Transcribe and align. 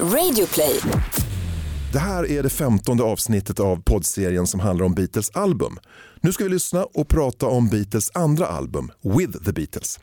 Radioplay. 0.00 0.80
Det 1.92 1.98
här 1.98 2.30
är 2.30 2.42
det 2.42 2.50
femtonde 2.50 3.02
avsnittet 3.02 3.60
av 3.60 3.82
poddserien 3.82 4.46
som 4.46 4.60
handlar 4.60 4.86
om 4.86 4.94
Beatles 4.94 5.30
album. 5.30 5.78
Nu 6.20 6.32
ska 6.32 6.44
vi 6.44 6.50
lyssna 6.50 6.84
och 6.84 7.08
prata 7.08 7.46
om 7.46 7.68
Beatles 7.68 8.10
andra 8.14 8.46
album, 8.46 8.92
With 9.02 9.44
the 9.44 9.52
Beatles. 9.52 10.00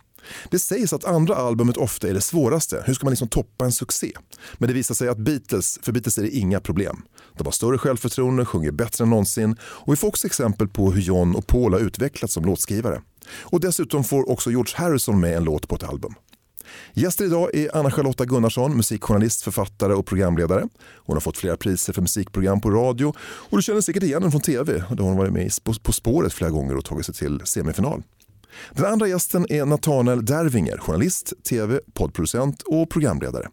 Det 0.51 0.59
sägs 0.59 0.93
att 0.93 1.05
andra 1.05 1.35
albumet 1.35 1.77
ofta 1.77 2.07
är 2.07 2.13
det 2.13 2.21
svåraste. 2.21 2.83
Hur 2.85 2.93
ska 2.93 3.05
man 3.05 3.11
liksom 3.11 3.27
toppa 3.27 3.65
en 3.65 3.71
succé? 3.71 4.11
Men 4.57 4.67
det 4.67 4.73
visar 4.73 4.95
sig 4.95 5.07
att 5.07 5.17
Beatles, 5.17 5.79
för 5.81 5.91
Beatles 5.91 6.17
är 6.17 6.21
det 6.21 6.29
inga 6.29 6.59
problem. 6.59 7.01
De 7.37 7.43
har 7.45 7.51
större 7.51 7.77
självförtroende, 7.77 8.45
sjunger 8.45 8.71
bättre 8.71 9.03
än 9.03 9.09
någonsin 9.09 9.55
och 9.61 9.93
vi 9.93 9.97
får 9.97 10.07
också 10.07 10.27
exempel 10.27 10.67
på 10.67 10.91
hur 10.91 11.01
John 11.01 11.35
och 11.35 11.47
Paul 11.47 11.73
har 11.73 11.79
utvecklats 11.79 12.33
som 12.33 12.45
låtskrivare. 12.45 13.01
Och 13.27 13.59
dessutom 13.59 14.03
får 14.03 14.29
också 14.29 14.51
George 14.51 14.73
Harrison 14.75 15.19
med 15.19 15.37
en 15.37 15.43
låt 15.43 15.67
på 15.67 15.75
ett 15.75 15.83
album. 15.83 16.15
Gäster 16.93 17.25
idag 17.25 17.55
är 17.55 17.77
Anna-Charlotta 17.77 18.25
Gunnarsson, 18.25 18.77
musikjournalist, 18.77 19.41
författare 19.41 19.93
och 19.93 20.05
programledare. 20.05 20.67
Hon 20.95 21.15
har 21.15 21.21
fått 21.21 21.37
flera 21.37 21.57
priser 21.57 21.93
för 21.93 22.01
musikprogram 22.01 22.61
på 22.61 22.69
radio 22.69 23.13
och 23.21 23.57
du 23.57 23.61
känner 23.61 23.81
säkert 23.81 24.03
igen 24.03 24.21
henne 24.21 24.31
från 24.31 24.41
tv 24.41 24.83
då 24.91 25.03
hon 25.03 25.17
varit 25.17 25.33
med 25.33 25.51
På 25.83 25.93
spåret 25.93 26.33
flera 26.33 26.51
gånger 26.51 26.77
och 26.77 26.85
tagit 26.85 27.05
sig 27.05 27.15
till 27.15 27.41
semifinal. 27.43 28.03
Den 28.71 28.85
andra 28.85 29.07
gästen 29.07 29.45
är 29.49 29.65
Nathanael 29.65 30.25
Dervinger, 30.25 30.77
journalist, 30.77 31.33
tv, 31.49 31.79
poddproducent 31.93 32.61
och 32.61 32.89
programledare. 32.89 33.47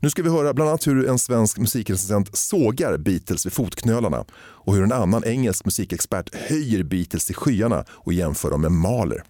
Nu 0.00 0.10
ska 0.10 0.22
vi 0.22 0.30
höra 0.30 0.54
bland 0.54 0.70
annat 0.70 0.86
hur 0.86 1.08
en 1.08 1.18
svensk 1.18 1.58
musikrecensent 1.58 2.36
sågar 2.36 2.96
Beatles 2.96 3.46
vid 3.46 3.52
fotknölarna 3.52 4.24
och 4.36 4.74
hur 4.74 4.82
en 4.82 4.92
annan 4.92 5.24
engelsk 5.24 5.64
musikexpert 5.64 6.34
höjer 6.34 6.82
Beatles 6.82 7.26
till 7.26 7.34
skyarna 7.34 7.84
och 7.88 8.12
jämför 8.12 8.50
dem 8.50 8.60
med 8.60 8.72
Mahler. 8.72 9.24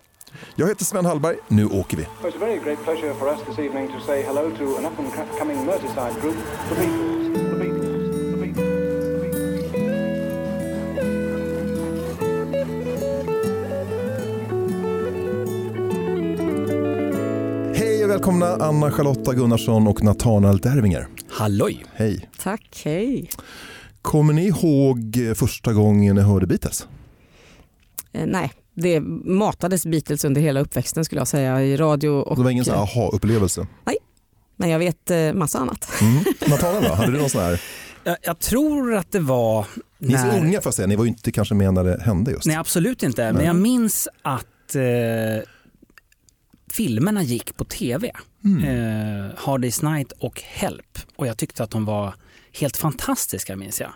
Jag 0.54 0.68
heter 0.68 0.84
Sven 0.84 1.04
Hallberg, 1.04 1.36
nu 1.48 1.66
åker 1.66 1.96
vi. 1.96 2.06
Hej 17.74 18.04
och 18.04 18.10
välkomna 18.10 18.46
Anna-Charlotta 18.46 19.34
Gunnarsson 19.34 19.86
och 19.86 20.02
Nathanael 20.02 20.58
Dervinger. 20.58 21.08
Halloj! 21.28 21.84
Hej. 21.94 22.28
Tack, 22.38 22.82
hej. 22.84 23.30
Kommer 24.02 24.32
ni 24.32 24.46
ihåg 24.46 25.18
första 25.36 25.72
gången 25.72 26.14
ni 26.14 26.22
hörde 26.22 26.46
Beatles? 26.46 26.86
Eh, 28.12 28.26
nej, 28.26 28.52
det 28.74 29.00
matades 29.24 29.86
Beatles 29.86 30.24
under 30.24 30.40
hela 30.40 30.60
uppväxten 30.60 31.04
skulle 31.04 31.20
jag 31.20 31.28
säga 31.28 31.62
i 31.62 31.76
radio. 31.76 32.08
Och, 32.08 32.36
Det 32.36 32.42
var 32.42 32.50
ingen 32.50 32.70
aha-upplevelse? 32.70 33.66
Men 34.56 34.70
jag 34.70 34.78
vet 34.78 35.10
eh, 35.10 35.32
massa 35.32 35.58
annat. 35.58 35.88
Mm. 36.00 36.24
Nathanael 36.48 36.84
då? 36.84 36.94
Hade 36.94 37.12
du 37.12 37.18
någon 37.18 37.30
sån 37.30 37.40
här? 37.40 37.60
Jag, 38.04 38.16
jag 38.22 38.38
tror 38.38 38.94
att 38.94 39.12
det 39.12 39.20
var... 39.20 39.66
Ni 39.98 40.14
är 40.14 40.18
så 40.18 40.38
unga 40.38 40.60
får 40.60 40.66
jag 40.66 40.74
säga, 40.74 40.86
ni 40.86 40.96
var 40.96 41.04
ju 41.04 41.08
inte 41.08 41.32
kanske 41.32 41.54
med 41.54 41.74
när 41.74 41.84
det 41.84 42.02
hände 42.02 42.30
just. 42.30 42.46
Nej, 42.46 42.56
absolut 42.56 43.02
inte. 43.02 43.22
Nej. 43.22 43.32
Men 43.32 43.44
jag 43.44 43.56
minns 43.56 44.08
att 44.22 44.74
eh, 44.74 44.82
filmerna 46.70 47.22
gick 47.22 47.56
på 47.56 47.64
tv. 47.64 48.12
Mm. 48.44 48.64
Eh, 48.64 49.30
Hard 49.36 49.64
Day's 49.64 49.92
Night 49.92 50.12
och 50.12 50.42
Help. 50.42 50.98
Och 51.16 51.26
jag 51.26 51.36
tyckte 51.36 51.64
att 51.64 51.70
de 51.70 51.84
var 51.84 52.14
helt 52.52 52.76
fantastiska 52.76 53.56
minns 53.56 53.80
jag. 53.80 53.90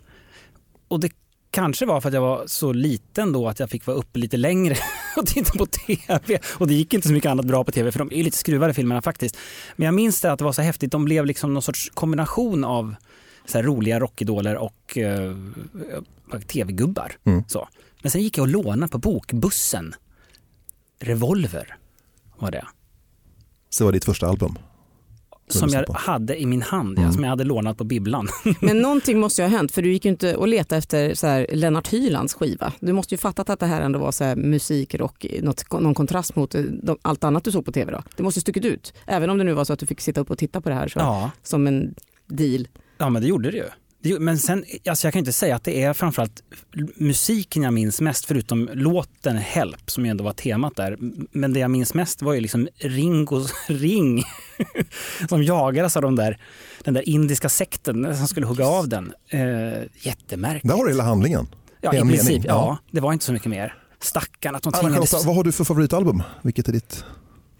Och 0.88 1.00
det 1.00 1.10
kanske 1.58 1.86
var 1.86 2.00
för 2.00 2.08
att 2.08 2.14
jag 2.14 2.20
var 2.20 2.42
så 2.46 2.72
liten 2.72 3.32
då 3.32 3.48
att 3.48 3.60
jag 3.60 3.70
fick 3.70 3.86
vara 3.86 3.96
uppe 3.96 4.18
lite 4.18 4.36
längre 4.36 4.76
och 5.16 5.26
titta 5.26 5.58
på 5.58 5.66
tv. 5.66 6.38
Och 6.58 6.66
det 6.66 6.74
gick 6.74 6.94
inte 6.94 7.08
så 7.08 7.14
mycket 7.14 7.30
annat 7.30 7.46
bra 7.46 7.64
på 7.64 7.72
tv 7.72 7.92
för 7.92 7.98
de 7.98 8.12
är 8.12 8.24
lite 8.24 8.36
skruvade 8.36 8.74
filmerna 8.74 9.02
faktiskt. 9.02 9.36
Men 9.76 9.84
jag 9.86 9.94
minns 9.94 10.20
det 10.20 10.32
att 10.32 10.38
det 10.38 10.44
var 10.44 10.52
så 10.52 10.62
häftigt. 10.62 10.92
De 10.92 11.04
blev 11.04 11.26
liksom 11.26 11.54
någon 11.54 11.62
sorts 11.62 11.90
kombination 11.94 12.64
av 12.64 12.94
så 13.46 13.62
roliga 13.62 14.00
rockidoler 14.00 14.56
och 14.56 14.98
eh, 14.98 15.34
tv-gubbar. 16.46 17.12
Mm. 17.24 17.44
Så. 17.48 17.68
Men 18.02 18.10
sen 18.10 18.22
gick 18.22 18.38
jag 18.38 18.42
och 18.42 18.48
lånade 18.48 18.92
på 18.92 18.98
bokbussen. 18.98 19.94
Revolver 21.00 21.76
var 22.38 22.50
det. 22.50 22.66
Så 23.70 23.84
var 23.84 23.92
ditt 23.92 24.04
första 24.04 24.26
album? 24.26 24.58
Som 25.52 25.68
jag 25.68 25.86
på. 25.86 25.92
hade 25.92 26.40
i 26.40 26.46
min 26.46 26.62
hand, 26.62 26.98
ja, 26.98 27.02
Mm. 27.02 27.12
som 27.14 27.22
jag 27.22 27.30
hade 27.30 27.44
lånat 27.44 27.78
på 27.78 27.84
bibblan. 27.84 28.28
Men 28.60 28.78
någonting 28.80 29.18
måste 29.20 29.42
ju 29.42 29.48
ha 29.48 29.56
hänt 29.56 29.72
för 29.72 29.82
du 29.82 29.92
gick 29.92 30.04
ju 30.04 30.10
inte 30.10 30.36
och 30.36 30.48
letade 30.48 30.78
efter 30.78 31.14
så 31.14 31.26
här 31.26 31.46
Lennart 31.52 31.88
Hylands 31.88 32.34
skiva. 32.34 32.72
Du 32.80 32.92
måste 32.92 33.14
ju 33.14 33.18
fattat 33.18 33.50
att 33.50 33.60
det 33.60 33.66
här 33.66 33.80
ändå 33.80 33.98
var 33.98 34.12
så 34.12 34.24
här 34.24 34.36
musik, 34.36 34.94
rock, 34.94 35.26
något, 35.42 35.72
någon 35.72 35.94
kontrast 35.94 36.36
mot 36.36 36.54
eh, 36.54 36.62
de, 36.62 36.98
allt 37.02 37.24
annat 37.24 37.44
du 37.44 37.52
såg 37.52 37.64
på 37.64 37.72
tv 37.72 37.92
då. 37.92 38.02
Det 38.16 38.22
måste 38.22 38.38
ju 38.38 38.40
stuckit 38.40 38.64
ut. 38.64 38.92
Även 39.06 39.30
om 39.30 39.38
det 39.38 39.44
nu 39.44 39.52
var 39.52 39.64
så 39.64 39.72
att 39.72 39.78
du 39.78 39.86
fick 39.86 40.00
sitta 40.00 40.20
upp 40.20 40.30
och 40.30 40.38
titta 40.38 40.60
på 40.60 40.68
det 40.68 40.74
här 40.74 40.88
så, 40.88 40.98
Ja, 40.98 41.30
som 41.42 41.66
en 41.66 41.94
deal. 42.26 42.68
ja 42.98 43.08
men 43.10 43.22
det 43.22 43.28
gjorde 43.28 43.50
det 43.50 43.56
ju. 43.56 43.64
Men 44.18 44.38
sen, 44.38 44.64
alltså 44.88 45.06
jag 45.06 45.12
kan 45.12 45.18
inte 45.18 45.32
säga 45.32 45.56
att 45.56 45.64
det 45.64 45.82
är 45.82 45.92
framförallt 45.92 46.42
musiken 46.96 47.62
jag 47.62 47.72
minns 47.72 48.00
mest, 48.00 48.24
förutom 48.24 48.70
låten 48.72 49.36
Help 49.36 49.90
som 49.90 50.04
ju 50.04 50.10
ändå 50.10 50.24
var 50.24 50.32
temat 50.32 50.76
där. 50.76 50.96
Men 51.32 51.52
det 51.52 51.60
jag 51.60 51.70
minns 51.70 51.94
mest 51.94 52.22
var 52.22 52.32
ju 52.32 52.40
liksom 52.40 52.68
Ringos 52.76 53.52
ring 53.66 54.22
som 55.28 55.42
jagades 55.42 55.96
av 55.96 56.02
de 56.02 56.16
där, 56.16 56.38
den 56.84 56.94
där 56.94 57.08
indiska 57.08 57.48
sekten 57.48 58.16
som 58.16 58.28
skulle 58.28 58.46
hugga 58.46 58.66
av 58.66 58.88
den. 58.88 59.12
Eh, 59.28 59.40
jättemärkligt. 60.00 60.68
Där 60.68 60.76
har 60.76 60.84
du 60.84 60.90
hela 60.90 61.04
handlingen. 61.04 61.46
Ja, 61.80 61.94
i 61.94 62.00
princip. 62.00 62.44
Ja. 62.44 62.52
Ja. 62.52 62.78
det 62.90 63.00
var 63.00 63.12
inte 63.12 63.24
så 63.24 63.32
mycket 63.32 63.50
mer. 63.50 63.74
Stackarn 64.00 64.54
att 64.54 64.62
de 64.62 64.72
tvingades... 64.72 65.26
Vad 65.26 65.36
har 65.36 65.44
du 65.44 65.52
för 65.52 65.64
favoritalbum? 65.64 66.22
Vilket 66.42 66.68
är 66.68 66.72
ditt? 66.72 67.04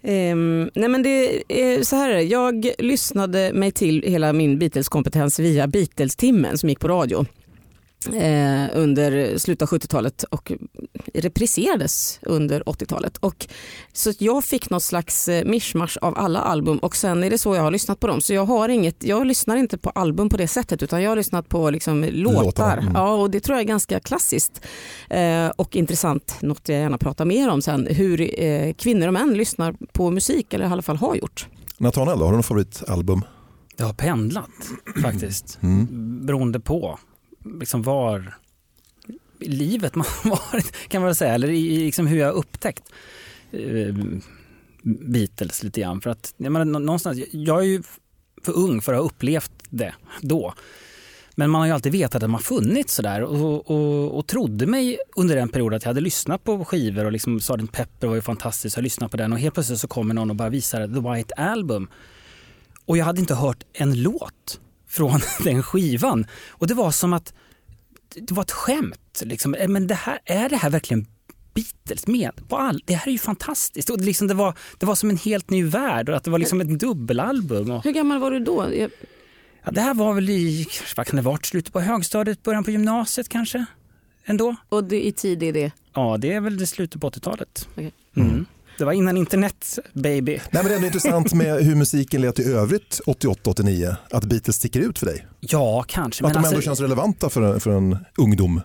Um, 0.01 0.69
nej 0.73 0.89
men 0.89 1.03
det 1.03 1.43
är 1.47 1.83
så 1.83 1.95
här, 1.95 2.09
jag 2.09 2.71
lyssnade 2.77 3.53
mig 3.53 3.71
till 3.71 4.03
hela 4.07 4.33
min 4.33 4.59
Beatles-kompetens 4.59 5.39
via 5.39 5.67
Beatles-timmen 5.67 6.57
som 6.57 6.69
gick 6.69 6.79
på 6.79 6.87
radio 6.87 7.25
eh, 8.07 8.67
under 8.73 9.37
slutet 9.37 9.61
av 9.61 9.79
70-talet 9.79 10.23
och 10.23 10.51
repriserades 11.13 12.19
under 12.21 12.61
80-talet. 12.61 13.17
Och, 13.17 13.47
så 13.93 14.13
jag 14.19 14.43
fick 14.43 14.69
något 14.69 14.83
slags 14.83 15.27
eh, 15.27 15.45
mischmasch 15.45 15.97
av 16.01 16.17
alla 16.17 16.39
album 16.39 16.77
och 16.77 16.95
sen 16.95 17.23
är 17.23 17.29
det 17.29 17.37
så 17.37 17.55
jag 17.55 17.61
har 17.61 17.71
lyssnat 17.71 17.99
på 17.99 18.07
dem. 18.07 18.21
Så 18.21 18.33
jag, 18.33 18.45
har 18.45 18.69
inget, 18.69 19.03
jag 19.03 19.27
lyssnar 19.27 19.57
inte 19.57 19.77
på 19.77 19.89
album 19.89 20.29
på 20.29 20.37
det 20.37 20.47
sättet 20.47 20.83
utan 20.83 21.01
jag 21.01 21.11
har 21.11 21.15
lyssnat 21.15 21.49
på 21.49 21.69
liksom 21.69 22.03
låtar. 22.03 22.43
Låtarna, 22.43 22.81
mm. 22.81 22.93
Ja, 22.95 23.13
och 23.13 23.31
det 23.31 23.39
tror 23.39 23.55
jag 23.55 23.63
är 23.63 23.67
ganska 23.67 23.99
klassiskt 23.99 24.65
eh, 25.09 25.47
och 25.47 25.75
intressant. 25.75 26.37
Något 26.41 26.69
jag 26.69 26.79
gärna 26.79 26.97
pratar 26.97 27.25
mer 27.25 27.49
om 27.49 27.61
sen. 27.61 27.87
Hur 27.89 28.43
eh, 28.43 28.73
kvinnor 28.73 29.07
och 29.07 29.13
män 29.13 29.33
lyssnar 29.33 29.75
på 29.93 30.11
musik 30.11 30.53
eller 30.53 30.65
i 30.65 30.71
alla 30.71 30.81
fall 30.81 30.97
har 30.97 31.15
gjort. 31.15 31.47
Nathanael, 31.77 32.19
har 32.19 32.31
du 32.31 32.37
något 32.37 32.45
favoritalbum? 32.45 33.21
Jag 33.77 33.85
har 33.85 33.93
pendlat 33.93 34.49
faktiskt. 35.01 35.59
Mm. 35.61 36.25
Beroende 36.25 36.59
på 36.59 36.99
liksom 37.43 37.81
var 37.81 38.33
i 39.39 39.49
livet 39.49 39.95
man 39.95 40.05
har 40.23 40.29
varit 40.51 40.71
kan 40.87 41.01
man 41.01 41.05
väl 41.05 41.15
säga. 41.15 41.33
Eller 41.33 41.49
i, 41.49 41.75
i 41.75 41.85
liksom 41.85 42.07
hur 42.07 42.17
jag 42.17 42.27
har 42.27 42.33
upptäckt 42.33 42.83
eh, 43.51 43.95
Beatles 44.83 45.63
lite 45.63 45.81
grann. 45.81 46.01
För 46.01 46.09
att 46.09 46.33
jag, 46.37 46.51
menar, 46.51 46.65
någonstans, 46.65 47.19
jag 47.31 47.59
är 47.59 47.67
ju 47.67 47.83
för 48.43 48.57
ung 48.57 48.81
för 48.81 48.93
att 48.93 48.99
ha 48.99 49.05
upplevt 49.05 49.51
det 49.69 49.93
då. 50.21 50.53
Men 51.35 51.49
man 51.49 51.61
har 51.61 51.65
ju 51.67 51.73
alltid 51.73 51.91
vetat 51.91 52.15
att 52.15 52.21
de 52.21 52.33
har 52.33 52.41
funnits 52.41 52.93
sådär 52.93 53.21
och, 53.23 53.71
och, 53.71 54.17
och 54.17 54.27
trodde 54.27 54.67
mig 54.67 54.97
under 55.15 55.35
den 55.35 55.49
perioden 55.49 55.77
att 55.77 55.83
jag 55.83 55.89
hade 55.89 56.01
lyssnat 56.01 56.43
på 56.43 56.65
skivor 56.65 57.05
och 57.05 57.11
liksom 57.11 57.39
Sgt. 57.39 57.71
Pepper 57.71 58.07
var 58.07 58.15
ju 58.15 58.21
fantastisk, 58.21 58.77
jag 58.77 58.83
lyssnade 58.83 59.11
på 59.11 59.17
den 59.17 59.33
och 59.33 59.39
helt 59.39 59.53
plötsligt 59.53 59.79
så 59.79 59.87
kommer 59.87 60.13
någon 60.13 60.29
och 60.29 60.35
bara 60.35 60.49
visar 60.49 60.87
The 60.87 61.15
White 61.15 61.33
Album. 61.33 61.87
Och 62.85 62.97
jag 62.97 63.05
hade 63.05 63.19
inte 63.19 63.35
hört 63.35 63.63
en 63.73 64.01
låt 64.01 64.59
från 64.89 65.19
den 65.43 65.63
skivan. 65.63 66.25
Och 66.49 66.67
det 66.67 66.73
var 66.73 66.91
som 66.91 67.13
att 67.13 67.33
det 68.15 68.31
var 68.31 68.43
ett 68.43 68.51
skämt. 68.51 69.21
Liksom. 69.25 69.53
Eh, 69.55 69.67
Men 69.67 69.87
det 69.87 69.95
här, 69.95 70.19
är 70.25 70.49
det 70.49 70.55
här 70.55 70.69
verkligen 70.69 71.05
Beatles 71.53 72.07
med 72.07 72.31
på 72.49 72.57
all, 72.57 72.83
Det 72.85 72.93
här 72.93 73.07
är 73.07 73.11
ju 73.11 73.17
fantastiskt. 73.17 73.89
Och 73.89 73.97
det, 73.97 74.03
liksom, 74.03 74.27
det, 74.27 74.33
var, 74.33 74.53
det 74.77 74.85
var 74.85 74.95
som 74.95 75.09
en 75.09 75.17
helt 75.17 75.49
ny 75.49 75.63
värld 75.63 76.09
och 76.09 76.15
att 76.15 76.23
det 76.23 76.31
var 76.31 76.39
liksom 76.39 76.61
ett 76.61 76.79
dubbelalbum. 76.79 77.71
Och, 77.71 77.83
Hur 77.83 77.91
gammal 77.91 78.19
var 78.19 78.31
du 78.31 78.39
då? 78.39 78.73
Jag, 78.73 78.91
ja, 79.63 79.71
det 79.71 79.81
här 79.81 79.93
var 79.93 80.13
väl 80.13 80.29
i, 80.29 80.67
vad 80.97 81.07
kan 81.07 81.15
det 81.15 81.21
varit, 81.21 81.45
slutet 81.45 81.73
på 81.73 81.79
högstadiet, 81.79 82.43
början 82.43 82.63
på 82.63 82.71
gymnasiet 82.71 83.29
kanske? 83.29 83.65
Ändå? 84.25 84.55
och 84.69 84.83
det, 84.83 85.05
i 85.07 85.11
tid 85.11 85.43
är 85.43 85.53
det? 85.53 85.71
Ja, 85.93 86.17
det 86.19 86.33
är 86.33 86.39
väl 86.41 86.57
det 86.57 86.67
slutet 86.67 87.01
på 87.01 87.09
80-talet. 87.09 87.67
Okej. 87.71 87.91
Mm. 88.15 88.45
Det 88.79 88.85
var 88.85 88.93
innan 88.93 89.17
internet, 89.17 89.79
baby. 89.93 90.31
Nej, 90.31 90.41
men 90.51 90.63
det 90.63 90.71
är 90.71 90.75
ändå 90.75 90.85
intressant 90.85 91.33
med 91.33 91.63
hur 91.65 91.75
musiken 91.75 92.21
lät 92.21 92.39
i 92.39 92.43
övrigt 92.43 93.01
88-89. 93.05 93.95
Att 94.11 94.23
Beatles 94.23 94.55
sticker 94.55 94.79
ut 94.79 94.99
för 94.99 95.05
dig. 95.05 95.27
Ja, 95.39 95.85
kanske. 95.87 96.25
att 96.25 96.33
de 96.33 96.37
alltså- 96.37 96.53
ändå 96.53 96.61
känns 96.61 96.79
relevanta 96.79 97.29
för 97.29 97.41
en, 97.41 97.59
för 97.59 97.71
en 97.71 97.97
ungdom 98.17 98.61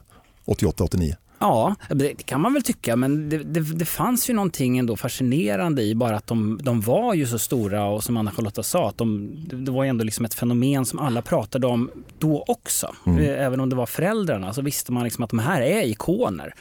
88-89. 0.46 1.14
Ja, 1.38 1.74
det 1.90 2.26
kan 2.26 2.40
man 2.40 2.52
väl 2.54 2.62
tycka, 2.62 2.96
men 2.96 3.28
det, 3.28 3.38
det, 3.38 3.60
det 3.60 3.84
fanns 3.84 4.30
ju 4.30 4.34
någonting 4.34 4.78
ändå 4.78 4.96
fascinerande 4.96 5.82
i 5.82 5.94
bara 5.94 6.16
att 6.16 6.26
de, 6.26 6.60
de 6.62 6.80
var 6.80 7.14
ju 7.14 7.26
så 7.26 7.38
stora 7.38 7.84
och 7.86 8.04
som 8.04 8.16
Anna-Charlotta 8.16 8.62
sa, 8.62 8.88
att 8.88 8.98
de, 8.98 9.30
det 9.48 9.56
det 9.56 9.70
var 9.70 9.84
ju 9.84 9.90
ändå 9.90 10.04
liksom 10.04 10.24
ett 10.24 10.34
fenomen 10.34 10.84
som 10.84 10.98
alla 10.98 11.22
pratade 11.22 11.66
om 11.66 11.90
då 12.18 12.44
också. 12.48 12.94
Mm. 13.06 13.18
Eh, 13.18 13.44
Även 13.46 13.60
om 13.60 13.70
det 13.70 13.76
var 13.76 13.86
föräldrarna 13.86 14.54
så 14.54 14.62
visste 14.62 14.92
man 14.92 15.04
liksom 15.04 15.24
att 15.24 15.30
de 15.30 15.38
här 15.38 15.62
är 15.62 15.82
ikoner. 15.82 16.54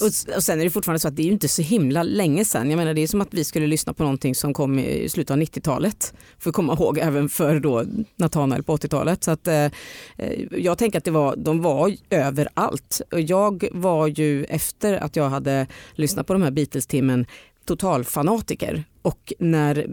Och, 0.00 0.36
och 0.36 0.42
sen 0.44 0.60
är 0.60 0.64
det 0.64 0.70
fortfarande 0.70 1.00
så 1.00 1.08
att 1.08 1.16
det 1.16 1.22
är 1.22 1.26
ju 1.26 1.32
inte 1.32 1.48
så 1.48 1.62
himla 1.62 2.02
länge 2.02 2.44
sedan. 2.44 2.70
Jag 2.70 2.76
menar 2.76 2.94
det 2.94 3.00
är 3.00 3.06
som 3.06 3.20
att 3.20 3.34
vi 3.34 3.44
skulle 3.44 3.66
lyssna 3.66 3.94
på 3.94 4.02
någonting 4.02 4.34
som 4.34 4.54
kom 4.54 4.78
i 4.78 5.08
slutet 5.08 5.30
av 5.30 5.36
90-talet. 5.36 6.14
Får 6.38 6.52
komma 6.52 6.72
ihåg 6.72 6.98
även 6.98 7.28
för 7.28 7.60
då 7.60 7.84
Nathanael 8.16 8.62
på 8.62 8.76
80-talet. 8.76 9.24
Så 9.24 9.30
att, 9.30 9.46
eh, 9.46 9.64
eh, 9.64 9.70
jag 10.50 10.78
tänker 10.78 10.98
att 10.98 11.04
det 11.04 11.10
var, 11.10 11.36
de 11.36 11.62
var 11.62 11.96
överallt. 12.10 13.00
Och 13.10 13.20
jag 13.20 13.68
var 13.72 14.06
ju 14.06 14.44
efter 14.44 14.94
att 14.94 15.16
jag 15.16 15.28
hade 15.28 15.66
lyssnat 15.94 16.26
på 16.26 16.32
de 16.32 16.42
här 16.42 16.50
Beatles-timmen 16.50 17.26
totalfanatiker. 17.64 18.84
Och 19.02 19.32
när 19.38 19.86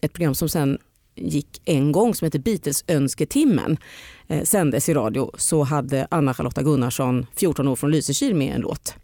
ett 0.00 0.12
program 0.12 0.34
som 0.34 0.48
sen 0.48 0.78
gick 1.14 1.62
en 1.64 1.92
gång 1.92 2.14
som 2.14 2.24
heter 2.24 2.38
Beatles 2.38 2.84
önsketimmen 2.88 3.76
eh, 4.28 4.42
sändes 4.42 4.88
i 4.88 4.94
radio 4.94 5.30
så 5.38 5.62
hade 5.62 6.06
Anna-Charlotta 6.10 6.62
Gunnarsson 6.62 7.26
14 7.36 7.68
år 7.68 7.76
från 7.76 7.90
Lysekil 7.90 8.34
med 8.34 8.54
en 8.54 8.60
låt 8.60 8.94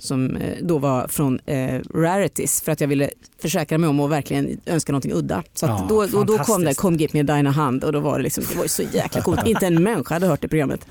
som 0.00 0.36
eh, 0.36 0.58
då 0.62 0.78
var 0.78 1.08
från 1.08 1.40
eh, 1.46 1.80
Rarities 1.94 2.60
för 2.60 2.72
att 2.72 2.80
jag 2.80 2.88
ville 2.88 3.10
försäkra 3.42 3.78
mig 3.78 3.88
om 3.90 4.00
att 4.00 4.10
verkligen 4.10 4.60
önska 4.66 4.92
någonting 4.92 5.12
udda. 5.12 5.42
Så 5.54 5.66
Ja, 5.66 5.86
då, 5.88 6.06
då, 6.06 6.24
då 6.24 6.38
kom 6.38 6.64
det. 6.64 6.74
Come 6.74 6.96
Give 6.96 7.10
Me 7.12 7.34
Dina 7.34 7.50
Hand 7.50 7.84
och 7.84 7.92
då 7.92 8.00
var 8.00 8.18
det, 8.18 8.22
liksom, 8.22 8.44
det 8.50 8.56
var 8.56 8.62
ju 8.62 8.68
så 8.68 8.82
jäkla 8.82 9.22
coolt. 9.22 9.40
Inte 9.46 9.66
en 9.66 9.82
människa 9.82 10.14
hade 10.14 10.26
hört 10.26 10.40
det 10.40 10.48
programmet 10.48 10.86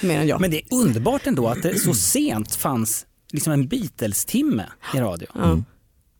mer 0.00 0.20
än 0.20 0.26
jag. 0.26 0.40
Men 0.40 0.50
det 0.50 0.56
är 0.56 0.74
underbart 0.74 1.26
ändå 1.26 1.48
att 1.48 1.62
det 1.62 1.78
så 1.78 1.94
sent 1.94 2.54
fanns 2.54 3.06
liksom 3.32 3.52
en 3.52 3.68
Beatles-timme 3.68 4.64
i 4.94 4.98
radio. 4.98 5.28
ja. 5.34 5.62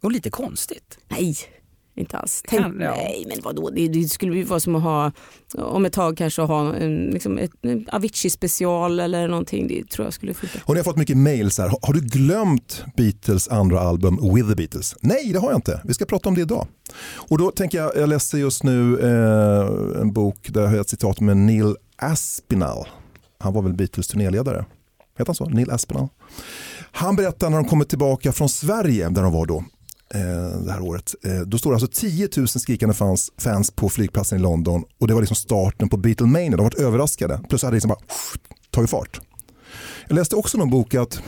Och 0.02 0.12
lite 0.12 0.30
konstigt. 0.30 0.98
Nej, 1.08 1.36
inte 1.94 2.16
alls. 2.16 2.42
Tänk, 2.48 2.62
Kan- 2.62 2.80
ja. 2.80 2.90
Nej, 2.96 3.24
men 3.28 3.38
vadå? 3.42 3.70
Det, 3.70 3.88
det 3.88 4.08
skulle 4.08 4.36
ju 4.36 4.44
vara 4.44 4.60
som 4.60 4.74
att 4.76 4.82
ha, 4.82 5.12
om 5.58 5.84
ett 5.84 5.92
tag 5.92 6.16
kanske 6.16 6.42
ha 6.42 6.74
en, 6.74 7.04
liksom 7.06 7.38
ett, 7.38 7.50
en 7.62 7.86
Avicii 7.92 8.30
special 8.30 9.00
eller 9.00 9.28
någonting. 9.28 9.68
Det 9.68 9.88
tror 9.90 10.06
jag 10.06 10.14
skulle 10.14 10.34
funka. 10.34 10.58
Och 10.64 10.74
ni 10.74 10.78
har 10.80 10.84
fått 10.84 10.96
mycket 10.96 11.16
mails 11.16 11.58
här. 11.58 11.68
Har- 11.68 11.78
Har 11.82 11.94
du 11.94 12.00
glömt 12.00 12.84
Beatles 12.96 13.48
andra 13.48 13.80
album 13.80 14.34
With 14.34 14.48
the 14.48 14.54
Beatles? 14.54 14.94
Nej, 15.00 15.30
det 15.32 15.38
har 15.38 15.50
jag 15.50 15.58
inte. 15.58 15.80
Vi 15.84 15.94
ska 15.94 16.04
prata 16.04 16.28
om 16.28 16.34
det 16.34 16.40
idag. 16.40 16.66
Och 17.14 17.38
då 17.38 17.50
tänker 17.50 17.78
jag, 17.78 17.96
jag 17.96 18.08
läser 18.08 18.38
just 18.38 18.62
nu 18.64 18.98
eh, 19.00 20.00
en 20.00 20.12
bok 20.12 20.48
där 20.50 20.60
jag 20.62 20.68
har 20.68 20.76
ett 20.80 20.88
citat 20.88 21.20
med 21.20 21.36
Neil 21.36 21.76
Aspinall. 21.96 22.86
Han 23.38 23.52
var 23.54 23.62
väl 23.62 23.72
Beatles 23.74 24.06
turnéledare. 24.08 24.64
Heter 25.18 25.26
han 25.28 25.34
så? 25.34 25.44
Neil 25.48 25.70
Aspinall. 25.70 26.08
Han 26.92 27.16
berättar 27.16 27.50
när 27.50 27.56
de 27.56 27.64
kommer 27.68 27.84
tillbaka 27.84 28.32
från 28.32 28.48
Sverige, 28.48 29.08
där 29.08 29.22
de 29.22 29.32
var 29.32 29.46
då, 29.46 29.64
det 30.64 30.72
här 30.72 30.80
året. 30.80 31.14
Eh, 31.24 31.40
då 31.40 31.58
står 31.58 31.70
det 31.70 31.74
alltså 31.74 32.00
10 32.00 32.28
000 32.36 32.48
skrikande 32.48 32.94
fans, 32.94 33.32
fans 33.38 33.70
på 33.70 33.88
flygplatsen 33.88 34.38
i 34.38 34.42
London 34.42 34.84
och 34.98 35.08
det 35.08 35.14
var 35.14 35.20
liksom 35.20 35.36
starten 35.36 35.88
på 35.88 35.96
Beatlemania. 35.96 36.56
De 36.56 36.62
var 36.62 36.80
överraskade. 36.80 37.36
Plötsligt 37.48 37.62
hade 37.62 37.72
det 37.72 37.76
liksom 37.76 37.88
bara 37.88 38.00
tagit 38.70 38.90
fart. 38.90 39.20
Jag 40.08 40.14
läste 40.14 40.36
också 40.36 40.58
någon 40.58 40.70
bok 40.70 40.94
att 40.94 41.22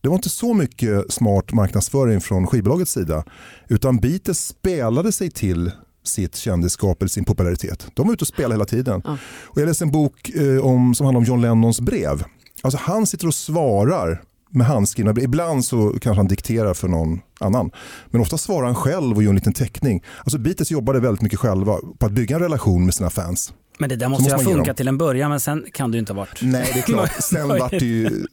det 0.00 0.08
var 0.08 0.16
inte 0.16 0.28
så 0.28 0.54
mycket 0.54 1.12
smart 1.12 1.52
marknadsföring 1.52 2.20
från 2.20 2.46
skivbolagets 2.46 2.92
sida 2.92 3.24
utan 3.68 3.96
Beatles 3.96 4.46
spelade 4.46 5.12
sig 5.12 5.30
till 5.30 5.70
sitt 6.04 6.36
kändisskap 6.36 7.02
eller 7.02 7.08
sin 7.08 7.24
popularitet. 7.24 7.86
De 7.94 8.06
var 8.06 8.14
ute 8.14 8.22
och 8.22 8.28
spelade 8.28 8.54
hela 8.54 8.64
tiden. 8.64 9.02
Och 9.42 9.60
jag 9.60 9.66
läste 9.66 9.84
en 9.84 9.90
bok 9.90 10.28
eh, 10.28 10.64
om, 10.64 10.94
som 10.94 11.06
handlar 11.06 11.20
om 11.20 11.24
John 11.24 11.40
Lennons 11.40 11.80
brev. 11.80 12.24
Alltså 12.62 12.78
han 12.82 13.06
sitter 13.06 13.26
och 13.26 13.34
svarar 13.34 14.22
med 14.52 14.66
handskrivna 14.66 15.12
brev. 15.12 15.24
Ibland 15.24 15.64
så 15.64 15.88
kanske 16.00 16.18
han 16.18 16.28
dikterar 16.28 16.74
för 16.74 16.88
någon 16.88 17.20
annan. 17.40 17.70
Men 18.06 18.20
ofta 18.20 18.38
svarar 18.38 18.66
han 18.66 18.74
själv 18.74 19.16
och 19.16 19.22
gör 19.22 19.30
en 19.30 19.34
liten 19.34 19.52
teckning. 19.52 20.02
Alltså 20.18 20.38
Beatles 20.38 20.70
jobbade 20.70 21.00
väldigt 21.00 21.22
mycket 21.22 21.38
själva 21.38 21.76
på 21.98 22.06
att 22.06 22.12
bygga 22.12 22.36
en 22.36 22.42
relation 22.42 22.84
med 22.84 22.94
sina 22.94 23.10
fans. 23.10 23.52
Men 23.78 23.88
det 23.88 23.96
där 23.96 24.08
måste 24.08 24.22
måste 24.22 24.44
ju 24.44 24.50
ha 24.50 24.56
funkat 24.56 24.76
till 24.76 24.88
en 24.88 24.98
början 24.98 25.30
men 25.30 25.40
sen 25.40 25.66
kan 25.72 25.90
det 25.90 25.96
ju 25.96 25.98
inte 25.98 26.12
ha 26.12 26.20
varit. 26.20 26.42
Nej, 26.42 26.70
det 26.74 26.78
är 26.78 26.82
klart. 26.82 27.12
Sen 27.22 27.48
vart 27.48 27.70
det 27.70 27.86
ju 27.86 28.26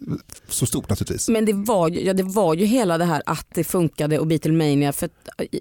så 0.48 0.66
stort 0.66 0.90
naturligtvis. 0.90 1.30
Men 1.30 1.46
det 1.46 1.54
var, 1.54 1.90
ju, 1.90 2.06
ja, 2.06 2.14
det 2.14 2.24
var 2.24 2.54
ju 2.54 2.66
hela 2.66 2.98
det 2.98 3.06
här 3.06 3.22
att 3.26 3.48
det 3.54 3.64
funkade 3.64 4.20
och 4.20 4.28
Beatlemania 4.28 4.94
för 4.94 5.06
att, 5.06 5.12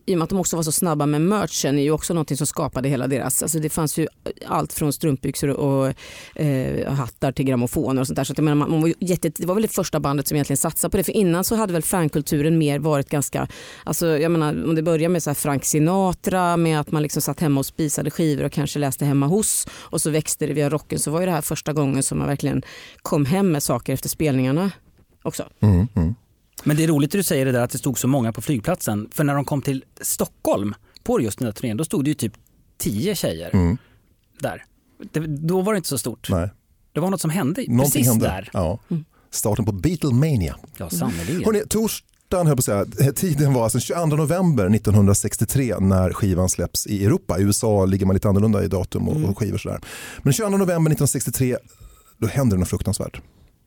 i 0.07 0.15
och 0.15 0.19
med 0.19 0.25
att 0.25 0.31
de 0.31 0.39
också 0.39 0.57
var 0.57 0.63
så 0.63 0.73
snabba 0.73 1.07
med 1.07 1.21
merchen 1.21 1.79
är 1.79 1.83
ju 1.83 1.91
också 1.91 2.15
någonting 2.15 2.37
som 2.37 2.47
skapade 2.47 2.89
hela 2.89 3.07
deras, 3.07 3.43
alltså 3.43 3.59
det 3.59 3.69
fanns 3.69 3.99
ju 3.99 4.07
allt 4.47 4.73
från 4.73 4.93
strumpbyxor 4.93 5.49
och 5.49 5.95
eh, 6.35 6.93
hattar 6.93 7.33
till 7.33 7.45
grammofoner 7.45 8.01
och 8.01 8.07
sånt 8.07 8.17
där. 8.17 8.25
Så 8.25 8.33
att 8.33 8.39
jag 8.39 8.45
menar, 8.45 8.57
man, 8.57 8.71
man 8.71 8.81
var 8.81 8.93
jätte, 8.99 9.29
det 9.37 9.47
var 9.47 9.55
väl 9.55 9.63
det 9.63 9.69
första 9.69 10.01
bandet 10.01 10.29
som 10.29 10.35
egentligen 10.35 10.57
satsade 10.57 10.91
på 10.91 10.97
det 10.97 11.05
för 11.05 11.17
innan 11.17 11.45
så 11.45 11.57
hade 11.57 11.73
väl 11.73 11.83
fankulturen 11.83 12.59
mer 12.59 12.79
varit 12.79 13.09
ganska, 13.09 13.49
alltså 13.85 14.07
jag 14.07 14.33
menar 14.33 14.65
om 14.69 14.75
det 14.75 14.83
börjar 14.83 15.09
med 15.09 15.23
så 15.23 15.31
här 15.31 15.35
Frank 15.35 15.65
Sinatra 15.65 16.57
med 16.57 16.81
att 16.81 16.91
man 16.91 17.03
liksom 17.03 17.23
satt 17.23 17.41
hemma 17.41 17.61
och 17.61 17.67
spisade 17.67 18.11
skivor 18.11 18.45
och 18.45 18.53
kanske 18.53 18.79
läste 18.79 19.05
hemma 19.05 19.27
hos 19.27 19.67
och 19.81 20.01
så 20.01 20.11
växte 20.11 20.47
det 20.47 20.53
via 20.53 20.69
rocken 20.71 20.99
så 20.99 21.11
var 21.11 21.21
ju 21.21 21.27
det 21.27 21.33
här 21.33 21.41
första 21.43 21.73
gången 21.73 22.03
som 22.03 22.19
man 22.19 22.27
verkligen 22.27 22.63
kom 23.03 23.25
hem 23.27 23.53
med 23.53 23.63
saker 23.63 23.93
efter 23.93 24.09
spelningarna 24.09 24.71
också. 25.23 25.49
Mm, 25.61 25.87
mm. 25.97 26.15
Men 26.65 26.77
det 26.77 26.85
är 26.85 26.89
roligt 26.89 27.09
att 27.09 27.13
du 27.19 27.23
säger 27.23 27.45
det 27.47 27.53
där 27.53 27.61
att 27.63 27.71
det 27.71 27.79
stod 27.79 27.99
så 27.99 28.09
många 28.09 28.33
på 28.33 28.41
flygplatsen. 28.43 29.09
För 29.13 29.25
när 29.25 29.35
de 29.35 29.45
kom 29.45 29.63
till 29.63 29.85
Stockholm 30.01 30.75
på 31.03 31.21
just 31.21 31.39
den 31.39 31.47
där 31.47 31.53
turnén 31.53 31.77
då 31.77 31.85
stod 31.85 32.05
det 32.05 32.09
ju 32.11 32.15
typ 32.15 32.33
tio 32.79 33.15
tjejer 33.15 33.51
Mm. 33.55 33.79
där. 34.39 34.65
Det, 35.13 35.21
då 35.21 35.61
var 35.61 35.73
det 35.73 35.77
inte 35.77 35.89
så 35.89 35.99
stort. 35.99 36.29
Nej. 36.31 36.51
Det 36.93 37.01
var 37.01 37.11
något 37.11 37.21
som 37.21 37.31
hände 37.31 37.65
Någonting 37.69 37.79
precis 38.03 38.07
hände. 38.07 38.27
där. 38.27 38.51
Ja. 38.53 38.79
Starten 39.31 39.65
på 39.65 39.73
Beatlemania. 39.73 40.57
Ja, 40.77 40.91
sannerligen. 40.91 41.45
Hörrni, 41.45 41.63
torsdagen 42.29 42.47
höll 42.47 42.57
på 42.57 42.61
att 42.61 42.95
säga, 42.97 43.13
tiden 43.13 43.53
var 43.53 43.65
alltså 43.65 43.81
22 43.81 44.07
november 44.07 44.75
1963 44.75 45.75
när 45.81 46.13
skivan 46.13 46.49
släpps 46.49 46.87
i 46.87 47.05
Europa. 47.05 47.39
I 47.39 47.43
USA 47.43 47.85
ligger 47.85 48.07
man 48.07 48.15
lite 48.15 48.29
annorlunda 48.29 48.65
i 48.65 48.69
datum 48.69 49.09
och, 49.09 49.31
och 49.31 49.39
skivor 49.39 49.59
sådär. 49.59 49.81
Men 50.23 50.33
22 50.33 50.51
november 50.51 50.91
1963 50.91 51.57
då 52.19 52.27
händer 52.27 52.57
det 52.57 52.61
något 52.61 52.69
fruktansvärt. 52.69 53.21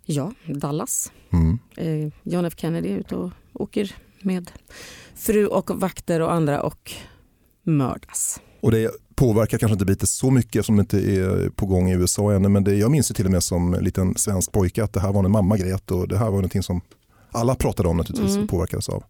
Ja, 0.05 0.33
Dallas. 0.45 1.11
Mm. 1.33 1.59
Eh, 1.77 2.13
John 2.23 2.45
F 2.45 2.53
Kennedy 2.57 2.89
är 2.89 2.97
ute 2.97 3.15
och 3.15 3.31
åker 3.53 3.95
med 4.21 4.51
fru 5.15 5.47
och 5.47 5.69
vakter 5.79 6.19
och 6.19 6.33
andra 6.33 6.61
och 6.61 6.91
mördas. 7.63 8.39
Och 8.61 8.71
det 8.71 8.91
påverkar 9.15 9.57
kanske 9.57 9.73
inte 9.73 9.85
Beatles 9.85 10.11
så 10.11 10.31
mycket 10.31 10.65
som 10.65 10.75
det 10.75 10.81
inte 10.81 10.97
är 10.97 11.49
på 11.49 11.65
gång 11.65 11.89
i 11.89 11.93
USA 11.95 12.33
ännu. 12.33 12.49
Men 12.49 12.63
det, 12.63 12.75
jag 12.75 12.91
minns 12.91 13.11
ju 13.11 13.13
till 13.13 13.25
och 13.25 13.31
med 13.31 13.43
som 13.43 13.77
liten 13.81 14.15
svensk 14.15 14.51
pojke 14.51 14.83
att 14.83 14.93
det 14.93 14.99
här 14.99 15.13
var 15.13 15.21
när 15.21 15.29
mamma 15.29 15.57
grät 15.57 15.91
och 15.91 16.07
det 16.07 16.17
här 16.17 16.25
var 16.25 16.31
någonting 16.31 16.63
som 16.63 16.81
alla 17.31 17.55
pratade 17.55 17.89
om 17.89 17.97
naturligtvis 17.97 18.31
Mm. 18.31 18.43
och 18.43 18.49
påverkades 18.49 18.89
av. 18.89 19.03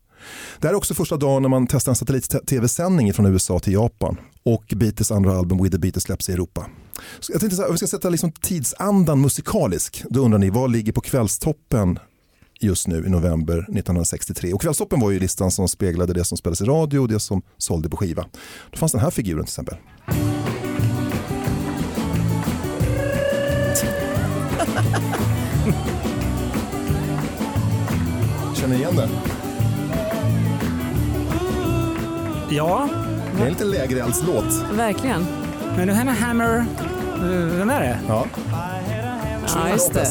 Det 0.59 0.67
här 0.67 0.73
är 0.73 0.77
också 0.77 0.93
första 0.93 1.17
dagen 1.17 1.41
när 1.41 1.49
man 1.49 1.67
testar 1.67 1.91
en 1.91 1.95
satellit-tv-sändning 1.95 3.13
från 3.13 3.25
USA 3.25 3.59
till 3.59 3.73
Japan 3.73 4.17
och 4.43 4.73
Beatles 4.75 5.11
andra 5.11 5.37
album 5.37 5.63
With 5.63 5.71
the 5.75 5.79
Beatles 5.79 6.03
släpps 6.03 6.29
i 6.29 6.33
Europa. 6.33 6.65
Så 7.19 7.31
jag 7.31 7.39
tänkte 7.39 7.55
så 7.55 7.61
här, 7.61 7.69
om 7.69 7.73
vi 7.73 7.77
ska 7.77 7.87
sätta 7.87 8.09
liksom 8.09 8.31
tidsandan 8.31 9.21
musikalisk, 9.21 10.03
då 10.09 10.19
undrar 10.21 10.39
ni 10.39 10.49
vad 10.49 10.71
ligger 10.71 10.91
på 10.91 11.01
kvällstoppen 11.01 11.99
just 12.59 12.87
nu 12.87 13.05
i 13.05 13.09
november 13.09 13.57
1963? 13.57 14.53
Och 14.53 14.61
kvällstoppen 14.61 14.99
var 14.99 15.11
ju 15.11 15.19
listan 15.19 15.51
som 15.51 15.67
speglade 15.67 16.13
det 16.13 16.23
som 16.23 16.37
spelades 16.37 16.61
i 16.61 16.65
radio 16.65 16.99
och 16.99 17.07
det 17.07 17.19
som 17.19 17.41
sålde 17.57 17.89
på 17.89 17.97
skiva. 17.97 18.25
Då 18.71 18.77
fanns 18.77 18.91
den 18.91 19.01
här 19.01 19.11
figuren 19.11 19.45
till 19.45 19.51
exempel. 19.51 19.77
Känner 28.71 28.83
igen 28.83 28.95
den? 28.95 29.09
Ja, 32.49 32.89
Det 33.35 33.41
är 33.41 33.45
en 33.45 33.49
lite 33.53 33.63
lägereldslåt. 33.63 34.65
Verkligen. 34.73 35.25
men 35.77 35.87
nu 35.87 35.93
Hannah 35.93 36.15
Hammer, 36.15 36.57
eh, 37.15 37.23
vem 37.29 37.69
är 37.69 37.79
det? 37.81 37.99
Ja. 38.07 38.25
Ja, 39.55 39.69
just 39.69 39.93
det. 39.93 40.07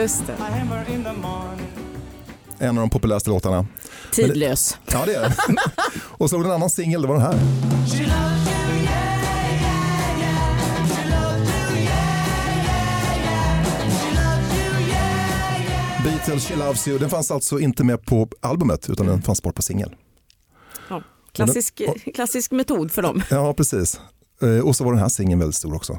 Just 0.00 0.26
det. 0.26 0.34
En 2.58 2.68
av 2.68 2.74
de 2.74 2.90
populäraste 2.90 3.30
låtarna. 3.30 3.66
Tidlös. 4.12 4.78
Ja 4.92 5.02
det 5.06 5.14
är 5.14 5.20
den. 5.20 5.32
Och 6.02 6.30
så 6.30 6.36
var 6.36 6.44
det 6.44 6.50
en 6.50 6.54
annan 6.54 6.70
singel, 6.70 7.02
det 7.02 7.08
var 7.08 7.14
den 7.14 7.24
här. 7.24 8.35
Beatles 16.26 16.46
She 16.48 16.56
Loves 16.56 16.88
You, 16.88 16.98
den 16.98 17.10
fanns 17.10 17.30
alltså 17.30 17.60
inte 17.60 17.84
med 17.84 18.06
på 18.06 18.28
albumet 18.40 18.90
utan 18.90 19.06
den 19.06 19.22
fanns 19.22 19.42
bara 19.42 19.52
på 19.52 19.62
singel. 19.62 19.94
Ja. 20.90 21.02
Klassisk, 21.32 21.82
klassisk 22.14 22.50
metod 22.50 22.92
för 22.92 23.02
dem. 23.02 23.22
Ja 23.30 23.54
precis. 23.54 24.00
Eh, 24.42 24.66
Och 24.66 24.76
så 24.76 24.84
var 24.84 24.92
den 24.92 25.00
här 25.00 25.08
singeln 25.08 25.38
väldigt 25.38 25.56
stor 25.56 25.74
också. 25.74 25.98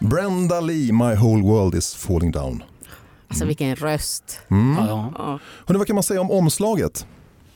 Brenda 0.00 0.60
Lee, 0.60 0.92
My 0.92 1.14
Whole 1.14 1.42
World 1.42 1.74
Is 1.74 1.94
Falling 1.94 2.30
Down. 2.30 2.62
Alltså 3.28 3.44
vilken 3.44 3.76
röst. 3.76 4.40
Mm. 4.50 4.86
Ja, 4.86 5.12
Ja. 5.18 5.38
Hörrni, 5.66 5.78
vad 5.78 5.86
kan 5.86 5.94
man 5.96 6.02
säga 6.02 6.20
om 6.20 6.30
omslaget? 6.30 7.06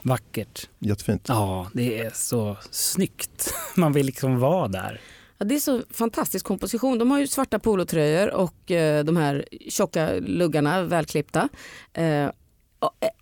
vackert. 0.03 0.69
Jättefint. 0.79 1.25
Ja, 1.29 1.67
det 1.73 2.01
är 2.01 2.11
så 2.15 2.57
snyggt. 2.71 3.55
Man 3.77 3.93
vill 3.93 4.07
liksom 4.07 4.39
vara 4.39 4.69
där. 4.69 5.01
Ja, 5.39 5.45
det 5.45 5.55
är 5.55 5.61
så 5.61 5.83
fantastisk 5.91 6.47
komposition. 6.47 6.99
De 6.99 7.11
har 7.11 7.19
ju 7.19 7.27
svarta 7.27 7.59
polotröjor 7.59 8.35
och 8.35 8.71
eh, 8.71 9.05
de 9.05 9.17
här 9.17 9.45
tjocka 9.69 10.13
luggarna, 10.21 10.83
välklippta. 10.83 11.49
Eh, 11.93 12.05
eh, 12.05 12.31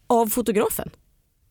av 0.07 0.27
fotografen. 0.27 0.91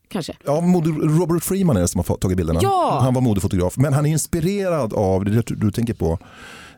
Kanske. 0.07 0.33
Ja, 0.45 0.53
Robert 1.01 1.43
Freeman 1.43 1.77
är 1.77 1.81
det 1.81 1.87
som 1.87 2.03
har 2.07 2.17
tagit 2.17 2.37
bilderna. 2.37 2.59
Ja! 2.63 2.99
Han 3.01 3.13
var 3.13 3.21
modefotograf, 3.21 3.77
men 3.77 3.93
han 3.93 4.05
är 4.05 4.09
inspirerad 4.09 4.93
av, 4.93 5.25
det 5.25 5.31
det 5.31 5.55
du 5.55 5.71
tänker 5.71 5.93
på, 5.93 6.19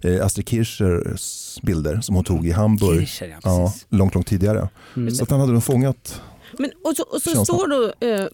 eh, 0.03 0.25
Astrid 0.25 0.49
Kirchers 0.49 1.57
bilder 1.61 2.01
som 2.01 2.15
hon 2.15 2.23
tog 2.23 2.47
i 2.47 2.51
Hamburg. 2.51 2.99
Kircher, 3.07 3.27
ja, 3.27 3.39
Ja, 3.43 3.73
långt, 3.97 4.13
långt 4.15 4.27
tidigare. 4.27 4.69
Mm. 4.95 5.11
Så 5.15 5.23
att 5.23 5.29
han 5.31 5.39
hade 5.39 5.53
nog 5.53 5.63
fångat 5.63 6.21
Men, 6.59 6.71
och 6.83 6.95
så, 6.97 7.03
och 7.03 7.21
så 7.21 7.45
står 7.45 7.67
då 7.67 8.07
eh, 8.07 8.27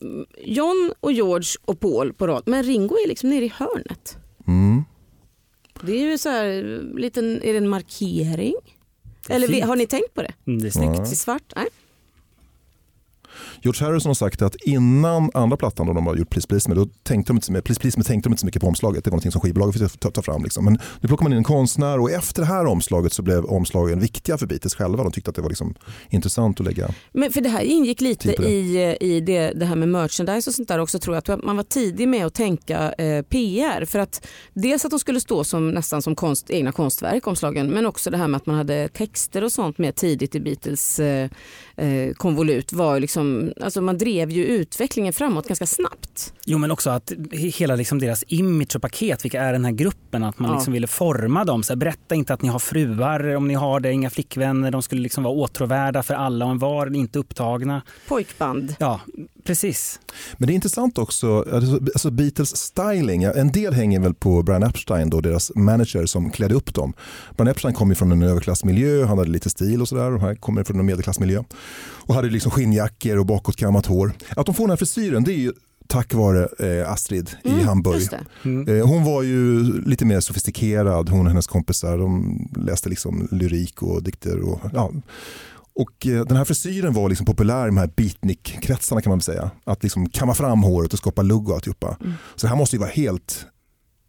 John 0.46 0.94
och 1.00 1.12
George 1.12 1.50
och 1.66 1.80
Paul 1.80 2.14
på 2.14 2.28
rad, 2.28 2.44
men 2.46 2.64
Ringo 2.64 2.96
är 2.96 3.08
liksom 3.08 3.30
nere 3.30 3.46
i 3.46 3.54
hörnet. 3.56 4.18
Mm. 4.48 4.84
Det 5.82 5.92
är 5.92 6.12
ju 6.12 6.18
så 6.18 6.30
här, 6.30 6.82
liten, 7.00 7.42
är 7.44 7.52
det 7.52 7.58
en 7.58 7.70
markering? 7.70 8.56
Eller 9.30 9.48
vi, 9.48 9.54
fint. 9.54 9.66
har 9.66 9.76
ni 9.76 9.88
tänkt 9.88 10.14
på 10.14 10.22
det? 10.22 10.34
Mm, 10.48 10.62
Det 10.62 10.68
är 10.68 10.72
snyggt. 10.72 10.94
Ja. 10.98 11.04
I 11.12 11.16
svart? 11.16 11.54
Nej. 11.56 11.68
George 13.64 13.86
Harrison 13.86 14.10
har 14.10 14.14
sagt 14.14 14.42
att 14.42 14.56
innan 14.56 15.32
andra 15.34 15.58
plattan 15.58 15.88
då 15.88 15.94
de 15.94 16.08
har 16.08 16.16
gjort 16.16 16.30
Please 16.30 16.48
Please 16.48 16.70
Me, 16.70 16.76
då 16.76 16.86
tänkte 17.04 17.30
de 17.30 17.38
inte, 17.38 17.46
så 17.46 17.52
mycket- 17.52 17.66
Please 17.66 17.82
Please 17.82 18.00
Me 18.00 18.04
tänkte 18.04 18.30
de 18.30 18.34
inte 18.34 18.40
så 18.40 18.46
mycket 18.46 18.62
på 18.62 18.68
omslaget. 18.68 19.04
Det 19.04 19.10
var 19.10 19.14
någonting 19.14 19.32
som 19.32 19.42
skivbolaget 19.42 19.92
fick 19.92 20.00
ta, 20.00 20.12
ta 20.12 20.22
fram. 20.22 20.44
Liksom. 20.44 20.66
Men 20.66 20.78
nu 21.02 21.08
plockar 21.08 21.24
man 21.24 21.32
in 21.32 21.38
en 21.38 21.44
konstnär 21.44 22.00
och 22.00 22.12
efter 22.12 22.42
det 22.42 22.48
här 22.48 22.66
omslaget 22.66 23.14
så 23.14 23.22
blev 23.22 23.46
omslagen 23.46 24.00
viktiga 24.00 24.38
för 24.38 24.46
Beatles 24.48 24.76
själva. 24.76 25.04
De 25.04 25.12
tyckte 25.12 25.30
att 25.30 25.36
det 25.36 25.42
var 25.42 25.50
liksom 25.50 25.76
intressant 26.10 26.60
att 26.60 26.66
lägga. 26.66 26.90
Men 27.12 27.32
för 27.32 27.42
det 27.42 27.50
här 27.50 27.62
ingick 27.62 28.02
lite 28.02 28.32
det. 28.38 28.44
i, 28.50 28.76
eh, 29.00 29.08
i 29.10 29.20
det, 29.20 29.52
det 29.52 29.66
här 29.66 29.76
med 29.76 29.90
merchandise 29.90 30.50
och 30.50 30.54
sånt 30.54 30.68
där 30.68 30.80
också 30.80 31.00
tror 31.00 31.16
jag. 31.16 31.30
Att 31.30 31.44
man 31.44 31.56
var 31.56 31.64
tidig 31.64 32.08
med 32.08 32.26
att 32.26 32.34
tänka 32.34 32.94
eh, 32.94 33.22
PR. 33.22 33.86
För 33.86 34.00
att 34.00 34.28
dels 34.54 34.86
att 34.86 34.92
de 34.92 35.00
skulle 35.00 35.20
stå 35.20 35.44
som 35.44 35.72
nästan 35.72 36.02
som 36.02 36.16
konst, 36.16 36.50
egna 36.50 36.72
konstverk 36.72 37.28
omslagen 37.28 37.68
men 37.68 37.86
också 37.86 38.10
det 38.10 38.18
här 38.18 38.28
med 38.28 38.38
att 38.38 38.46
man 38.46 38.56
hade 38.56 38.88
texter 38.88 39.44
och 39.44 39.52
sånt 39.52 39.78
med 39.78 39.96
tidigt 39.96 40.36
i 40.36 40.40
Beatles 40.40 41.00
eh, 41.00 41.30
eh, 41.76 42.14
konvolut 42.14 42.74
var 42.74 42.96
ju 42.96 43.02
liksom, 43.56 43.66
alltså 43.66 43.82
man 43.82 43.98
drev 43.98 44.30
ju 44.32 44.46
utvecklingen 44.46 45.14
framåt 45.14 45.48
ganska 45.48 45.66
snabbt. 45.66 46.34
Jo 46.46 46.58
men 46.58 46.72
också 46.72 46.90
att 46.90 47.12
he- 47.12 47.58
hela 47.60 47.76
liksom 47.76 48.00
deras 48.00 48.24
image 48.28 48.76
och 48.76 48.82
paket, 48.82 49.26
vilka 49.26 49.42
är 49.42 49.54
den 49.54 49.66
här 49.66 49.72
gruppen? 49.72 50.24
Att 50.24 50.40
man 50.40 50.50
Ja. 50.52 50.56
liksom 50.58 50.74
ville 50.74 50.88
forma 50.88 51.46
dem. 51.46 51.64
Så 51.64 51.74
här, 51.74 51.78
berätta 51.78 52.16
inte 52.16 52.34
att 52.34 52.42
ni 52.42 52.50
har 52.50 52.60
fruar 52.60 53.36
om 53.36 53.48
ni 53.48 53.54
har 53.54 53.80
det, 53.80 53.92
inga 53.92 54.10
flickvänner. 54.10 54.72
De 54.72 54.82
skulle 54.82 55.02
liksom 55.02 55.24
vara 55.24 55.34
åtråvärda 55.34 56.04
för 56.04 56.14
alla 56.14 56.46
och 56.46 56.52
en 56.52 56.60
var, 56.60 56.96
inte 56.96 57.20
upptagna. 57.20 57.82
Pojkband. 58.08 58.76
Ja, 58.80 59.02
precis. 59.44 60.00
Men 60.38 60.48
det 60.48 60.54
är 60.54 60.56
intressant 60.56 60.98
också, 60.98 61.46
alltså 61.54 61.74
alltså 61.76 62.12
Beatles 62.12 62.58
styling, 62.58 63.24
en 63.24 63.52
del 63.52 63.74
hänger 63.74 64.00
väl 64.00 64.14
på 64.14 64.44
Brian 64.44 64.64
Epstein, 64.64 65.10
då, 65.10 65.22
deras 65.22 65.52
manager 65.56 66.06
som 66.06 66.32
klädde 66.32 66.56
upp 66.56 66.74
dem. 66.74 66.94
Brian 67.38 67.48
Epstein 67.48 67.74
kom 67.74 67.90
ju 67.90 67.96
från 67.96 68.12
en 68.12 68.24
överklassmiljö, 68.24 69.06
han 69.06 69.18
hade 69.18 69.30
lite 69.30 69.50
stil 69.50 69.82
och 69.82 69.88
sådär, 69.88 70.12
och 70.14 70.22
här 70.22 70.36
kommer 70.36 70.64
från 70.64 70.80
en 70.80 70.86
medelklassmiljö. 70.86 71.44
Och 72.06 72.16
hade 72.16 72.30
liksom 72.30 72.52
skinnjackor 72.52 73.18
och 73.18 73.26
bakåtkammat 73.26 73.86
hår. 73.86 74.14
Att 74.36 74.46
de 74.46 74.56
får 74.56 74.64
den 74.64 74.70
här 74.70 74.78
frisyren, 74.78 75.24
det 75.24 75.32
är 75.34 75.38
ju 75.38 75.54
tack 75.88 76.14
vare 76.14 76.48
eh, 76.60 76.92
Astrid 76.92 77.30
i 77.44 77.50
Mm, 77.50 77.68
Hamburg. 77.68 77.96
Just 77.96 78.14
det. 78.66 78.78
Eh, 78.78 78.88
Hon 78.88 79.04
var 79.04 79.22
ju 79.24 79.64
lite 79.86 80.06
mer 80.06 80.20
sofistikerad, 80.20 81.10
hon 81.10 81.20
och 81.26 81.28
hennes 81.30 81.48
kompisar. 81.48 81.98
De 81.98 82.40
läste 82.56 82.90
liksom 82.90 83.28
lyrik 83.32 83.82
och 83.82 84.04
dikter. 84.04 84.40
Och, 84.40 84.60
ja. 84.74 84.92
Och 85.76 86.08
eh, 86.08 86.26
den 86.26 86.38
här 86.38 86.46
frisyren 86.46 86.94
var 86.94 87.10
liksom 87.10 87.26
populär 87.26 87.64
i 87.64 87.66
de 87.66 87.78
här 87.78 87.88
beatnik-kretsarna 87.88 89.02
kan 89.02 89.10
man 89.10 89.18
väl 89.18 89.24
säga. 89.24 89.52
Att 89.64 89.84
liksom 89.84 90.10
kamma 90.10 90.34
fram 90.34 90.64
håret 90.64 90.94
och 90.94 91.00
skapa 91.00 91.22
lugg 91.22 91.50
och 91.50 91.56
alltihopa. 91.56 91.98
Så 92.36 92.46
det 92.46 92.48
här 92.48 92.56
måste 92.56 92.76
ju 92.76 92.80
vara 92.80 92.90
helt 92.90 93.46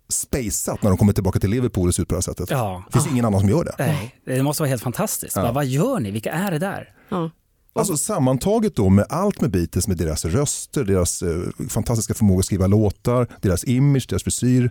spaceat 0.09 0.83
när 0.83 0.91
de 0.91 0.99
kommer 0.99 1.13
tillbaka 1.13 1.39
till 1.39 1.51
Liverpool 1.51 1.89
och 1.89 1.95
ser 1.95 2.03
ut 2.03 2.09
på 2.09 2.15
det 2.15 2.17
här 2.17 2.23
sättet. 2.23 2.51
Ja. 2.51 2.85
Det 2.87 2.93
finns 2.93 3.13
ingen 3.13 3.25
annan 3.25 3.41
som 3.41 3.49
gör 3.49 3.65
det. 3.65 3.75
Nej, 3.79 4.15
det 4.27 4.43
måste 4.43 4.63
vara 4.63 4.69
helt 4.69 4.83
fantastiskt. 4.83 5.37
Ja. 5.37 5.43
Bara, 5.43 5.53
vad 5.53 5.67
gör 5.67 6.01
ni? 6.01 6.11
Vilka 6.11 6.33
är 6.33 6.51
det 6.51 6.59
där? 6.59 6.89
Ja. 7.09 7.31
Alltså 7.77 7.97
sammantaget 7.97 8.77
då 8.77 8.89
med 8.89 9.07
allt 9.09 9.41
med 9.41 9.51
Beatles, 9.51 9.89
med 9.89 9.97
deras 9.97 10.25
röster, 10.25 10.85
deras 10.85 11.23
eh, 11.23 11.43
fantastiska 11.69 12.15
förmåga 12.15 12.39
att 12.39 12.45
skriva 12.45 12.67
låtar, 12.67 13.27
deras 13.41 13.65
image, 13.65 14.07
deras 14.09 14.23
frisyr. 14.23 14.71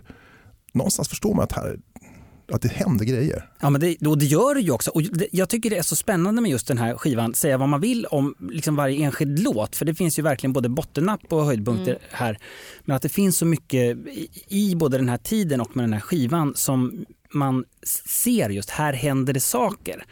Någonstans 0.72 1.08
förstår 1.08 1.34
man 1.34 1.44
att, 1.44 1.52
här, 1.52 1.76
att 2.52 2.62
det 2.62 2.68
händer 2.68 3.04
grejer. 3.04 3.50
Ja, 3.60 3.70
men 3.70 3.80
det, 3.80 4.06
och 4.06 4.18
det 4.18 4.26
gör 4.26 4.54
det 4.54 4.60
ju 4.60 4.70
också. 4.70 4.90
Och 4.90 5.02
det, 5.02 5.26
jag 5.32 5.48
tycker 5.48 5.70
det 5.70 5.76
är 5.76 5.82
så 5.82 5.96
spännande 5.96 6.42
med 6.42 6.50
just 6.50 6.66
den 6.66 6.78
här 6.78 6.96
skivan, 6.96 7.34
säga 7.34 7.58
vad 7.58 7.68
man 7.68 7.80
vill 7.80 8.06
om 8.06 8.34
liksom 8.50 8.76
varje 8.76 9.04
enskild 9.04 9.38
låt. 9.38 9.76
För 9.76 9.84
det 9.84 9.94
finns 9.94 10.18
ju 10.18 10.22
verkligen 10.22 10.52
både 10.52 10.68
bottennapp 10.68 11.32
och 11.32 11.44
höjdpunkter 11.44 11.98
här. 12.10 12.38
Men 12.84 12.96
att 12.96 13.02
det 13.02 13.08
finns 13.08 13.36
så 13.36 13.46
mycket 13.46 13.96
i, 14.08 14.28
i 14.48 14.74
både 14.76 14.98
den 14.98 15.08
här 15.08 15.18
tiden 15.18 15.60
och 15.60 15.76
med 15.76 15.82
den 15.82 15.92
här 15.92 16.00
skivan 16.00 16.52
som 16.56 17.04
man 17.32 17.64
ser 18.06 18.50
just, 18.50 18.70
här 18.70 18.92
händer 18.92 19.32
det 19.32 19.40
saker. 19.40 20.04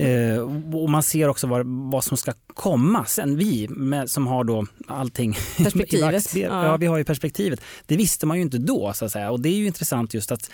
Eh, 0.00 0.38
och 0.74 0.90
man 0.90 1.02
ser 1.02 1.28
också 1.28 1.46
vad, 1.46 1.66
vad 1.66 2.04
som 2.04 2.16
ska 2.16 2.32
komma 2.54 3.04
sen. 3.04 3.36
Vi 3.36 3.68
med, 3.68 4.10
som 4.10 4.26
har 4.26 4.44
då 4.44 4.66
allting 4.86 5.36
Perspektivet. 5.56 6.34
Ja. 6.34 6.66
Ja, 6.66 6.76
vi 6.76 6.86
har 6.86 6.98
ju 6.98 7.04
perspektivet. 7.04 7.60
Det 7.86 7.96
visste 7.96 8.26
man 8.26 8.36
ju 8.36 8.42
inte 8.42 8.58
då 8.58 8.92
så 8.92 9.04
att 9.04 9.12
säga. 9.12 9.30
Och 9.30 9.40
det 9.40 9.48
är 9.48 9.54
ju 9.54 9.66
intressant 9.66 10.14
just 10.14 10.32
att 10.32 10.50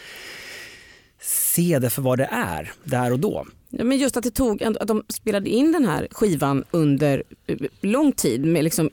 se 1.27 1.79
det 1.79 1.91
för 1.91 2.03
vad 2.03 2.19
det 2.19 2.29
är 2.33 2.73
där 2.85 3.13
och 3.13 3.19
då. 3.19 3.47
Ja, 3.71 3.85
men 3.85 3.99
just 3.99 4.17
att 4.17 4.25
det 4.25 4.31
tog, 4.31 4.63
att 4.63 4.89
de 4.89 5.05
spelade 5.09 5.51
in 5.51 5.73
den 5.73 5.85
här 5.85 6.09
skivan 6.11 6.65
under 6.71 7.23
eh, 7.47 7.57
lång 7.81 8.13
tid 8.13 8.45
med 8.45 8.65
liksom 8.65 8.89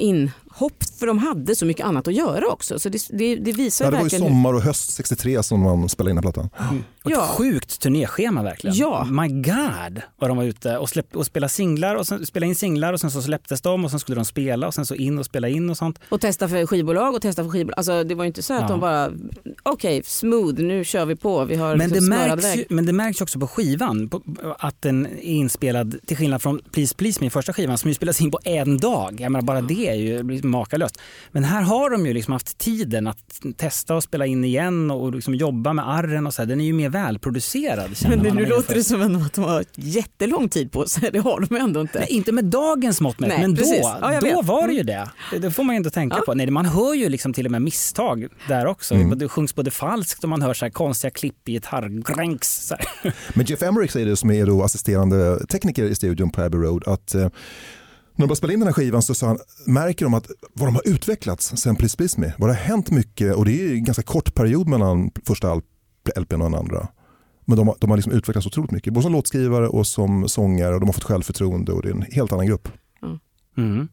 inhopp 0.59 0.83
för 0.99 1.07
de 1.07 1.17
hade 1.17 1.55
så 1.55 1.65
mycket 1.65 1.85
annat 1.85 2.07
att 2.07 2.13
göra 2.13 2.47
också. 2.47 2.79
Så 2.79 2.89
det, 2.89 3.07
det, 3.09 3.35
det 3.35 3.51
visar 3.51 3.85
Ja, 3.85 3.91
det 3.91 3.97
var 3.97 4.03
ju 4.03 4.09
sommar 4.09 4.53
och 4.53 4.61
höst 4.61 4.93
63 4.93 5.43
som 5.43 5.61
man 5.61 5.89
spelade 5.89 6.09
in 6.09 6.15
den 6.15 6.21
plattan. 6.33 6.49
Och 7.03 7.11
Ja. 7.11 7.23
Ett 7.23 7.29
sjukt 7.29 7.79
turnéschema 7.81 8.43
verkligen. 8.43 8.75
Ja. 8.77 9.07
My 9.09 9.27
God 9.27 10.01
vad 10.19 10.29
de 10.29 10.37
var 10.37 10.43
ute 10.43 10.77
och, 10.77 10.89
släpp, 10.89 11.15
och 11.15 11.25
spelade 11.25 11.49
singlar 11.53 11.95
och 11.95 12.07
sen, 12.07 12.25
spelade 12.25 12.49
in 12.49 12.55
singlar 12.55 12.93
och 12.93 12.99
sen 13.01 13.11
så 13.11 13.21
släpptes 13.21 13.61
de 13.61 13.85
och 13.85 13.91
sen 13.91 13.99
skulle 13.99 14.15
de 14.15 14.25
spela 14.25 14.67
och 14.67 14.73
sen 14.73 14.85
så 14.85 14.95
in 14.95 15.19
och 15.19 15.25
spela 15.25 15.49
in 15.49 15.69
och 15.69 15.77
sånt. 15.77 15.99
och 16.09 16.21
testa 16.21 16.49
för 16.49 16.65
skivbolag 16.65 17.15
och 17.15 17.21
testa 17.21 17.43
för 17.43 17.49
skivbolag. 17.49 17.77
Alltså, 17.79 18.03
det 18.03 18.15
var 18.15 18.23
ju 18.23 18.27
inte 18.27 18.41
så 18.43 18.53
att 18.53 18.61
Ja. 18.61 18.67
de 18.67 18.79
bara, 18.79 19.11
okej 19.63 20.01
smooth 20.05 20.61
nu 20.61 20.83
kör 20.83 21.05
vi 21.05 21.15
på, 21.15 21.45
vi 21.45 21.55
har 21.55 21.75
Men 21.75 21.89
det, 21.89 21.95
liksom 21.95 22.05
smörad 22.07 22.41
märks 22.41 22.57
ju, 22.57 22.65
men 22.69 22.85
det 22.85 22.93
märks 22.93 23.21
också 23.21 23.39
på 23.39 23.47
skivan 23.47 24.09
på, 24.09 24.21
att 24.59 24.81
den 24.81 25.05
är 25.05 25.21
inspelad 25.21 25.95
till 26.05 26.17
skillnad 26.17 26.41
från 26.41 26.59
Please 26.71 26.95
Please 26.95 27.23
Me, 27.23 27.29
första 27.29 27.53
skivan 27.53 27.77
som 27.77 27.89
ju 27.89 27.93
spelas 27.95 28.21
in 28.21 28.31
på 28.31 28.39
en 28.43 28.77
dag. 28.77 29.17
Jag 29.21 29.31
menar, 29.31 29.43
bara 29.43 29.61
det 29.61 29.89
är 29.89 29.95
ju 29.95 30.23
makalöst. 30.49 31.01
Men 31.31 31.43
här 31.43 31.61
har 31.61 31.89
de 31.89 32.05
ju 32.05 32.13
liksom 32.13 32.33
haft 32.33 32.57
tiden 32.57 33.07
att 33.07 33.17
testa 33.57 33.95
och 33.95 34.03
spela 34.03 34.25
in 34.25 34.43
igen 34.43 34.91
och 34.91 35.15
liksom 35.15 35.35
jobba 35.35 35.73
med 35.73 35.89
arren 35.89 36.27
och 36.27 36.33
så 36.33 36.41
här. 36.41 36.47
Den 36.47 36.61
är 36.61 36.65
ju 36.65 36.73
mer 36.73 36.89
välproducerad. 36.89 37.89
Men 38.09 38.23
man 38.23 38.35
nu 38.35 38.45
låter 38.45 38.75
det 38.75 38.83
som 38.83 39.01
ändå 39.01 39.19
att 39.19 39.33
de 39.33 39.43
har 39.43 39.65
jättelång 39.75 40.49
tid 40.49 40.71
på 40.71 40.85
sig, 40.85 41.09
det 41.13 41.19
har 41.19 41.39
de 41.49 41.55
ändå 41.55 41.81
inte. 41.81 41.99
Nej, 41.99 42.07
inte 42.11 42.31
med 42.31 42.45
dagens 42.45 43.01
mått 43.01 43.19
mätt, 43.19 43.29
Nej, 43.29 43.41
men 43.41 43.55
precis. 43.55 43.81
då, 43.81 43.97
Ja, 44.01 44.19
då 44.21 44.41
var 44.41 44.67
det 44.67 44.73
ju 44.73 44.83
det. 44.83 45.09
Det, 45.31 45.39
det 45.39 45.51
får 45.51 45.63
man 45.63 45.75
ju 45.75 45.77
inte 45.77 45.89
tänka 45.89 46.15
Ja. 46.19 46.23
på. 46.25 46.33
Nej, 46.33 46.49
man 46.51 46.65
hör 46.65 46.93
ju 46.93 47.09
liksom 47.09 47.33
till 47.33 47.45
och 47.45 47.51
med 47.51 47.61
misstag 47.61 48.27
där 48.47 48.65
också. 48.65 48.95
Mm. 48.95 49.17
Det 49.17 49.27
sjungs 49.27 49.55
både 49.55 49.71
falskt 49.71 50.23
och 50.23 50.29
man 50.29 50.41
hör 50.41 50.53
så 50.53 50.65
här 50.65 50.69
konstiga 50.71 51.11
klipp 51.11 51.49
i 51.49 51.51
gitarrgränks. 51.51 52.71
Men 53.33 53.45
Jeff 53.45 53.63
Emerick 53.63 53.91
säger 53.91 54.05
det 54.05 54.15
som 54.17 54.31
är 54.31 54.45
då 54.45 54.63
assisterande 54.63 55.45
tekniker 55.47 55.83
i 55.83 55.95
studion 55.95 56.29
på 56.29 56.41
Abbey 56.41 56.59
Road 56.59 56.83
att 56.87 57.15
eh, 57.15 57.27
när 58.15 58.23
de 58.23 58.27
började 58.27 58.35
spela 58.35 58.53
in 58.53 58.59
den 58.59 58.67
här 58.67 58.73
skivan 58.73 59.01
så 59.01 59.13
sa 59.15 59.27
han, 59.27 59.37
märker 59.67 60.05
de 60.05 60.13
att 60.13 60.27
vad 60.53 60.67
de 60.67 60.75
har 60.75 60.87
utvecklats 60.87 61.57
sen 61.57 61.75
Please 61.75 61.97
Please 61.97 62.19
Me, 62.21 62.31
vad 62.37 62.49
det 62.49 62.53
har 62.53 62.61
hänt 62.61 62.91
mycket 62.91 63.35
och 63.35 63.45
det 63.45 63.61
är 63.61 63.73
en 63.73 63.83
ganska 63.83 64.03
kort 64.03 64.33
period 64.35 64.67
mellan 64.67 65.11
första 65.27 65.55
LPn 66.19 66.41
och 66.41 66.51
den 66.51 66.55
andra. 66.59 66.87
Men 67.45 67.57
de 67.57 67.67
har, 67.67 67.75
de 67.79 67.89
har 67.89 67.97
liksom 67.97 68.13
utvecklats 68.13 68.47
otroligt 68.47 68.71
mycket, 68.71 68.93
både 68.93 69.03
som 69.03 69.11
låtskrivare 69.11 69.67
och 69.67 69.87
som 69.87 70.29
sångare 70.29 70.73
och 70.73 70.79
de 70.79 70.85
har 70.85 70.93
fått 70.93 71.03
självförtroende 71.03 71.71
och 71.71 71.81
det 71.81 71.87
är 71.89 71.93
en 71.93 72.05
helt 72.11 72.31
annan 72.31 72.47
grupp. 72.47 72.67
Mm. 73.57 73.87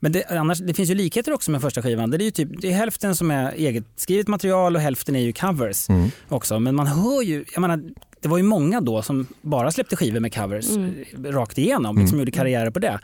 Men 0.00 0.12
det, 0.12 0.24
annars, 0.30 0.58
det 0.58 0.74
finns 0.74 0.90
ju 0.90 0.94
likheter 0.94 1.32
också 1.32 1.50
med 1.50 1.60
första 1.60 1.82
skivan. 1.82 2.10
Det 2.10 2.16
är 2.16 2.24
ju 2.24 2.30
typ, 2.30 2.60
det 2.60 2.68
är 2.68 2.72
hälften 2.72 3.16
som 3.16 3.30
är 3.30 3.52
eget 3.52 3.84
skrivet 3.96 4.28
material 4.28 4.76
och 4.76 4.82
hälften 4.82 5.16
är 5.16 5.20
ju 5.20 5.32
covers 5.32 5.88
Mm. 5.88 6.08
också. 6.28 6.60
Men 6.60 6.74
man 6.74 6.86
hör 6.86 7.22
ju, 7.22 7.44
jag 7.54 7.60
menar, 7.60 7.82
det 8.20 8.28
var 8.28 8.36
ju 8.36 8.42
många 8.42 8.80
då 8.80 9.02
som 9.02 9.26
bara 9.42 9.70
släppte 9.70 9.96
skivor 9.96 10.20
med 10.20 10.34
covers 10.34 10.70
Mm. 10.70 10.94
rakt 11.24 11.58
igenom, 11.58 11.98
liksom 11.98 12.18
gjorde 12.18 12.30
karriärer 12.30 12.70
på 12.70 12.78
det. 12.78 13.00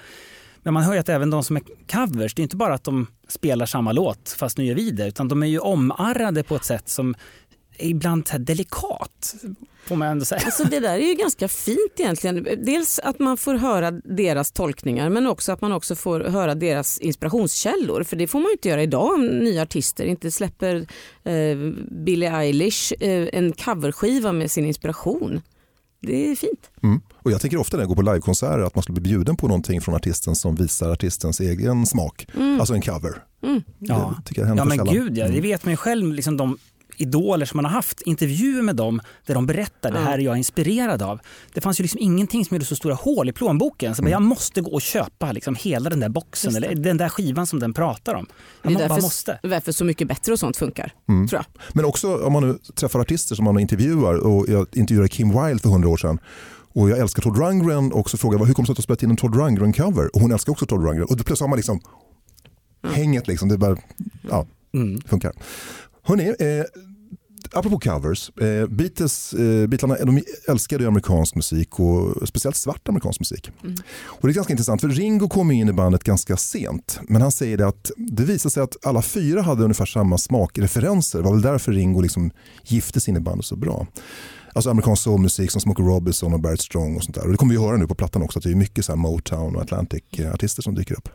Men 0.69 0.75
man 0.75 0.83
hör 0.83 0.93
ju 0.93 1.01
att 1.01 1.09
även 1.09 1.31
de 1.31 1.45
som 1.45 1.57
är 1.57 1.63
covers, 1.93 2.35
det 2.35 2.41
är 2.41 2.43
inte 2.43 2.57
bara 2.57 2.75
att 2.75 2.85
de 2.85 3.07
spelar 3.29 3.67
samma 3.67 3.93
låt 3.93 4.31
fast 4.39 4.59
nu 4.59 4.65
gör 4.65 4.75
vi 4.75 4.91
det, 4.91 5.07
utan 5.07 5.29
de 5.29 5.43
är 5.43 5.47
ju 5.47 5.59
omarrade 5.59 6.43
på 6.43 6.57
ett 6.57 6.65
sätt 6.65 6.89
som 6.89 7.15
är 7.79 7.89
ibland 7.89 8.29
så 8.29 8.33
här 8.33 8.39
delikat, 8.39 9.35
får 9.87 9.97
man 9.97 10.09
ändå 10.09 10.25
säga. 10.25 10.43
Alltså 10.45 10.65
det 10.65 10.81
där 10.81 10.95
är 10.95 11.09
ju 11.09 11.15
ganska 11.15 11.49
fint 11.49 11.93
egentligen. 11.97 12.47
Dels 12.65 12.99
att 12.99 13.19
man 13.19 13.37
får 13.37 13.55
höra 13.55 13.91
deras 13.91 14.53
tolkningar 14.53 15.09
men 15.09 15.27
också 15.27 15.53
att 15.53 15.61
man 15.61 15.73
också 15.73 15.95
får 15.97 16.21
höra 16.21 16.55
deras 16.55 16.99
inspirationskällor. 16.99 18.03
För 18.03 18.17
det 18.17 18.27
får 18.27 18.39
man 18.39 18.47
ju 18.47 18.53
inte 18.53 18.69
göra 18.69 18.83
idag 18.83 19.15
om 19.15 19.27
nya 19.27 19.63
artister 19.63 20.05
inte 20.05 20.31
släpper 20.31 20.87
eh, 21.25 21.57
Billie 22.05 22.29
Eilish 22.29 22.93
eh, 23.01 23.29
en 23.33 23.53
coverskiva 23.53 24.33
med 24.33 24.51
sin 24.51 24.65
inspiration. 24.65 25.43
Det 26.00 26.31
är 26.31 26.37
fint. 26.37 26.71
Mm. 26.83 27.00
Och 27.23 27.31
jag 27.31 27.40
tänker 27.40 27.57
ofta 27.59 27.76
när 27.76 27.83
jag 27.83 27.88
går 27.88 27.97
på 27.97 28.02
livekonserter 28.02 28.59
att 28.59 28.75
man 28.75 28.83
skulle 28.83 29.00
bli 29.00 29.11
bjuden 29.11 29.37
på 29.37 29.49
någonting 29.49 29.81
från 29.81 29.95
artisten 29.95 30.35
som 30.37 30.55
visar 30.55 30.90
artistens 30.90 31.40
egen 31.40 31.87
smak. 31.87 32.26
Alltså 32.61 32.75
en 32.75 32.83
cover. 32.83 33.23
Mm. 33.43 33.62
Ja. 33.78 34.14
Det 34.19 34.28
tycker 34.28 34.40
jag 34.43 34.47
händer 34.49 34.62
Ja 34.64 34.71
för 34.71 34.76
men 34.76 34.87
sällan. 34.87 34.95
gud 35.05 35.19
ja, 35.19 35.25
det 35.25 35.31
Mm. 35.31 35.43
vet 35.43 35.64
man 35.64 35.73
ju 35.73 35.76
själv. 35.76 36.12
Liksom 36.12 36.37
de 36.37 36.59
idoler 37.00 37.47
som 37.47 37.57
man 37.59 37.64
har 37.64 37.73
haft, 37.73 38.00
intervjuer 38.02 38.62
med 38.62 38.76
dem 38.76 39.00
där 39.26 39.35
de 39.35 39.47
berättar 39.47 39.93
det 39.93 39.99
här 39.99 40.12
är 40.19 40.23
jag 40.23 40.37
inspirerad 40.37 41.02
av. 41.02 41.21
Det 41.55 41.61
fanns 41.61 41.81
ju 41.81 41.83
liksom 41.83 42.00
ingenting 42.00 42.45
som 42.45 42.55
gjorde 42.55 42.64
så 42.67 42.76
stora 42.76 42.95
hål 42.95 43.28
i 43.28 43.33
plånboken. 43.33 43.95
Så 43.95 44.02
bara, 44.02 44.11
jag 44.11 44.23
måste 44.23 44.61
gå 44.61 44.71
och 44.71 44.83
köpa 44.83 45.33
liksom 45.33 45.55
hela 45.55 45.90
den 45.90 46.00
där 46.00 46.09
boxen 46.09 46.52
det. 46.52 46.57
eller 46.59 46.75
den 46.75 46.97
där 46.97 47.09
skivan 47.09 47.47
som 47.47 47.59
den 47.61 47.75
pratar 47.75 48.14
om. 48.14 48.25
Det 48.25 48.33
Jag 48.62 48.71
är 48.71 48.75
må- 48.75 48.78
bara 48.78 48.88
därför, 48.88 49.02
måste. 49.02 49.38
därför 49.43 49.73
Så 49.73 49.85
mycket 49.85 50.09
bättre 50.09 50.33
och 50.33 50.38
sånt 50.38 50.57
funkar. 50.57 50.93
Mm. 51.09 51.28
Tror 51.28 51.38
jag. 51.55 51.62
Men 51.75 51.85
också 51.85 52.17
om 52.25 52.33
man 52.33 52.43
nu 52.49 52.59
träffar 52.75 53.00
artister 53.00 53.35
som 53.35 53.45
man 53.45 53.59
intervjuar 53.59 54.14
och 54.14 54.49
jag 54.49 54.67
intervjuade 54.73 55.09
Kim 55.09 55.28
Wilde 55.45 55.62
för 55.62 55.69
hundra 55.69 55.88
år 55.88 55.97
sedan 55.97 56.19
och 56.75 56.90
jag 56.90 56.99
älskar 56.99 57.23
Todd 57.23 57.38
Rundgren 57.38 57.93
och 57.93 58.11
så 58.11 58.17
frågar 58.19 58.38
jag 58.38 58.47
hur 58.47 58.55
kommer 58.55 58.64
det 58.64 58.67
sig 58.67 58.73
att 58.73 58.76
du 58.76 58.81
har 58.81 58.97
spelat 58.97 59.02
in 59.02 59.11
en 59.11 59.17
Todd 59.17 59.35
Rundgren-cover? 59.35 60.09
Och 60.14 60.21
hon 60.21 60.33
älskar 60.33 60.52
också 60.52 60.67
Todd 60.67 60.85
Rundgren 60.85 61.07
och 61.09 61.17
då 61.17 61.25
plötsligt 61.25 61.40
har 61.40 61.49
man 61.49 61.57
liksom 61.57 61.81
hänget 62.95 63.28
liksom, 63.28 63.49
det 63.49 63.59
bara, 63.59 63.76
ja, 64.31 64.47
Mm. 64.75 65.00
funkar. 65.00 65.33
Hörrni, 66.02 66.28
eh, 66.28 66.64
apropå 67.52 67.78
covers, 67.78 68.31
eh, 68.31 68.67
Beatles, 68.67 69.33
eh, 69.33 69.67
Beatlarna 69.67 69.97
de 70.05 70.23
älskade 70.49 70.85
ju 70.85 70.88
amerikansk 70.88 71.35
musik 71.35 71.81
och 71.81 72.28
speciellt 72.28 72.57
svart 72.57 72.88
amerikansk 72.88 73.21
musik. 73.21 73.50
Och 74.00 74.28
det 74.28 74.33
är 74.33 74.35
ganska 74.35 74.52
intressant 74.52 74.81
för 74.81 74.88
Ringo 74.88 75.28
kom 75.28 75.50
in 75.50 75.69
i 75.69 75.73
bandet 75.73 76.05
ganska 76.05 76.37
sent 76.37 77.00
men 77.09 77.23
han 77.23 77.33
säger 77.33 77.57
det 77.57 77.67
att 77.67 77.90
det 77.97 78.25
visade 78.25 78.52
sig 78.52 78.62
att 78.62 78.87
alla 78.87 79.02
fyra 79.02 79.43
hade 79.43 79.62
ungefär 79.62 79.87
samma 79.87 80.19
smakreferenser. 80.19 81.19
Det 81.19 81.25
var 81.25 81.33
väl 81.33 81.43
därför 81.43 81.73
Ringo 81.73 82.00
liksom 82.00 82.31
giftes 82.64 83.09
in 83.09 83.17
i 83.17 83.21
bandet 83.21 83.47
så 83.47 83.57
bra. 83.57 83.87
Alltså 84.52 84.71
amerikansk 84.71 85.02
soulmusik 85.02 85.50
som 85.50 85.61
Smokey 85.61 85.85
Robinson 85.85 86.35
och 86.35 86.40
Barrett 86.40 86.61
Strong 86.61 86.97
och 86.97 87.02
sånt 87.02 87.14
där. 87.14 87.25
Och 87.25 87.31
det 87.31 87.37
kommer 87.37 87.55
vi 87.55 87.61
höra 87.61 87.76
nu 87.76 87.87
på 87.87 87.95
plattan 87.95 88.23
också 88.23 88.38
att 88.38 88.43
det 88.43 88.50
är 88.50 88.55
mycket 88.55 88.85
så 88.85 88.97
Motown 88.97 89.57
och 89.57 89.62
Atlantic-artister 89.62 90.62
som 90.62 90.75
dyker 90.75 90.95
upp. 90.95 91.09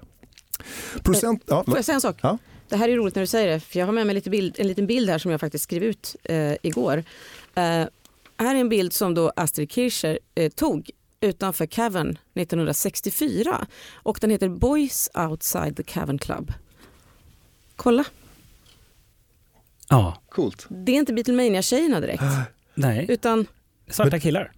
Producent, 1.04 1.44
ja, 1.46 1.64
Får 1.64 1.76
jag 1.76 1.86
säga 1.86 1.96
en 1.96 2.02
sak? 2.02 2.18
Ja. 2.22 2.38
Det 2.70 2.76
här 2.78 2.90
är 2.90 2.96
roligt 2.96 3.16
när 3.16 3.24
du 3.24 3.28
säger 3.28 3.48
det, 3.54 3.60
för 3.60 3.80
jag 3.80 3.86
har 3.86 3.94
med 3.94 4.06
mig 4.06 4.16
lite 4.16 4.30
bild, 4.30 4.56
en 4.60 4.68
liten 4.68 4.88
bild 4.88 5.10
här 5.10 5.18
som 5.18 5.32
jag 5.32 5.40
faktiskt 5.40 5.64
skrev 5.64 5.84
ut 5.84 6.16
eh, 6.24 6.54
igår. 6.62 6.98
Eh, 7.56 7.64
här 8.38 8.56
är 8.56 8.56
en 8.56 8.70
bild 8.70 8.94
som 8.94 9.14
då 9.14 9.32
Astrid 9.36 9.72
Kircher 9.72 10.20
eh, 10.36 10.50
tog 10.52 10.90
utanför 11.22 11.66
Cavern 11.66 12.18
1964 12.34 13.68
och 13.94 14.18
den 14.22 14.30
heter 14.30 14.50
Boys 14.50 15.10
Outside 15.14 15.78
the 15.78 15.84
Cavern 15.84 16.18
Club. 16.18 16.54
Kolla, 17.76 18.06
Ja, 19.90 20.22
coolt. 20.30 20.66
det 20.70 20.92
är 20.92 20.96
inte 20.96 21.14
Beatlemania-tjejerna 21.14 22.00
direkt 22.00 22.24
nej. 22.74 23.06
utan 23.10 23.46
Svarta 23.88 24.20
killar. 24.20 24.52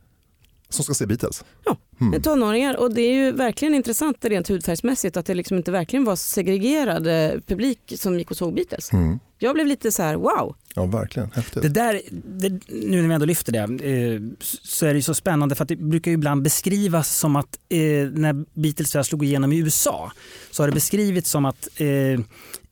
Som 0.70 0.84
ska 0.86 0.94
se 0.94 1.06
Beatles. 1.06 1.44
ja, 1.66 1.78
Mm. 2.02 2.22
tonåringar 2.22 2.76
och 2.78 2.94
det 2.94 3.02
är 3.02 3.14
ju 3.14 3.32
verkligen 3.32 3.76
intressant 3.76 4.26
rent 4.26 4.50
hudfärgsmässigt 4.50 5.18
att 5.18 5.26
det 5.26 5.34
liksom 5.34 5.58
inte 5.58 5.72
verkligen 5.72 6.06
var 6.06 6.16
segregerad 6.16 7.08
eh, 7.08 7.40
publik 7.48 7.94
som 7.98 8.18
gick 8.20 8.32
och 8.32 8.38
såg 8.38 8.54
Beatles. 8.56 8.94
Mm. 8.94 9.20
Jag 9.40 9.56
blev 9.56 9.68
lite 9.68 9.92
så 9.92 10.04
här 10.04 10.16
wow. 10.16 10.56
Ja, 10.76 10.86
verkligen. 10.86 11.32
Häftigt. 11.32 11.62
Det 11.62 11.70
där, 11.70 12.02
det, 12.12 12.50
nu 12.68 13.02
när 13.02 13.08
vi 13.08 13.14
ändå 13.14 13.26
lyfter 13.26 13.52
det, 13.52 13.60
eh, 13.60 14.22
så 14.64 14.86
är 14.86 14.90
det 14.90 14.96
ju 14.98 15.02
så 15.02 15.14
spännande 15.14 15.56
för 15.56 15.64
att 15.64 15.70
det 15.70 15.76
brukar 15.76 16.12
ju 16.12 16.16
ibland 16.16 16.42
beskrivas 16.44 17.18
som 17.18 17.36
att 17.36 17.60
eh, 17.70 17.80
när 18.14 18.60
Beatles 18.60 19.08
slog 19.08 19.24
igenom 19.26 19.54
i 19.54 19.58
USA 19.58 20.12
så 20.52 20.64
har 20.64 20.68
det 20.68 20.74
beskrivits 20.74 21.30
som 21.30 21.46
att 21.46 21.68
eh, 21.78 22.20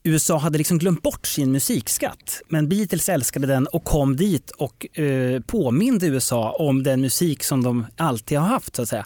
USA 0.04 0.38
hade 0.38 0.58
liksom 0.58 0.78
glömt 0.78 1.02
bort 1.02 1.28
sin 1.28 1.52
musikskatt. 1.52 2.42
Men 2.48 2.70
Beatles 2.70 3.10
älskade 3.10 3.48
den 3.48 3.68
och 3.68 3.84
kom 3.84 4.16
dit 4.16 4.52
och 4.52 5.00
eh, 5.00 5.42
påminde 5.42 6.08
USA 6.08 6.52
om 6.52 6.84
den 6.84 7.02
musik 7.02 7.44
som 7.44 7.64
de 7.64 7.86
alltid 7.98 8.38
har 8.38 8.48
haft 8.48 8.76
så 8.76 8.82
att 8.82 8.90
säga. 8.90 9.06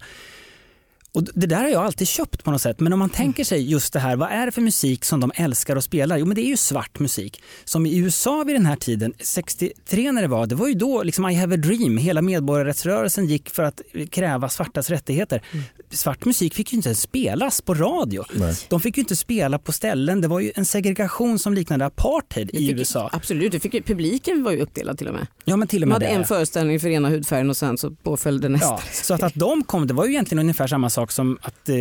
Och 1.17 1.23
det 1.33 1.47
där 1.47 1.57
har 1.61 1.69
jag 1.69 1.83
alltid 1.85 2.07
köpt 2.07 2.43
på 2.43 2.51
något 2.51 2.61
sätt. 2.61 2.79
Men 2.79 2.93
om 2.93 2.99
man 2.99 3.09
tänker 3.09 3.43
sig 3.43 3.71
just 3.71 3.93
det 3.93 3.99
här, 3.99 4.15
vad 4.15 4.29
är 4.31 4.45
det 4.45 4.51
för 4.51 4.61
musik 4.61 5.05
som 5.05 5.19
de 5.19 5.31
älskar 5.35 5.75
och 5.75 5.83
spelar? 5.83 6.17
Jo 6.17 6.25
men 6.25 6.35
det 6.35 6.41
är 6.41 6.49
ju 6.49 6.57
svart 6.57 6.99
musik. 6.99 7.41
Som 7.65 7.85
i 7.85 7.97
USA 7.97 8.43
vid 8.43 8.55
den 8.55 8.65
här 8.65 8.75
tiden, 8.75 9.13
63 9.19 10.11
när 10.11 10.21
det 10.21 10.27
var, 10.27 10.45
det 10.45 10.55
var 10.55 10.67
ju 10.67 10.73
då 10.73 11.03
liksom 11.03 11.29
I 11.29 11.33
have 11.33 11.53
a 11.55 11.57
dream, 11.57 11.97
hela 11.97 12.21
medborgarrättsrörelsen 12.21 13.25
gick 13.25 13.49
för 13.49 13.63
att 13.63 13.81
kräva 14.09 14.49
svartas 14.49 14.89
rättigheter. 14.89 15.41
Svart 15.89 16.25
musik 16.25 16.53
fick 16.53 16.73
ju 16.73 16.77
inte 16.77 16.89
ens 16.89 17.01
spelas 17.01 17.61
på 17.61 17.73
radio. 17.73 18.23
Nej. 18.33 18.55
De 18.69 18.79
fick 18.81 18.97
ju 18.97 19.01
inte 19.01 19.15
spela 19.15 19.59
på 19.59 19.71
ställen, 19.71 20.21
det 20.21 20.27
var 20.27 20.39
ju 20.39 20.51
en 20.55 20.65
segregation 20.65 21.39
som 21.39 21.53
liknade 21.53 21.85
apartheid 21.85 22.49
i 22.53 22.57
fick- 22.57 22.71
USA. 22.79 23.09
Absolut, 23.13 23.51
det 23.51 23.59
fick, 23.59 23.85
publiken 23.85 24.43
var 24.43 24.51
ju 24.51 24.59
uppdelad 24.61 24.97
till 24.97 25.07
och 25.07 25.13
med. 25.13 25.27
Ja 25.45 25.57
men 25.57 25.67
till 25.67 25.81
och 25.81 25.87
med 25.87 25.95
hade 25.95 26.05
det. 26.05 26.11
en 26.11 26.25
föreställning 26.25 26.79
för 26.79 26.89
ena 26.89 27.09
hudfärgen 27.09 27.49
och 27.49 27.57
sen 27.57 27.77
så 27.77 27.91
påföljde 27.91 28.49
nästa. 28.49 28.67
Ja, 28.67 28.81
så 28.91 29.13
att, 29.13 29.23
att 29.23 29.33
de 29.35 29.63
kom, 29.63 29.87
det 29.87 29.93
var 29.93 30.05
ju 30.05 30.11
egentligen 30.11 30.39
ungefär 30.39 30.67
samma 30.67 30.89
sak 30.89 31.06
som 31.11 31.37
att 31.41 31.69
eh, 31.69 31.75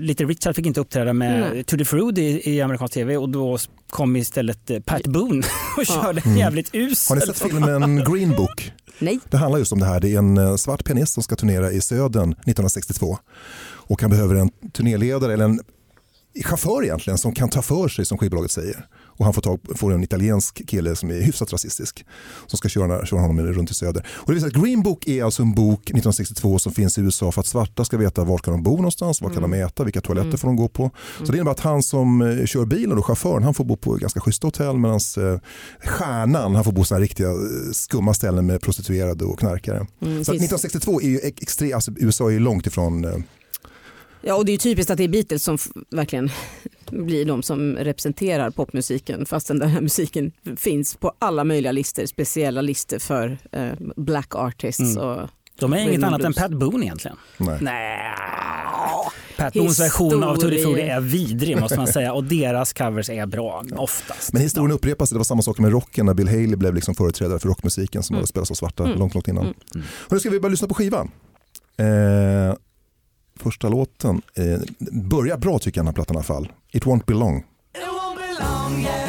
Little 0.00 0.26
Richard 0.26 0.56
fick 0.56 0.66
inte 0.66 0.80
uppträda 0.80 1.12
med 1.12 1.40
Nej. 1.40 1.64
Tutti 1.64 1.84
Frutti 1.84 2.22
i, 2.22 2.54
i 2.56 2.60
amerikansk 2.60 2.94
tv 2.94 3.16
och 3.16 3.28
då 3.28 3.58
kom 3.90 4.16
istället 4.16 4.70
eh, 4.70 4.80
Pat 4.80 5.06
Boone 5.06 5.38
och 5.76 5.84
Ja. 5.88 6.02
körde 6.02 6.22
en 6.24 6.36
jävligt 6.36 6.70
usel. 6.72 7.14
Har 7.18 7.26
ni 7.26 7.34
sett 7.34 7.50
filmen 7.50 8.04
Green 8.12 8.30
Book? 8.36 8.72
Nej. 8.98 9.18
Det 9.30 9.36
handlar 9.36 9.58
just 9.58 9.72
om 9.72 9.78
det 9.78 9.86
här. 9.86 10.00
Det 10.00 10.08
är 10.14 10.18
en 10.18 10.38
eh, 10.38 10.56
svart 10.56 10.84
pianist 10.84 11.12
som 11.14 11.22
ska 11.22 11.36
turnera 11.36 11.72
i 11.72 11.80
Södern 11.80 12.32
1962. 12.32 13.18
Och 13.88 14.02
han 14.02 14.10
behöver 14.10 14.34
en 14.34 14.50
turnéledare 14.72 15.32
eller 15.32 15.44
en 15.44 15.60
chaufför 16.44 16.84
egentligen 16.84 17.18
som 17.18 17.32
kan 17.34 17.48
ta 17.48 17.62
för 17.62 17.88
sig 17.88 18.04
som 18.06 18.18
skivbolaget 18.18 18.50
säger. 18.50 18.86
Och 19.16 19.24
han 19.24 19.34
får, 19.34 19.42
tag, 19.42 19.60
får 19.74 19.92
en 19.92 20.04
italiensk 20.04 20.66
kille 20.68 20.96
som 20.96 21.10
är 21.10 21.20
hyfsat 21.20 21.52
rasistisk 21.52 22.04
som 22.46 22.56
ska 22.56 22.68
köra, 22.68 23.06
köra 23.06 23.20
honom 23.20 23.40
runt 23.46 23.70
i 23.70 23.74
söder. 23.74 24.06
Och 24.08 24.26
det 24.26 24.32
vill 24.32 24.40
säga 24.42 24.52
att 24.56 24.62
Green 24.64 24.82
Book 24.82 25.06
är 25.08 25.24
alltså 25.24 25.42
en 25.42 25.54
bok 25.54 25.80
1962 25.80 26.58
som 26.58 26.72
finns 26.72 26.98
i 26.98 27.00
USA 27.00 27.32
för 27.32 27.40
att 27.40 27.46
svarta 27.46 27.84
ska 27.84 27.96
veta 27.96 28.24
var 28.24 28.38
kan 28.38 28.52
de 28.54 28.62
bo 28.62 28.76
någonstans, 28.76 29.22
var 29.22 29.30
kan 29.30 29.42
de 29.42 29.52
äta, 29.54 29.84
vilka 29.84 30.00
toaletter 30.00 30.36
får 30.38 30.48
de 30.48 30.56
gå 30.56 30.68
på. 30.68 30.90
Så 31.24 31.32
det 31.32 31.38
innebär 31.38 31.50
att 31.52 31.60
han 31.60 31.82
som 31.82 32.22
eh, 32.22 32.46
kör 32.46 32.64
bilen 32.64 32.98
och 32.98 33.06
chauffören 33.06 33.42
han 33.42 33.54
får 33.54 33.64
bo 33.64 33.76
på 33.76 33.94
ganska 33.94 34.20
schyssta 34.20 34.46
hotell 34.46 34.76
medan 34.78 35.00
eh, 35.18 35.40
stjärnan 35.88 36.54
han 36.54 36.64
får 36.64 36.72
bo 36.72 36.80
på 36.80 36.84
sådana 36.84 37.02
riktiga 37.04 37.28
eh, 37.28 37.34
skumma 37.72 38.14
ställen 38.14 38.46
med 38.46 38.60
prostituerade 38.60 39.24
och 39.24 39.38
knarkare. 39.38 39.76
Mm, 39.76 39.86
Så 40.24 40.32
att 40.32 40.38
finns- 40.38 40.52
1962 40.52 41.00
är 41.00 41.08
ju 41.08 41.18
ex- 41.22 41.42
extre, 41.42 41.74
alltså 41.74 41.92
USA 41.96 42.26
är 42.26 42.30
ju 42.32 42.38
långt 42.38 42.66
ifrån 42.66 43.24
Ja, 44.22 44.34
och 44.34 44.44
det 44.44 44.52
är 44.52 44.58
typiskt 44.58 44.90
att 44.90 44.98
det 44.98 45.04
är 45.04 45.08
Beatles 45.08 45.42
som 45.44 45.58
verkligen 45.90 46.30
blir 46.90 47.24
de 47.24 47.42
som 47.42 47.76
representerar 47.76 48.50
popmusiken 48.50 49.26
fastän 49.26 49.58
den 49.58 49.68
här 49.68 49.80
musiken 49.90 50.32
finns 50.56 50.96
på 50.96 51.12
alla 51.18 51.44
möjliga 51.44 51.72
listor, 51.72 52.06
speciella 52.06 52.60
listor 52.60 52.98
för 52.98 53.38
eh, 53.52 53.72
black 53.96 54.34
artists. 54.34 54.96
Mm. 54.96 55.08
Och, 55.08 55.28
De 55.58 55.72
är 55.72 55.78
inget 55.78 56.02
annat 56.04 56.20
än 56.20 56.32
blues. 56.32 56.36
Pat 56.36 56.50
Boone 56.50 56.84
egentligen. 56.84 57.16
nej. 57.38 57.58
Nej. 57.60 57.98
Pat 59.36 59.54
Boones 59.54 59.80
version 59.80 60.24
av 60.24 60.36
Tutti 60.36 60.62
Frutti 60.62 60.80
är 60.80 61.00
vidrig 61.00 61.60
måste 61.60 61.76
man 61.76 61.86
säga 61.86 62.12
och 62.12 62.24
deras 62.24 62.72
covers 62.72 63.10
är 63.10 63.26
bra 63.26 63.64
oftast. 63.76 64.32
Men 64.32 64.42
historien 64.42 64.72
upprepas, 64.72 65.10
det 65.10 65.16
var 65.16 65.24
samma 65.24 65.42
sak 65.42 65.58
med 65.58 65.70
rocken 65.72 66.06
när 66.06 66.14
Bill 66.14 66.28
Haley 66.28 66.56
blev 66.56 66.74
liksom 66.74 66.94
företrädare 66.94 67.38
för 67.38 67.48
rockmusiken 67.48 68.02
som 68.02 68.16
hade 68.16 68.26
spelats 68.26 68.50
av 68.50 68.54
svarta 68.54 68.84
långt, 68.84 69.14
långt 69.14 69.28
innan. 69.28 69.46
Och 69.78 70.12
nu 70.12 70.20
ska 70.20 70.30
vi 70.30 70.40
börja 70.40 70.50
lyssna 70.50 70.68
på 70.68 70.74
skivan. 70.74 71.10
Eh, 71.76 72.54
första 73.46 73.68
låten 73.68 74.22
eh, 74.34 74.60
börjar 74.92 75.38
bra 75.38 75.58
tycker 75.58 75.78
jag 75.78 75.84
den 75.84 75.86
här 75.86 75.94
plattan 75.94 76.14
i 76.14 76.18
alla 76.18 76.24
fall. 76.24 76.52
It 76.72 76.84
won't 76.84 77.04
be 77.06 77.14
long. 77.14 77.44
Since 77.76 78.90
you 78.90 79.05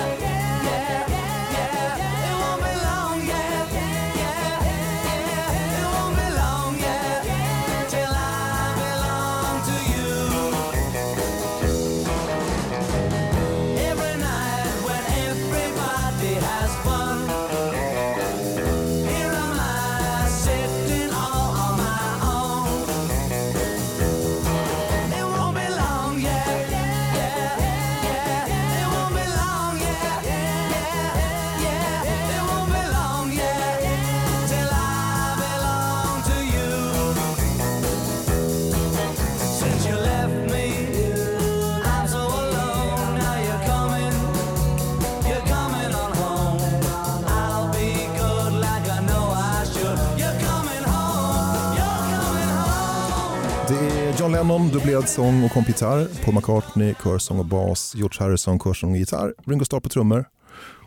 John 54.27 54.33
Lennon, 54.33 54.69
dubblerad 54.69 55.09
sång 55.09 55.43
och 55.43 55.51
kompgitarr. 55.51 56.07
Paul 56.25 56.35
McCartney, 56.35 56.93
körsång 57.03 57.39
och 57.39 57.45
bas. 57.45 57.93
George 57.95 58.17
Harrison, 58.19 58.59
körsång 58.59 58.91
och 58.91 58.97
gitarr. 58.97 59.33
Ringo 59.45 59.65
Starr 59.65 59.79
på 59.79 59.89
trummor. 59.89 60.25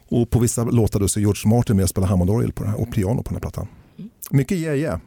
Och 0.08 0.30
på 0.30 0.38
vissa 0.38 0.64
låtar 0.64 1.00
då 1.00 1.08
så 1.08 1.18
är 1.18 1.20
George 1.20 1.48
Martin 1.56 1.76
med 1.76 1.82
och 1.82 1.88
spelar 1.88 2.08
Hammondorgel 2.08 2.52
på 2.52 2.62
den 2.62 2.72
här, 2.72 2.80
och 2.80 2.92
piano 2.92 3.16
på 3.22 3.28
den 3.28 3.34
här 3.34 3.40
plattan. 3.40 3.68
Mycket 4.30 4.58
yeah 4.58 4.76
yeah. 4.76 4.98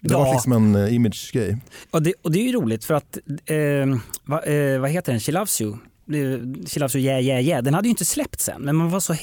Det 0.00 0.12
Ja. 0.12 0.18
var 0.18 0.32
liksom 0.32 0.52
en 0.52 0.74
eh, 0.74 0.94
image-grej. 0.94 1.56
Och 1.90 2.02
det, 2.02 2.14
och 2.22 2.32
det 2.32 2.38
är 2.38 2.42
ju 2.42 2.52
roligt 2.52 2.84
för 2.84 2.94
att, 2.94 3.18
eh, 3.46 3.56
va, 4.24 4.42
eh, 4.42 4.80
vad 4.80 4.90
heter 4.90 5.12
den, 5.12 5.20
She 5.20 5.32
Loves 5.32 5.60
You? 5.60 5.76
You 6.08 6.56
yeah 6.94 7.20
yeah 7.20 7.40
yeah, 7.40 7.62
den 7.62 7.74
hade 7.74 7.88
ju 7.88 7.90
inte 7.90 8.04
släppt 8.04 8.40
sen 8.40 8.62
men 8.62 8.76
man 8.76 8.90
var 8.90 9.00
så 9.00 9.14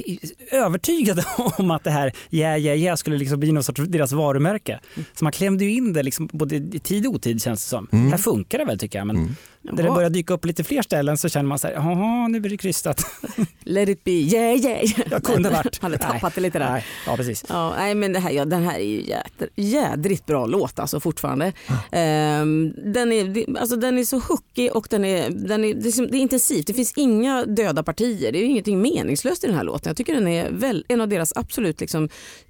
övertygad 0.51 1.23
om 1.57 1.71
att 1.71 1.83
det 1.83 1.91
här 1.91 2.13
yeah 2.31 2.59
yeah 2.59 2.77
yeah 2.77 2.95
skulle 2.95 3.17
liksom 3.17 3.39
bli 3.39 3.51
någon 3.51 3.63
sorts 3.63 3.81
deras 3.81 4.11
varumärke. 4.11 4.79
Så 5.13 5.25
man 5.25 5.31
klämde 5.31 5.65
ju 5.65 5.71
in 5.71 5.93
det 5.93 6.03
liksom 6.03 6.29
både 6.33 6.55
i 6.55 6.79
tid 6.83 7.07
och 7.07 7.13
otid 7.13 7.41
känns 7.41 7.63
det 7.63 7.69
som. 7.69 7.87
Här 7.91 8.17
funkar 8.17 8.57
det 8.57 8.65
väl 8.65 8.79
tycker 8.79 8.97
jag 8.97 9.07
men 9.07 9.35
när 9.71 9.83
det 9.83 9.89
börjar 9.89 10.09
dyka 10.09 10.33
upp 10.33 10.45
lite 10.45 10.63
fler 10.63 10.81
ställen 10.81 11.17
så 11.17 11.29
känner 11.29 11.47
man 11.47 11.59
så 11.59 11.67
här, 11.67 11.73
jaha 11.73 12.27
nu 12.27 12.39
blir 12.39 12.51
det 12.51 12.57
krystat. 12.57 13.05
Let 13.59 13.89
it 13.89 14.03
be, 14.03 14.11
yeah 14.11 14.55
yeah. 14.55 14.99
Jag 15.11 15.23
kunde 15.23 15.49
varit. 15.49 15.77
Hade 15.81 15.97
tappat 15.97 16.21
Nej. 16.21 16.31
det 16.35 16.41
lite 16.41 16.59
där. 16.59 16.71
Nej, 16.71 16.85
Ja 17.07 17.15
precis. 17.15 17.45
Ja, 17.49 17.73
nej, 17.77 17.95
men 17.95 18.13
det 18.13 18.19
här, 18.19 18.31
ja, 18.31 18.45
den 18.45 18.63
här 18.63 18.75
är 18.75 18.83
ju 18.83 19.01
jädr, 19.01 19.47
jädrigt 19.55 20.25
bra 20.25 20.45
låt 20.45 20.79
alltså 20.79 20.99
fortfarande. 20.99 21.53
Ehm, 21.91 22.73
den, 22.93 23.11
är, 23.11 23.45
alltså, 23.59 23.75
den 23.75 23.97
är 23.97 24.03
så 24.03 24.19
hookig 24.19 24.75
och 24.75 24.87
den 24.89 25.05
är, 25.05 25.29
den 25.29 25.63
är, 25.63 25.73
det, 25.73 25.89
är, 25.89 26.07
det 26.07 26.17
är 26.17 26.21
intensivt. 26.21 26.67
Det 26.67 26.73
finns 26.73 26.93
inga 26.95 27.45
döda 27.45 27.83
partier. 27.83 28.31
Det 28.31 28.39
är 28.39 28.43
ingenting 28.43 28.81
meningslöst 28.81 29.43
i 29.43 29.47
den 29.47 29.55
här 29.55 29.63
låten. 29.63 29.89
Jag 29.89 29.97
tycker 29.97 30.13
den 30.13 30.27
är 30.27 30.49
väl, 30.51 30.85
en 30.87 31.01
av 31.01 31.07
deras 31.07 31.33
absolut 31.35 31.81
liksom, 31.81 32.09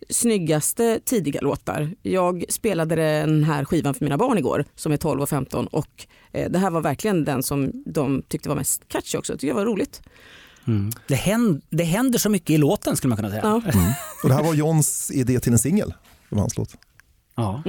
snyggaste 0.09 0.99
tidiga 1.05 1.41
låtar. 1.41 1.95
Jag 2.01 2.45
spelade 2.49 2.95
den 2.95 3.43
här 3.43 3.65
skivan 3.65 3.93
för 3.93 4.05
mina 4.05 4.17
barn 4.17 4.37
igår 4.37 4.65
som 4.75 4.91
är 4.91 4.97
12 4.97 5.21
och 5.21 5.29
15 5.29 5.67
och 5.67 6.05
eh, 6.31 6.51
det 6.51 6.59
här 6.59 6.69
var 6.69 6.81
verkligen 6.81 7.04
den 7.13 7.43
som 7.43 7.71
de 7.85 8.23
tyckte 8.27 8.49
var 8.49 8.55
mest 8.55 8.81
catchy 8.87 9.17
också. 9.17 9.33
Jag 9.33 9.39
tycker 9.39 9.53
det 9.53 9.59
var 9.59 9.65
roligt. 9.65 10.01
Mm. 10.67 10.91
Det, 11.07 11.15
händer, 11.15 11.61
det 11.69 11.83
händer 11.83 12.19
så 12.19 12.29
mycket 12.29 12.49
i 12.49 12.57
låten 12.57 12.97
skulle 12.97 13.09
man 13.09 13.17
kunna 13.17 13.29
säga. 13.29 13.41
Ja. 13.43 13.55
Och 14.23 14.29
det 14.29 14.35
här 14.35 14.43
var 14.43 14.53
Johns 14.53 15.11
idé 15.11 15.39
till 15.39 15.53
en 15.53 15.59
singel. 15.59 15.93
Det 16.29 16.35
var 16.35 16.39
hans 16.39 16.57
låt. 16.57 16.75
Ja. 17.35 17.63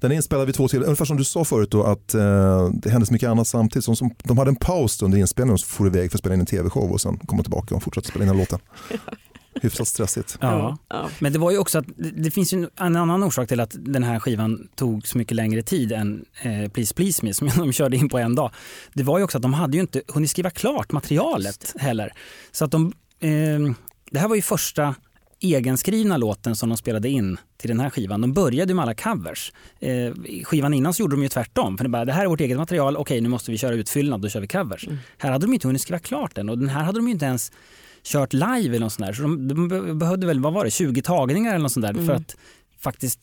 Den 0.00 0.12
är 0.12 0.16
inspelad 0.16 0.46
vid 0.46 0.54
två 0.54 0.68
till, 0.68 0.82
ungefär 0.82 1.04
som 1.04 1.16
du 1.16 1.24
sa 1.24 1.44
förut 1.44 1.70
då, 1.70 1.82
att 1.82 2.14
eh, 2.14 2.68
det 2.72 2.90
hände 2.90 3.06
så 3.06 3.12
mycket 3.12 3.28
annat 3.28 3.48
samtidigt. 3.48 3.84
Som, 3.84 3.96
som, 3.96 4.10
de 4.24 4.38
hade 4.38 4.48
en 4.48 4.56
paus 4.56 5.02
under 5.02 5.18
inspelningen 5.18 5.52
och 5.52 5.60
så 5.60 5.66
for 5.66 5.86
iväg 5.86 6.10
för 6.10 6.18
att 6.18 6.20
spela 6.20 6.34
in 6.34 6.40
en 6.40 6.46
tv-show 6.46 6.92
och 6.92 7.00
sen 7.00 7.18
komma 7.18 7.42
tillbaka 7.42 7.74
och 7.74 7.82
fortsätta 7.82 8.08
spela 8.08 8.24
in 8.24 8.28
den 8.28 8.36
här 8.36 8.42
låten. 8.42 8.58
Hyfsat 9.54 9.88
stressigt. 9.88 10.38
Ja. 10.40 10.78
Ja. 10.88 11.10
Men 11.18 11.32
det 11.32 11.38
var 11.38 11.50
ju 11.50 11.58
också 11.58 11.78
att 11.78 11.84
det, 11.96 12.30
finns 12.30 12.52
ju 12.52 12.68
en 12.76 12.96
annan 12.96 13.22
orsak 13.22 13.48
till 13.48 13.60
att 13.60 13.76
den 13.78 14.02
här 14.02 14.20
skivan 14.20 14.68
tog 14.74 15.06
så 15.06 15.18
mycket 15.18 15.36
längre 15.36 15.62
tid 15.62 15.92
än 15.92 16.24
eh, 16.42 16.70
Please 16.70 16.94
Please 16.94 17.24
Me 17.24 17.34
som 17.34 17.48
de 17.56 17.72
körde 17.72 17.96
in 17.96 18.08
på 18.08 18.18
en 18.18 18.34
dag. 18.34 18.50
Det 18.92 19.02
var 19.02 19.18
ju 19.18 19.24
också 19.24 19.38
att 19.38 19.42
de 19.42 19.54
hade 19.54 19.76
ju 19.76 19.80
inte 19.80 20.02
hunnit 20.08 20.30
skriva 20.30 20.50
klart 20.50 20.92
materialet 20.92 21.74
heller. 21.78 22.12
Så 22.52 22.64
att 22.64 22.70
de, 22.70 22.92
eh, 23.20 23.30
det 24.10 24.18
här 24.18 24.28
var 24.28 24.36
ju 24.36 24.42
första 24.42 24.94
egenskrivna 25.40 26.16
låten 26.16 26.56
som 26.56 26.68
de 26.68 26.78
spelade 26.78 27.08
in 27.08 27.38
till 27.56 27.68
den 27.68 27.80
här 27.80 27.90
skivan. 27.90 28.20
De 28.20 28.32
började 28.32 28.74
med 28.74 28.82
alla 28.82 28.94
covers. 28.94 29.52
Eh, 29.80 30.12
skivan 30.44 30.74
innan 30.74 30.94
så 30.94 31.00
gjorde 31.00 31.16
de 31.16 31.22
ju 31.22 31.28
tvärtom. 31.28 31.78
För 31.78 31.84
det, 31.84 31.88
bara, 31.88 32.04
det 32.04 32.12
här 32.12 32.24
är 32.24 32.28
vårt 32.28 32.40
eget 32.40 32.58
material, 32.58 32.96
okej 32.96 33.20
nu 33.20 33.28
måste 33.28 33.50
vi 33.50 33.58
köra 33.58 33.74
utfyllnad, 33.74 34.20
då 34.20 34.28
kör 34.28 34.40
vi 34.40 34.48
covers. 34.48 34.88
Här 35.18 35.30
hade 35.30 35.46
de 35.46 35.52
inte 35.54 35.68
hunnit 35.68 35.82
skriva 35.82 35.98
klart 35.98 36.34
den 36.34 36.48
och 36.48 36.58
den 36.58 36.68
här 36.68 36.82
hade 36.82 36.98
de 36.98 37.06
ju 37.06 37.12
inte 37.12 37.26
ens 37.26 37.52
kört 38.04 38.32
live 38.32 38.68
eller 38.68 38.78
något 38.80 38.92
sånt 38.92 39.06
där. 39.06 39.12
Så 39.12 39.22
de, 39.22 39.48
de 39.48 39.68
be- 39.68 39.94
behövde 39.94 40.26
väl, 40.26 40.40
vad 40.40 40.52
var 40.52 40.64
det, 40.64 40.70
20 40.70 41.02
tagningar 41.02 41.50
eller 41.50 41.62
något 41.62 41.72
sånt 41.72 41.86
där 41.86 42.06
för 42.06 42.12
att 42.12 42.36
faktiskt 42.80 43.20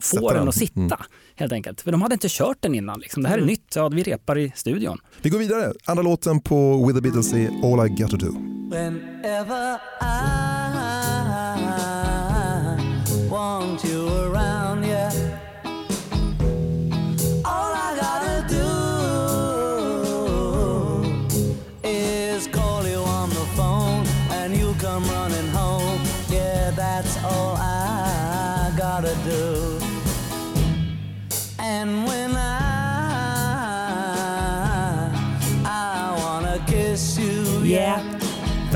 få 0.00 0.28
den 0.28 0.38
den. 0.38 0.48
att 0.48 0.54
sitta. 0.54 0.80
Mm. 0.80 0.98
Helt 1.36 1.52
enkelt. 1.52 1.80
För 1.80 1.92
de 1.92 2.02
hade 2.02 2.12
inte 2.14 2.28
kört 2.30 2.56
den 2.60 2.74
innan. 2.74 3.00
Liksom. 3.00 3.22
Det 3.22 3.28
här 3.28 3.38
är 3.38 3.44
nytt, 3.44 3.72
ja, 3.76 3.88
vi 3.88 4.02
repar 4.02 4.38
i 4.38 4.52
studion. 4.56 4.98
Vi 5.22 5.30
går 5.30 5.38
vidare. 5.38 5.72
Andra 5.84 6.02
låten 6.02 6.40
på 6.40 6.86
With 6.86 6.96
the 6.98 7.02
Beatles 7.02 7.32
är 7.32 7.46
All 7.48 7.86
I 7.86 7.88
Got 8.02 8.10
To 8.10 8.16
Do. 8.16 8.32
Whenever 8.70 9.78
I 10.00 10.06
want 13.30 13.84
you 13.84 14.08
around, 14.08 14.55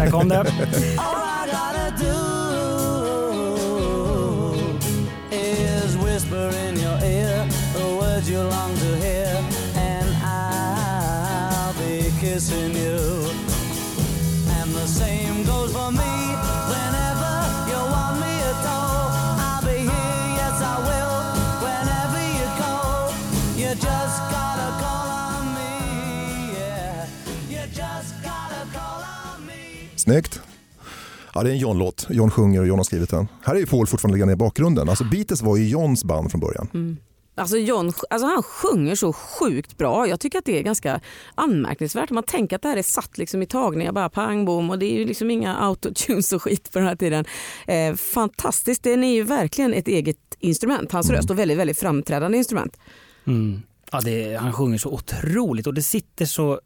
Där 0.00 0.10
kom 0.10 0.28
det. 0.28 0.44
Snyggt. 30.10 30.40
Ja, 31.34 31.42
det 31.42 31.50
är 31.50 31.52
en 31.52 31.58
John-låt. 31.58 32.06
John 32.10 32.30
sjunger 32.30 32.60
och 32.60 32.66
John 32.66 32.78
har 32.78 32.84
skrivit 32.84 33.10
den. 33.10 33.28
Här 33.42 33.54
är 33.54 33.58
ju 33.58 33.66
Paul 33.66 33.86
fortfarande 33.86 34.16
liggande 34.16 34.32
i 34.32 34.36
bakgrunden. 34.36 34.88
Alltså 34.88 35.04
Beatles 35.04 35.42
var 35.42 35.56
ju 35.56 35.68
Johns 35.68 36.04
band 36.04 36.30
från 36.30 36.40
början. 36.40 36.98
Alltså 37.34 37.56
John, 37.56 37.92
alltså 38.10 38.26
han 38.26 38.42
sjunger 38.42 38.94
så 38.94 39.12
sjukt 39.12 39.76
bra. 39.76 40.08
Jag 40.08 40.20
tycker 40.20 40.38
att 40.38 40.44
det 40.44 40.58
är 40.58 40.62
ganska 40.62 41.00
anmärkningsvärt. 41.34 42.10
Man 42.10 42.22
tänker 42.22 42.56
att 42.56 42.62
det 42.62 42.68
här 42.68 42.76
är 42.76 42.82
satt 42.82 43.18
liksom 43.18 43.42
i 43.42 43.46
tagningar, 43.46 43.92
bara 43.92 44.08
pang 44.08 44.44
bom 44.44 44.70
och 44.70 44.78
det 44.78 44.86
är 44.86 44.98
ju 44.98 45.04
liksom 45.04 45.30
inga 45.30 45.56
autotunes 45.56 46.32
och 46.32 46.42
skit 46.42 46.72
på 46.72 46.78
den 46.78 46.88
här 46.88 46.96
tiden. 46.96 47.24
Eh, 47.66 47.94
fantastiskt, 47.94 48.82
den 48.82 49.04
är 49.04 49.14
ju 49.14 49.22
verkligen 49.22 49.74
ett 49.74 49.88
eget 49.88 50.36
instrument. 50.38 50.92
Hans 50.92 51.10
röst 51.10 51.30
och 51.30 51.38
väldigt, 51.38 51.58
väldigt 51.58 51.78
framträdande 51.78 52.38
instrument. 52.38 52.76
Mm. 53.26 53.62
Ja, 53.92 54.00
det, 54.00 54.34
han 54.34 54.52
sjunger 54.52 54.78
så 54.78 54.90
otroligt 54.90 55.66
och 55.66 55.74
det 55.74 55.82
sitter 55.82 56.24
så, 56.24 56.60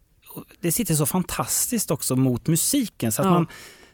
det 0.60 0.72
sitter 0.72 0.94
så 0.94 1.06
fantastiskt 1.06 1.90
också 1.90 2.16
mot 2.16 2.46
musiken 2.46 3.12
så 3.12 3.22
att 3.22 3.26
Ja. 3.26 3.32
man, 3.32 3.46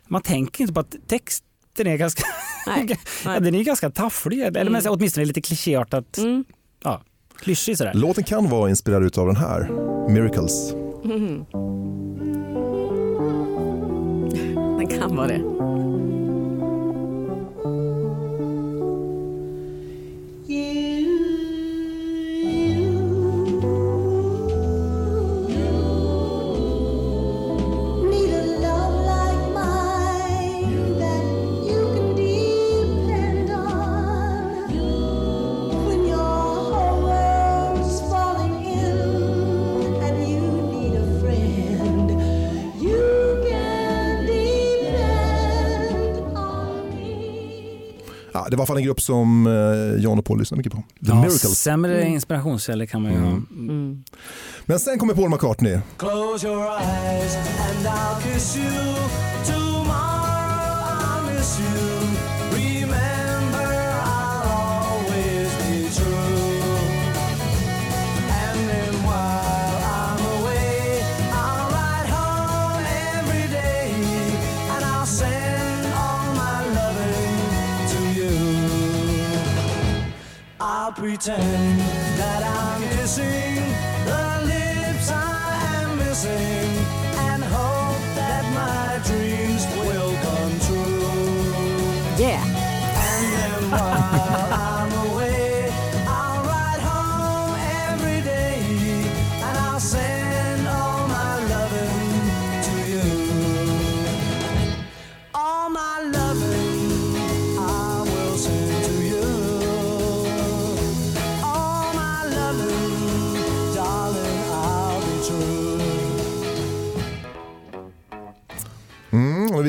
man 0.09 0.22
tänker 0.22 0.61
inte 0.62 0.74
på 0.74 0.81
att 0.81 0.94
texten 1.07 1.87
är 1.87 1.96
ganska, 1.96 2.22
Nej, 2.66 2.98
ja, 3.24 3.40
den 3.40 3.55
är 3.55 3.62
ganska 3.62 3.90
tafflig, 3.90 4.40
eller 4.42 4.70
men, 4.70 4.83
åtminstone 4.88 5.26
lite 5.26 5.40
klichéartat, 5.40 6.18
Mm. 6.18 6.44
ja, 6.85 7.03
klyschig 7.38 7.79
sådär. 7.79 7.94
Låten 7.94 8.24
kan 8.24 8.48
vara 8.48 8.70
inspirerad 8.70 9.18
av 9.18 9.26
den 9.26 9.37
här, 9.37 9.68
Miracles. 10.09 10.72
Den 14.79 14.87
kan 14.88 15.16
vara 15.16 15.26
det. 15.29 15.40
Det 48.50 48.56
var 48.56 48.62
i 48.62 48.62
alla 48.62 48.66
fall 48.66 48.76
en 48.76 48.82
grupp 48.84 49.00
som 49.00 49.46
eh, 49.46 50.02
John 50.02 50.18
och 50.18 50.24
Paul 50.24 50.38
lyssnade 50.38 50.58
mycket 50.58 50.72
på. 50.72 50.78
The 50.78 50.84
Ja, 51.00 51.14
Miracles. 51.14 51.58
sämre 51.58 52.06
inspirationskällor 52.08 52.86
kan 52.86 53.02
man 53.02 53.12
ju 53.12 53.18
ha. 53.18 53.40
Men 54.66 54.80
sen 54.80 54.98
kommer 54.98 55.14
Paul 55.14 55.30
McCartney. 55.30 55.78
Close 55.96 56.46
your 56.46 56.66
eyes 56.66 57.36
and 57.36 57.86
I'll 57.86 58.22
kiss 58.34 58.56
you. 58.56 59.19
Pretend 81.00 81.80
that 82.18 82.42
I'm 82.44 82.82
kissing 82.98 83.59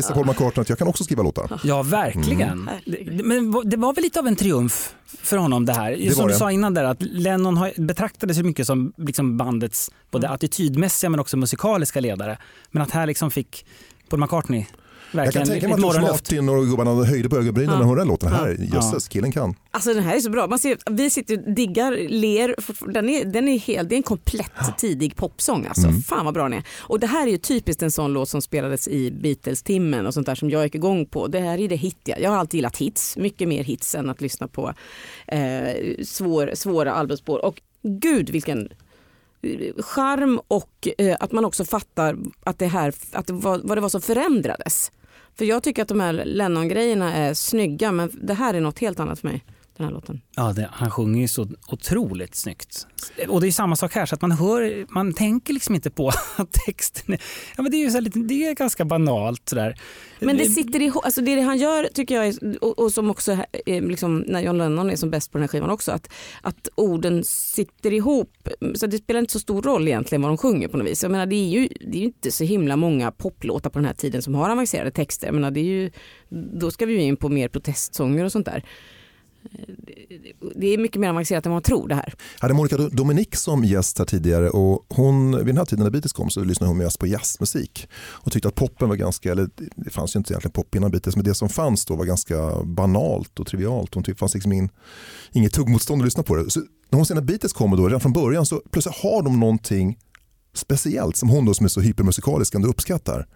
och 0.02 0.10
visa 0.10 0.14
Paul 0.14 0.26
McCartney 0.26 0.62
att 0.62 0.70
jag 0.70 0.78
kan 0.78 0.88
också 0.88 1.04
skriva 1.04 1.24
låtar. 1.24 1.60
Ja, 1.64 1.84
verkligen. 1.84 2.70
Herregud. 2.86 3.26
Men 3.26 3.70
det 3.70 3.78
var 3.78 3.94
väl 3.94 4.04
lite 4.04 4.20
av 4.20 4.28
en 4.28 4.36
triumf 4.36 4.94
för 5.06 5.38
honom 5.38 5.66
det 5.66 5.74
här. 5.74 5.92
Det 5.92 6.12
som 6.16 6.28
du 6.28 6.34
sa 6.34 6.52
innan 6.52 6.74
där 6.74 6.84
att 6.84 7.02
Lennon 7.02 7.58
har, 7.58 7.72
betraktades 7.78 8.38
så 8.38 8.44
mycket 8.44 8.68
som 8.68 8.94
liksom 8.98 9.38
bandets 9.38 9.92
både 10.12 10.28
Mm. 10.28 10.36
attitydmässiga 10.36 11.10
men 11.10 11.20
också 11.20 11.38
musikaliska 11.38 12.00
ledare. 12.00 12.38
Men 12.72 12.84
att 12.84 12.92
här 12.92 13.08
liksom 13.08 13.32
fick 13.32 13.66
Paul 14.10 14.20
McCartney 14.20 14.66
Jag 15.12 15.34
kan 15.34 15.46
tänka 15.46 15.68
mig 15.68 15.90
att. 15.90 16.02
Martin 16.02 16.50
och 16.50 16.66
gubbarna 16.66 17.04
höjde 17.04 17.30
på 17.30 17.38
ögonbrynen 17.38 17.72
när 17.72 17.80
de 17.80 17.88
hörde 17.88 18.02
den 18.02 18.08
låten. 18.08 18.32
Här, 18.32 18.58
Ja. 18.60 18.76
jösses, 18.76 19.08
killen 19.08 19.32
kan. 19.32 19.56
Alltså 19.72 19.94
den 19.94 20.04
här 20.04 20.16
är 20.16 20.20
så 20.20 20.30
bra. 20.30 20.48
Man 20.48 20.60
ser, 20.60 20.78
vi 20.92 21.10
sitter 21.10 21.38
diggar, 21.38 21.92
ler. 22.10 22.56
Den 22.94 23.10
är, 23.10 23.26
den 23.26 23.48
är 23.48 23.60
helt, 23.60 23.90
det 23.90 23.96
är 23.96 23.98
en 23.98 24.04
komplett 24.04 24.78
tidig 24.78 25.16
popsång. 25.16 25.66
Alltså. 25.66 25.88
Mm. 25.88 26.02
Fan 26.02 26.26
vad 26.26 26.34
bra 26.34 26.44
den 26.44 26.54
är. 26.54 26.64
Och 26.80 27.00
det 27.00 27.08
här 27.08 27.28
är 27.28 27.32
ju 27.32 27.38
typiskt 27.38 27.82
en 27.82 27.92
sån 27.92 28.14
låt 28.14 28.30
som 28.30 28.42
spelades 28.42 28.88
i 28.88 29.12
Beatles-timmen 29.12 30.06
och 30.08 30.14
sånt 30.14 30.26
där 30.28 30.36
som 30.36 30.50
jag 30.50 30.64
gick 30.64 30.76
igång 30.76 31.06
på. 31.06 31.28
Det 31.28 31.40
här 31.40 31.58
är 31.60 31.70
det 31.70 31.76
hittiga. 31.76 32.20
Jag 32.20 32.30
har 32.30 32.38
alltid 32.38 32.58
gillat 32.58 32.78
hits. 32.78 33.18
Mycket 33.18 33.48
mer 33.48 33.64
hits 33.64 33.96
än 33.96 34.10
att 34.10 34.22
lyssna 34.22 34.48
på 34.48 34.74
eh, 35.28 35.42
svår, 36.04 36.52
svåra 36.56 36.94
albumspår. 36.94 37.46
Och 37.46 37.62
gud 37.84 38.30
vilken 38.30 38.70
eh, 39.42 39.84
charm 39.84 40.40
och 40.48 40.88
eh, 40.98 41.18
att 41.20 41.32
man 41.32 41.46
också 41.46 41.66
fattar 41.66 42.18
att 42.44 42.60
det 42.60 42.68
här, 42.68 42.94
att 43.12 43.28
det 43.28 43.34
var, 43.34 43.62
vad 43.64 43.78
det 43.78 43.82
var 43.82 43.90
som 43.90 44.02
förändrades. 44.02 44.92
För 45.38 45.46
jag 45.46 45.64
tycker 45.64 45.82
att 45.82 45.88
de 45.88 46.00
här 46.00 46.14
Lennon-grejerna 46.14 47.14
är 47.14 47.34
snygga 47.34 47.92
men 47.92 48.12
det 48.22 48.34
här 48.34 48.54
är 48.54 48.62
något 48.62 48.80
helt 48.80 49.00
annat 49.00 49.20
för 49.20 49.28
mig. 49.28 49.44
Den 49.82 49.88
här 49.88 49.94
låten. 49.94 50.22
Ja, 50.36 50.54
det, 50.54 50.70
han 50.72 50.92
sjunger 50.92 51.22
ju 51.22 51.28
så 51.28 51.48
otroligt 51.68 52.36
snyggt. 52.36 52.88
Och 53.28 53.42
det 53.42 53.48
är 53.48 53.52
samma 53.52 53.76
sak 53.76 53.94
här, 53.94 54.06
så 54.06 54.16
att 54.16 54.22
man 54.22 54.32
hör, 54.32 54.86
man 54.94 55.14
tänker 55.14 55.54
liksom 55.54 55.76
inte 55.76 55.90
på 55.90 56.08
att 56.36 56.52
texten 56.52 57.14
är, 57.14 57.22
ja, 57.58 57.64
men 57.64 57.72
det 57.72 57.78
är 57.78 57.84
ju 57.86 57.92
så 57.92 58.00
lite, 58.00 58.20
det 58.20 58.48
är 58.48 58.56
ganska 58.56 58.86
banalt 58.86 59.50
sådär. 59.50 59.76
Men 60.20 60.38
det 60.38 60.46
sitter 60.46 60.82
ihop, 60.82 61.06
alltså 61.06 61.22
det, 61.22 61.36
det 61.36 61.42
han 61.42 61.58
gör 61.58 61.84
tycker 61.94 62.16
jag 62.16 62.28
är, 62.28 62.64
och, 62.64 62.80
och 62.80 62.94
som 62.94 63.10
också 63.10 63.38
är 63.66 63.82
liksom, 63.82 64.24
när 64.28 64.42
John 64.42 64.58
Lennon 64.58 64.90
är 64.90 64.96
som 64.96 65.10
bäst 65.10 65.32
på 65.32 65.38
den 65.38 65.44
här 65.44 65.48
skivan 65.48 65.70
också, 65.70 65.92
att, 65.92 66.14
att 66.42 66.70
orden 66.76 67.24
sitter 67.24 67.94
ihop. 67.94 68.48
Så 68.76 68.88
det 68.88 68.98
spelar 68.98 69.20
inte 69.20 69.34
så 69.34 69.40
stor 69.40 69.62
roll 69.62 69.88
egentligen 69.88 70.22
vad 70.22 70.32
de 70.32 70.38
sjunger 70.38 70.68
på 70.68 70.78
något 70.78 70.88
vis. 70.88 71.04
Jag 71.04 71.12
menar, 71.12 71.26
det, 71.26 71.36
är 71.36 71.50
ju, 71.50 71.70
det 71.92 71.98
är 71.98 72.04
inte 72.04 72.32
så 72.32 72.44
himla 72.44 72.76
många 72.76 73.12
poplåtar 73.12 73.70
på 73.70 73.80
den 73.80 73.86
här 73.86 73.94
tiden 73.94 74.22
som 74.22 74.36
har 74.36 74.50
avancerade 74.50 74.92
texter. 74.92 75.28
Jag 75.28 75.34
menar, 75.34 75.52
det 75.52 75.60
är 75.60 75.64
ju, 75.64 75.92
då 76.30 76.72
ska 76.72 76.86
vi 76.86 76.94
ju 76.94 77.02
in 77.02 77.18
på 77.18 77.30
mer 77.30 77.48
protestsånger 77.48 78.26
och 78.26 78.32
sånt 78.32 78.46
där. 78.46 78.64
Det 80.56 80.68
är 80.68 80.78
mycket 80.78 81.02
mer 81.02 81.10
avancerat 81.10 81.46
än 81.46 81.52
man 81.52 81.62
tror 81.62 81.88
det 81.88 81.96
här. 81.96 82.14
Jag 82.36 82.42
hade 82.42 82.54
Monica 82.54 82.78
Dominic 82.78 83.28
som 83.34 83.64
gäst 83.64 83.98
här 84.00 84.06
tidigare 84.06 84.50
och 84.50 84.86
hon, 84.90 85.38
vid 85.38 85.46
den 85.46 85.58
här 85.58 85.66
tiden 85.66 85.84
när 85.84 85.92
Beatles 85.92 86.14
kom 86.14 86.30
så 86.30 86.44
lyssnade 86.44 86.70
hon 86.70 86.78
mest 86.78 87.00
på 87.00 87.08
jazzmusik 87.08 87.88
och 87.96 88.32
tyckte 88.32 88.48
att 88.48 88.56
poppen 88.56 88.90
var 88.90 88.96
ganska, 88.96 89.32
eller 89.32 89.50
det 89.76 89.90
fanns 89.90 90.16
ju 90.16 90.18
inte 90.18 90.34
egentligen 90.34 90.52
pop 90.54 90.76
innan 90.76 90.92
Beatles 90.92 91.16
men 91.16 91.26
det 91.26 91.34
som 91.34 91.50
fanns 91.50 91.86
då 91.86 91.96
var 91.96 92.06
ganska 92.06 92.64
banalt 92.64 93.40
och 93.40 93.48
trivialt. 93.48 93.94
Hon 93.94 94.04
tyckte 94.04 94.16
det 94.16 94.20
fanns 94.20 94.34
liksom 94.34 94.52
ingen, 94.52 94.70
inget 95.32 95.54
tuggmotstånd 95.54 96.02
att 96.02 96.06
lyssna 96.06 96.24
på 96.24 96.36
det. 96.36 96.50
Så 96.50 96.60
när 96.60 96.98
hon 96.98 97.06
ser 97.06 97.16
när 97.16 97.22
Beatles 97.22 97.54
kommer 97.54 97.78
då, 97.78 97.88
redan 97.88 98.00
från 98.02 98.14
början 98.14 98.46
så 98.46 98.62
plötsligt 98.72 98.96
har 98.96 99.24
de 99.24 99.40
någonting 99.40 99.98
speciellt 100.54 101.16
som 101.18 101.30
hon 101.30 101.46
då 101.46 101.54
som 101.54 101.64
är 101.64 101.68
så 101.70 101.82
hypermusikalisk 101.82 102.56
ändå 102.56 102.68
uppskattar. 102.68 103.28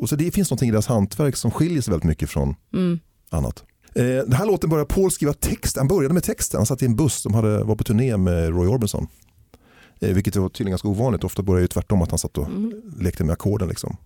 Och 0.00 0.08
så 0.08 0.16
det 0.16 0.30
finns 0.30 0.50
någonting 0.50 0.68
i 0.68 0.72
deras 0.72 0.86
hantverk 0.86 1.36
som 1.36 1.50
skiljer 1.50 1.82
sig 1.82 1.90
väldigt 1.90 2.08
mycket 2.08 2.30
från 2.30 2.54
Mm. 2.74 2.98
annat. 3.30 3.64
Eh, 3.94 4.04
den 4.04 4.32
här 4.32 4.46
låten 4.46 4.70
började 4.70 4.94
Paul 4.94 5.10
skriva 5.10 5.32
text, 5.32 5.76
han 5.76 5.88
började 5.88 6.14
med 6.14 6.24
texten, 6.24 6.58
han 6.58 6.66
satt 6.66 6.82
i 6.82 6.86
en 6.86 6.96
buss, 6.96 7.22
de 7.22 7.34
hade, 7.34 7.64
var 7.64 7.76
på 7.76 7.84
turné 7.84 8.16
med 8.16 8.48
Roy 8.48 8.68
Orbison. 8.68 9.06
Eh, 10.00 10.14
vilket 10.14 10.36
var 10.36 10.48
tydligen 10.48 10.70
ganska 10.70 10.88
ovanligt, 10.88 11.24
ofta 11.24 11.42
börjar 11.42 11.60
ju 11.60 11.68
tvärtom 11.68 12.02
att 12.02 12.10
han 12.10 12.18
satt 12.18 12.38
och 12.38 12.48
lekte 12.98 13.24
med 13.24 13.32
ackorden. 13.32 13.68
Liksom. 13.68 13.96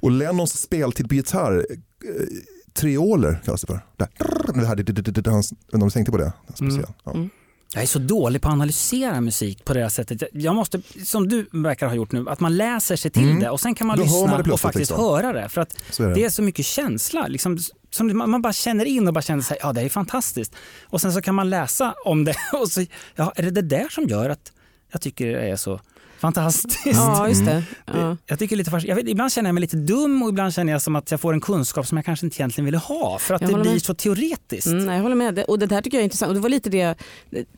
Och 0.00 0.10
Lennons 0.10 0.62
speltid 0.62 1.08
på 1.08 1.14
gitarr, 1.14 1.56
eh, 1.58 2.26
trioler 2.72 3.40
kallas 3.44 3.60
det 3.60 3.66
för. 3.66 3.80
Där, 3.96 4.08
det 4.54 4.66
här, 4.66 4.76
det, 4.76 4.82
det, 4.82 5.02
det, 5.02 5.20
det, 5.20 5.30
han, 5.30 5.42
jag 5.42 5.42
vet 5.42 5.74
inte 5.74 5.82
om 5.82 5.88
du 5.88 5.90
tänkte 5.90 6.12
på 6.12 6.18
det? 6.18 6.32
Speciellt. 6.54 6.96
Ja. 7.04 7.28
Jag 7.74 7.82
är 7.82 7.86
så 7.86 7.98
dålig 7.98 8.42
på 8.42 8.48
att 8.48 8.52
analysera 8.52 9.20
musik 9.20 9.64
på 9.64 9.74
det 9.74 9.80
här 9.80 9.88
sättet. 9.88 10.22
Jag 10.32 10.54
måste, 10.54 10.80
som 11.04 11.28
du 11.28 11.46
verkar 11.52 11.86
ha 11.86 11.94
gjort 11.94 12.12
nu, 12.12 12.28
att 12.28 12.40
man 12.40 12.56
läser 12.56 12.96
sig 12.96 13.10
till 13.10 13.40
det 13.40 13.50
och 13.50 13.60
sen 13.60 13.74
kan 13.74 13.86
man 13.86 13.98
Mm. 13.98 14.08
Då 14.08 14.20
lyssna 14.20 14.36
man 14.38 14.50
och 14.52 14.60
faktiskt 14.60 14.90
liksom. 14.90 15.04
höra 15.04 15.32
det. 15.32 15.48
För 15.48 15.60
att 15.60 16.00
är 16.00 16.08
det. 16.08 16.14
det 16.14 16.24
är 16.24 16.30
så 16.30 16.42
mycket 16.42 16.66
känsla. 16.66 17.26
Liksom, 17.26 17.58
som 17.90 18.16
man 18.16 18.30
man 18.30 18.42
bara 18.42 18.52
känner 18.52 18.84
in 18.84 19.08
och 19.08 19.14
bara 19.14 19.22
känner 19.22 19.42
sig, 19.42 19.58
ja 19.60 19.72
det 19.72 19.80
är 19.80 19.88
fantastiskt. 19.88 20.54
Och 20.82 21.00
sen 21.00 21.12
så 21.12 21.22
kan 21.22 21.34
man 21.34 21.50
läsa 21.50 21.94
om 22.04 22.24
det 22.24 22.34
och 22.52 22.68
så, 22.68 22.84
ja 23.14 23.32
är 23.36 23.42
det 23.42 23.50
det 23.50 23.62
där 23.62 23.88
som 23.88 24.04
gör 24.04 24.30
att 24.30 24.52
jag 24.92 25.00
tycker 25.00 25.26
det 25.26 25.48
är 25.48 25.56
så 25.56 25.80
fantastiskt? 26.20 26.84
Ja, 26.86 27.28
just 27.28 27.44
det. 27.44 27.62
Ja. 27.86 28.16
Jag 28.26 28.38
tycker 28.38 28.56
lite 28.56 28.80
jag 28.84 28.96
vet, 28.96 29.08
ibland 29.08 29.32
känner 29.32 29.48
jag 29.48 29.54
mig 29.54 29.60
lite 29.60 29.76
dum 29.76 30.22
och 30.22 30.28
ibland 30.28 30.54
känner 30.54 30.72
jag 30.72 30.82
som 30.82 30.96
att 30.96 31.10
jag 31.10 31.20
får 31.20 31.32
en 31.32 31.40
kunskap 31.40 31.86
som 31.86 31.98
jag 31.98 32.04
kanske 32.04 32.26
inte 32.26 32.36
egentligen 32.42 32.64
ville 32.64 32.78
ha 32.78 33.18
för 33.18 33.34
att 33.34 33.40
Jag 33.40 33.50
det 33.50 33.60
blir 33.60 33.72
med. 33.72 33.82
så 33.82 33.94
teoretiskt. 33.94 34.66
Mm, 34.66 34.94
jag 34.94 35.02
håller 35.02 35.14
med. 35.16 35.38
Och 35.38 35.58
det 35.58 35.66
där 35.66 35.82
tycker 35.82 35.96
jag 35.98 36.00
är 36.02 36.04
intressant. 36.04 36.28
Och 36.28 36.34
det 36.34 36.40
var 36.40 36.48
lite 36.48 36.70
det 36.70 36.76
jag 36.78 36.96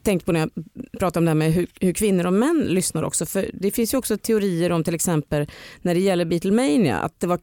tänkte 0.03 0.27
på 0.27 0.33
när 0.33 0.41
jag 0.41 0.51
pratade 0.99 1.19
om 1.19 1.25
det 1.25 1.31
här 1.31 1.35
med 1.37 1.53
hur, 1.53 1.67
hur 1.81 1.93
kvinnor 1.93 2.27
och 2.27 2.33
män 2.33 2.65
lyssnar 2.69 3.03
också. 3.03 3.27
För 3.27 3.51
det 3.55 3.71
finns 3.71 3.95
ju 3.95 3.99
också 3.99 4.17
teorier 4.17 4.73
om 4.73 4.85
till 4.85 4.95
exempel 4.95 5.47
när 5.83 5.95
det 5.95 6.01
gäller 6.01 6.25
Beatlemania 6.25 6.99
att 6.99 7.21
det 7.21 7.27
var, 7.27 7.39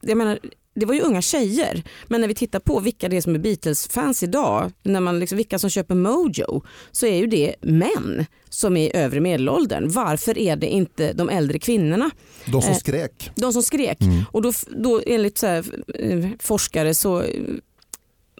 jag 0.00 0.18
menar, 0.18 0.38
det 0.74 0.86
var 0.86 0.94
ju 0.94 1.00
unga 1.00 1.22
tjejer, 1.22 1.82
men 2.08 2.20
när 2.20 2.28
vi 2.28 2.34
tittar 2.34 2.60
på 2.60 2.80
vilka 2.80 3.08
det 3.08 3.16
är 3.16 3.20
som 3.20 3.34
är 3.34 3.38
Beatles-fans 3.38 4.22
idag, 4.22 4.72
när 4.82 5.00
man 5.00 5.18
liksom, 5.18 5.36
vilka 5.36 5.58
som 5.58 5.70
köper 5.70 5.94
Mojo, 5.94 6.62
så 6.92 7.06
är 7.06 7.16
ju 7.16 7.26
det 7.26 7.54
män 7.60 8.26
som 8.48 8.76
är 8.76 8.86
i 8.86 8.96
övre 8.96 9.20
medelåldern. 9.20 9.90
Varför 9.90 10.38
är 10.38 10.56
det 10.56 10.66
inte 10.66 11.12
de 11.12 11.28
äldre 11.28 11.58
kvinnorna? 11.58 12.10
De 12.46 12.62
som 12.62 12.70
Eh, 12.70 12.76
skrek. 12.76 13.30
De 13.34 13.52
som 13.52 13.62
skrek. 13.62 13.98
Och 14.30 14.42
då, 14.42 14.52
då 14.76 15.02
enligt 15.06 15.38
så 15.38 15.46
här, 15.46 15.64
eh, 15.98 16.28
forskare 16.40 16.94
så 16.94 17.20
eh, 17.22 17.40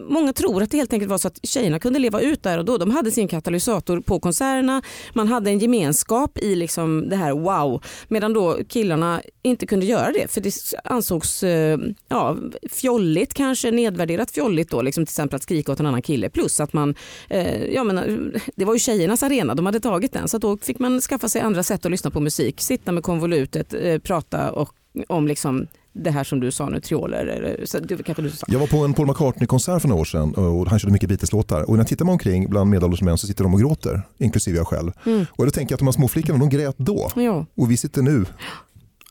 Många 0.07 0.33
tror 0.33 0.63
att 0.63 0.71
det 0.71 0.77
helt 0.77 0.93
enkelt 0.93 1.09
var 1.09 1.17
så 1.17 1.27
att 1.27 1.39
tjejerna 1.43 1.79
kunde 1.79 1.99
leva 1.99 2.21
ut 2.21 2.43
där 2.43 2.57
och 2.57 2.65
då. 2.65 2.77
De 2.77 2.91
hade 2.91 3.11
sin 3.11 3.27
katalysator 3.27 3.99
på 3.99 4.19
konserterna, 4.19 4.81
man 5.13 5.27
hade 5.27 5.49
en 5.49 5.59
gemenskap 5.59 6.37
i 6.37 6.55
liksom 6.55 7.09
det 7.09 7.15
här 7.15 7.31
wow. 7.31 7.83
Medan 8.07 8.33
då 8.33 8.57
killarna 8.69 9.21
inte 9.41 9.65
kunde 9.65 9.85
göra 9.85 10.11
det 10.11 10.31
för 10.31 10.41
det 10.41 10.53
ansågs 10.83 11.43
eh, 11.43 11.79
ja, 12.07 12.37
fjolligt, 12.71 13.33
kanske 13.33 13.71
nedvärderat 13.71 14.31
fjolligt 14.31 14.71
då, 14.71 14.81
liksom 14.81 15.05
till 15.05 15.11
exempel 15.11 15.35
att 15.35 15.43
skrika 15.43 15.71
åt 15.71 15.79
en 15.79 15.85
annan 15.85 16.01
kille. 16.01 16.29
Plus 16.29 16.59
att 16.59 16.73
man, 16.73 16.95
eh, 17.29 17.65
ja, 17.65 17.83
men, 17.83 17.97
eh, 17.97 18.41
det 18.55 18.65
var 18.65 18.73
ju 18.73 18.79
tjejernas 18.79 19.23
arena, 19.23 19.55
de 19.55 19.65
hade 19.65 19.79
tagit 19.79 20.13
den. 20.13 20.27
Så 20.27 20.37
att 20.37 20.41
då 20.41 20.57
fick 20.57 20.79
man 20.79 21.01
skaffa 21.01 21.29
sig 21.29 21.41
andra 21.41 21.63
sätt 21.63 21.85
att 21.85 21.91
lyssna 21.91 22.11
på 22.11 22.19
musik. 22.19 22.61
Sitta 22.61 22.91
med 22.91 23.03
konvolutet, 23.03 23.73
prata 24.03 24.51
och, 24.51 24.69
om 25.07 25.27
liksom 25.27 25.67
det 25.93 26.11
här 26.11 26.23
som 26.23 26.39
du 26.39 26.51
sa 26.51 26.69
nu, 26.69 26.79
trioler. 26.81 27.25
eller- 27.25 27.65
Så 27.65 27.79
det 27.79 28.03
kanske 28.03 28.21
du 28.21 28.29
sa. 28.29 28.45
Jag 28.49 28.59
var 28.59 28.67
på 28.67 28.77
en 28.77 28.93
Paul 28.93 29.07
McCartney-konsert 29.07 29.81
för 29.81 29.87
några 29.89 30.01
år 30.01 30.05
sedan 30.05 30.33
och 30.33 30.67
han 30.69 30.79
körde 30.79 30.93
mycket 30.93 31.09
Beatles-låtar. 31.09 31.61
Och 31.61 31.69
när 31.73 31.77
jag 31.79 31.87
tittar 31.87 32.05
mig 32.05 32.11
omkring 32.13 32.49
bland 32.49 32.69
medelålders 32.69 33.01
män 33.01 33.17
så 33.17 33.27
sitter 33.27 33.43
de 33.43 33.53
och 33.53 33.59
gråter, 33.59 34.01
inklusive 34.17 34.57
jag 34.57 34.67
själv. 34.67 34.91
Och 35.29 35.45
då 35.45 35.51
tänker 35.51 35.71
jag 35.71 35.75
att 35.75 35.79
de 35.79 35.85
här 35.87 35.91
småflickorna, 35.91 36.39
de 36.39 36.49
grät 36.49 36.75
då. 36.77 37.11
Ja, 37.15 37.45
Och 37.57 37.71
vi 37.71 37.77
sitter 37.77 38.01
nu. 38.01 38.25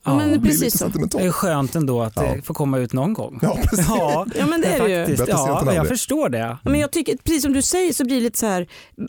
ja 0.05 0.17
men 0.17 0.31
Det 0.33 0.41
precis 0.41 0.63
lite 0.63 0.79
så. 0.79 0.89
Det 1.19 1.25
är 1.25 1.31
skönt 1.31 1.75
ändå 1.75 2.03
att 2.03 2.13
Ja. 2.17 2.23
det 2.35 2.43
får 2.43 2.55
komma 2.55 2.79
ut 2.79 2.93
någon 2.93 3.13
gång. 3.13 3.39
Ja, 3.43 3.59
precis. 3.63 3.87
Ja, 3.89 4.27
Ja 4.39 4.47
men 4.47 4.61
det 4.61 4.67
är 4.69 4.83
det 5.07 5.09
ju. 5.11 5.25
Ja, 5.29 5.75
jag 5.75 5.89
förstår 5.89 6.29
det. 6.29 6.59
Men 6.65 6.81
jag 6.81 6.91
tycker, 6.93 7.17
precis 7.17 7.43
som 7.43 7.53
du 7.53 7.63
säger 7.63 7.93
så 7.93 8.05
blir 8.05 8.17
det 8.17 8.23
lite 8.23 8.39
så 8.39 8.47
här, 8.47 8.67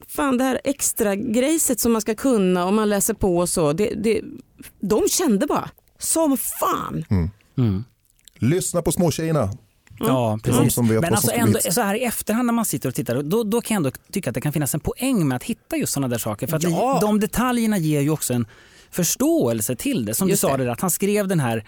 fan 0.07 0.37
det 0.37 0.43
här 0.43 0.59
extra 0.63 1.15
grejset 1.15 1.79
som 1.79 1.91
man 1.91 2.01
ska 2.01 2.15
kunna 2.15 2.65
om 2.65 2.75
man 2.75 2.89
läser 2.89 3.13
på 3.13 3.37
och 3.37 3.49
så. 3.49 3.73
Det, 3.73 3.93
det, 4.03 4.21
de 4.81 5.01
kände 5.09 5.47
bara 5.47 5.69
som 5.99 6.37
fan. 6.37 7.05
Mm. 7.09 7.29
Lyssna 8.39 8.81
på 8.81 8.91
småtjejerna. 8.91 9.49
Ja, 9.99 10.39
De 10.43 10.51
precis. 10.51 10.73
som 10.73 10.87
vet 10.87 11.01
Men 11.01 11.13
alltså 11.13 11.31
ändå, 11.31 11.59
så 11.71 11.81
här 11.81 11.95
i 11.95 12.03
efterhand 12.03 12.45
när 12.45 12.53
man 12.53 12.65
sitter 12.65 12.89
och 12.89 12.95
tittar, 12.95 13.23
då, 13.23 13.43
då 13.43 13.61
kan 13.61 13.75
jag 13.75 13.79
ändå 13.79 13.91
tycka 14.11 14.29
att 14.29 14.33
det 14.33 14.41
kan 14.41 14.53
finnas 14.53 14.73
en 14.73 14.79
poäng 14.79 15.27
med 15.27 15.35
att 15.35 15.43
hitta 15.43 15.77
just 15.77 15.93
sådana 15.93 16.07
där 16.07 16.17
saker. 16.17 16.47
För 16.47 16.57
att 16.57 16.63
Ja. 16.63 16.97
de 17.01 17.19
detaljerna 17.19 17.77
ger 17.77 18.01
ju 18.01 18.09
också 18.09 18.33
en 18.33 18.45
förståelse 18.91 19.75
till 19.75 20.05
det. 20.05 20.13
Som 20.13 20.29
Just 20.29 20.41
du 20.41 20.47
sa, 20.47 20.57
det. 20.57 20.63
där, 20.63 20.71
att 20.71 20.81
han 20.81 20.91
skrev 20.91 21.27
den 21.27 21.39
här 21.39 21.65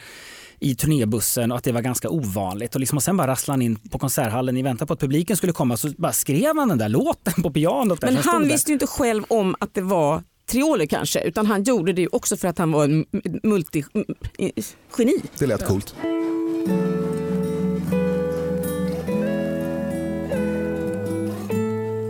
i 0.59 0.75
turnébussen 0.75 1.51
och 1.51 1.57
att 1.57 1.63
det 1.63 1.71
var 1.71 1.81
ganska 1.81 2.09
ovanligt. 2.09 2.75
Och, 2.75 2.79
liksom, 2.79 2.97
och 2.97 3.03
sen 3.03 3.17
bara 3.17 3.27
rasslade 3.27 3.53
han 3.53 3.61
in 3.61 3.75
på 3.75 3.99
konserthallen 3.99 4.57
i 4.57 4.61
väntan 4.61 4.87
på 4.87 4.93
att 4.93 4.99
publiken 4.99 5.37
skulle 5.37 5.53
komma 5.53 5.77
så 5.77 5.89
bara 5.97 6.13
skrev 6.13 6.57
han 6.57 6.67
den 6.69 6.77
där 6.77 6.89
låten 6.89 7.43
på 7.43 7.51
pianot. 7.51 8.01
Där 8.01 8.11
Men 8.11 8.23
han 8.23 8.43
visste 8.47 8.71
ju 8.71 8.73
inte 8.73 8.87
själv 8.87 9.23
om 9.27 9.55
att 9.59 9.73
det 9.73 9.81
var 9.81 10.23
trioler 10.45 10.86
kanske 10.86 11.19
utan 11.21 11.45
han 11.45 11.63
gjorde 11.63 11.93
det 11.93 12.01
ju 12.01 12.08
också 12.12 12.38
för 12.38 12.47
att 12.47 12.58
han 12.58 12.71
var 12.71 12.84
en 12.84 13.05
multi-geni. 13.43 15.21
Det 15.38 15.45
lät 15.47 15.65
coolt. 15.65 15.95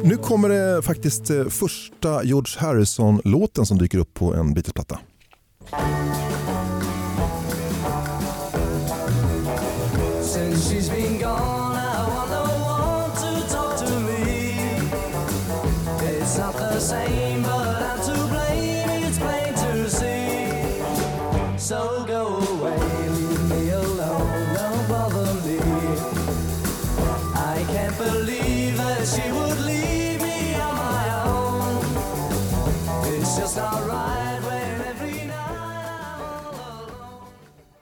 Nu 0.04 0.18
kommer 0.18 0.50
det 0.50 0.82
faktiskt 0.82 1.30
eh, 1.30 1.48
första 1.48 2.24
George 2.24 2.60
Harrison-låten 2.60 3.66
som 3.66 3.78
dyker 3.78 3.98
upp 3.98 4.14
på 4.14 4.34
en 4.34 4.54
Beatles-platta. 4.54 5.00
Since 10.22 10.76
she's 10.76 10.92
been 10.96 11.05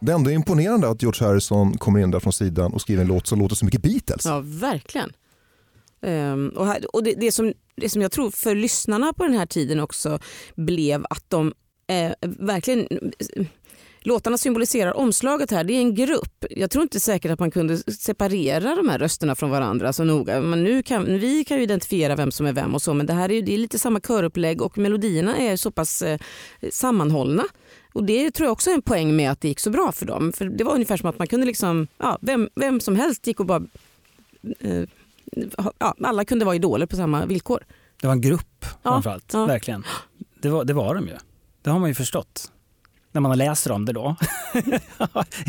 Det 0.04 0.12
är 0.12 0.16
ändå 0.16 0.32
imponerande 0.32 0.90
att 0.90 1.02
George 1.02 1.28
Harrison 1.28 1.78
kommer 1.78 2.00
in 2.00 2.12
där 2.12 2.20
från 2.20 2.34
sidan 2.34 2.74
och 2.74 2.82
skriver 2.82 3.02
en 3.02 3.08
låt 3.08 3.28
som 3.28 3.40
låter 3.40 3.56
så 3.56 3.66
mycket 3.66 3.82
Beatles. 3.82 4.26
Ja, 4.26 4.42
verkligen. 4.46 5.14
Um, 6.02 6.50
och 6.50 6.68
här, 6.68 6.96
och 6.96 7.04
det, 7.04 7.14
det, 7.14 7.32
som, 7.32 7.54
det 7.76 7.90
som 7.90 8.02
jag 8.02 8.12
tror 8.12 8.32
för 8.32 8.56
lyssnarna 8.56 9.14
på 9.14 9.24
den 9.24 9.34
här 9.34 9.46
tiden 9.46 9.80
också 9.80 10.20
blev 10.56 11.06
att 11.10 11.30
de 11.30 11.54
eh, 11.88 12.12
verkligen 12.22 12.88
Låtarna 14.06 14.38
symboliserar 14.38 14.98
omslaget 14.98 15.52
här. 15.52 15.64
Det 15.64 15.74
är 15.74 15.80
en 15.80 15.96
grupp. 15.96 16.46
Jag 16.50 16.72
tror 16.72 16.82
inte 16.82 17.00
säkert 17.00 17.32
att 17.32 17.40
man 17.40 17.52
kunde 17.52 17.78
separera 17.78 18.76
de 18.76 18.90
här 18.90 19.00
rösterna 19.00 19.36
från 19.36 19.50
varandra 19.50 19.94
så 19.94 20.04
noga. 20.04 20.42
Men 20.42 20.64
nu 20.64 20.84
kan, 20.84 21.20
vi 21.20 21.44
kan 21.44 21.58
ju 21.58 21.64
identifiera 21.64 22.16
vem 22.16 22.32
som 22.32 22.46
är 22.46 22.54
vem 22.54 22.76
och 22.76 22.82
så 22.82 22.94
men 22.94 23.06
det 23.06 23.14
här 23.14 23.30
är, 23.30 23.34
ju, 23.34 23.42
det 23.42 23.54
är 23.54 23.58
lite 23.58 23.80
samma 23.80 24.00
körupplägg 24.00 24.62
och 24.62 24.78
melodierna 24.78 25.38
är 25.38 25.56
så 25.56 25.72
pass 25.72 26.02
eh, 26.02 26.20
sammanhållna. 26.72 27.44
Och 27.94 28.04
Det 28.04 28.32
tror 28.32 28.46
jag 28.46 28.52
också 28.52 28.70
är 28.70 28.74
en 28.74 28.82
poäng 28.82 29.16
med 29.16 29.32
att 29.32 29.42
det 29.42 29.48
gick 29.48 29.60
så 29.60 29.70
bra 29.70 29.92
för 29.92 30.06
dem. 30.06 30.34
För 30.34 30.46
Det 30.46 30.64
var 30.64 30.74
ungefär 30.74 30.98
som 30.98 31.10
att 31.10 31.18
man 31.20 31.28
kunde 31.28 31.46
liksom, 31.46 31.88
ja, 31.98 32.18
vem, 32.22 32.50
vem 32.56 32.80
som 32.80 32.96
helst 32.96 33.28
gick 33.28 33.40
och 33.40 33.46
bara 33.46 33.64
eh, 34.60 34.84
ja, 35.80 35.96
alla 36.04 36.26
kunde 36.26 36.46
vara 36.46 36.56
idoler 36.56 36.86
på 36.86 36.96
samma 36.96 37.26
villkor. 37.26 37.64
Det 38.02 38.08
var 38.08 38.14
en 38.14 38.22
grupp 38.22 38.66
Ja, 38.84 38.92
framförallt, 38.92 39.34
ja. 39.34 39.46
verkligen. 39.46 39.84
Det 40.42 40.50
var, 40.50 40.66
det 40.66 40.74
var 40.74 40.96
de 40.96 41.08
ju. 41.08 41.18
Det 41.62 41.70
har 41.70 41.80
man 41.80 41.90
ju 41.90 41.96
förstått. 41.96 42.52
När 43.12 43.22
man 43.22 43.32
har 43.32 43.36
läst 43.36 43.68
om 43.68 43.86
det 43.86 43.94
då. 43.94 44.16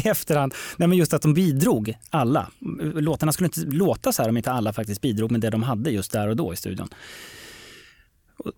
I 0.04 0.08
efterhand. 0.08 0.54
Nej, 0.76 0.88
men 0.88 0.98
just 0.98 1.14
att 1.14 1.22
de 1.22 1.34
bidrog, 1.34 1.98
alla. 2.10 2.50
Låtarna 2.80 3.32
skulle 3.32 3.46
inte 3.46 3.60
låta 3.60 4.12
så 4.12 4.22
här 4.22 4.28
om 4.28 4.36
inte 4.36 4.52
alla 4.52 4.72
faktiskt 4.72 5.00
bidrog 5.00 5.30
med 5.30 5.40
det 5.40 5.50
de 5.50 5.62
hade 5.62 5.90
just 5.90 6.12
där 6.12 6.28
och 6.28 6.36
då 6.36 6.52
i 6.52 6.56
studion. 6.56 6.88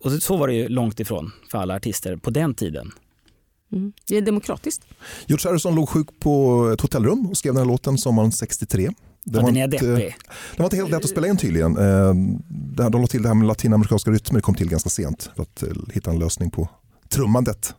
Och 0.00 0.12
så 0.12 0.36
var 0.36 0.48
det 0.48 0.54
ju 0.54 0.68
långt 0.68 1.00
ifrån 1.00 1.32
för 1.50 1.58
alla 1.58 1.76
artister 1.76 2.16
på 2.16 2.30
den 2.30 2.54
tiden. 2.54 2.92
Mm. 3.72 3.92
Det 4.08 4.16
är 4.16 4.22
demokratiskt. 4.22 4.82
George 5.26 5.48
Harrison 5.50 5.74
låg 5.74 5.88
sjuk 5.88 6.06
på 6.20 6.64
ett 6.74 6.80
hotellrum 6.80 7.26
och 7.26 7.36
skrev 7.36 7.54
den 7.54 7.62
här 7.62 7.68
låten 7.68 7.98
sommaren 7.98 8.32
63. 8.32 8.90
Det 9.24 9.38
Ja, 9.38 9.40
var 9.42 9.48
den 9.48 9.56
är 9.56 9.64
inte- 9.64 9.86
deppig. 9.86 10.16
Det 10.52 10.58
var 10.58 10.64
inte 10.66 10.76
helt 10.76 10.90
lätt 10.90 11.04
att 11.04 11.10
spela 11.10 11.26
in 11.26 11.36
tydligen. 11.36 11.76
Eh, 11.76 11.82
här- 11.82 12.90
De 12.90 13.00
la 13.00 13.06
till 13.06 13.22
det 13.22 13.28
här 13.28 13.34
med 13.34 13.46
latinamerikanska 13.46 14.10
rytmer 14.10 14.40
kom 14.40 14.54
till 14.54 14.68
ganska 14.68 14.88
sent 14.90 15.30
för 15.36 15.42
att 15.42 15.62
eh, 15.62 15.68
hitta 15.92 16.10
en 16.10 16.18
lösning 16.18 16.50
på 16.50 16.68
trummandet. 17.08 17.74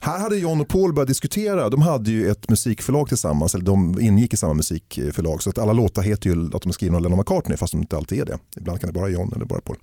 Här 0.00 0.18
hade 0.18 0.36
John 0.36 0.60
och 0.60 0.68
Paul 0.68 0.92
börjat 0.92 1.08
diskutera. 1.08 1.70
De 1.70 1.82
hade 1.82 2.10
ju 2.10 2.30
ett 2.30 2.48
musikförlag 2.50 3.08
tillsammans, 3.08 3.54
eller 3.54 3.64
de 3.64 4.00
ingick 4.00 4.34
i 4.34 4.36
samma 4.36 4.54
musikförlag. 4.54 5.42
Så 5.42 5.50
att 5.50 5.58
alla 5.58 5.72
låtar 5.72 6.02
heter 6.02 6.30
ju 6.30 6.46
att 6.54 6.62
de 6.62 6.68
är 6.68 6.72
skrivna 6.72 6.96
av 6.96 7.02
Lennon 7.02 7.18
McCartney 7.18 7.56
fast 7.56 7.72
de 7.72 7.80
inte 7.80 7.96
alltid 7.96 8.20
är 8.20 8.24
det. 8.24 8.38
Ibland 8.56 8.80
kan 8.80 8.92
det 8.92 9.00
vara 9.00 9.10
John 9.10 9.32
eller 9.36 9.44
bara 9.44 9.60
Paul. 9.60 9.76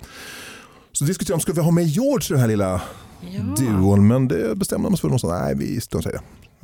Så 0.92 1.06
diskuterade 1.06 1.38
de, 1.38 1.42
skulle 1.42 1.56
vi 1.56 1.62
ha 1.62 1.72
med 1.72 1.88
George 1.88 2.26
i 2.26 2.30
den 2.30 2.40
här 2.40 2.48
lilla 2.48 2.82
duon? 3.58 4.08
Men 4.08 4.28
det 4.28 4.56
bestämde 4.56 4.90
de 4.90 4.98
sig 4.98 5.10
för. 5.10 5.18
Sa, 5.18 5.40
nej 5.40 5.56
vi 5.56 5.82
struntar 5.82 6.10
i 6.10 6.14
det. 6.14 6.22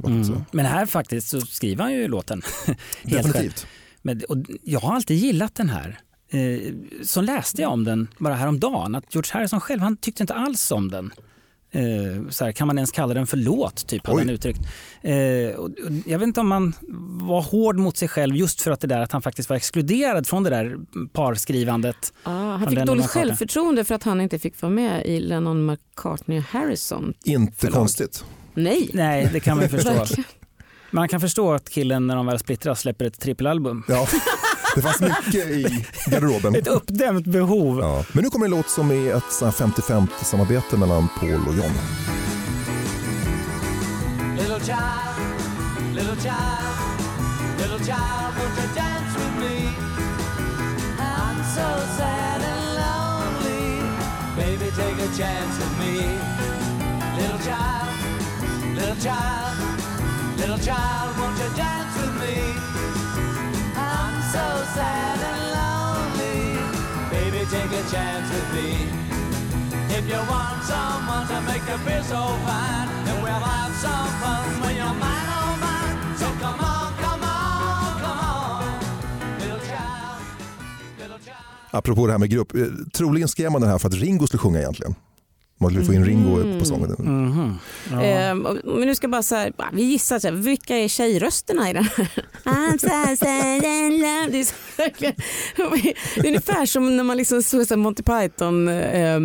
Mm. 0.07 0.41
Men 0.51 0.65
här 0.65 0.85
faktiskt 0.85 1.29
så 1.29 1.41
skriver 1.41 1.83
han 1.83 1.93
ju 1.93 2.07
låten 2.07 2.41
helt 2.65 2.77
själv. 3.07 3.23
Definitivt. 3.23 3.67
Men, 4.01 4.21
och 4.29 4.37
jag 4.63 4.79
har 4.79 4.95
alltid 4.95 5.17
gillat 5.17 5.55
den 5.55 5.69
här. 5.69 5.99
Eh, 6.29 6.73
så 7.03 7.21
läste 7.21 7.61
jag 7.61 7.71
om 7.71 7.83
den 7.83 8.07
bara 8.17 8.35
häromdagen, 8.35 8.95
att 8.95 9.15
George 9.15 9.31
Harrison 9.33 9.61
själv 9.61 9.81
han 9.81 9.97
tyckte 9.97 10.23
inte 10.23 10.33
alls 10.33 10.71
om 10.71 10.91
den. 10.91 11.13
Eh, 11.71 12.29
så 12.29 12.45
här, 12.45 12.51
kan 12.51 12.67
man 12.67 12.77
ens 12.77 12.91
kalla 12.91 13.13
den 13.13 13.27
för 13.27 13.37
låt, 13.37 13.87
typ, 13.87 14.07
hade 14.07 14.19
han 14.19 14.29
uttryckt. 14.29 14.59
Eh, 15.01 15.55
och, 15.55 15.65
och 15.65 15.91
jag 16.05 16.19
vet 16.19 16.27
inte 16.27 16.39
om 16.39 16.47
man 16.47 16.73
var 17.21 17.41
hård 17.41 17.77
mot 17.77 17.97
sig 17.97 18.07
själv 18.07 18.35
just 18.35 18.61
för 18.61 18.71
att 18.71 18.79
det 18.81 18.87
där 18.87 18.99
att 18.99 19.11
han 19.11 19.21
faktiskt 19.21 19.49
var 19.49 19.57
exkluderad 19.57 20.27
från 20.27 20.43
det 20.43 20.49
där 20.49 20.77
parskrivandet. 21.13 22.13
Ah, 22.23 22.31
han 22.31 22.69
fick 22.69 22.85
dåligt 22.85 23.07
självförtroende 23.07 23.83
för 23.83 23.95
att 23.95 24.03
han 24.03 24.21
inte 24.21 24.39
fick 24.39 24.61
vara 24.61 24.71
med 24.71 25.05
i 25.05 25.19
Lennon, 25.19 25.65
McCartney 25.65 26.37
och 26.37 26.43
Harrison. 26.43 27.13
Inte 27.23 27.57
Förlag. 27.57 27.73
konstigt. 27.73 28.25
Nej, 28.53 28.89
Nej, 28.93 29.29
det 29.33 29.39
kan 29.39 29.57
man 29.57 29.69
förstå. 29.69 30.05
Man 30.91 31.07
kan 31.07 31.21
förstå 31.21 31.53
att 31.53 31.69
killen 31.69 32.07
när 32.07 32.15
de 32.15 32.25
väl 32.25 32.39
splittras 32.39 32.79
släpper 32.79 33.05
ett 33.05 33.19
trippelalbum. 33.19 33.83
Ja, 33.87 34.07
det 34.81 34.87
fanns 34.87 35.01
mycket 35.01 35.49
i 35.49 35.85
garderoben. 36.05 36.55
Ett 36.55 36.67
uppdämt 36.67 37.25
behov. 37.25 37.79
Ja. 37.79 38.05
Men 38.11 38.23
nu 38.23 38.29
kommer 38.29 38.45
en 38.45 38.51
låt 38.51 38.69
som 38.69 38.91
är 38.91 39.15
ett 39.15 39.23
sånt 39.31 39.59
här 39.59 39.67
50-50 39.67 40.07
samarbete 40.23 40.77
mellan 40.77 41.09
Paul 41.19 41.47
och 41.47 41.55
John. 41.55 41.71
Little 44.37 44.59
child, 44.59 45.15
little 45.95 46.15
child, 46.15 46.65
little 47.57 47.79
child, 47.79 48.33
won't 48.37 48.57
you 48.59 48.67
dance 48.75 49.13
with 49.19 49.35
me? 49.39 49.69
I'm 50.99 51.43
so 51.55 51.67
sad 51.97 52.41
and 52.51 52.63
lonely. 52.79 53.81
Baby, 54.37 54.71
take 54.71 54.99
a 55.03 55.09
chance 55.17 55.59
with 55.59 55.75
me. 55.79 55.93
Little 57.17 57.39
child, 57.39 57.89
little 58.75 58.95
child, 58.95 59.57
little 60.37 60.57
child, 60.57 61.17
won't 61.19 61.37
you 61.39 61.57
dance 61.57 61.98
chance 67.91 68.27
with 68.33 68.49
me. 68.55 68.69
If 69.97 70.03
you 70.11 70.21
want 70.33 70.59
someone 70.73 71.25
to 71.31 71.37
make 71.49 71.63
you 71.71 71.77
feel 71.85 72.03
so 72.03 72.21
fine, 72.45 72.87
then 73.05 73.17
we'll 73.23 73.43
have 73.53 73.73
some 73.85 74.09
fun 74.21 74.45
when 74.61 74.73
you're 74.79 74.97
mine, 75.05 75.29
oh 75.39 75.51
mine. 75.65 75.97
So 76.21 76.27
come 76.43 76.59
on, 76.73 76.89
come 77.03 77.23
on, 77.23 77.91
come 78.03 78.19
on, 78.29 78.63
little 79.39 79.61
child, 79.69 80.21
little 80.99 81.19
child. 81.19 81.69
Apropå 81.71 82.05
det 82.07 82.11
här 82.11 82.19
med 82.19 82.29
grupp, 82.29 82.55
eh, 82.55 82.61
troligen 82.93 83.27
skrev 83.27 83.51
man 83.51 83.61
den 83.61 83.69
här 83.69 83.77
för 83.77 83.87
att 83.87 83.93
Ringo 83.93 84.27
skulle 84.27 84.39
sjunga 84.39 84.59
egentligen. 84.59 84.95
Man 85.61 85.69
ville 85.73 85.85
få 85.85 85.93
in 85.93 86.05
Ringo 86.05 86.59
på 86.59 86.65
sången. 86.65 86.95
Mhm. 86.99 87.57
Ja. 87.91 88.01
Ehm, 88.03 88.41
men 88.63 88.81
nu 88.87 88.95
ska 88.95 89.07
bara 89.07 89.23
så 89.23 89.35
här, 89.35 89.53
vi 89.73 89.83
gissar, 89.83 90.19
så 90.19 90.27
här, 90.27 90.35
vilka 90.35 90.77
är 90.77 90.87
tjejrösterna 90.87 91.69
i 91.69 91.73
den 91.73 91.83
här? 91.83 92.09
Det 94.31 94.39
är, 94.39 94.43
så, 94.43 94.53
verkligen- 94.77 95.15
det 95.55 95.63
är 96.19 96.27
ungefär 96.27 96.65
som 96.65 96.97
när 96.97 97.03
man 97.03 97.17
liksom 97.17 97.43
såg 97.43 97.67
så 97.67 97.77
Monty 97.77 98.03
Python 98.03 98.67
eh, 98.69 99.19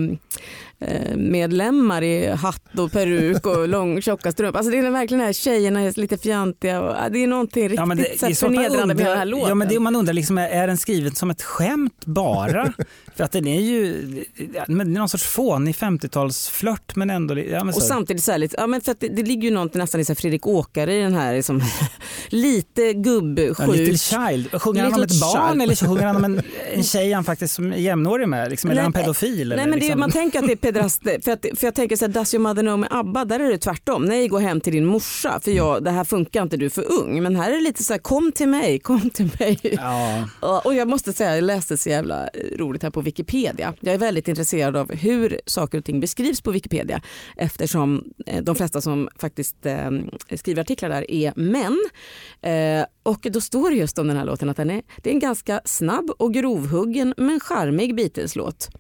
medlemmar 1.17 2.03
i 2.03 2.29
hatt 2.29 2.79
och 2.79 2.93
peruk 2.93 3.47
och 3.47 3.69
lång 3.75 4.03
tjocka 4.03 4.33
strumpor. 4.33 4.59
Alltså 4.59 4.71
det 4.71 4.79
är 4.79 4.91
verkligen 4.91 5.19
de 5.19 5.27
här 5.27 5.33
tjejerna 5.33 5.81
är 5.81 6.01
lite 6.01 6.19
fjantiga 6.19 6.81
och 6.81 6.97
ja, 6.97 7.09
det 7.09 7.19
är 7.23 7.27
någonting 7.27 7.63
riktigt 7.63 7.79
Ja, 7.79 7.87
men 7.87 7.97
det, 7.97 8.19
så 8.21 8.27
det 8.27 8.35
förnedrande 8.35 8.95
med 8.95 8.97
den 8.97 9.07
här 9.07 9.13
undrar, 9.13 9.25
låten. 9.25 9.49
ja, 9.49 9.55
men 9.55 9.69
det, 9.69 9.81
man 9.81 9.97
undrar 9.97 10.15
liksom, 10.15 10.39
är 10.39 10.67
den 10.67 10.79
skriven 10.79 11.15
som 11.15 11.31
ett 11.31 11.43
skämt 11.43 12.07
bara? 12.07 12.73
För 13.17 13.25
att 13.25 13.33
den 13.33 13.47
är 13.47 13.61
ju 13.61 13.95
men 14.69 14.93
det 14.93 14.97
är 14.97 14.99
någon 14.99 15.09
sorts 15.09 15.25
fånig 15.25 15.75
50-talsflört 15.75 16.93
men 16.95 17.11
ändå... 17.11 17.39
Ja, 17.39 17.65
men. 17.65 17.75
Och 17.75 17.83
samtidigt 17.83 18.25
så 18.25 18.33
här 18.33 18.39
lite, 18.39 18.57
ja, 18.59 18.67
men 18.67 18.81
för 18.81 18.93
att 18.93 19.01
det, 19.01 19.09
det 19.09 19.23
ligger 19.23 19.49
ju 19.49 19.55
något 19.55 19.75
nästan 19.75 20.01
i 20.01 20.05
så 20.05 20.15
Fredrik 20.15 20.47
Åkare 20.47 20.95
i 20.95 21.03
den 21.03 21.15
här 21.15 21.35
liksom, 21.35 21.63
lite 22.29 22.93
gubbsjuk. 22.93 23.59
Ja, 23.59 23.67
Little 23.67 23.99
Child. 23.99 24.63
Sjunger 24.63 24.83
han 24.83 24.95
om 24.95 25.03
ett 25.03 25.21
barn 25.21 25.51
Child. 25.51 25.63
eller 25.63 25.75
sjunger 25.75 26.07
han 26.07 26.17
om 26.17 26.25
en, 26.25 26.43
en 26.73 26.83
tjej 26.83 27.13
han 27.13 27.25
faktiskt 27.25 27.55
som 27.55 27.73
är 27.73 27.77
jämnårig 27.77 28.29
med? 28.29 28.51
Liksom, 28.51 28.71
eller 28.71 28.81
är 28.81 28.85
han 28.85 28.93
pedofil? 28.93 29.49
Nej 29.49 29.55
eller, 29.55 29.57
men 29.57 29.71
det, 29.71 29.77
liksom? 29.77 30.01
man 30.01 30.11
tänker 30.11 30.39
att 30.39 30.47
det 30.47 30.53
är 30.53 30.57
pedrast, 30.75 31.03
för, 31.03 31.31
att, 31.31 31.47
för 31.59 31.67
jag 31.67 31.75
tänker 31.75 31.97
så 31.97 32.05
här, 32.05 32.13
Does 32.13 32.35
your 32.35 32.43
mother 32.43 32.63
know 32.63 32.79
med 32.79 32.89
ABBA, 32.93 33.25
där 33.25 33.41
är 33.41 33.51
det 33.51 33.59
tvärtom. 33.59 34.05
Nej, 34.05 34.29
gå 34.29 34.39
hem 34.39 34.61
till 34.61 34.73
din 34.73 34.87
morsa 34.87 35.41
för 35.41 35.51
jag, 35.51 35.85
det 35.85 35.91
här 35.91 36.05
funkar 36.05 36.43
inte, 36.43 36.57
du 36.57 36.67
är 36.67 36.71
för 36.71 36.93
ung. 36.93 37.23
Men 37.23 37.37
här 37.37 37.51
är 37.51 37.55
det 37.55 37.61
lite 37.61 37.85
så 37.85 37.93
här, 37.93 38.01
kom 38.01 38.33
till 38.33 38.49
mig, 38.49 38.79
kom 38.79 39.11
till 39.11 39.31
mig. 39.39 39.59
Ja, 39.63 40.29
Och 40.65 40.75
jag 40.75 40.89
måste 40.89 41.13
säga, 41.13 41.35
jag 41.35 41.45
läste 41.45 41.77
så 41.77 41.89
jävla 41.89 42.29
roligt 42.57 42.83
här 42.83 42.91
på 42.91 43.01
Wikipedia. 43.01 43.75
Jag 43.81 43.95
är 43.95 43.99
väldigt 43.99 44.29
intresserad 44.29 44.77
av 44.77 44.93
hur 44.95 45.41
saker 45.47 45.79
och 45.79 45.85
ting 45.85 46.01
beskrivs 46.01 46.41
på 46.41 46.51
Wikipedia 46.51 47.03
eftersom 47.37 48.05
eh, 48.27 48.43
de 48.43 48.55
flesta 48.55 48.81
som 48.81 49.09
faktiskt 49.19 49.67
eh, 49.67 49.91
skriver 50.37 50.63
artiklar 50.63 50.89
där 50.89 51.11
är 51.11 51.33
män. 51.37 51.79
Eh, 52.43 52.87
och 53.03 53.27
då 53.31 53.41
står 53.41 53.71
det 53.71 53.77
just 53.77 53.99
om 53.99 54.09
den 54.09 54.17
här 54.17 54.25
låten 54.25 54.49
att 54.49 54.57
den 54.57 54.71
är, 54.71 54.83
det 55.03 55.11
är 55.11 55.15
en 55.15 55.21
ganska 55.21 55.61
snabb 55.65 56.11
och 56.19 56.35
grovhuggen 56.35 57.15
men 57.17 57.41
charmig 57.41 57.97
Beatles-låt 57.97 58.71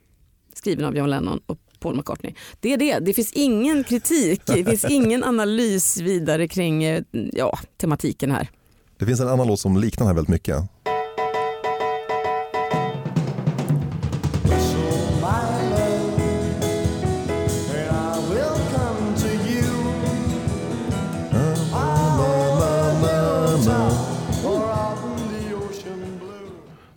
skriven 0.55 0.85
av 0.85 0.97
John 0.97 1.11
Lennon 1.11 1.41
och 1.47 1.59
Paul 1.85 1.97
McCartney. 1.97 2.35
Det 2.61 2.73
är 2.73 2.77
det, 2.77 2.99
det 2.99 3.15
finns 3.15 3.33
ingen 3.33 3.85
kritik, 3.85 4.43
det 4.47 4.65
finns 4.65 4.85
ingen 4.85 5.25
analys 5.25 5.97
vidare 6.01 6.49
kring 6.49 6.85
eh, 6.85 7.03
ja, 7.13 7.59
tematiken 7.81 8.31
här. 8.31 8.49
Det 8.99 9.07
finns 9.07 9.21
en 9.21 9.29
annan 9.29 9.47
låt 9.47 9.61
som 9.61 9.77
liknar 9.77 9.99
den 9.99 10.07
här 10.07 10.15
väldigt 10.15 10.29
mycket. 10.29 10.57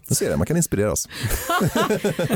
Du 0.07 0.15
ser 0.15 0.29
det, 0.29 0.37
man 0.37 0.47
kan 0.47 0.57
inspireras. 0.57 1.07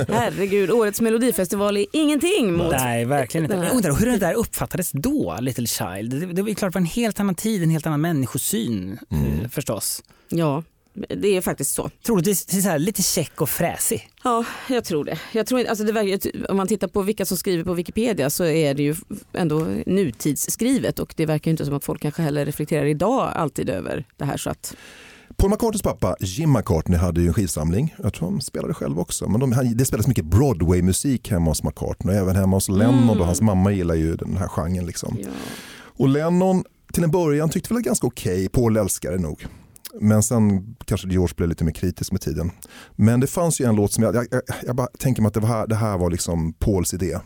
Herregud, 0.08 0.72
årets 0.72 1.02
melodifestival 1.02 1.78
är 1.78 1.86
ingenting 1.94 2.54
mot 2.54 2.72
nej, 2.72 3.06
verkligen 3.06 3.46
inte. 3.46 3.56
Jag 3.66 3.76
undrar 3.76 3.94
hur 3.96 4.06
det 4.06 4.18
där 4.18 4.34
uppfattades 4.34 4.92
då, 4.94 5.38
Little 5.42 5.68
Child. 5.68 6.12
Det, 6.20 6.26
det 6.26 6.42
var 6.42 6.50
ju 6.50 6.56
klart 6.56 6.74
det 6.74 6.80
var 6.80 6.82
en 6.82 6.86
helt 6.86 7.20
annan 7.20 7.36
tid, 7.36 7.64
en 7.64 7.70
helt 7.70 7.86
annan 7.88 8.02
människosyn 8.02 9.00
Mm. 9.12 9.40
eh, 9.42 9.50
förstås. 9.50 10.04
Ja, 10.30 10.64
Det 10.94 11.38
är 11.38 11.42
faktiskt 11.42 11.74
så. 11.76 11.90
Troligtvis 12.06 12.64
så 12.64 12.70
här, 12.70 12.80
lite 12.80 13.02
check 13.04 13.42
och 13.42 13.50
fräsig. 13.50 14.10
Ja, 14.24 14.46
jag 14.70 14.84
tror 14.86 15.04
det. 15.06 15.20
Jag 15.32 15.48
tror, 15.48 15.66
alltså 15.66 15.84
det 15.84 15.92
verkar, 15.92 16.52
om 16.52 16.58
man 16.58 16.68
tittar 16.68 16.88
på 16.88 17.02
vilka 17.02 17.26
som 17.26 17.38
skriver 17.38 17.64
på 17.64 17.74
Wikipedia 17.74 18.30
så 18.30 18.44
är 18.46 18.74
det 18.74 18.84
ju 18.84 18.96
ändå 19.34 19.68
nutidsskrivet 19.86 21.00
och 21.00 21.14
det 21.18 21.26
verkar 21.26 21.50
ju 21.50 21.52
inte 21.52 21.66
som 21.66 21.74
att 21.74 21.86
folk 21.86 22.02
kanske 22.02 22.22
heller 22.22 22.46
reflekterar 22.46 22.86
idag 22.86 23.32
alltid 23.36 23.70
över 23.70 24.06
det 24.18 24.26
här. 24.26 24.38
Så 24.38 24.50
att, 24.50 24.76
Paul 25.42 25.50
McCartneys 25.50 25.82
pappa 25.82 26.16
Jim 26.20 26.52
McCartney 26.52 27.00
hade 27.00 27.22
ju 27.22 27.28
en 27.28 27.34
skivsamling. 27.34 27.96
Jag 28.04 28.14
tror 28.14 28.30
han 28.32 28.42
spelade 28.42 28.74
själv 28.74 29.00
också. 29.00 29.30
Men 29.30 29.40
de, 29.40 29.52
han, 29.52 29.78
det 29.78 29.86
spelas 29.86 30.08
mycket 30.08 30.26
Broadway-musik 30.26 31.32
hemma 31.32 31.52
hos 31.52 31.64
McCartney 31.64 32.16
och 32.16 32.22
även 32.22 32.36
hemma 32.36 32.56
hos 32.56 32.70
Lennon. 32.70 33.20
Och 33.20 33.26
hans 33.26 33.42
mamma 33.42 33.72
gillar 33.72 33.96
ju 33.96 34.16
den 34.16 34.38
här 34.38 34.48
genren. 34.48 34.86
Liksom. 34.86 35.18
ja. 35.22 35.30
Och 35.98 36.10
Lennon 36.10 36.64
till 36.94 37.04
en 37.04 37.12
början 37.12 37.50
tyckte 37.50 37.74
väl 37.74 37.76
det 37.76 37.88
var 37.88 37.90
ganska 37.90 38.08
okej. 38.08 38.50
Paul 38.50 38.78
älskade 38.78 39.18
det 39.18 39.24
nog. 39.24 39.46
Men 40.02 40.24
sen 40.24 40.76
kanske 40.86 41.08
George 41.10 41.34
blev 41.38 41.50
lite 41.50 41.64
mer 41.64 41.72
kritisk 41.72 42.12
med 42.12 42.22
tiden. 42.22 42.52
Men 42.96 43.20
det 43.20 43.28
fanns 43.28 43.62
ju 43.62 43.66
en 43.66 43.76
låt 43.76 43.92
som 43.92 44.04
jag, 44.04 44.16
jag, 44.16 44.28
jag, 44.32 44.42
jag 44.64 44.76
bara 44.76 44.88
tänker 44.88 45.22
mig 45.22 45.28
att 45.28 45.34
det, 45.34 45.40
var 45.40 45.50
här, 45.50 45.68
det 45.68 45.76
här 45.76 45.98
var 45.98 46.10
liksom 46.10 46.54
Pauls 46.54 46.94
idé. 46.94 47.18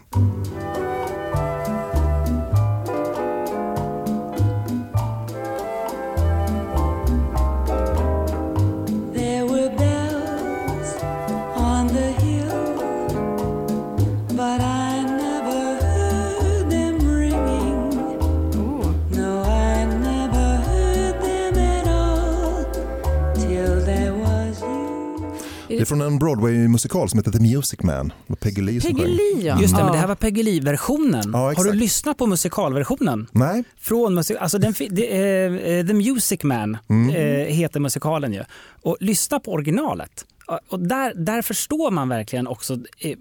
Är 25.86 25.88
från 25.88 26.02
en 26.02 26.20
Broadway-musikal 26.20 27.10
som 27.10 27.20
heter 27.20 27.32
The 27.32 27.40
Music 27.40 27.80
Man. 27.84 28.14
Det 28.28 28.36
Peggy 28.36 28.62
Lee 28.62 28.82
som 28.82 28.96
Peggy. 28.96 29.08
Lee 29.08 29.48
ja. 29.48 29.62
Just 29.62 29.74
det, 29.76 29.80
ja. 29.80 29.84
men 29.86 29.94
det 29.94 30.00
här 30.00 30.08
var 30.08 30.16
Peggy 30.16 30.44
Lee-versionen. 30.44 31.30
Ja, 31.34 31.40
Har 31.40 31.64
du 31.64 31.74
lyssnat 31.74 32.18
på 32.18 32.28
musikalversionen? 32.28 33.28
Nej, 33.32 33.64
Från 33.80 34.14
musik, 34.16 34.38
alltså 34.40 34.58
den, 34.58 34.74
det, 34.90 35.18
är, 35.22 35.50
eh, 35.80 35.86
The 35.88 35.94
Music 35.94 36.44
Man 36.44 36.78
Mm. 36.90 37.10
eh, 37.16 37.48
heter 37.56 37.80
musikalen 37.80 38.34
ju. 38.34 38.44
Och 38.82 38.98
lyssna 39.00 39.40
på 39.40 39.52
originalet. 39.54 40.26
Och- 40.70 40.80
där, 40.80 41.14
där 41.16 41.42
förstår 41.42 41.92
man 41.92 42.10
verkligen 42.10 42.48
också 42.48 42.74
eh, 43.00 43.18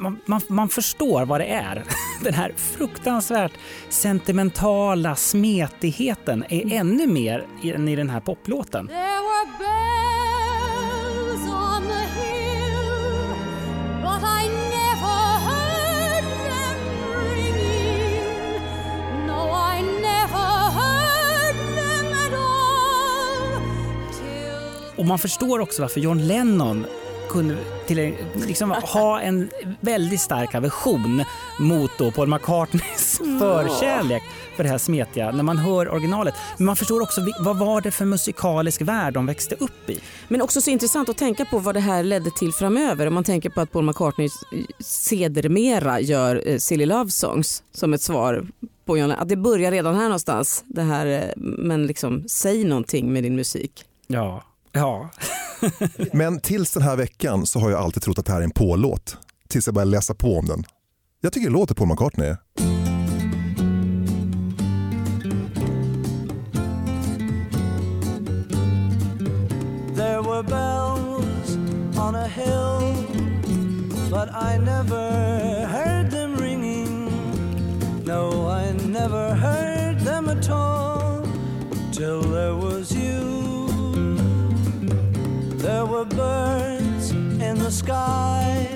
man, 0.00 0.18
man, 0.26 0.40
man 0.48 0.68
förstår 0.68 1.24
vad 1.26 1.40
det 1.40 1.46
är. 1.46 1.84
Den 2.24 2.34
här 2.34 2.52
fruktansvärt 2.56 3.52
sentimentala 3.88 5.16
smetigheten 5.16 6.44
är 6.48 6.72
ännu 6.74 7.06
mer 7.06 7.46
i- 7.62 7.72
än 7.72 7.88
i 7.88 7.96
den 7.96 8.10
här 8.10 8.20
poplåten. 8.20 8.90
Och 24.98 25.06
man 25.06 25.18
förstår 25.18 25.60
också 25.60 25.82
varför 25.82 26.00
John 26.00 26.26
Lennon 26.26 26.86
kunde 27.28 27.56
till, 27.86 28.14
liksom, 28.46 28.70
ha 28.70 29.20
en 29.20 29.50
väldigt 29.80 30.20
stark 30.20 30.54
aversion 30.54 31.24
mot 31.60 31.90
då 31.98 32.10
Paul 32.10 32.28
McCartneys 32.28 33.18
förkärlek 33.18 34.22
för 34.56 34.62
det 34.62 34.70
här 34.70 34.78
smetiga 34.78 35.30
när 35.30 35.42
man 35.42 35.58
hör 35.58 35.88
originalet. 35.88 36.34
Men 36.56 36.66
man 36.66 36.76
förstår 36.76 37.00
också 37.00 37.20
vad 37.40 37.58
var 37.58 37.80
det 37.80 37.90
för 37.90 38.04
musikalisk 38.04 38.82
värld 38.82 39.14
de 39.14 39.26
växte 39.26 39.54
upp 39.54 39.90
i. 39.90 40.00
Men 40.28 40.42
också 40.42 40.60
så 40.60 40.70
intressant 40.70 41.08
att 41.08 41.16
tänka 41.16 41.44
på 41.44 41.58
vad 41.58 41.74
det 41.74 41.80
här 41.80 42.02
ledde 42.02 42.30
till 42.30 42.52
framöver. 42.52 43.06
Om 43.06 43.14
man 43.14 43.24
tänker 43.24 43.50
på 43.50 43.60
att 43.60 43.72
Paul 43.72 43.84
McCartney 43.84 44.28
sedermera 44.78 46.00
gör 46.00 46.42
eh, 46.46 46.58
Silly 46.58 46.86
Love 46.86 47.10
Songs 47.10 47.62
som 47.72 47.94
ett 47.94 48.02
svar 48.02 48.46
på 48.84 48.98
John 48.98 49.10
Att 49.10 49.28
det 49.28 49.36
börjar 49.36 49.70
redan 49.70 49.94
här 49.94 50.04
någonstans. 50.04 50.64
Det 50.66 50.82
här, 50.82 51.06
eh, 51.06 51.32
men 51.36 51.86
liksom 51.86 52.24
säg 52.28 52.64
någonting 52.64 53.12
med 53.12 53.22
din 53.22 53.36
musik. 53.36 53.84
Ja, 54.06 54.42
ja. 54.72 55.10
men 56.12 56.40
tills 56.40 56.70
den 56.70 56.82
här 56.82 56.96
veckan 56.96 57.46
så 57.46 57.58
har 57.60 57.70
jag 57.70 57.80
alltid 57.80 58.02
trott 58.02 58.18
att 58.18 58.26
det 58.26 58.32
här 58.32 58.40
är 58.40 58.44
en 58.44 58.50
Paul-låt. 58.50 59.16
Tills 59.48 59.66
jag 59.66 59.74
började 59.74 59.90
läsa 59.90 60.14
på 60.14 60.38
om 60.38 60.46
den. 60.46 60.64
Jag 61.20 61.32
tycker 61.32 61.46
det 61.46 61.52
låter 61.52 61.74
Paul 61.74 61.88
McCartney. 61.88 62.36
There 69.96 70.22
were 70.22 70.42
bells 70.42 71.56
on 71.98 72.14
a 72.14 72.26
hill, 72.26 73.06
but 74.10 74.28
I 74.30 74.58
never 74.58 75.66
heard 75.66 76.10
them 76.10 76.36
ringing. 76.36 77.10
No, 78.04 78.48
I 78.48 78.72
never 78.72 79.34
heard 79.34 80.00
them 80.00 80.28
at 80.28 80.48
all 80.50 81.26
till 81.92 82.22
there 82.22 82.54
was 82.54 82.97
were 85.98 86.04
birds 86.04 87.10
in 87.10 87.58
the 87.58 87.70
sky, 87.70 88.68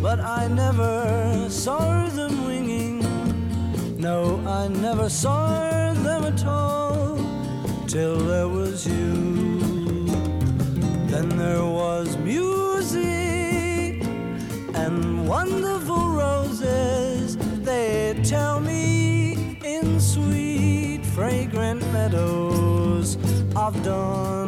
but 0.00 0.20
I 0.20 0.46
never 0.46 1.46
saw 1.48 2.06
them 2.06 2.46
winging. 2.46 2.98
No, 3.98 4.40
I 4.46 4.68
never 4.68 5.08
saw 5.08 5.92
them 5.92 6.24
at 6.32 6.46
all 6.46 7.16
till 7.88 8.16
there 8.18 8.48
was 8.48 8.86
you. 8.86 10.06
Then 11.10 11.28
there 11.30 11.64
was 11.64 12.16
music 12.18 14.04
and 14.82 15.26
wonderful 15.26 16.10
roses. 16.10 17.36
They 17.70 18.20
tell 18.22 18.60
me 18.60 19.58
in 19.64 19.98
sweet, 19.98 21.04
fragrant 21.06 21.82
meadows 21.92 23.16
of 23.56 23.82
dawn 23.82 24.39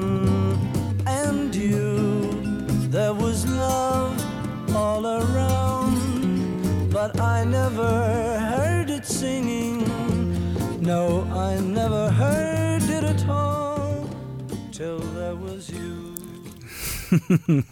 I 7.42 7.44
never 7.44 8.38
heard 8.38 8.90
it 8.90 9.06
singing. 9.06 9.78
No, 10.80 11.24
I 11.34 11.60
never 11.60 12.08
heard 12.10 12.82
it 12.82 13.04
at 13.04 13.28
all 13.28 14.06
till 14.72 15.00
there 15.14 15.34
was 15.34 15.70
you. 15.70 16.02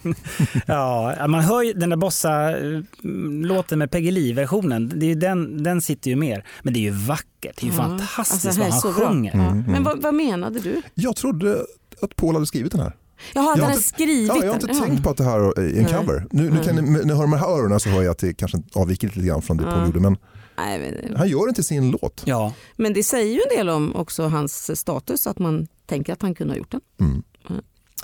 ja, 0.67 1.27
man 1.27 1.41
hör 1.41 1.61
ju 1.61 1.73
den 1.73 1.89
där 1.89 1.97
bossa-låten 1.97 3.79
med 3.79 3.91
Peggy 3.91 4.11
Lee-versionen. 4.11 4.91
Det 4.95 5.05
är 5.05 5.07
ju 5.07 5.15
den, 5.15 5.63
den 5.63 5.81
sitter 5.81 6.09
ju 6.09 6.15
mer. 6.15 6.45
Men 6.63 6.73
det 6.73 6.79
är 6.79 6.81
ju 6.81 6.89
vackert. 6.91 7.25
Det 7.41 7.61
är 7.63 7.65
ju 7.65 7.71
Ja. 7.75 7.83
fantastiskt 7.83 8.45
Alltså, 8.45 8.61
vad 8.61 8.71
han 8.71 8.81
sjunger. 8.93 9.31
Ja. 9.35 9.53
Men 9.71 9.83
vad, 9.83 10.01
vad 10.01 10.13
menade 10.13 10.59
du? 10.59 10.81
Jag 10.93 11.15
trodde 11.15 11.65
att 12.01 12.15
Paul 12.15 12.33
hade 12.33 12.45
skrivit 12.45 12.71
den 12.71 12.81
här. 12.81 12.93
Jaha, 13.33 13.53
Jag 13.57 13.63
har 13.63 13.71
inte- 13.71 13.83
skrivit 13.83 14.27
Ja, 14.27 14.37
jag 14.41 14.47
har 14.47 14.53
inte 14.53 14.67
den. 14.67 14.79
tänkt 14.81 15.03
på 15.03 15.09
att 15.09 15.17
det 15.17 15.23
här 15.23 15.39
är 15.39 15.77
en 15.77 15.83
Nej. 15.83 15.93
cover. 15.93 16.27
Nu, 16.31 16.49
nu, 16.49 16.63
kan 16.63 16.75
ni, 16.75 16.99
jag 17.09 17.15
hör 17.15 17.21
de 17.21 17.33
här 17.33 17.47
öronen 17.47 17.79
så 17.79 17.89
hör 17.89 18.01
jag 18.03 18.11
att 18.11 18.17
det 18.17 18.33
kanske 18.33 18.57
avviker 18.73 19.07
lite 19.07 19.21
grann 19.27 19.41
från 19.41 19.57
det 19.57 19.63
Ja. 19.63 19.71
Paul 19.71 19.85
gjorde. 19.85 19.99
Men 19.99 20.17
Nej, 20.57 20.79
men, 21.09 21.15
han 21.17 21.27
gör 21.29 21.47
det 21.47 21.53
till 21.53 21.63
sin 21.63 21.91
låt. 21.91 22.23
Ja, 22.25 22.53
men 22.75 22.93
det 22.93 23.03
säger 23.03 23.33
ju 23.33 23.41
en 23.51 23.57
del 23.57 23.69
om 23.69 23.95
också 23.95 24.23
hans 24.27 24.79
status 24.79 25.27
att 25.27 25.39
man 25.39 25.67
tänker 25.85 26.13
att 26.13 26.21
han 26.21 26.35
kunde 26.35 26.53
ha 26.53 26.57
gjort 26.57 26.71
den. 26.71 26.81
Mm. 26.99 27.23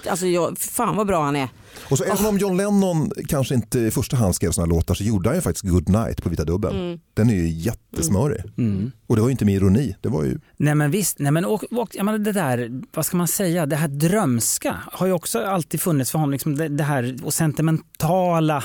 Alltså 0.10 0.28
jag, 0.28 0.58
fan 0.58 0.95
vad 0.95 1.08
bra 1.08 1.24
han 1.24 1.36
är. 1.36 1.50
Och 1.89 1.98
så 1.98 2.04
även 2.04 2.26
om 2.26 2.38
John 2.38 2.58
Lennon 2.58 3.12
kanske 3.28 3.56
inte 3.56 3.80
i 3.80 3.91
första 3.91 4.18
hand 4.18 4.36
skrev 4.36 4.52
här 4.58 4.66
låtar 4.66 4.93
så 4.93 5.04
gjorde 5.04 5.30
han 5.30 5.36
ju 5.36 5.41
faktiskt 5.41 5.66
Good 5.66 5.89
Night 5.89 6.24
på 6.24 6.30
vita 6.30 6.43
dubbeln. 6.43 6.76
Mm. 6.76 7.00
Den 7.14 7.30
är 7.30 7.34
ju 7.34 7.50
jättesmörig. 7.50 8.43
Mm. 8.58 8.91
Och 9.08 9.16
det 9.16 9.22
var 9.22 9.30
ju 9.30 9.32
inte 9.32 9.45
med 9.45 9.56
ironi. 9.56 9.95
Det 10.02 10.10
var 10.10 10.24
ju, 10.24 10.39
Nej 10.58 10.76
men 10.76 10.91
visst, 10.91 11.20
nej, 11.20 11.32
men, 11.32 11.45
och, 11.45 11.64
och, 11.64 11.89
jag 11.93 12.06
menar, 12.06 12.18
det 12.18 12.32
där, 12.32 12.82
vad 12.93 13.06
ska 13.06 13.18
man 13.18 13.28
säga, 13.28 13.66
det 13.66 13.76
här 13.76 13.88
drömska 13.88 14.76
har 14.91 15.08
ju 15.08 15.14
också 15.14 15.39
alltid 15.39 15.82
funnits 15.82 16.12
för 16.12 16.20
honom. 16.20 16.32
Liksom 16.32 16.56
det, 16.56 16.68
det 16.68 16.84
här 16.84 17.18
och 17.24 17.34
sentimentala 17.34 18.64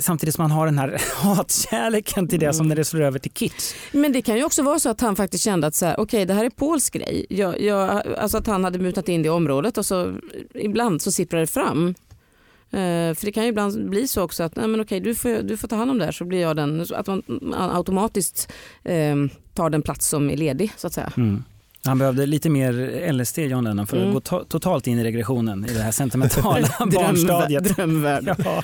samtidigt 0.00 0.34
som 0.34 0.42
han 0.42 0.50
har 0.50 0.66
den 0.66 0.78
här 0.78 1.02
hatkärleken 1.14 2.28
till 2.28 2.40
det 2.40 2.52
som 2.52 2.68
när 2.68 2.76
det 2.76 2.84
slår 2.84 3.00
över 3.00 3.18
till 3.18 3.32
kitsch. 3.32 3.74
Men 3.92 4.12
det 4.12 4.22
kan 4.22 4.36
ju 4.36 4.44
också 4.44 4.62
vara 4.62 4.78
så 4.78 4.88
att 4.88 5.00
han 5.00 5.16
faktiskt 5.16 5.44
kände 5.44 5.66
att 5.66 5.74
så 5.74 5.86
här, 5.86 6.00
okej 6.00 6.24
det 6.24 6.34
här 6.34 6.44
är 6.44 6.50
Pauls 6.50 6.90
grej. 6.90 7.26
Jag, 7.28 7.60
jag, 7.60 8.02
alltså 8.18 8.38
att 8.38 8.46
han 8.46 8.64
hade 8.64 8.78
mutat 8.78 9.08
in 9.08 9.22
det 9.22 9.26
i 9.26 9.30
området 9.30 9.78
och 9.78 9.86
så 9.86 10.14
ibland 10.54 11.02
så 11.02 11.12
sipprar 11.12 11.40
det 11.40 11.46
fram. 11.46 11.94
Eh, 12.72 13.14
för 13.14 13.24
det 13.24 13.32
kan 13.32 13.42
ju 13.42 13.48
ibland 13.48 13.90
bli 13.90 14.08
så 14.08 14.22
också 14.22 14.42
att 14.42 14.56
nej, 14.56 14.68
men 14.68 14.80
okej, 14.80 15.00
du, 15.00 15.14
får, 15.14 15.42
du 15.42 15.56
får 15.56 15.68
ta 15.68 15.76
hand 15.76 15.90
om 15.90 15.98
det 15.98 16.04
här 16.04 16.12
så 16.12 16.24
blir 16.24 16.40
jag 16.40 16.56
den. 16.56 16.86
Att 16.94 17.06
man 17.06 17.22
automatiskt 17.54 18.52
eh, 18.84 19.16
tar 19.54 19.70
den 19.70 19.82
plats 19.82 20.08
som 20.08 20.30
är 20.30 20.36
ledig 20.36 20.72
så 20.76 20.86
att 20.86 20.92
säga. 20.92 21.12
Mm. 21.16 21.44
Han 21.84 21.98
behövde 21.98 22.26
lite 22.26 22.50
mer 22.50 22.72
LSD, 23.12 23.38
John 23.38 23.64
Lennon, 23.64 23.86
för 23.86 23.96
Mm. 23.96 24.08
att 24.08 24.14
gå 24.14 24.36
to- 24.36 24.44
totalt 24.48 24.86
in 24.86 24.98
i 24.98 25.04
regressionen 25.04 25.64
i 25.70 25.72
det 25.72 25.80
här 25.82 25.90
sentimentala 25.92 26.68
barnstadiet. 26.78 27.76
Drömvärld. 27.76 28.34
Ja. 28.44 28.62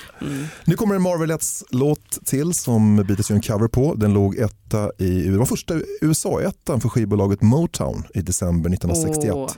nu 0.65 0.75
kommer 0.75 0.95
en 0.95 1.03
Marvelettes-låt 1.03 2.19
till 2.25 2.55
som 2.55 2.97
Beatles 2.97 3.31
gör 3.31 3.37
en 3.37 3.43
cover 3.43 3.69
på. 3.69 3.95
Den 3.95 4.13
låg 4.15 4.37
etta 4.37 4.91
i, 4.99 5.23
det 5.23 5.39
var 5.39 5.47
första 5.47 5.75
USA-ettan 6.01 6.81
för 6.81 6.89
skivbolaget 6.89 7.43
Motown 7.43 8.05
i 8.15 8.21
december 8.21 8.71
1961. 8.71 9.35
Åh. 9.35 9.51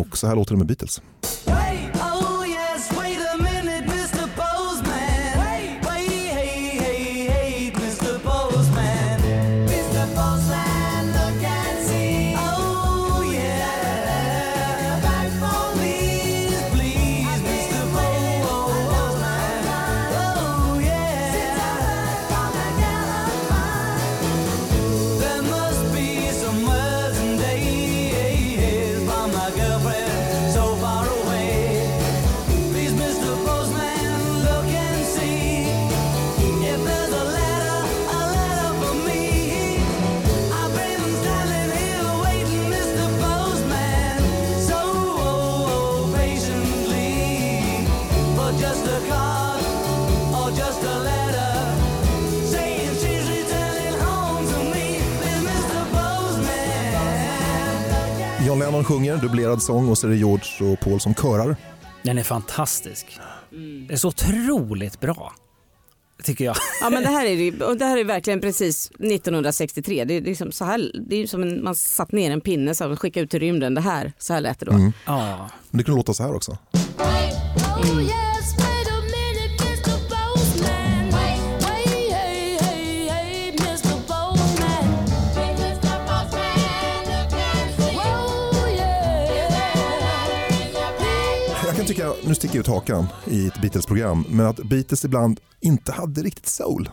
Och 0.00 0.18
så 0.18 0.26
här 0.26 0.36
låter 0.36 0.52
det 0.52 0.58
med 0.58 0.66
Beatles. 0.66 1.02
Sjunger, 58.88 59.16
dubblerad 59.16 59.62
sång 59.62 59.88
och 59.88 59.98
så 59.98 60.06
är 60.06 60.10
det 60.10 60.16
George 60.16 60.72
och 60.72 60.80
Paul 60.80 61.00
som 61.00 61.14
körar. 61.14 61.56
Den 62.02 62.18
är 62.18 62.22
fantastisk. 62.22 63.18
Det 63.88 63.94
är 63.94 63.96
så 63.96 64.08
otroligt 64.08 65.00
bra. 65.00 65.32
Tycker 66.22 66.44
jag. 66.44 66.56
Ja 66.80 66.90
men 66.90 67.02
det 67.02 67.08
här 67.08 67.26
är, 67.26 67.62
och 67.62 67.76
det 67.76 67.84
här 67.84 67.98
är 67.98 68.04
verkligen 68.04 68.40
precis 68.40 68.90
1963. 68.90 70.04
Det 70.04 70.14
är, 70.14 70.20
liksom 70.20 70.52
så 70.52 70.64
här, 70.64 70.92
det 71.08 71.16
är 71.16 71.26
som 71.26 71.42
en, 71.42 71.64
man 71.64 71.74
satt 71.74 72.12
ner 72.12 72.30
en 72.30 72.40
pinne 72.40 72.70
och 72.70 73.00
skickade 73.00 73.24
ut 73.24 73.34
i 73.34 73.38
rymden. 73.38 73.74
Det 73.74 73.80
här, 73.80 74.12
så 74.18 74.32
här 74.32 74.40
lät 74.40 74.60
det 74.60 74.66
då. 74.66 74.72
Mm. 74.72 74.92
Ja. 75.06 75.50
Men 75.70 75.78
det 75.78 75.84
kunde 75.84 75.96
låta 75.96 76.14
så 76.14 76.22
här 76.22 76.34
också. 76.34 76.58
Oh 77.82 78.27
yeah. 91.98 92.14
Jag 92.20 92.28
nu 92.28 92.34
sticker 92.34 92.54
jag 92.54 92.60
ut 92.60 92.66
hakan 92.66 93.06
i 93.26 93.46
ett 93.46 93.60
Beatles-program, 93.60 94.24
men 94.28 94.46
att 94.46 94.56
Beatles 94.56 95.04
ibland 95.04 95.40
inte 95.60 95.92
hade 95.92 96.22
riktigt 96.22 96.46
soul. 96.46 96.88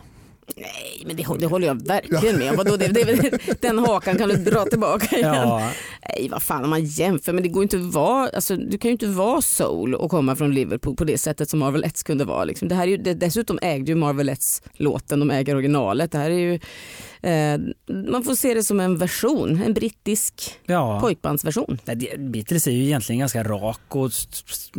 Nej 0.56 1.02
men 1.06 1.16
det, 1.16 1.26
det 1.38 1.46
håller 1.46 1.66
jag 1.66 1.86
verkligen 1.86 2.38
med 2.38 2.50
om. 2.50 2.56
Vadå, 2.56 2.76
det, 2.76 2.88
det, 2.88 3.38
Den 3.60 3.78
hakan 3.78 4.18
kan 4.18 4.28
du 4.28 4.36
dra 4.36 4.64
tillbaka 4.64 5.16
igen. 5.16 5.34
Ja. 5.34 5.70
Nej 6.08 6.28
vad 6.28 6.42
fan 6.42 6.64
om 6.64 6.70
man 6.70 6.84
jämför 6.84 7.32
men 7.32 7.42
det 7.42 7.48
går 7.48 7.62
inte 7.62 7.76
att 7.76 7.82
vara, 7.82 8.28
alltså, 8.28 8.56
du 8.56 8.78
kan 8.78 8.88
ju 8.88 8.92
inte 8.92 9.06
vara 9.06 9.42
soul 9.42 9.94
och 9.94 10.10
komma 10.10 10.36
från 10.36 10.54
Liverpool 10.54 10.96
på 10.96 11.04
det 11.04 11.18
sättet 11.18 11.50
som 11.50 11.58
Marvelettes 11.58 12.02
kunde 12.02 12.24
vara. 12.24 12.44
Liksom. 12.44 12.68
Det 12.68 12.74
här 12.74 12.82
är 12.82 12.90
ju, 12.90 12.96
det, 12.96 13.14
dessutom 13.14 13.58
ägde 13.62 13.90
ju 13.90 13.94
Marvelettes 13.94 14.62
låten, 14.72 15.20
de 15.20 15.30
äger 15.30 15.54
originalet. 15.54 16.12
Det 16.12 16.18
här 16.18 16.30
är 16.30 16.38
ju, 16.38 16.60
eh, 17.26 17.58
man 18.10 18.24
får 18.24 18.34
se 18.34 18.54
det 18.54 18.64
som 18.64 18.80
en 18.80 18.98
version, 18.98 19.62
en 19.66 19.74
brittisk 19.74 20.58
ja. 20.66 21.00
pojkbandsversion. 21.00 21.78
Beatles 22.18 22.66
är 22.66 22.70
ju 22.70 22.84
egentligen 22.84 23.18
ganska 23.18 23.44
rak 23.44 23.96
och 23.96 24.10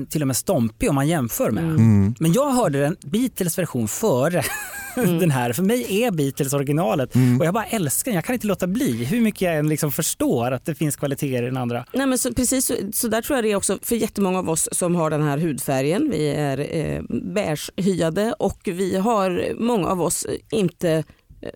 till 0.09 0.21
och 0.21 0.27
med 0.27 0.37
stompig 0.37 0.89
om 0.89 0.95
man 0.95 1.07
jämför 1.07 1.51
med. 1.51 1.63
Mm. 1.63 2.15
Men 2.19 2.33
jag 2.33 2.51
hörde 2.51 2.79
den 2.79 2.95
Beatles 3.01 3.57
version 3.57 3.87
före 3.87 4.43
den 4.95 5.31
här. 5.31 5.53
För 5.53 5.63
mig 5.63 6.03
är 6.03 6.11
Beatles 6.11 6.53
originalet 6.53 7.15
och 7.39 7.45
jag 7.45 7.53
bara 7.53 7.65
älskar 7.65 8.11
den. 8.11 8.15
Jag 8.15 8.25
kan 8.25 8.33
inte 8.33 8.47
låta 8.47 8.67
bli 8.67 9.05
hur 9.05 9.21
mycket 9.21 9.41
jag 9.41 9.57
än 9.57 9.69
liksom 9.69 9.91
förstår 9.91 10.51
att 10.51 10.65
det 10.65 10.75
finns 10.75 10.95
kvaliteter 10.95 11.43
i 11.43 11.45
den 11.45 11.57
andra. 11.57 11.85
Nej, 11.93 12.07
men 12.07 12.17
så, 12.17 12.33
precis 12.33 12.65
så, 12.65 12.73
så 12.93 13.07
där 13.07 13.21
tror 13.21 13.37
jag 13.37 13.43
det 13.43 13.51
är 13.51 13.55
också 13.55 13.79
för 13.81 13.95
jättemånga 13.95 14.39
av 14.39 14.49
oss 14.49 14.69
som 14.71 14.95
har 14.95 15.09
den 15.09 15.23
här 15.23 15.37
hudfärgen. 15.37 16.09
Vi 16.09 16.29
är 16.29 16.75
eh, 16.75 17.01
beigehyade 17.33 18.33
och 18.39 18.59
vi 18.63 18.97
har 18.97 19.53
många 19.59 19.87
av 19.87 20.01
oss 20.01 20.25
inte 20.51 21.03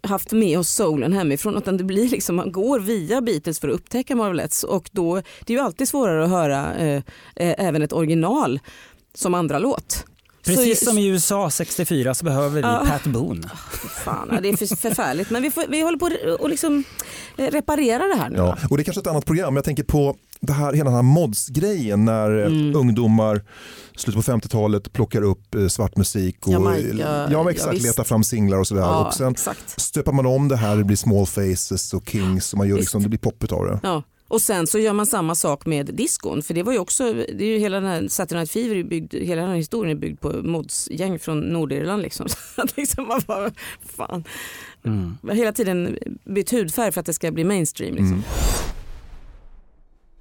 haft 0.03 0.31
med 0.31 0.59
oss 0.59 0.69
soulen 0.69 1.13
hemifrån 1.13 1.57
utan 1.57 1.77
det 1.77 1.83
blir 1.83 2.09
liksom, 2.09 2.35
man 2.35 2.51
går 2.51 2.79
via 2.79 3.21
Beatles 3.21 3.59
för 3.59 3.67
att 3.67 3.73
upptäcka 3.73 4.15
Marvelettes 4.15 4.63
och 4.63 4.89
då 4.91 5.15
det 5.45 5.53
är 5.53 5.57
ju 5.57 5.63
alltid 5.63 5.87
svårare 5.87 6.23
att 6.23 6.29
höra 6.29 6.75
eh, 6.75 6.95
eh, 7.35 7.55
även 7.57 7.81
ett 7.81 7.93
original 7.93 8.59
som 9.13 9.33
andra 9.33 9.59
låt. 9.59 10.05
Precis 10.45 10.79
så, 10.79 10.85
som 10.85 10.97
i 10.97 11.07
USA 11.07 11.49
64 11.49 12.13
så 12.13 12.25
behöver 12.25 12.49
vi 12.49 12.61
Ja. 12.61 12.85
Pat 12.87 13.03
Boone. 13.03 13.49
Fan, 14.05 14.39
det 14.41 14.49
är 14.49 14.57
för, 14.57 14.75
förfärligt 14.75 15.29
men 15.29 15.41
vi, 15.41 15.51
får, 15.51 15.63
vi 15.69 15.81
håller 15.81 15.97
på 15.97 16.09
att 16.43 16.49
liksom, 16.49 16.83
eh, 17.37 17.45
reparera 17.45 18.07
det 18.07 18.15
här 18.15 18.29
nu. 18.29 18.37
Ja. 18.37 18.57
Och 18.69 18.77
det 18.77 18.81
är 18.81 18.83
kanske 18.83 19.01
ett 19.01 19.07
annat 19.07 19.25
program. 19.25 19.55
Jag 19.55 19.65
tänker 19.65 19.83
på 19.83 20.15
det 20.41 20.53
här, 20.53 20.73
hela 20.73 20.85
den 20.89 20.95
här 20.95 21.01
mods-grejen 21.01 22.05
när 22.05 22.39
eh, 22.39 22.45
Mm. 22.45 22.75
ungdomar 22.75 23.41
slutet 23.95 24.25
på 24.25 24.31
50-talet 24.31 24.93
plockar 24.93 25.21
upp 25.21 25.55
eh, 25.55 25.67
svart 25.67 25.97
musik 25.97 26.47
och 26.47 26.53
Jamaica, 26.53 26.97
ja, 26.97 27.27
ja, 27.31 27.51
exakt, 27.51 27.73
visst. 27.75 27.85
letar 27.85 28.03
fram 28.03 28.23
singlar 28.23 28.57
och 28.57 28.67
sådär. 28.67 28.81
Ja, 28.81 29.07
och 29.07 29.13
sen 29.13 29.31
exakt. 29.31 29.81
stöper 29.81 30.11
man 30.11 30.25
om 30.25 30.47
det 30.47 30.55
här, 30.55 30.77
det 30.77 30.83
blir 30.83 30.97
small 30.97 31.25
faces 31.25 31.93
och 31.93 32.09
kings 32.09 32.53
och 32.53 32.57
man 32.57 32.67
gör 32.67 32.75
Visst. 32.75 32.85
liksom, 32.87 33.03
det 33.03 33.09
blir 33.09 33.19
poppigt 33.19 33.51
av 33.51 33.65
det. 33.65 33.79
Ja. 33.83 34.03
Och 34.27 34.41
sen 34.41 34.67
så 34.67 34.79
gör 34.79 34.93
man 34.93 35.05
samma 35.05 35.35
sak 35.35 35.65
med 35.65 35.85
diskon 35.85 36.41
för 36.43 36.53
det 36.53 36.63
var 36.63 36.73
ju 36.73 36.79
också, 36.79 37.13
det 37.13 37.43
är 37.43 37.47
ju 37.53 37.57
hela 37.57 37.79
den 37.79 37.89
här 37.89 38.07
Saturday 38.07 38.39
Night 38.39 38.51
Fever, 38.51 38.75
är 38.75 38.83
byggd, 38.83 39.13
hela 39.13 39.41
den 39.41 39.49
här 39.49 39.57
historien 39.57 39.97
är 39.97 40.01
byggd 40.01 40.19
på 40.19 40.29
modsgäng 40.43 41.19
från 41.19 41.39
Nordirland 41.39 42.01
liksom. 42.01 42.27
Så 42.55 42.61
att 42.61 42.77
liksom 42.77 43.07
man 43.07 43.21
bara, 43.27 43.51
fan. 43.97 44.23
Mm. 44.85 45.17
Hela 45.31 45.51
tiden 45.51 45.97
bytt 46.25 46.51
hudfärg 46.51 46.91
för 46.91 46.99
att 46.99 47.05
det 47.05 47.13
ska 47.13 47.31
bli 47.31 47.43
mainstream 47.43 47.95
liksom. 47.95 48.23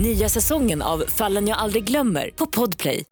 Nya 0.00 0.28
säsongen 0.28 0.82
av 0.82 1.04
Fallen 1.08 1.48
jag 1.48 1.58
aldrig 1.58 1.84
glömmer 1.84 2.30
på 2.36 2.46
Podplay. 2.46 3.04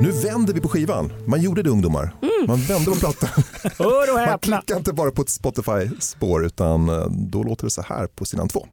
Nu 0.00 0.10
vänder 0.24 0.54
vi 0.54 0.60
på 0.60 0.68
skivan. 0.68 1.12
Man 1.26 1.42
gjorde 1.42 1.62
det 1.62 1.70
ungdomar. 1.70 2.14
Man 2.46 2.60
vände 2.60 2.90
på 2.90 2.96
plattan. 2.96 3.30
Man 4.28 4.38
klickar 4.38 4.76
inte 4.76 4.92
bara 4.92 5.10
på 5.10 5.22
ett 5.22 5.28
Spotify-spår 5.28 6.46
utan 6.46 6.88
eh, 6.88 7.06
då 7.10 7.42
låter 7.42 7.64
det 7.64 7.70
så 7.70 7.82
här 7.82 8.06
på 8.06 8.24
sidan 8.24 8.48
två. 8.48 8.66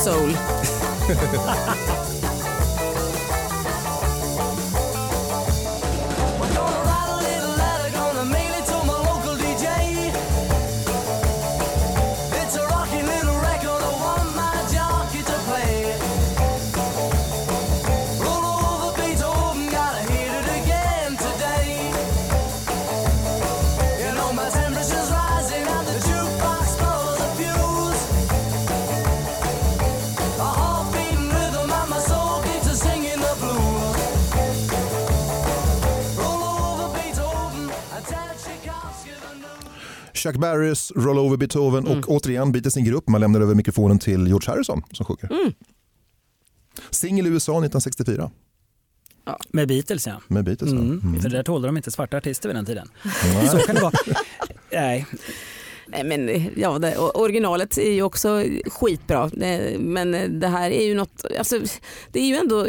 Soul. 0.00 0.32
Chuck 40.20 40.36
Berrys 40.36 40.92
Roll 40.96 41.18
Over 41.18 41.36
Beethoven 41.36 41.86
och 41.86 42.08
återigen 42.08 42.52
Beatles 42.52 42.74
sin 42.74 42.84
grupp. 42.84 43.08
Man 43.08 43.20
lämnar 43.20 43.40
över 43.40 43.54
mikrofonen 43.54 43.98
till 43.98 44.26
George 44.26 44.50
Harrison 44.50 44.82
som 44.92 45.06
sjunger. 45.06 45.52
Singel 46.90 47.26
i 47.26 47.30
USA 47.30 47.52
1964 47.52 48.30
Med 49.48 49.68
Beatles 49.68 50.06
ja. 50.06 50.20
med 50.28 50.44
Beatles. 50.44 50.72
va? 50.72 50.78
Mm. 50.78 51.20
För 51.20 51.28
där 51.28 51.42
tålde 51.42 51.68
de 51.68 51.76
inte 51.76 51.90
svarta 51.90 52.16
artister 52.16 52.48
vid 52.48 52.56
den 52.56 52.66
tiden. 52.66 52.88
Så 53.50 53.58
kan 53.58 53.74
det 53.74 53.80
vara. 53.80 53.92
Nej, 54.72 55.06
Nej, 55.86 56.04
men, 56.04 56.50
ja, 56.56 56.78
det, 56.78 56.98
originalet 56.98 57.78
är 57.78 57.92
ju 57.92 58.02
också 58.02 58.44
skitbra 58.66 59.30
men 59.78 60.40
det 60.40 60.48
här 60.48 60.70
är 60.70 60.86
ju 60.86 60.94
något, 60.94 61.24
alltså, 61.38 61.60
det 62.12 62.20
är 62.20 62.26
ju 62.26 62.34
ändå 62.34 62.66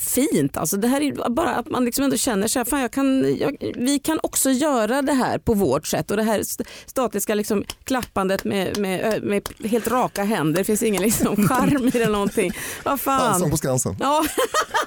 fint. 0.00 0.56
Alltså, 0.56 0.76
det 0.76 0.88
här 0.88 1.00
är 1.00 1.30
bara 1.30 1.54
att 1.54 1.70
man 1.70 1.84
liksom 1.84 2.04
ändå 2.04 2.16
känner 2.16 2.48
så 2.48 2.58
här, 2.58 2.64
fan 2.64 2.80
jag 2.80 2.90
kan, 2.90 3.36
jag, 3.38 3.56
vi 3.76 3.98
kan 3.98 4.20
också 4.22 4.50
göra 4.50 5.02
det 5.02 5.12
här 5.12 5.38
på 5.38 5.54
vårt 5.54 5.86
sätt 5.86 6.10
och 6.10 6.16
det 6.16 6.22
här 6.22 6.40
st- 6.40 6.64
statiska 6.86 7.34
liksom, 7.34 7.64
klappandet 7.84 8.44
med, 8.44 8.78
med, 8.78 9.22
med 9.22 9.48
helt 9.64 9.88
raka 9.88 10.24
händer, 10.24 10.58
det 10.58 10.64
finns 10.64 10.82
ingen 10.82 11.02
liksom, 11.02 11.36
charm 11.48 11.86
i 11.88 11.90
det 11.90 12.08
någonting. 12.08 12.52
Vad 12.84 12.92
Allsång 12.92 13.40
fan. 13.40 13.50
på 13.50 13.56
Skansen. 13.56 13.96
Ja, 14.00 14.24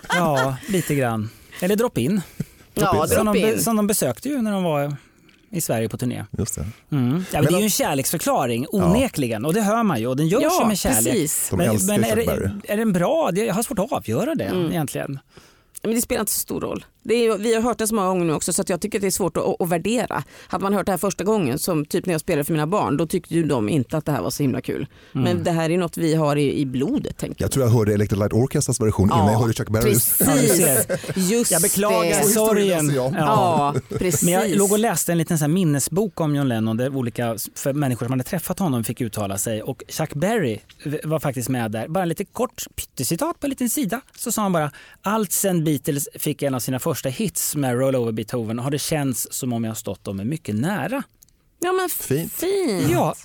ja, 0.09 0.55
lite 0.69 0.95
grann. 0.95 1.29
Eller 1.59 1.75
drop-in. 1.75 2.21
ja 2.73 3.07
som, 3.07 3.25
drop 3.25 3.35
de, 3.35 3.41
be- 3.41 3.53
in. 3.53 3.61
som 3.63 3.75
de 3.75 3.87
besökte 3.87 4.29
ju 4.29 4.41
när 4.41 4.51
de 4.51 4.63
var 4.63 4.95
i 5.51 5.61
Sverige 5.61 5.89
på 5.89 5.97
turné. 5.97 6.25
Just 6.37 6.55
det. 6.55 6.61
Mm. 6.91 7.09
Ja, 7.31 7.41
men 7.41 7.43
Men 7.43 7.53
det 7.53 7.57
är 7.57 7.59
ju 7.59 7.63
en 7.63 7.69
kärleksförklaring, 7.69 8.65
onekligen. 8.69 9.45
Och 9.45 9.53
det 9.53 9.61
hör 9.61 9.83
man 9.83 9.99
ju 9.99 10.07
och 10.07 10.17
den 10.17 10.27
görs 10.27 10.41
ju 10.43 10.47
Ja, 10.59 10.67
med 10.67 10.77
kärlek. 10.79 11.13
precis. 11.13 11.47
De 11.49 11.55
Men, 11.57 11.77
men 11.87 12.03
är, 12.03 12.15
det, 12.15 12.51
är 12.73 12.77
den 12.77 12.93
bra? 12.93 13.31
Jag 13.35 13.53
har 13.53 13.63
svårt 13.63 13.79
att 13.79 13.91
avgöra 13.91 14.35
det 14.35 14.43
Mm. 14.45 14.71
egentligen. 14.71 15.19
Men 15.83 15.95
det 15.95 16.01
spelar 16.01 16.19
inte 16.19 16.31
så 16.31 16.39
stor 16.39 16.61
roll. 16.61 16.85
Det 17.03 17.13
är, 17.13 17.37
vi 17.37 17.53
har 17.55 17.61
hört 17.61 17.77
det 17.77 17.87
så 17.87 17.95
många 17.95 18.07
gånger 18.07 18.25
nu 18.25 18.33
också 18.33 18.53
så 18.53 18.61
att 18.61 18.69
jag 18.69 18.81
tycker 18.81 18.97
att 18.97 19.01
det 19.01 19.07
är 19.07 19.11
svårt 19.11 19.37
att, 19.37 19.61
att 19.61 19.69
värdera. 19.69 20.23
Hade 20.47 20.63
man 20.63 20.73
hört 20.73 20.85
det 20.85 20.91
här 20.91 20.97
första 20.97 21.23
gången, 21.23 21.59
som 21.59 21.85
typ 21.85 22.05
när 22.05 22.13
jag 22.13 22.21
spelade 22.21 22.43
för 22.43 22.53
mina 22.53 22.67
barn, 22.67 22.97
då 22.97 23.07
tyckte 23.07 23.33
ju 23.35 23.43
de 23.43 23.69
inte 23.69 23.97
att 23.97 24.05
det 24.05 24.11
här 24.11 24.21
var 24.21 24.29
så 24.29 24.43
himla 24.43 24.61
kul. 24.61 24.87
Men 25.11 25.43
det 25.43 25.51
här 25.51 25.69
är 25.69 25.77
något 25.77 25.97
vi 25.97 26.15
har 26.15 26.35
i, 26.35 26.59
i 26.59 26.65
blodet 26.65 27.17
tänker 27.17 27.35
jag. 27.41 27.45
Jag 27.45 27.51
tror 27.51 27.65
jag 27.65 27.71
hörde 27.73 27.93
Electric 27.93 28.19
Light 28.19 28.33
Orchestras 28.33 28.81
version 28.81 29.07
innan 29.07 29.31
jag 29.31 29.39
hörde 29.39 29.53
Chuck 29.53 29.69
Berrys. 29.69 30.17
Precis, 30.17 30.87
just 31.31 31.51
Jag 31.51 31.61
beklagar 31.61 32.09
det. 32.21 32.23
sorgen. 32.29 32.89
Jag- 32.95 33.13
Ja, 33.17 33.75
precis. 33.89 34.23
Men 34.23 34.33
jag 34.33 34.49
låg 34.57 34.71
och 34.71 34.79
läste 34.79 35.11
en 35.11 35.17
liten 35.17 35.37
så 35.37 35.43
här 35.43 35.49
minnesbok 35.49 36.19
om 36.21 36.35
John 36.35 36.47
Lennon 36.47 36.77
där 36.77 36.95
olika 36.95 37.37
för 37.55 37.73
människor 37.73 38.05
som 38.05 38.11
hade 38.13 38.23
träffat 38.23 38.59
honom 38.59 38.83
fick 38.83 39.01
uttala 39.01 39.37
sig 39.37 39.63
och 39.63 39.83
Chuck 39.87 40.13
Berry 40.13 40.59
var 41.03 41.19
faktiskt 41.19 41.49
med 41.49 41.71
där. 41.71 41.87
Bara 41.87 42.05
lite 42.05 42.25
kort 42.25 42.63
pyttecitat 42.75 43.39
på 43.39 43.45
en 43.45 43.49
liten 43.49 43.69
sida 43.69 44.01
så 44.17 44.31
sa 44.31 44.41
han 44.41 44.51
bara 44.53 44.71
allt 45.01 45.31
sen 45.31 45.63
Beatles 45.71 46.07
fick 46.15 46.41
en 46.41 46.55
av 46.55 46.59
sina 46.59 46.79
första 46.79 47.09
hits 47.09 47.55
med 47.55 47.79
Roll 47.79 47.95
Over 47.95 48.11
Beethoven 48.11 48.59
har 48.59 48.71
det 48.71 48.79
känts 48.79 49.27
som 49.31 49.53
om 49.53 49.63
jag 49.63 49.77
stått 49.77 50.03
dem 50.03 50.29
mycket 50.29 50.55
nära. 50.55 51.03
ja, 51.59 51.71
men 51.71 51.89
Fint. 51.89 52.33
fint. 52.33 52.89
Ja, 52.91 53.15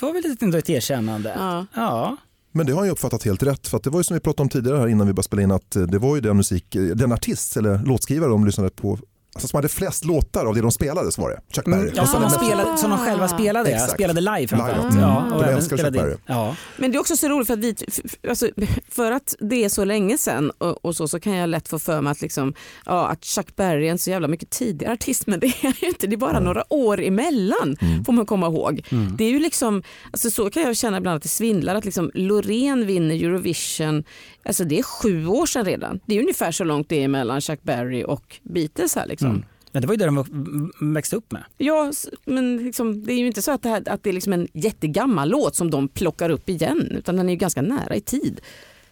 det 0.00 0.06
var 0.06 0.12
väl 0.12 0.22
lite 0.22 0.44
ändå 0.44 0.58
ett 0.58 0.70
erkännande. 0.70 1.32
Ja. 1.36 1.66
ja. 1.74 2.16
Men 2.52 2.66
det 2.66 2.72
har 2.72 2.84
ju 2.84 2.90
uppfattat 2.90 3.22
helt 3.24 3.42
rätt. 3.42 3.68
För 3.68 3.76
att 3.76 3.82
det 3.82 3.90
var 3.90 4.00
ju 4.00 4.04
som 4.04 4.14
vi 4.14 4.20
pratade 4.20 4.42
om 4.42 4.48
tidigare 4.48 4.78
här 4.78 4.88
innan 4.88 5.06
vi 5.06 5.12
började 5.12 5.22
spela 5.26 5.42
in 5.42 5.50
att 5.50 5.76
eh, 5.76 5.82
det 5.82 5.98
var 5.98 6.14
ju 6.14 6.20
den 6.20 6.36
musik, 6.36 6.74
eh, 6.74 6.82
den 6.82 7.12
artist 7.12 7.56
eller 7.56 7.78
låtskrivare 7.78 8.30
de 8.30 8.46
lyssnade 8.46 8.70
på 8.70 8.98
Alltså 9.36 9.48
som 9.48 9.56
hade 9.58 9.68
flest 9.68 10.04
låtar 10.04 10.46
av 10.46 10.54
det 10.54 10.60
de 10.60 10.72
spelade 10.72 11.12
så 11.12 11.22
var 11.22 11.30
det 11.30 11.40
Chuck 11.56 11.64
Berry. 11.64 11.80
Mm, 11.80 11.92
ja, 11.96 12.06
som, 12.06 12.22
de 12.22 12.30
spelade, 12.30 12.76
som 12.78 12.90
de 12.90 12.98
själva 12.98 13.28
spelade, 13.28 13.70
ja. 13.70 13.76
Exakt. 13.76 13.92
spelade 13.92 14.20
live 14.20 14.48
framförallt. 14.48 14.94
Live, 14.94 15.02
ja. 15.06 15.20
Mm. 15.20 15.32
och 15.32 15.42
De 15.42 15.48
älskar 15.48 15.76
Chuck. 15.76 15.92
Berry. 15.92 16.14
Ja. 16.26 16.56
Men 16.76 16.90
det 16.90 16.96
är 16.96 17.00
också 17.00 17.16
så 17.16 17.28
roligt 17.28 17.46
för 17.46 17.54
att, 17.54 17.60
vi, 17.60 17.74
f- 17.88 17.98
f- 18.04 18.16
alltså, 18.28 18.48
för 18.90 19.12
att 19.12 19.34
det 19.40 19.64
är 19.64 19.68
så 19.68 19.84
länge 19.84 20.18
sedan 20.18 20.50
och, 20.58 20.84
och 20.84 20.96
så, 20.96 21.08
så 21.08 21.20
kan 21.20 21.32
jag 21.32 21.48
lätt 21.48 21.68
få 21.68 21.78
för 21.78 22.00
mig 22.00 22.10
att, 22.10 22.20
liksom, 22.22 22.54
ja, 22.86 23.06
att 23.08 23.24
Chuck 23.24 23.56
Berry 23.56 23.86
är 23.86 23.90
en 23.90 23.98
så 23.98 24.10
jävla 24.10 24.28
mycket 24.28 24.50
tidigare 24.50 24.92
artist 24.92 25.26
men 25.26 25.40
det 25.40 25.46
är 25.46 25.76
ju 25.82 25.88
inte, 25.88 26.06
det 26.06 26.14
är 26.14 26.18
bara 26.18 26.40
några 26.40 26.72
år 26.72 27.00
emellan 27.02 27.76
får 28.06 28.12
man 28.12 28.26
komma 28.26 28.46
ihåg. 28.46 28.86
Det 29.18 29.24
är 29.24 29.30
ju 29.30 29.38
liksom, 29.38 29.82
alltså, 30.12 30.30
så 30.30 30.50
kan 30.50 30.62
jag 30.62 30.76
känna 30.76 30.96
ibland 30.98 31.16
att 31.16 31.22
det 31.22 31.28
svindlar 31.28 31.74
att 31.74 31.84
liksom, 31.84 32.10
Loreen 32.14 32.86
vinner 32.86 33.14
Eurovision, 33.14 34.04
alltså 34.44 34.64
det 34.64 34.78
är 34.78 34.82
sju 34.82 35.26
år 35.26 35.46
sedan 35.46 35.64
redan. 35.64 36.00
Det 36.06 36.16
är 36.16 36.20
ungefär 36.20 36.52
så 36.52 36.64
långt 36.64 36.88
det 36.88 37.04
är 37.04 37.08
mellan 37.08 37.40
Chuck 37.40 37.62
Berry 37.62 38.04
och 38.04 38.36
Beatles 38.42 38.94
här 38.96 39.06
liksom. 39.06 39.25
Mm. 39.30 39.44
Men 39.72 39.80
det 39.80 39.86
var 39.86 39.94
ju 39.94 39.98
det 39.98 40.06
de 40.06 40.94
växte 40.94 41.16
upp 41.16 41.32
med. 41.32 41.44
Ja, 41.56 41.92
men 42.24 42.56
liksom, 42.56 43.04
det 43.04 43.12
är 43.12 43.18
ju 43.18 43.26
inte 43.26 43.42
så 43.42 43.52
att 43.52 43.62
det, 43.62 43.68
här, 43.68 43.88
att 43.88 44.02
det 44.02 44.10
är 44.10 44.14
liksom 44.14 44.32
en 44.32 44.48
jättegammal 44.52 45.28
låt 45.28 45.54
som 45.54 45.70
de 45.70 45.88
plockar 45.88 46.30
upp 46.30 46.48
igen 46.48 46.92
utan 46.98 47.16
den 47.16 47.28
är 47.28 47.32
ju 47.32 47.36
ganska 47.36 47.62
nära 47.62 47.94
i 47.94 48.00
tid. 48.00 48.40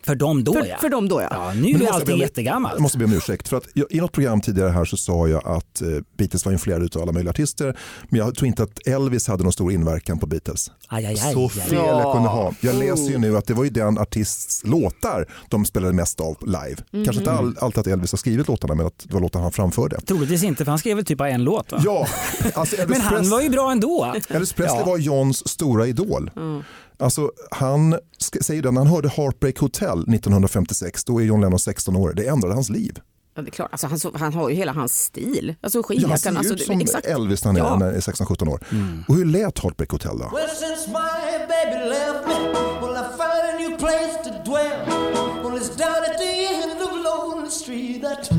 För 0.07 0.15
dem 0.15 0.45
då 0.45 0.53
För, 0.53 0.67
ja. 0.67 0.77
för 0.81 0.89
dem 0.89 1.09
då 1.09 1.21
ja. 1.21 1.29
Ja, 1.31 1.53
nu 1.55 1.69
är 1.85 2.13
om- 2.13 2.19
jättegammalt. 2.19 2.75
Jag 2.75 2.83
måste 2.83 2.99
be 2.99 3.05
om 3.05 3.13
ursäkt. 3.13 3.49
För 3.49 3.57
att 3.57 3.65
jag, 3.75 3.87
I 3.91 4.01
något 4.01 4.13
program 4.13 4.41
tidigare 4.41 4.71
här 4.71 4.85
så 4.85 4.97
sa 4.97 5.29
jag 5.29 5.47
att 5.49 5.83
eh, 5.83 5.89
Beatles 6.19 6.45
var 6.45 6.53
influerade 6.53 6.89
av 6.97 7.03
alla 7.03 7.13
möjliga 7.13 7.31
artister. 7.31 7.77
Men 8.09 8.19
jag 8.21 8.35
tror 8.35 8.47
inte 8.47 8.63
att 8.63 8.87
Elvis 8.87 9.29
hade 9.29 9.43
någon 9.43 9.53
stor 9.53 9.73
inverkan 9.73 10.19
på 10.19 10.27
Beatles. 10.27 10.71
Aj, 10.89 11.07
aj, 11.07 11.21
aj, 11.25 11.33
så 11.35 11.49
fel 11.49 11.75
jag 11.75 12.13
kunde 12.15 12.29
ha. 12.29 12.53
Jag 12.61 12.75
läser 12.75 13.11
ju 13.11 13.19
nu 13.19 13.37
att 13.37 13.47
det 13.47 13.55
var 13.55 13.65
ju 13.65 13.71
den 13.71 13.99
artists 13.99 14.65
låtar 14.65 15.27
de 15.49 15.65
spelade 15.65 15.93
mest 15.93 16.21
av 16.21 16.37
live. 16.41 16.77
Kanske 17.05 17.15
inte 17.21 17.33
all, 17.33 17.57
alltid 17.61 17.79
att 17.81 17.87
Elvis 17.87 18.13
har 18.13 18.17
skrivit 18.17 18.49
låtarna 18.49 18.75
men 18.75 18.87
att 18.87 18.99
det 19.09 19.15
var 19.15 19.21
låtar 19.21 19.41
han 19.41 19.53
framförde. 19.53 20.01
Troligtvis 20.01 20.43
inte 20.43 20.65
för 20.65 20.71
han 20.73 20.79
skrev 20.79 20.97
väl 20.97 21.05
typ 21.05 21.19
bara 21.19 21.29
en 21.31 21.45
låt 21.45 21.73
va? 21.73 21.81
Ja, 21.85 22.07
alltså 22.55 22.77
Men 22.89 23.01
han 23.01 23.15
Presley- 23.25 23.31
var 23.31 23.41
ju 23.41 23.49
bra 23.51 23.73
ändå. 23.73 24.15
Elvis 24.29 24.53
Presley 24.53 24.79
Ja. 24.81 24.85
var 24.87 24.99
Johns 24.99 25.49
stora 25.49 25.87
idol. 25.87 26.31
Alltså, 26.99 27.31
han 27.51 27.99
säger 28.41 28.63
det, 28.63 28.71
när 28.71 28.81
han 28.81 28.87
hörde 28.87 29.09
Heartbreak 29.09 29.59
Hotel 29.59 29.99
1956, 29.99 31.05
då 31.05 31.21
är 31.21 31.25
John 31.25 31.41
Lennon 31.41 31.59
16 31.59 31.97
år. 31.97 32.13
Det 32.17 32.27
ändrade 32.27 32.55
hans 32.55 32.69
liv. 32.71 32.99
Ja, 33.37 33.43
det 33.43 33.49
är 33.49 33.51
klart. 33.51 33.69
Alltså, 33.73 33.87
han, 33.87 33.99
så- 33.99 34.13
han 34.17 34.33
har 34.33 34.49
ju 34.49 34.55
hela 34.55 34.73
hans 34.73 35.03
stil. 35.05 35.55
Alltså 35.61 35.83
Ja, 35.89 36.09
han 36.09 36.19
ser 36.19 36.37
alltså, 36.37 36.53
ut 36.55 36.59
det- 36.59 36.65
som 36.65 36.81
exakt. 36.81 37.07
Elvis 37.07 37.45
när 37.45 37.49
han 37.53 37.57
är, 37.57 37.61
Ja. 37.61 37.77
när 37.77 37.87
han 37.87 37.95
är 37.95 38.01
16-17 38.01 38.49
år. 38.49 38.61
Och 39.09 39.15
hur 39.15 39.25
lät 39.25 39.59
Heartbreak 39.59 39.91
Hotel 39.91 40.19
då? 40.19 40.37
Well, 40.37 40.49
since 40.49 40.89
my 40.91 41.39
baby 41.49 41.89
left 41.89 42.27
me, 42.29 42.53
well, 42.81 42.93
I 42.93 43.05
found 43.19 43.45
a 43.55 43.59
new 43.59 43.79
place 43.79 44.15
to 44.25 44.31
dwell. 44.51 44.87
Well, 45.45 45.57
it's 45.63 45.77
down 45.79 46.01
at 46.11 46.19
the 46.19 46.47
end 46.47 46.83
of 46.83 46.91
Lonely 47.05 47.51
Street, 47.51 48.03
that 48.03 48.31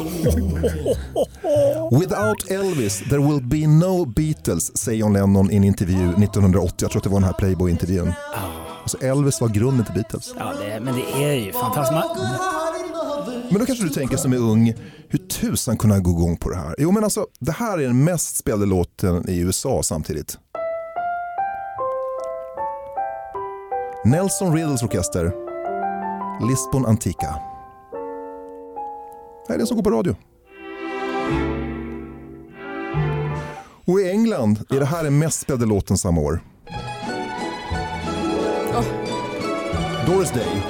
Without 1.90 2.50
Elvis 2.50 2.98
there 3.10 3.18
will 3.18 3.42
be 3.42 3.66
no 3.66 4.04
Beatles, 4.04 4.76
säger 4.76 4.98
John 4.98 5.12
Lennon 5.12 5.50
i 5.50 5.56
en 5.56 5.64
intervju 5.64 6.08
1980. 6.08 6.74
Jag 6.80 6.90
tror 6.90 7.00
att 7.00 7.04
det 7.04 7.10
var 7.10 7.20
den 7.20 7.24
här 7.24 7.32
Playboy-intervjun. 7.32 8.12
Alltså 8.82 8.98
Elvis 8.98 9.40
var 9.40 9.48
grunden 9.48 9.86
till 9.86 9.94
Beatles. 9.94 10.34
Ja, 10.38 10.52
det, 10.60 10.80
men 10.80 10.94
det 10.94 11.24
är 11.24 11.32
ju 11.32 11.52
fantastiskt. 11.52 12.00
Men 13.50 13.58
då 13.58 13.66
kanske 13.66 13.84
du 13.84 13.90
tänker 13.90 14.16
som 14.16 14.32
är 14.32 14.36
ung, 14.36 14.74
hur 15.08 15.18
tusan 15.18 15.76
kunde 15.76 15.94
han 15.94 16.02
gå 16.02 16.10
igång 16.10 16.36
på 16.36 16.50
det 16.50 16.56
här? 16.56 16.74
Jo 16.78 16.90
men 16.90 17.04
alltså, 17.04 17.26
det 17.40 17.52
här 17.52 17.78
är 17.78 17.82
den 17.82 18.04
mest 18.04 18.36
spelade 18.36 18.66
låten 18.66 19.28
i 19.28 19.38
USA 19.38 19.82
samtidigt. 19.82 20.38
Nelson 24.04 24.54
Riddles 24.54 24.82
orkester, 24.82 25.32
Lisbon 26.48 26.86
Antica. 26.86 27.34
Det 29.48 29.54
är 29.54 29.58
den 29.58 29.66
som 29.66 29.76
går 29.76 29.84
på 29.84 29.90
radio. 29.90 30.16
Och 33.84 34.00
i 34.00 34.10
England 34.10 34.58
är 34.70 34.80
det 34.80 34.86
här 34.86 35.04
den 35.04 35.18
mest 35.18 35.40
spelade 35.40 35.66
låten 35.66 35.98
samma 35.98 36.20
år. 36.20 36.40
Doris 40.06 40.30
Day. 40.30 40.62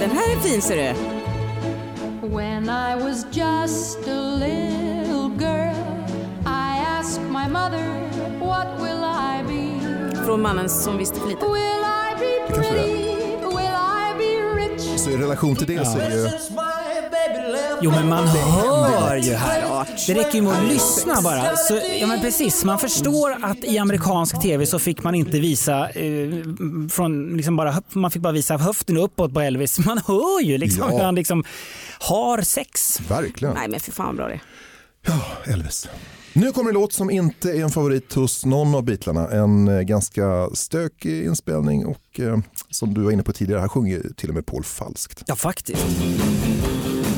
Den 0.00 0.10
här 0.10 0.36
är 0.36 0.40
fin 0.40 0.62
ser 0.62 0.76
du. 0.76 0.94
When 2.28 2.64
I 2.64 2.94
was 3.04 3.26
just 3.32 3.98
a 4.08 4.20
little 4.20 5.30
girl, 5.38 5.74
I 6.46 6.84
asked 6.98 7.22
my 7.22 7.48
mother, 7.48 8.08
What 8.40 8.66
will 8.80 9.04
I 9.04 9.42
be? 9.48 10.16
Från 10.24 10.42
mannen 10.42 10.68
som 10.68 10.96
visste 10.98 11.20
för 11.20 11.28
lite. 11.28 11.46
Will 11.46 11.84
I 11.84 12.18
be 12.18 12.54
kanske 12.54 12.72
det 12.74 12.80
är. 12.80 12.84
pretty? 12.84 13.46
Will 13.46 13.74
I 13.74 14.18
be 14.18 14.60
rich? 14.74 15.00
Så 15.00 15.10
i 15.10 15.16
relation 15.16 15.56
till 15.56 15.66
det 15.66 15.84
så 15.86 15.98
är 15.98 16.10
ju... 16.10 16.28
jo 17.82 17.90
men 17.90 18.08
man 18.08 18.26
hör 18.28 19.16
ju 19.16 19.34
här. 19.34 19.86
Det 20.06 20.14
räcker 20.14 20.34
ju 20.34 20.42
med 20.42 20.52
att 20.52 20.72
lyssna 20.72 21.22
bara. 21.22 21.56
Så, 21.56 21.80
ja 22.00 22.06
men 22.06 22.20
precis, 22.20 22.64
man 22.64 22.78
förstår 22.78 23.36
att 23.42 23.64
i 23.64 23.78
amerikansk 23.78 24.42
tv 24.42 24.66
så 24.66 24.78
fick 24.78 25.02
man 25.02 25.14
inte 25.14 25.40
visa 25.40 25.90
eh, 25.90 26.28
från 26.90 27.36
liksom 27.36 27.56
bara, 27.56 27.82
man 27.92 28.10
fick 28.10 28.22
bara 28.22 28.32
visa 28.32 28.56
höften 28.56 28.96
uppåt 28.96 29.34
på 29.34 29.40
Elvis. 29.40 29.78
Man 29.78 30.00
hör 30.06 30.40
ju 30.42 30.58
liksom 30.58 30.84
Ja. 30.90 30.96
hur 30.96 31.04
han 31.04 31.14
liksom 31.14 31.44
har 32.00 32.42
sex. 32.42 33.00
Verkligen. 33.08 33.54
Nej 33.54 33.68
men 33.68 33.80
för 33.80 33.92
fan 33.92 34.16
bra 34.16 34.28
det. 34.28 34.40
Ja, 35.06 35.20
Elvis. 35.52 35.88
Nu 36.32 36.52
kommer 36.52 36.70
en 36.70 36.74
låt 36.74 36.92
som 36.92 37.10
inte 37.10 37.50
är 37.50 37.62
en 37.62 37.70
favorit 37.70 38.14
hos 38.14 38.44
någon 38.44 38.74
av 38.74 38.82
Beatlarna. 38.84 39.28
En 39.30 39.68
eh, 39.68 39.80
ganska 39.80 40.48
stökig 40.54 41.24
inspelning 41.24 41.86
och 41.86 42.20
eh, 42.20 42.38
som 42.70 42.94
du 42.94 43.00
var 43.00 43.10
inne 43.12 43.22
på 43.22 43.32
tidigare, 43.32 43.60
här 43.60 43.68
sjunger 43.68 43.90
ju 43.96 44.12
till 44.16 44.28
och 44.28 44.34
med 44.34 44.46
Paul 44.46 44.64
falskt. 44.64 45.22
Ja 45.26 45.36
faktiskt. 45.36 45.86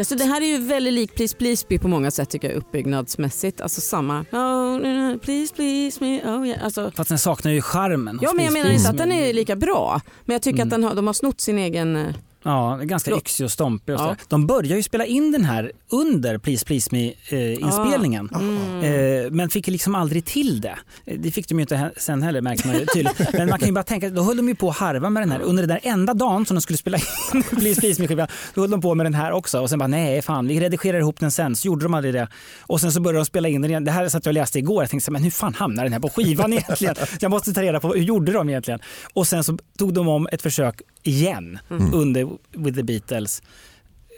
Alltså, 0.00 0.14
det 0.14 0.24
här 0.24 0.40
är 0.40 0.46
ju 0.46 0.58
väldigt 0.58 0.92
lik 0.92 1.14
Please 1.14 1.36
Please 1.36 1.66
Me 1.68 1.78
på 1.78 1.88
många 1.88 2.10
sätt 2.10 2.30
tycker 2.30 2.48
jag 2.48 2.56
uppbyggnadsmässigt. 2.56 3.60
Alltså 3.60 3.80
samma 3.80 4.20
oh, 4.20 5.16
please 5.16 5.54
please 5.54 6.04
me. 6.04 6.22
Oh, 6.24 6.48
yeah. 6.48 6.64
alltså, 6.64 6.90
fast 6.96 7.08
den 7.08 7.18
saknar 7.18 7.52
ju 7.52 7.62
charmen. 7.62 8.18
ja 8.22 8.32
men 8.32 8.44
jag 8.44 8.52
menar 8.52 8.70
inte 8.70 8.88
att 8.88 8.98
den 8.98 9.12
är 9.12 9.32
lika 9.32 9.56
bra. 9.56 10.00
Men 10.24 10.34
jag 10.34 10.42
tycker 10.42 10.62
att 10.62 10.70
den 10.70 10.84
har, 10.84 10.94
de 10.94 11.06
har 11.06 11.14
snott 11.14 11.40
sin 11.40 11.58
egen... 11.58 12.14
eh, 12.44 12.50
Ja, 12.52 12.74
det 12.78 12.84
är 12.84 12.86
ganska 12.86 13.10
yxig 13.16 13.44
och 13.44 13.50
stompig. 13.50 13.94
Och 13.94 14.00
Ja. 14.00 14.16
De 14.28 14.46
börjar 14.46 14.76
ju 14.76 14.82
spela 14.82 15.06
in 15.06 15.32
den 15.32 15.44
här 15.44 15.72
under 15.90 16.38
Please 16.38 16.66
Please 16.66 16.88
Me-inspelningen. 16.92 18.28
Ah. 18.32 18.84
Eh, 18.86 19.30
men 19.30 19.50
fick 19.50 19.66
liksom 19.66 19.94
aldrig 19.94 20.24
till 20.24 20.60
det. 20.60 20.78
Eh, 21.06 21.18
Det 21.18 21.30
fick 21.30 21.48
de 21.48 21.54
ju 21.54 21.60
inte 21.60 21.74
he- 21.76 21.90
sen 21.96 22.22
heller 22.22 22.40
märker 22.40 22.66
man 22.66 22.78
ju 22.78 22.86
tydligt. 22.86 23.20
Men 23.32 23.48
man 23.48 23.58
kan 23.58 23.68
ju 23.68 23.74
bara 23.74 23.84
tänka, 23.84 24.08
då 24.10 24.22
höll 24.22 24.36
de 24.36 24.48
ju 24.48 24.54
på 24.54 24.68
att 24.70 24.76
harva 24.76 25.10
med 25.10 25.22
den 25.22 25.30
här. 25.30 25.40
Under 25.40 25.62
den 25.66 25.68
där 25.68 25.80
enda 25.92 26.14
dagen 26.14 26.46
som 26.46 26.54
de 26.54 26.60
skulle 26.60 26.76
spela 26.76 26.98
in 26.98 27.42
Please 27.50 27.80
Please 27.80 28.02
Me-skivan, 28.02 28.28
då 28.54 28.60
höll 28.60 28.70
de 28.70 28.80
på 28.80 28.94
med 28.94 29.06
den 29.06 29.14
här 29.14 29.32
också. 29.32 29.60
Och 29.60 29.70
sen 29.70 29.78
bara 29.78 29.86
nej 29.86 30.22
fan, 30.22 30.48
vi 30.48 30.60
redigerar 30.60 30.98
ihop 30.98 31.20
den 31.20 31.30
sen. 31.30 31.56
Så 31.56 31.66
gjorde 31.66 31.84
de 31.84 31.94
aldrig 31.94 32.14
det. 32.14 32.28
Och 32.60 32.80
sen 32.80 32.92
så 32.92 33.00
började 33.00 33.18
de 33.18 33.24
spela 33.24 33.48
in 33.48 33.62
den 33.62 33.70
igen. 33.70 33.84
Det 33.84 33.90
här 33.90 34.08
satt 34.08 34.24
jag 34.26 34.30
och 34.30 34.34
läste 34.34 34.58
igår. 34.58 34.82
Jag 34.82 34.90
tänkte 34.90 35.10
men 35.10 35.22
hur 35.22 35.30
fan 35.30 35.54
hamnar 35.54 35.84
den 35.84 35.92
här 35.92 36.00
på 36.00 36.08
skivan 36.08 36.52
egentligen? 36.58 36.94
Jag 37.20 37.30
måste 37.30 37.52
ta 37.52 37.62
reda 37.62 37.80
på 37.80 37.88
hur 37.92 38.02
gjorde 38.02 38.32
de 38.32 38.48
egentligen? 38.48 38.80
Och 39.14 39.26
sen 39.26 39.44
så 39.44 39.58
tog 39.78 39.94
de 39.94 40.08
om 40.08 40.28
ett 40.32 40.42
försök 40.42 40.80
igen 41.02 41.58
under 41.92 42.28
With 42.56 42.76
the 42.76 42.82
Beatles. 42.82 43.42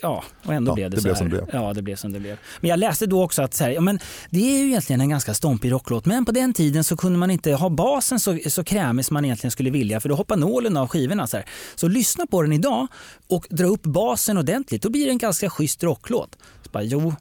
ja, 0.03 0.25
och 0.45 0.55
ändå 0.55 0.71
Ja, 0.71 0.75
blev 0.75 0.91
det, 0.91 0.97
det 0.97 1.01
så 1.01 1.05
blev 1.05 1.15
här. 1.15 1.19
som 1.19 1.29
det 1.31 1.37
blev. 1.37 1.63
Ja, 1.63 1.73
det 1.73 1.83
blev 1.83 1.97
som 1.97 2.13
det 2.13 2.21
blev. 2.21 2.39
Men 2.61 2.71
jag 2.71 2.79
läste 2.79 3.07
då 3.07 3.23
också 3.25 3.43
att 3.43 3.55
så 3.55 3.65
här, 3.65 3.71
ja, 3.71 3.81
men 3.81 3.99
det 4.31 4.39
är 4.55 4.59
ju 4.59 4.67
egentligen 4.69 5.01
en 5.01 5.09
ganska 5.09 5.35
stompig 5.35 5.73
rocklåt, 5.73 6.07
men 6.07 6.25
på 6.25 6.33
den 6.33 6.55
tiden 6.55 6.85
så 6.85 6.97
kunde 6.97 7.19
man 7.19 7.31
inte 7.31 7.53
ha 7.53 7.69
basen 7.69 8.21
så, 8.21 8.39
så 8.47 8.65
krämig 8.65 9.05
som 9.05 9.15
man 9.15 9.25
egentligen 9.25 9.51
skulle 9.51 9.71
vilja, 9.71 10.01
för 10.01 10.09
då 10.09 10.15
hoppar 10.15 10.37
nålen 10.37 10.77
av 10.77 10.89
skivorna. 10.89 11.27
Så, 11.27 11.37
här. 11.37 11.47
så 11.75 11.89
lyssna 11.89 12.27
på 12.27 12.43
den 12.43 12.53
idag 12.53 12.87
och 13.29 13.47
dra 13.51 13.67
upp 13.67 13.83
basen 13.83 14.39
ordentligt, 14.39 14.83
då 14.83 14.91
blir 14.91 15.05
det 15.05 15.11
en 15.11 15.19
ganska 15.19 15.51
schysst 15.51 15.83
rocklåt. 15.83 16.37
Så 16.65 16.71
bara, 16.71 16.83
jo, 16.83 17.15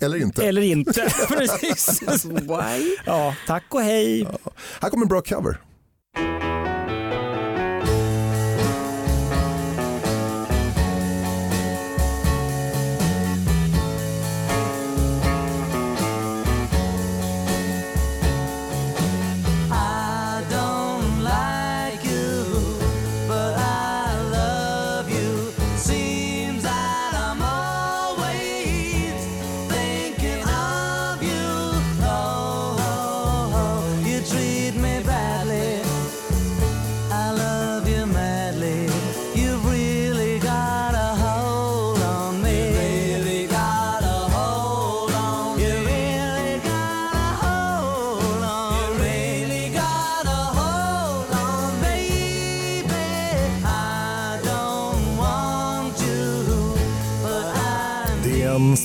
Eller 0.00 0.16
inte. 0.22 0.46
eller 0.48 0.62
inte. 0.62 1.12
Precis. 1.28 2.00
Why? 2.24 2.96
Ja, 3.06 3.34
tack 3.46 3.64
och 3.68 3.80
hej. 3.82 4.26
Här 4.80 4.90
kommer 4.90 5.04
en 5.04 5.08
bra 5.08 5.20
cover. 5.22 5.56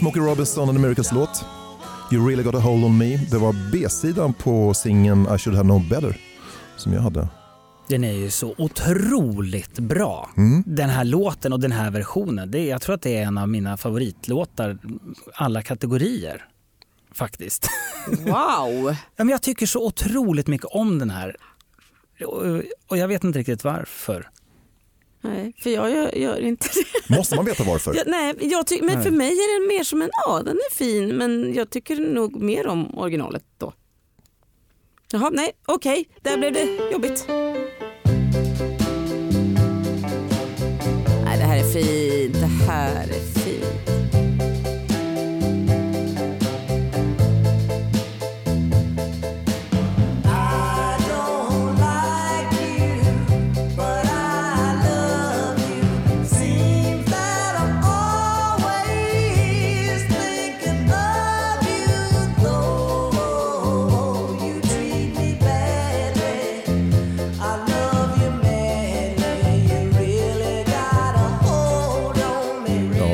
Smokey 0.08 0.20
Robinson 0.20 0.70
and 0.70 0.78
the 0.78 0.82
Miracles-låt. 0.82 1.45
You 2.12 2.28
really 2.30 2.43
got 2.43 2.55
a 2.55 2.60
hold 2.60 2.84
on 2.84 2.97
me. 2.97 3.18
Det 3.18 3.38
var 3.38 3.72
B-sidan 3.72 4.34
på 4.34 4.74
singeln 4.74 5.28
I 5.36 5.38
should 5.38 5.58
have 5.58 5.68
known 5.68 5.89
better 5.89 6.18
som 6.78 6.93
jag 6.93 7.01
hade. 7.01 7.28
Den 7.88 8.03
är 8.03 8.12
ju 8.12 8.30
så 8.30 8.55
otroligt 8.58 9.80
bra. 9.80 10.30
Den 10.66 10.89
här 10.89 11.03
låten 11.03 11.53
och 11.53 11.60
den 11.60 11.72
här 11.72 11.91
versionen. 11.91 12.51
Det 12.51 12.60
är, 12.60 12.70
jag 12.70 12.82
tror 12.82 12.95
att 12.95 13.01
det 13.01 13.18
är 13.18 13.24
en 13.24 13.38
av 13.38 13.49
mina 13.49 13.78
favoritlåtar 13.78 14.78
alla 15.34 15.62
kategorier. 15.62 16.45
Faktiskt. 17.14 17.68
Wow! 18.08 18.95
Men 19.18 19.30
jag 19.30 19.41
tycker 19.41 19.66
så 19.66 19.86
otroligt 19.86 20.47
mycket 20.47 20.68
om 20.68 20.99
den 20.99 21.10
här. 21.10 21.36
Och 22.88 22.97
jag 22.97 23.08
vet 23.08 23.24
inte 23.24 23.39
riktigt 23.39 23.64
varför. 23.64 24.30
Nej, 25.28 25.53
för 25.59 25.69
jag 25.69 25.91
gör, 25.91 26.15
gör 26.17 26.39
inte 26.39 26.67
det. 27.07 27.15
Måste 27.17 27.36
man 27.36 27.45
veta 27.45 27.63
varför? 27.63 27.93
Jag, 27.95 28.07
nej, 28.07 28.34
jag 28.39 28.67
ty- 28.67 28.82
men 28.82 29.03
för 29.03 29.11
mig 29.11 29.32
är 29.32 29.59
den 29.59 29.67
mer 29.78 29.84
som 29.84 30.01
en, 30.01 30.09
ja 30.28 30.41
den 30.45 30.55
är 30.57 30.75
fin 30.75 31.07
men 31.17 31.53
jag 31.53 31.69
tycker 31.69 31.95
nog 31.95 32.41
mer 32.41 32.67
om 32.67 32.97
originalet 32.97 33.43
då. 33.57 33.73
Jaha, 35.11 35.30
nej, 35.34 35.51
okej, 35.65 36.09
där 36.21 36.38
blev 36.38 36.53
det 36.53 36.91
jobbigt. 36.91 37.25
Nej, 41.25 41.38
det 41.38 41.43
här 41.43 41.57
är 41.57 41.73
fint, 41.73 42.34
det 42.34 42.65
här 42.71 43.03
är 43.03 43.39
fint. 43.39 44.07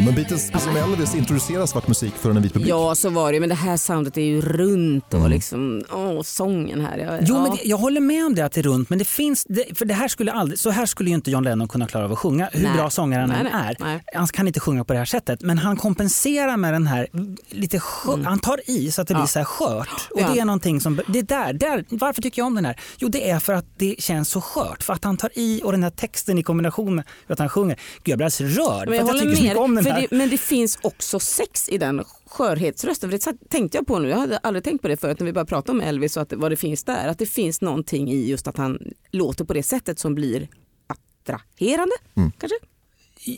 Men 0.05 0.15
Beatles, 0.15 0.51
precis 0.51 0.67
som 0.67 0.75
Elvis, 0.77 1.15
introducerar 1.15 1.65
svart 1.65 1.87
musik 1.87 2.13
för 2.15 2.29
en 2.29 2.41
vit 2.41 2.53
publik. 2.53 2.69
Ja, 2.71 2.95
så 2.95 3.09
var 3.09 3.33
det 3.33 3.39
men 3.39 3.49
det 3.49 3.55
här 3.55 3.77
soundet 3.77 4.17
är 4.17 4.21
ju 4.21 4.41
runt 4.41 5.13
och 5.13 5.29
liksom, 5.29 5.83
åh, 5.91 6.21
sången 6.21 6.81
här. 6.81 6.97
Jag, 6.97 7.19
Jo, 7.21 7.35
ja. 7.35 7.41
men 7.41 7.51
det, 7.51 7.57
jag 7.63 7.77
håller 7.77 8.01
med 8.01 8.25
om 8.25 8.35
det 8.35 8.41
att 8.45 8.51
det 8.51 8.61
är 8.61 8.63
runt, 8.63 8.89
men 8.89 8.99
det 8.99 9.05
finns, 9.05 9.45
det, 9.49 9.77
för 9.77 9.85
det 9.85 9.93
här 9.93 10.07
skulle 10.07 10.31
aldrig, 10.31 10.59
så 10.59 10.69
här 10.69 10.85
skulle 10.85 11.09
ju 11.09 11.15
inte 11.15 11.31
John 11.31 11.43
Lennon 11.43 11.67
kunna 11.67 11.87
klara 11.87 12.05
av 12.05 12.11
att 12.11 12.19
sjunga, 12.19 12.49
hur 12.53 12.63
Nej. 12.63 12.73
bra 12.77 12.89
sångare 12.89 13.19
han 13.21 13.29
Nej, 13.29 13.39
än 13.39 13.47
nej, 13.53 13.75
är. 13.79 13.85
nej. 13.85 14.03
Han 14.15 14.27
kan 14.27 14.47
inte 14.47 14.59
sjunga 14.59 14.83
på 14.83 14.93
det 14.93 14.99
här 14.99 15.05
sättet, 15.05 15.41
men 15.41 15.57
han 15.57 15.77
kompenserar 15.77 16.57
med 16.57 16.73
den 16.73 16.87
här 16.87 17.07
lite 17.49 17.77
skö- 17.79 18.23
han 18.25 18.39
tar 18.39 18.59
i 18.69 18.91
så 18.91 19.01
att 19.01 19.07
det 19.07 19.13
blir 19.13 19.19
Mm. 19.19 19.23
Ja. 19.23 19.27
så 19.27 19.39
här 19.39 19.45
skört. 19.45 20.07
Och 20.11 20.21
Ja. 20.21 20.29
det 20.33 20.39
är 20.39 20.45
någonting 20.45 20.81
som, 20.81 21.01
det 21.07 21.19
är 21.19 21.23
där, 21.23 21.53
där, 21.53 21.85
varför 21.89 22.21
tycker 22.21 22.39
jag 22.41 22.47
om 22.47 22.55
den 22.55 22.65
här? 22.65 22.79
Jo, 22.97 23.07
det 23.09 23.29
är 23.29 23.39
för 23.39 23.53
att 23.53 23.65
det 23.77 23.95
känns 23.99 24.29
så 24.29 24.41
skört, 24.41 24.83
för 24.83 24.93
att 24.93 25.03
han 25.03 25.17
tar 25.17 25.29
i 25.35 25.61
och 25.63 25.71
den 25.71 25.83
här 25.83 25.89
texten 25.89 26.37
i 26.37 26.43
kombination 26.43 26.95
med 26.95 27.05
att 27.27 27.39
han 27.39 27.49
sjunger. 27.49 27.75
Gud, 28.03 28.11
jag 28.11 28.17
blir 28.17 28.25
alldeles 28.25 28.57
rörd 28.57 28.67
Men 28.77 28.87
för 28.87 28.93
jag 28.95 29.01
att 29.01 29.07
jag 29.15 29.21
tycker 29.23 29.35
så 29.35 29.41
mycket 29.43 29.57
om 29.57 29.75
den 29.75 29.83
för 29.83 29.91
här. 29.93 30.01
det, 30.01 30.17
men 30.17 30.29
det 30.29 30.37
finns 30.37 30.79
också 30.81 31.19
sex 31.19 31.69
i 31.69 31.77
den 31.77 32.03
skörhetsrösten. 32.25 33.11
För 33.11 33.17
det 33.17 33.49
tänkte 33.49 33.77
jag 33.77 33.87
på 33.87 33.99
nu, 33.99 34.09
jag 34.09 34.17
hade 34.17 34.37
aldrig 34.37 34.63
tänkt 34.63 34.81
på 34.81 34.87
det 34.87 34.97
förut 34.97 35.19
när 35.19 35.25
vi 35.25 35.33
började 35.33 35.49
prata 35.49 35.71
om 35.71 35.81
Elvis 35.81 36.17
och 36.17 36.23
att, 36.23 36.33
vad 36.33 36.51
det 36.51 36.55
finns 36.55 36.83
där. 36.83 37.07
Att 37.07 37.19
det 37.19 37.25
finns 37.25 37.61
någonting 37.61 38.11
i 38.11 38.29
just 38.29 38.47
att 38.47 38.57
han 38.57 38.79
låter 39.11 39.45
på 39.45 39.53
det 39.53 39.63
sättet 39.63 39.99
som 39.99 40.15
blir 40.15 40.47
attraherande. 40.87 41.95
Mm. 42.15 42.31
Kanske? 42.37 42.57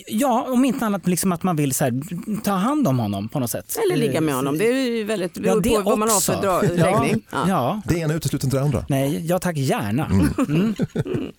Ja, 0.08 0.46
om 0.50 0.66
inte 0.66 0.86
annat 0.86 1.08
liksom 1.08 1.32
att 1.32 1.44
man 1.44 1.56
vill 1.56 1.74
så 1.74 1.84
här, 1.84 2.02
ta 2.44 2.52
hand 2.52 2.88
om 2.88 3.00
honom 3.00 3.30
på 3.30 3.40
något 3.40 3.52
sätt. 3.52 3.78
Eller 3.84 3.96
ligga 3.96 4.22
med 4.22 4.36
honom. 4.36 4.58
Det 4.58 4.68
är 4.68 4.90
ju 4.90 5.04
väldigt, 5.04 5.34
det 5.34 5.42
beror 5.42 5.62
på 5.62 5.90
vad 5.90 6.00
man 6.00 6.10
har 6.10 6.22
för 6.22 6.42
dra, 6.42 6.66
ja, 6.66 7.00
läggning. 7.02 7.26
Ja. 7.32 7.46
ja. 7.50 7.82
Det 7.88 8.00
ena 8.00 8.14
utesluter 8.14 8.48
inte 8.48 8.58
det 8.58 8.64
andra. 8.64 8.86
Nej, 8.90 9.26
ja 9.26 9.40
tack 9.40 9.58
gärna. 9.58 10.06
Mm. 10.06 10.76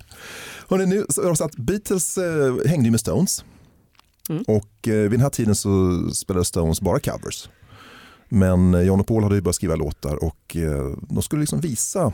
Hörrni, 0.69 0.87
nu 0.87 1.05
det 1.09 1.37
så 1.37 1.45
att 1.45 1.57
Beatles 1.57 2.19
eh, 2.19 2.57
hängde 2.67 2.85
ju 2.85 2.91
med 2.91 3.01
Stones. 3.01 3.45
Mm. 4.29 4.43
Och 4.49 4.89
eh, 4.89 4.95
vid 4.95 5.11
den 5.11 5.21
här 5.21 5.31
tiden 5.31 5.55
så 5.55 6.03
spelade 6.13 6.45
Stones 6.45 6.81
bara 6.81 7.01
covers. 7.01 7.49
Men 8.29 8.75
eh, 8.75 8.81
John 8.81 9.01
och 9.01 9.07
Paul 9.07 9.23
hade 9.23 9.35
ju 9.35 9.41
börjat 9.41 9.57
skriva 9.57 9.77
låtar 9.77 10.25
och 10.25 10.57
eh, 10.57 10.97
de 11.09 11.23
skulle 11.23 11.41
liksom 11.41 11.61
visa 11.61 12.13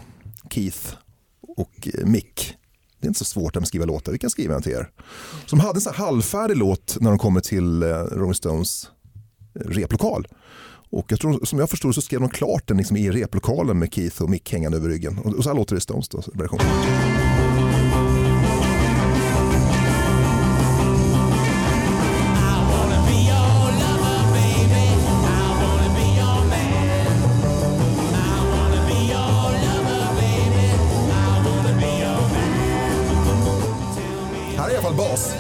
Keith 0.50 0.94
och 1.56 1.88
eh, 1.94 2.06
Mick. 2.06 2.54
Det 3.00 3.06
är 3.06 3.08
inte 3.08 3.18
så 3.18 3.24
svårt 3.24 3.56
att 3.56 3.66
skriva 3.68 3.84
låtar, 3.84 4.12
vi 4.12 4.18
kan 4.18 4.30
skriva 4.30 4.54
en 4.54 4.62
till 4.62 4.72
er. 4.72 4.90
Så 5.46 5.56
de 5.56 5.60
hade 5.60 5.76
en 5.76 5.80
sån 5.80 5.94
här 5.94 6.04
halvfärdig 6.04 6.56
låt 6.56 6.96
när 7.00 7.10
de 7.10 7.18
kommer 7.18 7.40
till 7.40 7.82
eh, 7.82 7.88
Rolling 7.88 8.34
Stones 8.34 8.90
eh, 9.54 9.60
replokal. 9.60 10.28
Och 10.90 11.12
jag 11.12 11.20
tror, 11.20 11.44
som 11.44 11.58
jag 11.58 11.70
förstod 11.70 11.94
så 11.94 12.00
skrev 12.00 12.20
de 12.20 12.28
klart 12.28 12.68
den 12.68 12.76
liksom 12.76 12.96
i 12.96 13.10
replokalen 13.10 13.78
med 13.78 13.94
Keith 13.94 14.22
och 14.22 14.30
Mick 14.30 14.52
hängande 14.52 14.76
över 14.78 14.88
ryggen. 14.88 15.18
Och 15.18 15.34
och 15.34 15.44
så 15.44 15.50
här 15.50 15.56
låter 15.56 15.74
det 15.74 15.78
i 15.78 15.80
Stones 15.80 16.08
då, 16.08 16.22
version. 16.34 16.60
Gammal 34.92 35.10
bas. 35.10 35.34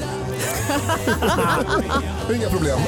Inga 2.34 2.48
problem. 2.48 2.80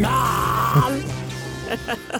Nah! 0.00 0.43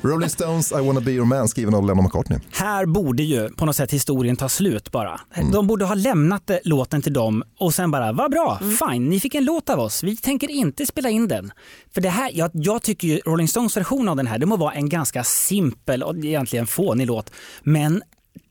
Rolling 0.02 0.28
Stones 0.28 0.72
I 0.72 0.74
wanna 0.74 1.00
be 1.00 1.10
your 1.10 1.26
man 1.26 1.48
skriven 1.48 1.74
av 1.74 1.86
Lennon 1.86 2.04
McCartney. 2.04 2.38
Här 2.52 2.86
borde 2.86 3.22
ju 3.22 3.48
på 3.48 3.66
något 3.66 3.76
sätt 3.76 3.90
historien 3.92 4.36
ta 4.36 4.48
slut 4.48 4.90
bara. 4.90 5.20
De 5.52 5.66
borde 5.66 5.84
ha 5.84 5.94
lämnat 5.94 6.50
eh, 6.50 6.56
låten 6.64 7.02
till 7.02 7.12
dem 7.12 7.44
och 7.58 7.74
sen 7.74 7.90
bara, 7.90 8.12
vad 8.12 8.30
bra, 8.30 8.58
fine, 8.58 9.08
ni 9.08 9.20
fick 9.20 9.34
en 9.34 9.44
låt 9.44 9.70
av 9.70 9.80
oss, 9.80 10.02
vi 10.02 10.16
tänker 10.16 10.50
inte 10.50 10.86
spela 10.86 11.10
in 11.10 11.28
den. 11.28 11.52
För 11.94 12.00
det 12.00 12.08
här, 12.08 12.30
jag, 12.34 12.50
jag 12.54 12.82
tycker 12.82 13.08
ju 13.08 13.18
Rolling 13.18 13.48
Stones 13.48 13.76
version 13.76 14.08
av 14.08 14.16
den 14.16 14.26
här, 14.26 14.38
det 14.38 14.46
må 14.46 14.56
vara 14.56 14.72
en 14.72 14.88
ganska 14.88 15.24
simpel 15.24 16.02
och 16.02 16.16
egentligen 16.16 16.66
fånig 16.66 17.06
låt, 17.06 17.30
men 17.62 18.02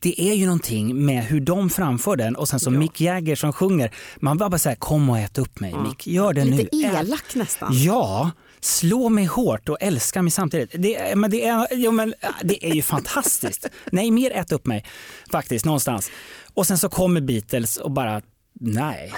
det 0.04 0.20
är 0.20 0.34
ju 0.34 0.44
någonting 0.46 1.04
med 1.06 1.24
hur 1.24 1.40
de 1.40 1.70
framför 1.70 2.16
den 2.16 2.36
och 2.36 2.48
sen 2.48 2.60
så 2.60 2.70
Mick 2.70 3.00
Jagger 3.00 3.36
som 3.36 3.52
sjunger. 3.52 3.94
Man 4.16 4.38
bara 4.38 4.58
säger 4.58 4.76
kom 4.76 5.10
och 5.10 5.18
ät 5.18 5.38
upp 5.38 5.60
mig 5.60 5.74
Mick, 5.88 6.06
gör 6.06 6.32
det 6.32 6.44
nu. 6.44 6.50
Lite 6.56 6.76
Ät. 6.76 6.94
elak 7.00 7.34
nästan. 7.34 7.68
Ja, 7.72 8.30
slå 8.60 9.08
mig 9.08 9.24
hårt 9.24 9.68
och 9.68 9.76
älska 9.80 10.22
mig 10.22 10.30
samtidigt. 10.30 10.70
Det, 10.74 10.96
är- 10.96 11.16
men 11.16 11.30
det, 11.30 11.46
är, 11.46 11.66
jo, 11.70 11.90
men 11.90 12.14
äh, 12.20 12.28
det 12.42 12.66
är 12.66 12.74
ju 12.74 12.82
fantastiskt. 12.82 13.66
Nej, 13.92 14.10
mer 14.10 14.30
ät 14.30 14.52
upp 14.52 14.66
mig 14.66 14.84
faktiskt 15.30 15.64
någonstans. 15.64 16.10
Och 16.54 16.66
sen 16.66 16.78
så 16.78 16.88
kommer 16.88 17.20
Beatles 17.20 17.76
och 17.76 17.90
bara 17.90 18.22
nej. 18.60 19.12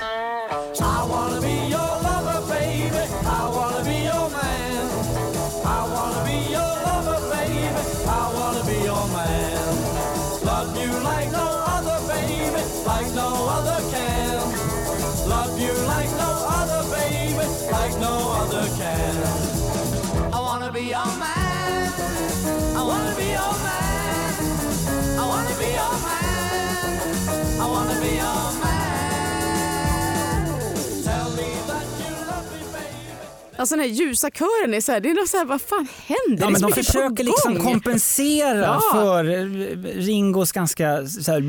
Alltså 33.59 33.75
den 33.77 33.81
här 33.85 33.91
ljusa 33.91 34.31
kören 34.31 34.75
är 34.75 34.81
så 34.81 34.93
här, 34.93 35.01
det 35.01 35.11
är 35.11 35.15
något 35.15 35.29
så 35.29 35.37
här, 35.37 35.45
vad 35.45 35.61
fan 35.61 35.89
händer? 36.07 36.45
Ja, 36.45 36.51
men 36.51 36.61
de 36.61 36.73
försöker 36.73 37.25
liksom 37.25 37.57
kompensera 37.57 38.61
Ja. 38.61 38.83
för 38.93 39.25
eh, 39.25 39.47
Ringos 39.95 40.53
ganska 40.53 41.07
så 41.07 41.33
här, 41.33 41.41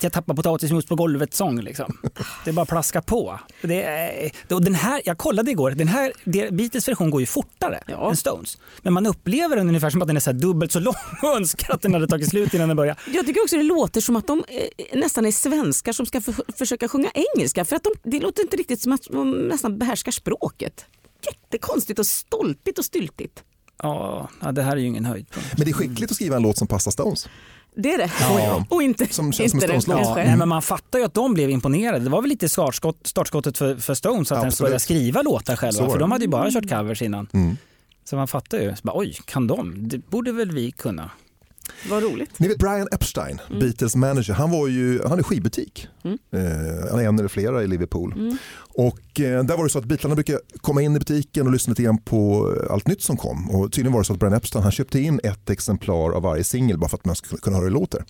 jag 0.00 0.12
tappar 0.12 0.34
potatismos 0.34 0.86
på 0.86 0.94
golvet-sång. 0.94 1.60
Liksom. 1.60 1.98
Det 2.44 2.50
är 2.50 2.54
bara 2.54 2.66
plaska 2.66 3.02
på. 3.02 3.40
Det 3.62 3.82
är, 3.82 4.30
och 4.50 4.62
den 4.62 4.74
här, 4.74 5.02
jag 5.04 5.18
kollade 5.18 5.50
igår, 5.50 5.70
den 5.70 5.88
här, 5.88 6.12
Beatles 6.50 6.88
version 6.88 7.10
går 7.10 7.20
ju 7.20 7.26
fortare 7.26 7.80
Ja. 7.86 8.10
än 8.10 8.16
Stones. 8.16 8.58
Men 8.82 8.92
man 8.92 9.06
upplever 9.06 9.56
den 9.56 9.68
ungefär 9.68 9.90
som 9.90 10.02
att 10.02 10.08
den 10.08 10.16
är 10.16 10.20
så 10.20 10.32
dubbelt 10.32 10.72
så 10.72 10.80
lång 10.86 10.94
och 11.22 11.36
önskar 11.36 11.74
att 11.74 11.82
den 11.82 11.94
hade 11.94 12.06
tagit 12.06 12.28
slut 12.28 12.54
innan 12.54 12.68
den 12.68 12.76
började. 12.76 13.00
Jag 13.12 13.26
tycker 13.26 13.42
också 13.42 13.56
det 13.56 13.62
låter 13.62 14.00
som 14.00 14.16
att 14.16 14.26
de 14.26 14.44
eh, 14.48 14.98
nästan 14.98 15.26
är 15.26 15.32
svenskar 15.32 15.92
som 15.92 16.06
ska 16.06 16.20
för, 16.20 16.34
försöka 16.58 16.88
sjunga 16.88 17.10
engelska 17.36 17.64
för 17.64 17.76
att 17.76 17.84
de, 17.84 17.90
det 18.02 18.20
låter 18.20 18.42
inte 18.42 18.56
riktigt 18.56 18.80
som 18.82 18.92
att 18.92 19.02
de 19.10 19.30
nästan 19.32 19.78
behärskar 19.78 20.12
språket. 20.16 20.86
Jättekonstigt 21.26 21.98
och 21.98 22.06
stolpigt 22.06 22.78
och 22.78 22.84
styltigt. 22.84 23.42
Ja, 23.82 24.28
ja, 24.42 24.52
det 24.52 24.62
här 24.62 24.72
är 24.72 24.76
ju 24.76 24.86
ingen 24.86 25.04
höjdpunkt. 25.04 25.48
Men 25.56 25.64
det 25.64 25.70
är 25.70 25.72
skickligt 25.72 26.10
att 26.10 26.14
skriva 26.14 26.36
en 26.36 26.42
låt 26.42 26.58
som 26.58 26.68
passar 26.68 26.90
Stones. 26.90 27.28
Det 27.76 27.94
är 27.94 27.98
det. 27.98 28.12
Ja. 28.20 28.64
Och 28.70 28.82
inte, 28.82 29.06
Som 29.06 29.32
känns 29.32 29.50
som 29.50 29.56
inte 29.58 29.66
en 29.66 29.76
det 29.76 29.80
Stones-låt. 29.82 30.18
Ja, 30.18 30.24
nej, 30.24 30.36
men 30.36 30.48
man 30.48 30.62
fattar 30.62 30.98
ju 30.98 31.04
att 31.04 31.14
de 31.14 31.34
blev 31.34 31.50
imponerade. 31.50 32.04
Det 32.04 32.10
var 32.10 32.22
väl 32.22 32.28
lite 32.28 32.48
startskott, 32.48 33.06
startskottet 33.06 33.58
för, 33.58 33.76
för 33.76 33.94
Stones 33.94 34.32
att 34.32 34.38
ens 34.38 34.60
börja 34.60 34.78
skriva 34.78 35.22
låtar 35.22 35.56
själva. 35.56 35.90
För 35.90 35.98
de 35.98 36.12
hade 36.12 36.24
ju 36.24 36.30
bara 36.30 36.50
kört 36.50 36.68
covers 36.68 37.02
innan. 37.02 37.28
Mm. 37.32 37.56
Så 38.04 38.16
man 38.16 38.28
fattar 38.28 38.58
ju. 38.58 38.76
Så 38.76 38.80
bara, 38.82 38.98
Oj, 38.98 39.18
kan 39.24 39.46
de? 39.46 39.88
Det 39.88 39.98
borde 39.98 40.32
väl 40.32 40.50
vi 40.50 40.70
kunna. 40.70 41.10
Vad 41.90 42.02
roligt. 42.02 42.38
Ni 42.38 42.48
vet 42.48 42.58
Brian 42.58 42.88
Epstein, 42.92 43.40
Mm. 43.48 43.60
Beatles 43.60 43.96
manager, 43.96 44.34
han, 44.34 44.50
var 44.50 44.68
ju, 44.68 45.00
han 45.02 45.10
hade 45.10 45.22
skivbutik. 45.22 45.88
Eh, 46.04 46.10
han 46.90 47.00
är 47.00 47.08
en 47.08 47.18
eller 47.18 47.28
flera 47.28 47.62
i 47.62 47.66
Liverpool. 47.66 48.12
Mm. 48.12 48.36
Och 48.58 49.20
eh, 49.20 49.44
där 49.44 49.56
var 49.56 49.64
det 49.64 49.70
så 49.70 49.78
att 49.78 49.84
Beatlarna 49.84 50.14
brukade 50.14 50.38
komma 50.60 50.82
in 50.82 50.96
i 50.96 50.98
butiken 50.98 51.46
och 51.46 51.52
lyssna 51.52 51.70
lite 51.70 51.82
grann 51.82 51.98
på 51.98 52.52
allt 52.70 52.88
nytt 52.88 53.02
som 53.02 53.16
kom. 53.16 53.50
Och 53.50 53.72
tydligen 53.72 53.92
var 53.92 54.00
det 54.00 54.04
så 54.04 54.12
att 54.12 54.18
Brian 54.18 54.34
Epstein 54.34 54.62
han 54.62 54.72
köpte 54.72 55.00
in 55.00 55.20
ett 55.24 55.50
exemplar 55.50 56.10
av 56.12 56.22
varje 56.22 56.44
singel 56.44 56.78
bara 56.78 56.88
för 56.88 56.96
att 56.96 57.04
man 57.04 57.16
skulle 57.16 57.40
kunna 57.40 57.56
höra 57.56 57.64
hur 57.64 57.70
det 57.70 57.78
låter. 57.80 58.04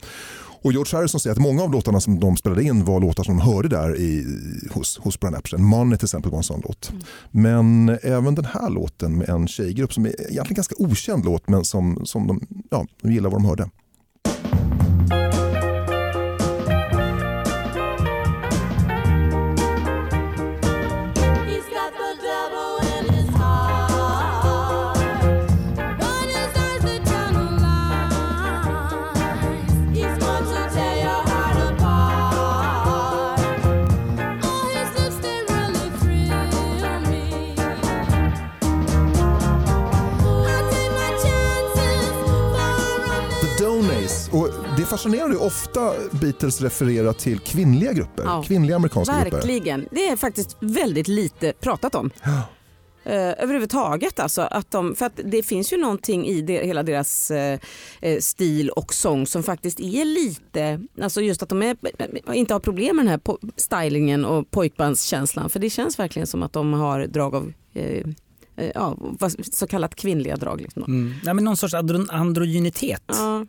Och 0.67 0.73
George 0.73 0.97
Harrison 0.97 1.21
säger 1.21 1.33
att 1.33 1.43
många 1.43 1.63
av 1.63 1.73
låtarna 1.73 2.01
som 2.01 2.21
de 2.21 2.37
spelade 2.37 2.63
in 2.63 2.85
var 2.85 3.01
låtar 3.01 3.25
som 3.25 3.37
de 3.37 3.43
hörde 3.43 3.69
där 3.69 3.97
i, 3.97 4.27
hos, 4.71 4.99
hos 4.99 5.21
Brian 5.21 5.35
Epstein. 5.35 5.65
Money 5.65 5.99
till 5.99 6.07
exempel 6.07 6.31
var 6.31 6.39
en 6.39 6.45
sån 6.45 6.63
låt. 6.65 6.93
Men 7.31 7.99
även 8.03 8.35
den 8.35 8.45
här 8.45 8.71
låten 8.71 9.19
med 9.19 9.29
en 9.29 9.49
tjejgrupp 9.49 9.93
som 9.95 10.07
är 10.07 10.11
egentligen 10.21 10.55
ganska 10.55 10.75
okänd 10.79 11.25
låt 11.25 11.49
men 11.49 11.65
som, 11.65 12.07
som 12.07 12.27
de, 12.27 12.47
ja, 12.71 12.87
de 13.03 13.13
gillar 13.13 13.31
vad 13.31 13.41
de 13.41 13.45
hörde. 13.45 13.71
Och 44.33 44.49
det 44.77 44.85
fascinerar 44.85 45.29
ju 45.31 45.37
ofta 45.37 45.93
Beatles 46.21 46.61
refererar 46.61 47.13
till 47.13 47.39
kvinnliga 47.39 47.93
grupper, 47.93 48.25
Ja. 48.25 48.43
kvinnliga 48.47 48.77
amerikanska 48.77 49.21
grupper. 49.21 49.31
Verkligen. 49.37 49.89
Det 49.91 50.09
är 50.09 50.17
faktiskt 50.17 50.57
väldigt 50.61 51.09
lite 51.09 51.53
pratat 51.61 51.95
om. 51.95 52.11
Eh, 53.05 53.15
överhuvudtaget 53.15 54.21
alltså. 54.21 54.43
Att 54.43 54.71
de, 54.71 54.95
för 54.95 55.07
att 55.07 55.21
det 55.25 55.43
finns 55.43 55.73
ju 55.73 55.77
någonting 55.77 56.27
i 56.27 56.41
det, 56.41 56.67
hela 56.67 56.83
deras 56.83 57.31
eh, 57.31 57.59
eh, 58.01 58.19
stil 58.21 58.71
och 58.71 58.95
sång 58.95 59.27
som 59.27 59.43
faktiskt 59.43 59.81
är 59.81 60.05
lite, 60.05 60.81
alltså 61.03 61.21
just 61.21 61.43
att 61.43 61.49
de 61.49 61.63
är, 61.63 61.77
inte 62.35 62.55
har 62.55 62.61
problem 62.61 62.97
med 62.97 63.05
den 63.05 63.11
här 63.11 63.21
stylingen 63.57 64.25
och 64.25 64.51
pojkbandskänslan. 64.51 65.51
För 65.51 65.61
det 65.61 65.71
känns 65.71 65.99
verkligen 65.99 66.27
som 66.27 66.43
att 66.43 66.53
de 66.53 66.73
har 66.73 67.07
drag 67.07 67.35
av 67.35 67.53
eh, 67.75 68.03
eh, 68.57 68.71
ja, 68.75 68.97
så 69.53 69.67
kallat 69.67 69.95
kvinnliga 69.95 70.37
drag. 70.37 70.61
Liksom. 70.61 70.83
Mm. 70.83 71.15
Ja, 71.25 71.35
men 71.35 71.45
någon 71.45 71.57
sorts 71.57 71.75
andro- 71.75 72.07
androgynitet. 72.11 73.03
Ja. 73.07 73.47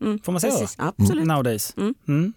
Mm, 0.00 0.18
Får 0.18 0.32
man 0.32 0.40
säga 0.40 0.52
precis. 0.52 0.76
så? 0.76 0.82
Absolut. 0.82 1.26
Nowadays. 1.26 1.74
Mm. 1.76 1.94
Mm. 2.08 2.32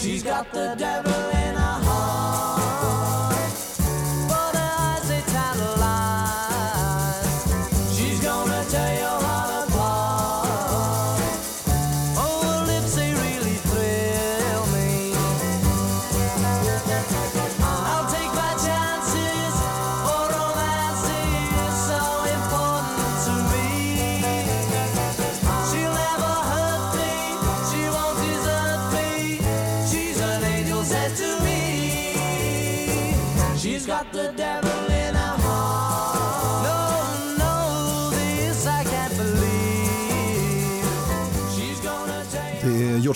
She's 0.00 0.22
got 0.22 0.52
the 0.52 0.74
devil 0.78 1.17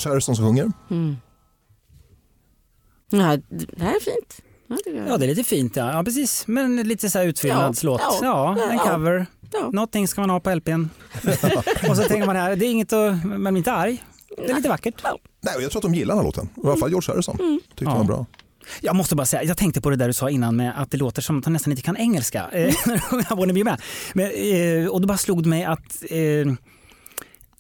George 0.05 0.15
Harrison 0.15 0.37
som 0.37 0.45
sjunger. 0.47 0.73
Ja, 3.11 3.37
det 3.49 3.83
här 3.85 3.97
är 3.97 4.01
fint. 4.01 4.41
Ja, 5.09 5.17
det 5.19 5.25
är- 5.25 5.29
lite 5.29 5.45
fint. 5.45 5.77
Ja, 5.77 5.93
ja 5.93 6.05
precis. 6.05 6.47
Men 6.47 6.77
lite 6.77 7.11
så 7.11 7.19
här 7.19 7.27
utfyllnadslåt. 7.27 8.01
Ja, 8.05 8.19
Ja, 8.23 8.57
ja, 8.59 8.71
en 8.71 8.79
cover. 8.79 9.27
Ja. 9.53 9.71
Någonting 9.73 10.09
ska 10.09 10.21
man 10.21 10.31
ha 10.31 10.41
på 10.41 10.51
LPn. 10.55 10.89
och 11.91 11.97
så 11.97 12.03
tänker 12.03 12.27
man 12.27 12.37
här, 12.37 12.57
det 12.57 12.67
är 12.67 12.71
inget 12.71 12.93
att, 12.93 13.25
man 13.25 13.43
blir 13.43 13.57
inte 13.57 13.73
arg. 13.73 14.05
Det 14.37 14.51
är 14.51 14.55
lite 14.57 14.69
vackert. 14.69 15.03
Nej, 15.41 15.55
jag 15.61 15.71
tror 15.71 15.79
att 15.79 15.83
de 15.83 15.95
gillar 15.95 16.15
den 16.15 16.19
här 16.19 16.25
låten. 16.25 16.49
I 16.57 16.67
alla 16.67 16.77
fall 16.77 16.91
George 16.91 17.13
Harrison. 17.13 17.37
Tyckte 17.69 17.85
Ja. 17.85 17.91
den 17.91 17.99
var 17.99 18.05
bra. 18.05 18.27
Jag 18.81 18.97
måste 18.97 19.17
bara 19.17 19.27
säga, 19.27 19.43
jag 19.45 19.57
tänkte 19.57 19.81
på 19.81 19.91
det 19.91 19.97
där 19.97 20.07
du 20.07 20.13
sa 20.13 20.31
innan 20.31 20.57
med 20.57 20.81
att 20.81 20.91
det 20.91 20.97
låter 20.97 21.23
som 21.23 21.39
att 21.39 21.45
han 21.45 21.53
nästan 21.53 21.71
inte 21.73 21.83
kan 21.83 21.97
engelska 21.97 22.49
eh, 22.53 22.75
och 24.91 25.01
då 25.01 25.07
bara 25.09 25.19
slog 25.19 25.43
det 25.43 25.49
mig 25.49 25.65
att 25.65 26.03
eh, 26.11 26.53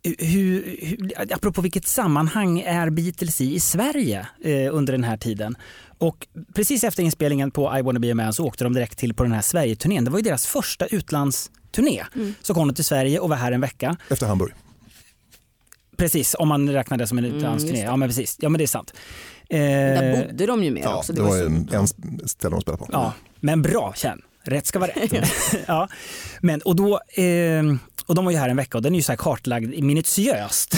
hur, 0.04 0.76
hur, 0.80 1.12
apropå 1.32 1.60
vilket 1.62 1.86
sammanhang 1.86 2.60
är 2.60 2.90
Beatles 2.90 3.40
i 3.40 3.54
i 3.54 3.60
Sverige 3.60 4.26
eh, 4.44 4.74
under 4.74 4.92
den 4.92 5.04
här 5.04 5.16
tiden? 5.16 5.56
Och 5.98 6.26
precis 6.54 6.84
efter 6.84 7.02
inspelningen 7.02 7.50
på 7.50 7.78
I 7.78 7.82
wanna 7.82 8.00
be 8.00 8.12
a 8.12 8.14
man 8.14 8.32
så 8.32 8.44
åkte 8.46 8.64
de 8.64 8.72
direkt 8.72 8.98
till 8.98 9.14
på 9.14 9.22
den 9.22 9.32
här 9.32 9.42
Sverige-turnén. 9.42 10.04
Det 10.04 10.10
var 10.10 10.18
ju 10.18 10.22
deras 10.22 10.46
första 10.46 10.86
utlandsturné. 10.86 12.04
Så 12.42 12.54
kom 12.54 12.68
de 12.68 12.74
till 12.74 12.84
Sverige 12.84 13.18
och 13.18 13.28
var 13.28 13.36
här 13.36 13.52
en 13.52 13.60
vecka. 13.60 13.96
Efter 14.10 14.26
Hamburg. 14.26 14.52
Precis, 15.96 16.36
om 16.38 16.48
man 16.48 16.68
räknar 16.70 16.96
det 16.98 17.06
som 17.06 17.18
en 17.18 17.24
utlandsturné. 17.24 17.72
just 17.78 17.82
det. 17.82 17.90
ja 17.90 17.96
men 17.96 18.08
precis, 18.08 18.36
ja 18.40 18.48
men 18.48 18.58
det 18.58 18.64
är 18.64 18.66
sant. 18.66 18.92
Eh, 19.50 19.58
Där 19.58 20.26
bodde 20.26 20.46
de 20.46 20.64
ju 20.64 20.70
mer 20.70 20.82
Ja, 20.82 20.96
också. 20.96 21.12
det 21.12 21.22
var 21.22 21.30
så- 21.38 21.46
en, 21.46 21.68
en 21.72 21.88
ställe 22.28 22.54
de 22.56 22.60
spelade 22.60 22.78
på. 22.78 22.88
Ja, 22.92 23.12
men 23.40 23.62
bra 23.62 23.92
Känn. 23.96 24.22
rätt 24.44 24.66
ska 24.66 24.78
vara 24.78 24.90
rätt. 24.90 25.12
ja. 25.66 25.88
Men, 26.40 26.60
och, 26.60 26.76
då, 26.76 27.00
eh, 27.22 27.62
och 28.12 28.16
de 28.16 28.24
var 28.24 28.32
ju 28.32 28.38
här 28.38 28.48
en 28.48 28.56
vecka 28.56 28.78
och 28.78 28.82
den 28.82 28.92
är 28.94 28.96
ju 28.96 29.02
så 29.02 29.12
här 29.12 29.16
kartlagd 29.16 29.82
minutiöst. 29.84 30.70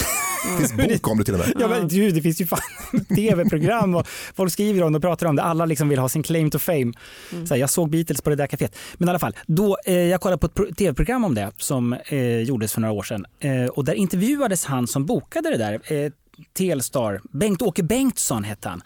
Det 0.45 0.59
finns 0.59 0.72
bok 1.03 1.09
om 1.09 1.18
det 1.18 1.24
till 1.24 1.35
och 1.35 1.41
med. 1.41 1.53
Ja, 1.59 1.68
men, 1.68 1.89
du, 1.89 2.11
det 2.11 2.22
finns 2.22 2.41
ju 2.41 2.47
fan 2.47 2.61
tv-program 3.16 3.95
och 3.95 4.07
folk 4.35 4.53
skriver 4.53 4.82
om 4.82 4.93
det 4.93 4.97
och 4.97 5.03
pratar 5.03 5.26
om 5.26 5.37
det. 5.37 5.43
Alla 5.43 5.64
liksom 5.66 5.89
vill 5.89 5.99
ha 5.99 6.09
sin 6.09 6.22
claim 6.22 6.51
to 6.51 6.59
fame. 6.59 6.93
Så 7.30 7.55
här, 7.55 7.57
jag 7.57 7.70
såg 7.70 7.91
Beatles 7.91 8.20
på 8.20 8.30
det 8.30 8.37
där 8.37 8.47
kaféet. 8.47 8.76
Men 8.95 9.09
i 9.09 9.11
alla 9.11 9.18
fall, 9.18 9.37
då, 9.47 9.78
eh, 9.85 9.95
jag 9.95 10.20
kollade 10.20 10.39
på 10.41 10.47
ett 10.47 10.55
pro- 10.55 10.74
tv-program 10.74 11.24
om 11.24 11.35
det 11.35 11.51
som 11.59 11.93
eh, 11.93 12.39
gjordes 12.39 12.72
för 12.72 12.80
några 12.80 12.93
år 12.95 13.03
sedan. 13.03 13.26
Eh, 13.41 13.66
och 13.66 13.85
där 13.85 13.95
intervjuades 13.95 14.64
han 14.64 14.87
som 14.87 15.07
bokade 15.07 15.51
det 15.51 15.57
där, 15.57 15.93
eh, 16.05 16.12
Telstar. 16.57 17.20
Bengt-Åke 17.32 17.82
Bengtsson 17.82 18.45
hette 18.45 18.68
han. 18.68 18.82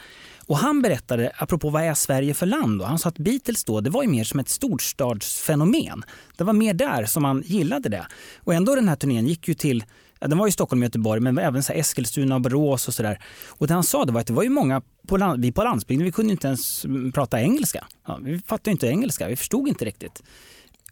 Och 0.49 0.59
han 0.59 0.82
berättade, 0.82 1.32
apropå 1.36 1.70
vad 1.70 1.82
är 1.82 1.94
Sverige 1.94 2.34
för 2.34 2.46
land 2.46 2.78
då? 2.78 2.84
Han 2.84 2.99
sa 2.99 3.09
att 3.09 3.18
Beatles 3.18 3.64
då, 3.64 3.80
det 3.80 3.90
var 3.90 4.03
ju 4.03 4.09
mer 4.09 4.24
som 4.24 4.40
ett 4.40 4.49
storstadsfenomen. 4.49 6.05
Det 6.36 6.44
var 6.44 6.53
mer 6.53 6.74
där 6.74 7.05
som 7.05 7.22
man 7.22 7.42
gillade 7.46 7.88
det. 7.88 8.07
Och 8.36 8.55
ändå 8.55 8.74
den 8.74 8.88
här 8.88 8.96
turnén 8.96 9.26
gick 9.26 9.49
ju 9.49 9.55
till 9.55 9.84
Ja, 10.20 10.28
den 10.28 10.38
var 10.38 10.49
i 10.49 10.53
Stockholm 10.53 10.82
och 10.82 10.84
Göteborg 10.84 11.20
men 11.20 11.38
även 11.38 11.62
så 11.62 11.72
här 11.72 11.80
Eskilstuna 11.80 12.34
och 12.34 12.40
Borås 12.40 12.88
och 12.88 12.94
sådär. 12.94 13.18
Och 13.49 13.66
det 13.66 13.74
han 13.74 13.84
sa 13.84 14.05
det 14.05 14.12
var 14.12 14.20
att 14.20 14.26
det 14.26 14.32
var 14.32 14.42
ju 14.42 14.49
många 14.49 14.82
på, 15.07 15.16
land, 15.16 15.42
vi 15.42 15.53
på 15.53 15.64
landsbygden, 15.64 16.05
vi 16.05 16.12
kunde 16.12 16.32
inte 16.32 16.46
ens 16.46 16.86
prata 17.14 17.40
engelska. 17.40 17.86
Ja, 18.07 18.18
vi 18.22 18.38
fattade 18.38 18.70
inte 18.70 18.86
engelska, 18.86 19.28
vi 19.28 19.36
förstod 19.36 19.68
inte 19.68 19.84
riktigt. 19.84 20.22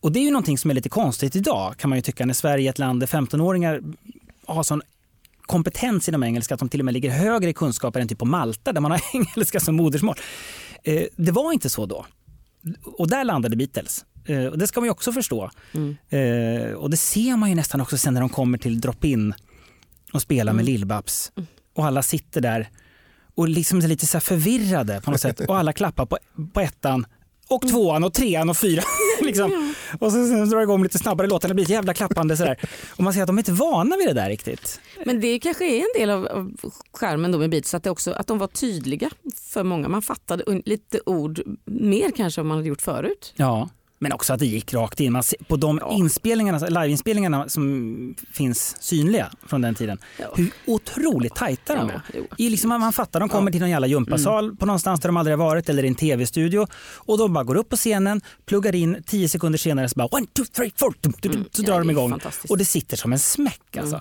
Och 0.00 0.12
det 0.12 0.18
är 0.18 0.24
ju 0.24 0.30
någonting 0.30 0.59
som 0.59 0.70
är 0.70 0.74
lite 0.74 0.88
konstigt 0.88 1.36
idag 1.36 1.76
kan 1.76 1.90
man 1.90 1.98
ju 1.98 2.02
tycka 2.02 2.26
när 2.26 2.34
Sverige 2.34 2.68
är 2.68 2.70
ett 2.70 2.78
land 2.78 3.00
där 3.00 3.07
15-åringar 3.07 3.82
har 4.46 4.62
sån 4.62 4.82
kompetens 5.47 6.09
inom 6.09 6.22
engelska 6.22 6.57
de 6.57 6.68
till 6.68 6.80
och 6.80 6.84
med 6.84 6.94
ligger 6.94 7.11
högre 7.11 7.51
i 7.51 7.53
kunskaper 7.53 8.01
än 8.01 8.09
typ 8.09 8.18
på 8.18 8.24
Malta 8.24 8.72
där 8.72 8.80
man 8.80 8.90
har 8.90 9.01
engelska 9.14 9.61
som 9.61 9.76
modersmål. 9.76 10.16
Eh, 10.82 11.03
det 11.16 11.32
var 11.32 11.53
inte 11.53 11.70
så 11.70 11.86
då. 11.86 12.07
Och 12.84 13.09
där 13.09 13.24
landade 13.24 13.57
Beatles. 13.57 14.05
Eh, 14.24 14.44
och 14.44 14.59
det 14.59 14.66
ska 14.66 14.80
man 14.80 14.86
ju 14.86 14.90
också 14.90 15.12
förstå. 15.12 15.51
Eh, 16.09 16.72
och 16.72 16.90
det 16.90 16.97
ser 16.97 17.36
man 17.36 17.49
ju 17.49 17.55
nästan 17.55 17.80
också 17.80 17.99
sen 17.99 18.14
när 18.14 18.20
de 18.20 18.30
kommer 18.30 18.59
till 18.59 18.80
drop-in 18.80 19.34
och 20.12 20.22
spelar 20.22 20.53
med 20.53 20.64
Lill-Babs. 20.64 21.32
Och 21.74 21.86
alla 21.86 22.03
sitter 22.03 22.40
där 22.40 22.68
och 23.34 23.49
liksom 23.49 23.78
är 23.78 23.88
lite 23.88 24.07
så 24.07 24.20
förvirrade 24.20 25.01
på 25.01 25.11
något 25.11 25.20
sätt. 25.20 25.40
Och 25.49 25.59
alla 25.59 25.72
klappar 25.72 26.07
på, 26.07 26.18
på 26.53 26.61
ettan 26.61 27.07
och 27.49 27.68
tvåan 27.68 28.05
och 28.05 28.14
trean 28.14 28.51
och 28.51 28.57
fyran. 28.57 28.84
liksom. 29.27 29.74
Och 30.01 30.12
så 30.12 30.29
sen 30.29 30.49
drar 30.51 30.57
det 30.59 30.62
igång 30.62 30.83
lite 30.83 30.99
snabbare 30.99 31.27
låtar. 31.27 31.49
Det 31.49 31.55
blir 31.55 31.64
ett 31.64 31.70
jävla 31.70 31.95
klappande 31.95 32.37
sådär. 32.37 32.61
Och 32.97 33.05
man 33.05 33.12
ser 33.12 33.20
att 33.22 33.27
de 33.27 33.37
är 33.37 33.41
inte 33.41 33.53
vana 33.53 33.97
vid 33.97 34.07
det 34.07 34.12
där 34.12 34.29
riktigt. 34.29 34.81
Men 35.05 35.20
det 35.20 35.39
kanske 35.39 35.64
är 35.64 35.79
en 35.79 36.01
del 36.01 36.11
av, 36.11 36.27
av 36.27 36.53
skärmen 36.93 37.33
då 37.33 37.39
med 37.39 37.51
Beatles, 37.51 37.74
att, 37.74 37.83
det 37.83 37.91
också, 37.91 38.12
att 38.12 38.27
de 38.27 38.39
var 38.39 38.47
tydliga 38.47 39.11
för 39.35 39.64
många. 39.64 39.89
Man 39.89 40.03
fattade 40.03 40.62
lite 40.64 41.01
ord 41.07 41.43
mer 41.64 42.11
kanske 42.11 42.41
än 42.41 42.47
man 42.47 42.57
hade 42.57 42.68
gjort 42.68 42.83
förut. 42.83 43.33
Ja. 43.37 43.68
Men 43.99 44.12
också 44.12 44.32
att 44.32 44.38
det 44.38 44.47
gick 44.47 44.74
rakt 44.74 45.01
in. 45.01 45.12
Man 45.12 45.22
ser, 45.22 45.38
på 45.49 45.57
de 45.57 45.80
inspelningarna, 45.90 46.59
liveinspelningarna 46.59 47.49
som 47.49 48.14
finns 48.32 48.76
synliga 48.82 49.30
från 49.47 49.61
den 49.61 49.74
tiden, 49.74 49.99
hur 50.34 50.51
otroligt 50.66 51.34
tajta 51.34 51.74
de 51.74 51.88
Ja, 51.88 52.01
är. 52.14 52.26
I 52.38 52.51
liksom, 52.51 52.68
man 52.68 52.92
fattar, 52.92 53.20
de 53.20 53.28
kommer 53.28 53.51
till 53.51 53.61
någon 53.61 53.70
jävla 53.70 53.86
gympasal 53.86 54.57
på 54.57 54.66
någonstans 54.66 55.01
där 55.01 55.09
de 55.09 55.16
aldrig 55.16 55.38
har 55.38 55.44
varit 55.44 55.68
eller 55.68 55.84
i 55.84 55.88
en 55.88 55.94
tv-studio 55.94 56.66
och 56.97 57.18
de 57.18 57.32
bara 57.32 57.44
går 57.44 57.55
upp 57.55 57.68
på 57.68 57.76
scenen, 57.76 58.20
pluggar 58.47 58.74
in, 58.74 59.03
tio 59.07 59.28
sekunder 59.28 59.59
senare 59.59 59.88
så 59.88 59.94
bara 59.94 60.09
one, 60.09 60.26
two, 60.26 60.44
three, 60.44 60.72
four, 60.76 60.94
dum, 61.01 61.12
dum, 61.22 61.32
dum, 61.32 61.44
så 61.53 61.62
Ja, 61.62 61.66
drar 61.66 61.78
de 61.78 61.90
igång. 61.90 62.20
Och 62.49 62.59
det 62.59 62.64
sitter 62.64 62.97
som 62.97 63.12
en 63.12 63.18
smäck 63.18 63.76
alltså. 63.76 64.01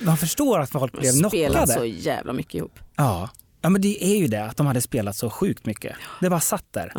Man 0.00 0.16
förstår 0.16 0.58
att 0.60 0.70
folk 0.70 0.92
blev 0.92 1.02
De 1.22 1.28
spelar 1.28 1.48
knockade. 1.66 1.72
så 1.78 1.84
jävla 1.84 2.32
mycket 2.32 2.54
ihop. 2.54 2.78
Ja. 2.96 3.30
ja, 3.60 3.68
men 3.68 3.80
det 3.82 4.04
är 4.04 4.16
ju 4.16 4.26
det 4.26 4.44
att 4.44 4.56
de 4.56 4.66
hade 4.66 4.80
spelat 4.80 5.16
så 5.16 5.30
sjukt 5.30 5.66
mycket. 5.66 5.96
Det 6.20 6.30
bara 6.30 6.40
satt 6.40 6.64
där. 6.72 6.92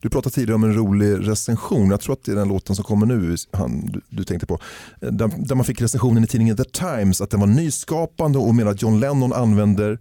Du 0.00 0.10
pratade 0.10 0.34
tidigare 0.34 0.54
om 0.54 0.64
en 0.64 0.74
rolig 0.74 1.28
recension. 1.28 1.90
Jag 1.90 2.00
tror 2.00 2.12
att 2.12 2.24
det 2.24 2.32
är 2.32 2.36
den 2.36 2.48
låten 2.48 2.76
som 2.76 2.84
kommer 2.84 3.06
nu 3.06 3.36
han, 3.50 3.86
du, 3.86 4.00
du 4.08 4.24
tänkte 4.24 4.46
på. 4.46 4.58
Där, 5.00 5.30
där 5.36 5.54
man 5.54 5.64
fick 5.64 5.80
recensionen 5.80 6.24
i 6.24 6.26
tidningen 6.26 6.56
The 6.56 6.64
Times 6.64 7.20
att 7.20 7.30
den 7.30 7.40
var 7.40 7.46
nyskapande 7.46 8.38
och 8.38 8.54
menar 8.54 8.70
att 8.70 8.82
John 8.82 9.00
Lennon 9.00 9.32
använder 9.32 9.98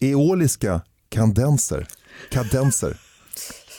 eoliska 0.00 0.80
kadenser. 1.08 1.86
kadenser. 2.30 2.96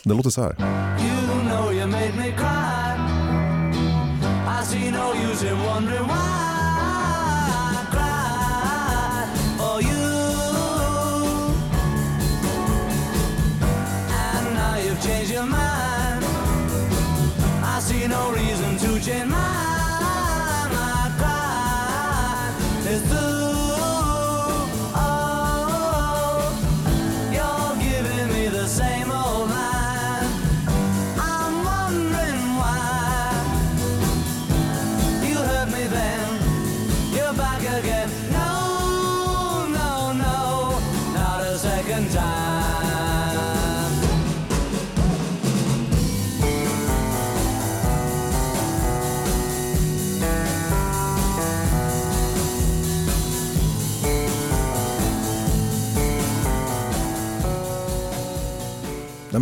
Den 0.04 0.18
låter 0.18 0.30
så 0.30 0.42
här. 0.42 0.50
You 0.52 1.50
know 1.50 1.74
you 1.74 2.31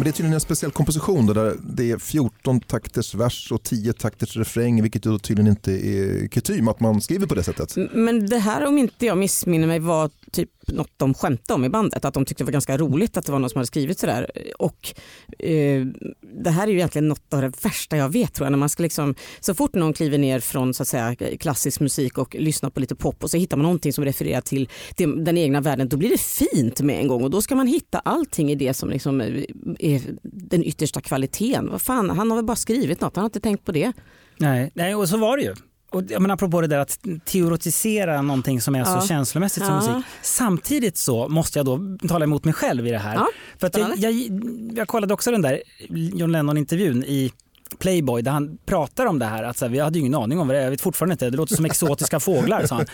det 0.09 0.13
är 0.13 0.15
tydligen 0.15 0.33
en 0.33 0.39
speciell 0.39 0.71
komposition 0.71 1.25
då, 1.25 1.33
där 1.33 1.55
det 1.63 1.91
är 1.91 1.97
14 1.97 2.59
takters 2.59 3.15
vers 3.15 3.51
och 3.51 3.63
10 3.63 3.93
takters 3.93 4.37
refräng 4.37 4.81
vilket 4.81 5.03
då 5.03 5.19
tydligen 5.19 5.49
inte 5.51 5.71
är 5.71 6.27
kutym 6.27 6.67
att 6.67 6.79
man 6.79 7.01
skriver 7.01 7.27
på 7.27 7.35
det 7.35 7.43
sättet. 7.43 7.75
Men 7.93 8.29
det 8.29 8.37
här 8.37 8.65
om 8.65 8.77
inte 8.77 9.05
jag 9.05 9.17
missminner 9.17 9.67
mig 9.67 9.79
var 9.79 10.09
typ 10.31 10.49
något 10.71 10.91
de 10.97 11.13
skämtade 11.13 11.55
om 11.55 11.65
i 11.65 11.69
bandet. 11.69 12.05
Att 12.05 12.13
de 12.13 12.25
tyckte 12.25 12.43
det 12.43 12.45
var 12.45 12.51
ganska 12.51 12.77
roligt 12.77 13.17
att 13.17 13.25
det 13.25 13.31
var 13.31 13.39
någon 13.39 13.49
som 13.49 13.57
hade 13.57 13.67
skrivit 13.67 13.99
sådär. 13.99 14.31
Och 14.59 14.93
eh, 15.39 15.85
det 16.43 16.49
här 16.49 16.67
är 16.67 16.71
ju 16.71 16.77
egentligen 16.77 17.07
något 17.07 17.33
av 17.33 17.41
det 17.41 17.65
värsta 17.65 17.97
jag 17.97 18.09
vet 18.09 18.33
tror 18.33 18.45
jag. 18.45 18.51
När 18.51 18.57
man 18.57 18.69
ska 18.69 18.83
liksom, 18.83 19.15
så 19.39 19.53
fort 19.53 19.73
någon 19.73 19.93
kliver 19.93 20.17
ner 20.17 20.39
från 20.39 20.73
så 20.73 20.83
att 20.83 20.87
säga, 20.87 21.15
klassisk 21.15 21.79
musik 21.79 22.17
och 22.17 22.35
lyssnar 22.35 22.69
på 22.69 22.79
lite 22.79 22.95
pop 22.95 23.23
och 23.23 23.31
så 23.31 23.37
hittar 23.37 23.57
man 23.57 23.63
någonting 23.63 23.93
som 23.93 24.05
refererar 24.05 24.41
till 24.41 24.69
den 24.97 25.37
egna 25.37 25.61
världen. 25.61 25.89
Då 25.89 25.97
blir 25.97 26.09
det 26.09 26.21
fint 26.21 26.81
med 26.81 26.99
en 26.99 27.07
gång 27.07 27.23
och 27.23 27.29
då 27.29 27.41
ska 27.41 27.55
man 27.55 27.67
hitta 27.67 27.99
allting 27.99 28.51
i 28.51 28.55
det 28.55 28.73
som 28.73 28.89
liksom 28.89 29.21
eh, 29.21 29.43
är 29.79 30.01
den 30.23 30.63
yttersta 30.63 31.01
kvaliteten. 31.01 31.69
Vad 31.71 31.81
fan, 31.81 32.09
han 32.09 32.31
har 32.31 32.37
väl 32.37 32.45
bara 32.45 32.55
skrivit 32.55 33.01
något, 33.01 33.15
han 33.15 33.23
har 33.23 33.29
inte 33.29 33.39
tänkt 33.39 33.65
på 33.65 33.71
det. 33.71 33.93
Nej, 34.37 34.71
nej, 34.73 34.95
och 34.95 35.09
så 35.09 35.17
var 35.17 35.37
det 35.37 35.43
ju. 35.43 35.55
Och 35.89 36.03
jag 36.09 36.21
menar, 36.21 36.33
apropå 36.33 36.61
det 36.61 36.67
där 36.67 36.79
att 36.79 36.99
teoretisera 37.25 38.21
någonting 38.21 38.61
som 38.61 38.75
är 38.75 38.79
Ja. 38.79 39.01
så 39.01 39.07
känslomässigt 39.07 39.65
som 39.65 39.73
Ja. 39.73 39.79
musik. 39.79 40.05
Samtidigt 40.21 40.97
så 40.97 41.27
måste 41.27 41.59
jag 41.59 41.65
då 41.65 41.79
tala 42.07 42.23
emot 42.23 42.43
mig 42.45 42.53
själv 42.53 42.87
i 42.87 42.91
det 42.91 42.97
här. 42.97 43.15
Ja, 43.15 43.27
För 43.57 43.67
att 43.67 43.77
jag, 43.77 43.97
jag, 43.97 44.13
jag 44.75 44.87
kollade 44.87 45.13
också 45.13 45.31
den 45.31 45.41
där 45.41 45.61
John 45.89 46.31
Lennon-intervjun 46.31 47.03
i 47.03 47.31
Playboy 47.79 48.21
där 48.21 48.31
han 48.31 48.57
pratar 48.65 49.05
om 49.05 49.19
det 49.19 49.25
här. 49.25 49.43
Att 49.43 49.57
så 49.57 49.65
här, 49.65 49.71
vi 49.71 49.79
hade 49.79 49.99
ju 49.99 50.05
ingen 50.05 50.15
aning 50.15 50.39
om 50.39 50.47
vad 50.47 50.55
det 50.55 50.59
är, 50.59 50.63
jag 50.63 50.71
vet 50.71 50.81
fortfarande 50.81 51.13
inte, 51.13 51.29
det 51.29 51.37
låter 51.37 51.55
som 51.55 51.65
exotiska 51.65 52.19
fåglar 52.29 52.65
sa 52.65 52.75
han. 52.75 52.85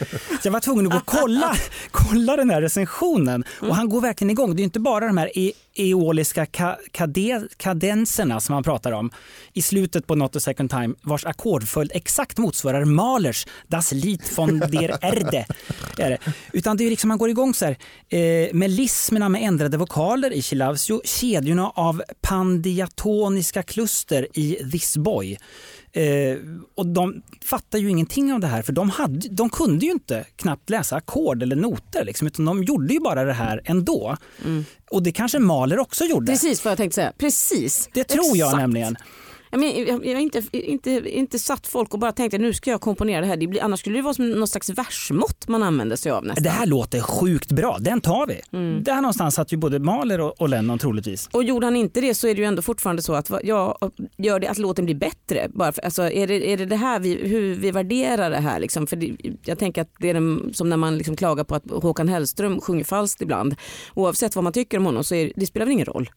Så 0.41 0.47
jag 0.47 0.51
var 0.51 0.59
tvungen 0.59 0.85
att 0.87 0.91
gå 0.91 0.97
och 0.97 1.05
kolla, 1.05 1.55
kolla 1.91 2.35
den 2.35 2.49
här 2.49 2.61
recensionen 2.61 3.43
och 3.61 3.75
han 3.75 3.89
går 3.89 4.01
verkligen 4.01 4.31
igång. 4.31 4.55
Det 4.55 4.61
är 4.61 4.63
inte 4.63 4.79
bara 4.79 5.07
de 5.07 5.17
här 5.17 5.37
e 5.37 5.51
eoliska 5.75 6.45
ka 6.45 6.77
kade 6.91 7.47
kadenserna 7.57 8.39
som 8.39 8.53
han 8.53 8.63
pratar 8.63 8.91
om 8.91 9.11
i 9.53 9.61
slutet 9.61 10.07
på 10.07 10.15
Not 10.15 10.35
a 10.35 10.39
second 10.39 10.69
time 10.69 10.95
vars 11.01 11.25
ackordföljd 11.25 11.91
exakt 11.93 12.37
motsvarar 12.37 12.85
Mahlers 12.85 13.47
Das 13.67 13.91
Lied 13.91 14.21
von 14.35 14.59
der 14.59 14.97
Erde. 15.01 15.45
Är 15.97 16.09
det. 16.09 16.17
Utan 16.53 16.77
det 16.77 16.85
är 16.85 16.89
liksom, 16.89 17.07
man 17.07 17.17
går 17.17 17.29
igång 17.29 17.53
så 17.53 17.65
här, 17.65 17.77
eh, 18.09 18.53
melismerna 18.53 19.29
med 19.29 19.43
ändrade 19.43 19.77
vokaler 19.77 20.33
i 20.33 20.41
She 20.41 20.55
Loves 20.55 20.89
You, 20.89 21.01
kedjorna 21.03 21.69
av 21.69 22.03
pandiatoniska 22.21 23.63
kluster 23.63 24.27
i 24.33 24.55
This 24.71 24.97
Boy. 24.97 25.37
Eh, 25.95 26.37
och 26.75 26.85
de 26.85 27.21
fattar 27.45 27.79
ju 27.79 27.89
ingenting 27.89 28.33
av 28.33 28.39
det 28.39 28.47
här 28.47 28.61
för 28.61 28.73
de, 28.73 28.89
hade, 28.89 29.29
de 29.29 29.49
kunde 29.49 29.85
ju 29.85 29.91
inte 29.91 30.25
knappt 30.35 30.69
läsa 30.69 30.95
ackord 30.95 31.43
eller 31.43 31.55
noter 31.55 32.05
liksom, 32.05 32.27
utan 32.27 32.45
de 32.45 32.63
gjorde 32.63 32.93
ju 32.93 32.99
bara 32.99 33.23
det 33.23 33.33
här 33.33 33.61
ändå. 33.65 34.17
Och 34.91 35.03
det 35.03 35.11
kanske 35.11 35.39
Mahler 35.39 35.79
också 35.79 36.05
gjorde. 36.05 36.31
Precis 36.31 36.65
vad 36.65 36.71
jag 36.71 36.77
tänkte 36.77 36.95
säga. 36.95 37.13
Precis. 37.17 37.89
Det 37.93 38.03
tror 38.03 38.37
jag 38.37 38.47
Exakt. 38.47 38.57
nämligen. 38.61 38.97
Jag, 39.55 39.59
men, 39.59 39.87
jag, 39.87 40.05
jag 40.05 40.21
inte, 40.21 40.41
inte, 40.51 40.91
inte 41.17 41.39
satt 41.39 41.67
folk 41.67 41.93
och 41.93 41.99
bara 41.99 42.11
tänkte 42.11 42.37
nu 42.37 42.53
ska 42.53 42.71
jag 42.71 42.81
komponera 42.81 43.21
det 43.21 43.27
här. 43.27 43.37
Det 43.37 43.47
blir, 43.47 43.63
annars 43.63 43.79
skulle 43.79 43.97
det 43.97 44.01
vara 44.01 44.13
som 44.13 44.29
någon 44.29 44.47
slags 44.47 44.69
versmått 44.69 45.47
man 45.47 45.63
använder 45.63 45.95
sig 45.95 46.11
av 46.11 46.25
nästan. 46.25 46.43
Det 46.43 46.49
här 46.49 46.65
låter 46.65 47.01
sjukt 47.01 47.51
bra, 47.51 47.77
den 47.81 48.01
tar 48.01 48.27
vi. 48.27 48.41
Mm. 48.57 48.83
Där 48.83 48.95
någonstans 48.95 49.35
satt 49.35 49.53
ju 49.53 49.57
både 49.57 49.79
Mahler 49.79 50.19
och, 50.21 50.41
och 50.41 50.49
Lennon 50.49 50.79
troligtvis. 50.79 51.29
Och 51.31 51.43
gjorde 51.43 51.65
han 51.67 51.75
inte 51.75 52.01
det 52.01 52.15
så 52.15 52.27
är 52.27 52.35
det 52.35 52.41
ju 52.41 52.45
ändå 52.47 52.61
fortfarande 52.61 53.01
så 53.01 53.13
att 53.13 53.29
va- 53.29 53.39
ja, 53.43 53.77
gör 54.17 54.39
det 54.39 54.47
att 54.47 54.57
låten 54.57 54.85
blir 54.85 54.95
bättre. 54.95 55.47
Bara 55.53 55.71
för, 55.71 55.81
alltså, 55.81 56.03
är, 56.11 56.27
det, 56.27 56.53
är 56.53 56.57
det 56.57 56.65
det 56.65 56.75
här 56.75 56.99
vi, 56.99 57.27
hur 57.27 57.55
vi 57.55 57.71
värderar 57.71 58.29
det 58.29 58.37
här? 58.39 58.59
Liksom? 58.59 58.87
För 58.87 58.95
det, 58.95 59.15
jag 59.45 59.59
tänker 59.59 59.81
att 59.81 59.89
det 59.99 60.09
är 60.09 60.13
den, 60.13 60.51
som 60.53 60.69
när 60.69 60.77
man 60.77 60.97
liksom 60.97 61.15
klagar 61.15 61.43
på 61.43 61.55
att 61.55 61.63
Håkan 61.71 62.07
Hellström 62.07 62.61
sjunger 62.61 62.83
falskt 62.83 63.21
ibland. 63.21 63.55
Oavsett 63.93 64.35
vad 64.35 64.43
man 64.43 64.53
tycker 64.53 64.77
om 64.77 64.85
honom 64.85 65.03
så 65.03 65.15
är, 65.15 65.31
det 65.35 65.45
spelar 65.45 65.65
väl 65.65 65.73
ingen 65.73 65.85
roll. 65.85 66.09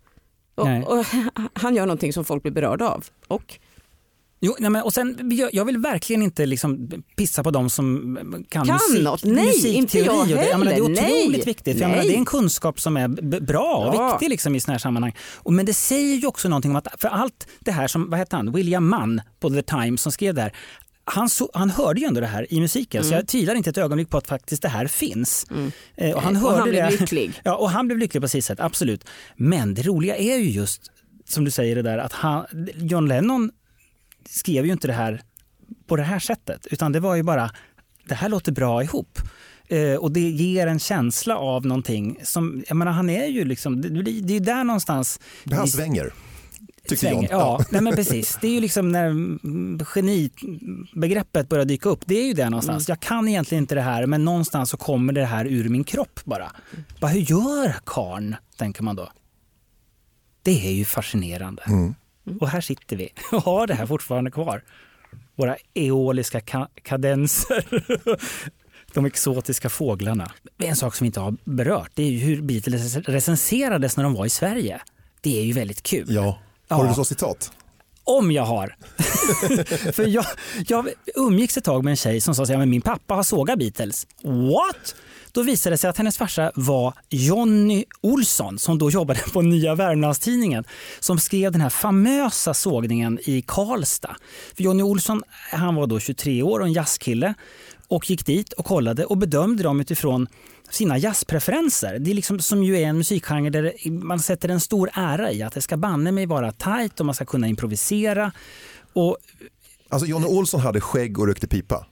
Och, 0.58 0.98
och, 0.98 1.06
han 1.52 1.74
gör 1.74 1.86
någonting 1.86 2.12
som 2.12 2.24
folk 2.24 2.42
blir 2.42 2.52
berörda 2.52 2.88
av. 2.88 3.04
Och 3.28 3.58
Jo, 4.40 4.56
nej 4.58 4.70
men, 4.70 4.82
och 4.82 4.92
sen, 4.92 5.30
jag- 5.52 5.64
vill 5.64 5.78
verkligen 5.78 6.22
inte 6.22 6.46
liksom 6.46 6.90
pissa 7.16 7.42
på 7.42 7.50
de 7.50 7.70
som 7.70 8.18
kan, 8.48 8.66
Kan 8.66 8.74
musik, 8.74 9.04
något? 9.04 9.24
Nej, 9.24 9.46
musikteori. 9.46 9.74
inte 9.76 9.98
jag 9.98 10.20
och 10.20 10.26
det, 10.26 10.48
jag 10.48 10.58
menar, 10.58 10.72
det 10.72 10.78
är 10.78 10.82
heller. 10.82 10.92
otroligt 10.92 11.30
Nej. 11.32 11.42
viktigt. 11.44 11.76
För 11.76 11.82
jag 11.82 11.90
menar, 11.90 12.02
det 12.04 12.14
är 12.14 12.18
en 12.18 12.24
kunskap 12.24 12.80
som 12.80 12.96
är 12.96 13.08
bra 13.40 13.74
och 13.88 13.94
Ja. 13.94 14.12
viktig 14.12 14.28
liksom, 14.30 14.54
i 14.54 14.60
såna 14.60 14.72
här 14.74 14.78
sammanhang. 14.78 15.14
Och, 15.36 15.52
men 15.52 15.66
det 15.66 15.74
säger 15.74 16.16
ju 16.16 16.26
också 16.26 16.48
någonting 16.48 16.70
om 16.70 16.76
att, 16.76 16.88
för 16.98 17.08
allt 17.08 17.46
det 17.60 17.72
här 17.72 17.86
som, 17.88 18.10
vad 18.10 18.18
hette 18.18 18.36
han, 18.36 18.52
William 18.52 18.88
Mann 18.88 19.20
på 19.40 19.50
The 19.50 19.62
Times 19.62 20.02
som 20.02 20.12
skrev 20.12 20.34
det 20.34 20.42
här. 20.42 20.52
Han, 21.10 21.28
så, 21.28 21.50
han 21.54 21.70
hörde 21.70 22.00
ju 22.00 22.06
ändå 22.06 22.20
det 22.20 22.26
här 22.26 22.52
i 22.54 22.60
musiken 22.60 23.02
så 23.02 23.08
Mm. 23.08 23.16
jag 23.18 23.28
tvivlar 23.28 23.54
inte 23.54 23.70
ett 23.70 23.78
ögonblick 23.78 24.10
på 24.10 24.16
att 24.18 24.26
faktiskt 24.26 24.62
det 24.62 24.68
här 24.68 24.86
finns. 24.86 25.46
Eh, 25.96 26.16
och 26.16 26.22
han, 26.22 26.36
Och 26.36 26.42
hörde 26.42 26.58
han 26.58 26.68
blev 26.70 26.90
det. 26.90 27.00
lycklig. 27.00 27.32
Ja, 27.44 27.56
och 27.56 27.70
han 27.70 27.86
blev 27.86 27.98
lycklig 27.98 28.20
på 28.22 28.28
sitt 28.28 28.44
sätt, 28.44 28.60
absolut. 28.60 29.04
Men 29.36 29.74
det 29.74 29.82
roliga 29.82 30.16
är 30.16 30.36
ju 30.36 30.50
just, 30.50 30.82
som 31.28 31.44
du 31.44 31.50
säger 31.50 31.76
det 31.76 31.82
där, 31.82 31.98
att 31.98 32.12
han, 32.12 32.46
John 32.76 33.08
Lennon 33.08 33.50
skrev 34.28 34.66
ju 34.66 34.72
inte 34.72 34.86
det 34.86 34.92
här 34.92 35.22
på 35.86 35.96
det 35.96 36.02
här 36.02 36.18
sättet, 36.18 36.66
utan 36.70 36.92
det 36.92 37.00
var 37.00 37.14
ju 37.14 37.22
bara, 37.22 37.50
det 38.08 38.14
här 38.14 38.28
låter 38.28 38.52
bra 38.52 38.82
ihop. 38.82 39.18
Eh, 39.70 39.94
och 39.94 40.12
det 40.12 40.20
ger 40.20 40.66
en 40.66 40.78
känsla 40.78 41.36
av 41.36 41.66
någonting 41.66 42.18
som, 42.24 42.64
jag 42.68 42.76
menar 42.76 42.92
han 42.92 43.10
är 43.10 43.26
ju 43.26 43.44
liksom, 43.44 43.80
det, 43.80 43.88
det 44.02 44.10
är 44.10 44.34
ju 44.34 44.40
där 44.40 44.64
någonstans 44.64 45.20
Det 45.44 45.54
här 45.54 45.66
svänger. 45.66 46.12
Tycker 46.88 47.00
svänger. 47.08 47.28
jag. 47.30 47.40
Ja, 47.40 47.64
nej 47.70 47.82
men 47.82 47.92
precis. 47.96 48.38
Det 48.40 48.46
är 48.48 48.52
ju 48.52 48.60
liksom 48.60 48.92
när 48.92 49.06
mm, 49.06 49.80
genibegreppet 49.84 51.48
börjar 51.48 51.64
dyka 51.64 51.88
upp. 51.88 52.00
Det 52.06 52.14
är 52.20 52.26
ju 52.26 52.32
det 52.32 52.50
någonstans. 52.50 52.88
Jag 52.88 53.00
kan 53.00 53.28
egentligen 53.28 53.64
inte 53.64 53.74
det 53.74 53.80
här 53.82 54.06
men 54.06 54.24
någonstans 54.24 54.70
så 54.70 54.76
kommer 54.76 55.12
det 55.12 55.24
här 55.24 55.44
ur 55.46 55.68
min 55.68 55.84
kropp 55.84 56.20
bara. 56.24 56.52
bara 57.00 57.10
hur 57.10 57.20
gör 57.20 57.74
karn 57.84 58.36
tänker 58.56 58.82
man 58.82 58.96
då. 58.96 59.12
Det 60.42 60.66
är 60.68 60.72
ju 60.72 60.84
fascinerande. 60.84 61.62
Och 62.40 62.48
här 62.48 62.60
sitter 62.60 62.96
vi 62.96 63.08
och 63.32 63.42
har 63.42 63.66
det 63.66 63.74
här 63.74 63.86
fortfarande 63.86 64.30
kvar. 64.30 64.62
Våra 65.36 65.56
eoliska 65.74 66.40
ka- 66.40 66.68
kadenser. 66.82 67.64
De 68.94 69.06
exotiska 69.06 69.68
fåglarna. 69.68 70.32
En 70.58 70.76
sak 70.76 70.94
som 70.94 71.04
vi 71.04 71.06
inte 71.06 71.20
har 71.20 71.36
berört 71.44 71.90
det 71.94 72.02
är 72.02 72.18
hur 72.18 72.42
Beatles 72.42 72.96
recenserades 72.96 73.96
när 73.96 74.04
de 74.04 74.14
var 74.14 74.26
i 74.26 74.30
Sverige. 74.30 74.80
Det 75.20 75.38
är 75.40 75.44
ju 75.44 75.52
väldigt 75.52 75.82
kul. 75.82 76.06
Ja. 76.08 76.38
Har 76.68 76.84
Ja. 76.84 76.88
du 76.88 76.94
så 76.94 77.04
citat? 77.04 77.52
Om 78.04 78.32
jag 78.32 78.42
har. 78.44 78.76
För 79.92 80.06
jag, 80.06 80.24
jag 80.66 80.88
umgicks 81.16 81.56
ett 81.56 81.64
tag 81.64 81.84
med 81.84 81.90
en 81.90 81.96
tjej 81.96 82.20
som 82.20 82.34
sa 82.34 82.42
att 82.42 82.48
ja, 82.48 82.66
min 82.66 82.80
pappa 82.82 83.14
har 83.14 83.22
sågat 83.22 83.58
Beatles. 83.58 84.06
What? 84.22 84.94
Då 85.32 85.42
visade 85.42 85.74
det 85.74 85.78
sig 85.78 85.90
att 85.90 85.98
hennes 85.98 86.18
farsa 86.18 86.52
var 86.54 86.94
Jonny 87.08 87.84
Olsson 88.00 88.58
som 88.58 88.78
då 88.78 88.90
jobbade 88.90 89.20
på 89.32 89.42
Nya 89.42 89.74
Värmlandstidningen 89.74 90.64
som 91.00 91.18
skrev 91.18 91.52
den 91.52 91.60
här 91.60 91.70
famösa 91.70 92.54
sågningen 92.54 93.18
i 93.24 93.42
Karlstad. 93.46 94.16
För 94.56 94.62
Jonny 94.62 94.82
Olsson 94.82 95.22
han 95.52 95.74
var 95.74 95.86
då 95.86 96.00
23 96.00 96.42
år 96.42 96.60
och 96.60 96.66
en 96.66 96.72
jazzkille 96.72 97.34
och 97.88 98.10
gick 98.10 98.26
dit 98.26 98.52
och 98.52 98.64
kollade 98.66 99.04
och 99.04 99.18
bedömde 99.18 99.62
dem 99.62 99.80
utifrån 99.80 100.26
sina 100.70 100.98
jazzpreferenser. 100.98 101.98
Det 101.98 102.10
är 102.10 102.14
liksom, 102.14 102.38
som 102.38 102.62
ju 102.62 102.76
är 102.76 102.86
en 102.86 102.98
musikgenre 102.98 103.50
där 103.50 103.90
man 103.90 104.20
sätter 104.20 104.48
en 104.48 104.60
stor 104.60 104.90
ära 104.94 105.32
i 105.32 105.42
att 105.42 105.52
det 105.52 105.60
ska 105.60 105.76
banne 105.76 106.12
mig 106.12 106.26
vara 106.26 106.52
tajt 106.52 107.00
och 107.00 107.06
man 107.06 107.14
ska 107.14 107.24
kunna 107.24 107.46
improvisera. 107.46 108.32
Och 108.92 109.16
Alltså 109.88 110.06
Johnny 110.06 110.26
Olsson 110.26 110.60
hade 110.60 110.80
skägg 110.80 111.18
och 111.18 111.26
rökte 111.26 111.46
pipa. 111.48 111.86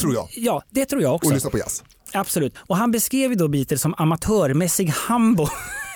Tror 0.00 0.14
jag. 0.14 0.28
ja, 0.36 0.62
det 0.70 0.86
tror 0.86 1.02
jag 1.02 1.14
också. 1.14 1.28
Och 1.28 1.34
lyssnade 1.34 1.52
på 1.52 1.58
jazz. 1.58 1.84
Absolut. 2.12 2.54
Och 2.58 2.76
han 2.76 2.90
beskrev 2.90 3.30
ju 3.30 3.36
då 3.36 3.48
Beatles 3.48 3.80
som 3.80 3.94
amatörmässig 3.98 4.88
hambo. 4.88 5.48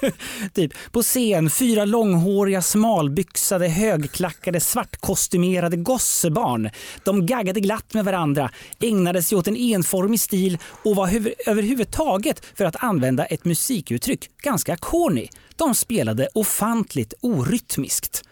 typ. 0.55 0.72
På 0.92 1.03
scen, 1.03 1.51
fyra 1.51 1.84
långhåriga, 1.84 2.62
smalbyxade, 2.62 3.68
högklackade, 3.68 4.61
svartkostymerade 4.61 5.76
gossebarn. 5.76 6.70
De 7.05 7.26
gaggade 7.26 7.61
glatt 7.61 7.94
med 7.94 8.05
varandra, 8.05 8.51
ägnade 8.80 9.22
sig 9.22 9.38
åt 9.38 9.49
en 9.49 9.57
enformig 9.57 10.20
stil 10.20 10.59
och 10.84 10.96
var 10.96 11.07
huvud- 11.07 11.34
överhuvudtaget, 11.46 12.42
för 12.55 12.64
att 12.64 12.76
använda 12.84 13.24
ett 13.24 13.44
musikuttryck, 13.44 14.30
ganska 14.42 14.76
corny. 14.76 15.28
De 15.57 15.74
spelade 15.74 16.28
ofantligt 16.34 17.14
orytmiskt. 17.20 18.22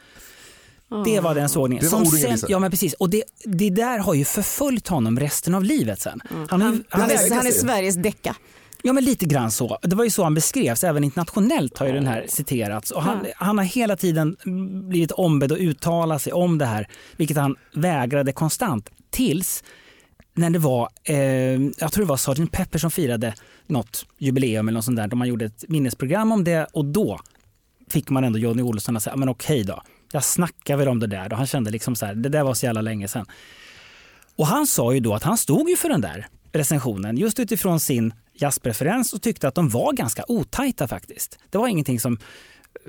Det 1.05 1.21
var 1.21 1.35
den 1.35 1.49
sågningen. 1.49 1.85
Det 1.85 1.91
var 1.91 1.99
Som 2.05 2.19
sen, 2.19 2.39
ja 2.49 2.59
men 2.59 2.71
precis. 2.71 2.95
Och 2.95 3.11
det, 3.11 3.23
det 3.45 3.71
där 3.71 3.99
har 3.99 4.15
ju 4.15 4.25
förföljt 4.25 4.89
honom 4.89 5.21
resten 5.21 5.55
av 5.55 5.65
livet 5.65 6.01
sen. 6.01 6.21
Han, 6.49 6.63
har 6.63 6.73
ju- 6.73 6.83
han, 6.89 7.01
han, 7.01 7.11
är, 7.11 7.35
han 7.35 7.47
är. 7.47 7.51
Sveriges 7.51 7.95
decka. 7.95 8.37
Ja 8.83 8.93
men 8.93 9.05
lite 9.05 9.25
grann 9.25 9.51
så. 9.51 9.79
Det 9.83 9.97
var 9.97 10.05
ju 10.05 10.11
så 10.11 10.25
han 10.25 10.35
beskrevs, 10.35 10.85
även 10.85 11.05
internationellt 11.05 11.79
har 11.79 11.87
ju 11.87 11.93
den 11.93 12.07
här 12.07 12.25
citerats. 12.29 12.91
Och 12.91 13.03
han, 13.03 13.27
han 13.37 13.59
har 13.59 13.65
hela 13.65 13.97
tiden 13.97 14.37
blivit 14.89 15.11
ombedd 15.13 15.53
att 15.53 15.59
uttala 15.59 16.19
sig 16.19 16.33
om 16.33 16.59
det 16.59 16.67
här, 16.67 16.89
vilket 17.17 17.37
han 17.37 17.57
vägrade 17.75 18.33
konstant. 18.33 18.91
Tills 19.11 19.65
när 20.35 20.51
det 20.51 20.59
var, 20.59 20.89
eh, 21.05 21.17
jag 21.79 21.93
tror 21.93 22.05
det 22.05 22.09
var 22.09 22.17
Sgt. 22.17 22.53
Pepper 22.53 22.79
som 22.79 22.91
firade 22.91 23.35
något 23.67 24.07
jubileum 24.19 24.69
eller 24.69 24.79
något 24.79 24.85
sånt 24.85 24.97
där, 24.97 25.09
då 25.09 25.17
man 25.17 25.29
gjorde 25.29 25.45
ett 25.45 25.65
minnesprogram 25.69 26.33
om 26.33 26.45
det 26.45 26.67
och 26.73 26.85
då 26.85 27.21
fick 27.91 28.11
man 28.11 28.25
ändå 28.25 28.39
Johnny 28.39 28.63
Olsson 28.63 28.97
att 28.97 29.03
säga, 29.03 29.17
men 29.17 29.29
okej 29.29 29.65
då, 29.65 29.83
jag 30.13 30.25
snackar 30.25 30.77
väl 30.77 30.89
om 30.89 31.01
det 31.01 31.07
där. 31.07 31.33
Och 31.33 31.39
han 31.39 31.47
kände 31.47 31.71
liksom 31.71 31.97
så 31.97 32.07
här, 32.07 32.15
det 32.15 32.29
där 32.29 32.43
var 32.43 32.55
så 32.55 32.67
jävla 32.67 32.81
länge 32.81 33.09
sedan. 33.09 33.27
Och 34.37 34.47
han 34.47 34.67
sa 34.67 34.95
ju 34.95 35.01
då 35.01 35.15
att 35.15 35.23
han 35.23 35.39
stod 35.39 35.71
ju 35.71 35.77
för 35.77 35.89
den 35.89 36.01
där 36.01 36.27
recensionen 36.53 37.17
just 37.17 37.39
utifrån 37.39 37.81
sin 37.81 38.15
jazzpreferens 38.37 39.13
och 39.13 39.23
tyckte 39.23 39.49
att 39.49 39.55
de 39.55 39.69
var 39.69 39.93
ganska 39.93 40.25
otajta 40.29 40.89
faktiskt. 40.89 41.39
Det 41.51 41.59
var 41.59 41.69
ingenting 41.69 42.01
som 42.01 42.19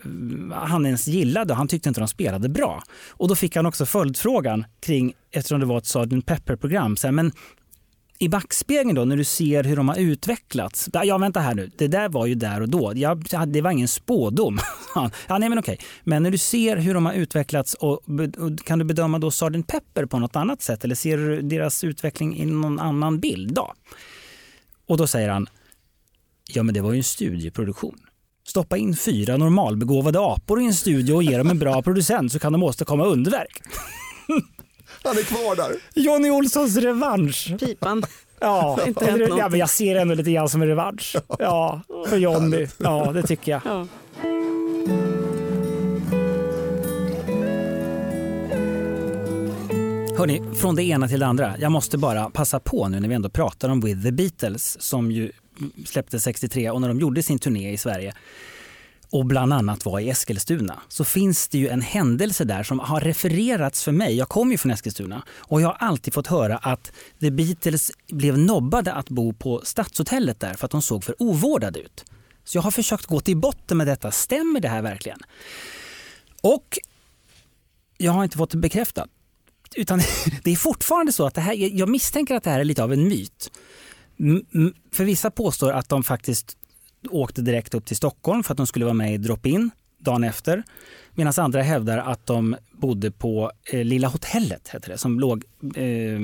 eh, 0.03 0.57
han 0.57 0.85
ens 0.85 1.07
gillade 1.07 1.53
och 1.53 1.57
han 1.57 1.67
tyckte 1.67 1.89
inte 1.89 2.01
de 2.01 2.07
spelade 2.07 2.49
bra. 2.49 2.83
Och 3.09 3.27
då 3.27 3.35
fick 3.35 3.55
han 3.55 3.65
också 3.65 3.85
följdfrågan 3.85 4.65
kring, 4.79 5.13
eftersom 5.31 5.59
det 5.59 5.65
var 5.65 5.77
ett 5.77 5.85
Sgt. 5.85 6.25
Pepper-program, 6.25 6.97
så 6.97 7.07
här, 7.07 7.11
men 7.11 7.31
i 8.19 8.29
backspegeln 8.29 8.95
då 8.95 9.05
när 9.05 9.17
du 9.17 9.23
ser 9.23 9.63
hur 9.63 9.75
de 9.75 9.89
har 9.89 9.95
utvecklats. 9.95 10.89
Ja 11.03 11.17
vänta 11.17 11.39
här 11.39 11.55
nu, 11.55 11.71
det 11.77 11.87
där 11.87 12.09
var 12.09 12.25
ju 12.25 12.35
där 12.35 12.61
och 12.61 12.69
då. 12.69 12.91
Ja, 12.95 13.15
det 13.47 13.61
var 13.61 13.71
ingen 13.71 13.87
spådom. 13.87 14.59
ja, 15.27 15.37
nej 15.37 15.49
men 15.49 15.59
okej. 15.59 15.79
Men 16.03 16.23
när 16.23 16.31
du 16.31 16.37
ser 16.37 16.77
hur 16.77 16.93
de 16.93 17.05
har 17.05 17.13
utvecklats 17.13 17.73
och, 17.73 17.93
och 18.37 18.65
kan 18.65 18.79
du 18.79 18.85
bedöma 18.85 19.19
då 19.19 19.31
Sgt. 19.31 19.67
Pepper 19.67 20.05
på 20.05 20.19
något 20.19 20.35
annat 20.35 20.61
sätt 20.61 20.83
eller 20.83 20.95
ser 20.95 21.17
du 21.17 21.41
deras 21.41 21.83
utveckling 21.83 22.37
i 22.37 22.45
någon 22.45 22.79
annan 22.79 23.19
bild 23.19 23.53
då? 23.53 23.73
Och 24.87 24.97
då 24.97 25.07
säger 25.07 25.29
han, 25.29 25.47
ja 26.49 26.63
men 26.63 26.73
det 26.73 26.81
var 26.81 26.91
ju 26.91 26.97
en 26.97 27.03
studieproduktion. 27.03 27.97
Stoppa 28.47 28.77
in 28.77 28.95
fyra 28.95 29.37
normalbegåvade 29.37 30.19
apor 30.19 30.61
i 30.61 30.65
en 30.65 30.73
studio 30.73 31.13
och 31.13 31.23
ge 31.23 31.37
dem 31.37 31.49
en 31.49 31.59
bra 31.59 31.81
producent 31.83 32.31
så 32.31 32.39
kan 32.39 32.51
de 32.53 32.63
åstadkomma 32.63 33.05
underverk. 33.05 33.61
Han 35.03 35.17
är 35.17 35.23
kvar 35.23 35.55
där. 35.55 35.75
Johnny 35.93 36.29
Olssons 36.29 36.77
revansch. 36.77 37.53
Pipan. 37.59 38.03
Ja, 38.39 38.79
Inte 38.87 39.05
hänt 39.05 39.21
ja, 39.37 39.49
men 39.49 39.59
jag 39.59 39.69
ser 39.69 39.95
det 39.95 40.01
ändå 40.01 40.13
lite 40.13 40.31
grann 40.31 40.49
som 40.49 40.61
en 40.61 40.67
revansch. 40.67 41.15
Ja, 41.39 41.81
för 42.09 42.17
Johnny. 42.17 42.67
Ja, 42.77 43.11
det 43.11 43.23
tycker 43.23 43.51
jag. 43.51 43.61
Ja. 43.65 43.87
Hörni, 50.17 50.55
från 50.55 50.75
det 50.75 50.83
ena 50.83 51.07
till 51.07 51.19
det 51.19 51.25
andra. 51.25 51.55
Jag 51.59 51.71
måste 51.71 51.97
bara 51.97 52.29
passa 52.29 52.59
på 52.59 52.87
nu 52.87 52.99
när 52.99 53.09
vi 53.09 53.15
ändå 53.15 53.29
pratar 53.29 53.69
om 53.69 53.81
With 53.81 54.03
the 54.03 54.11
Beatles 54.11 54.81
som 54.81 55.11
ju 55.11 55.31
släppte 55.85 56.19
63 56.19 56.69
och 56.69 56.81
när 56.81 56.87
de 56.87 56.99
gjorde 56.99 57.23
sin 57.23 57.39
turné 57.39 57.71
i 57.71 57.77
Sverige 57.77 58.13
och 59.09 59.25
bland 59.25 59.53
annat 59.53 59.85
var 59.85 59.99
i 59.99 60.09
Eskilstuna 60.09 60.79
så 60.87 61.03
finns 61.03 61.47
det 61.47 61.57
ju 61.57 61.67
en 61.67 61.81
händelse 61.81 62.43
där 62.45 62.63
som 62.63 62.79
har 62.79 63.01
refererats 63.01 63.83
för 63.83 63.91
mig. 63.91 64.15
Jag 64.15 64.29
kommer 64.29 64.51
ju 64.51 64.57
från 64.57 64.71
Eskilstuna 64.71 65.23
och 65.37 65.61
jag 65.61 65.67
har 65.67 65.77
alltid 65.79 66.13
fått 66.13 66.27
höra 66.27 66.57
att 66.57 66.91
The 67.19 67.31
Beatles 67.31 67.91
blev 68.11 68.37
nobbade 68.37 68.93
att 68.93 69.09
bo 69.09 69.33
på 69.33 69.61
Stadshotellet 69.63 70.39
där 70.39 70.53
för 70.53 70.65
att 70.65 70.71
de 70.71 70.81
såg 70.81 71.03
för 71.03 71.15
ovårdade 71.19 71.79
ut. 71.79 72.05
Så 72.43 72.57
jag 72.57 72.61
har 72.61 72.71
försökt 72.71 73.05
gå 73.05 73.19
till 73.19 73.37
botten 73.37 73.77
med 73.77 73.87
detta. 73.87 74.11
Stämmer 74.11 74.59
det 74.59 74.69
här 74.69 74.81
verkligen? 74.81 75.19
Och 76.41 76.77
jag 77.97 78.11
har 78.11 78.23
inte 78.23 78.37
fått 78.37 78.51
det 78.51 78.57
bekräftat. 78.57 79.09
Utan 79.77 80.01
det 80.43 80.51
är 80.51 80.55
fortfarande 80.55 81.11
så 81.11 81.25
att 81.25 81.35
det 81.35 81.41
här, 81.41 81.53
jag 81.53 81.89
misstänker 81.89 82.35
att 82.35 82.43
det 82.43 82.49
här 82.49 82.59
är 82.59 82.63
lite 82.63 82.83
av 82.83 82.93
en 82.93 83.07
myt. 83.07 83.51
För 84.91 85.03
vissa 85.03 85.31
påstår 85.31 85.71
att 85.71 85.89
de 85.89 86.03
faktiskt 86.03 86.57
åkte 87.09 87.41
direkt 87.41 87.73
upp 87.73 87.85
till 87.85 87.97
Stockholm 87.97 88.43
för 88.43 88.53
att 88.53 88.57
de 88.57 88.67
skulle 88.67 88.85
vara 88.85 88.93
med 88.93 89.13
i 89.13 89.17
Drop 89.17 89.45
In 89.45 89.71
dagen 89.99 90.23
efter. 90.23 90.63
Medan 91.13 91.33
andra 91.37 91.61
hävdar 91.61 91.97
att 91.97 92.25
de 92.25 92.55
bodde 92.71 93.11
på 93.11 93.51
eh, 93.71 93.85
Lilla 93.85 94.07
hotellet, 94.07 94.67
heter 94.67 94.89
det, 94.89 94.97
som 94.97 95.19
låg 95.19 95.43
eh, 95.75 96.19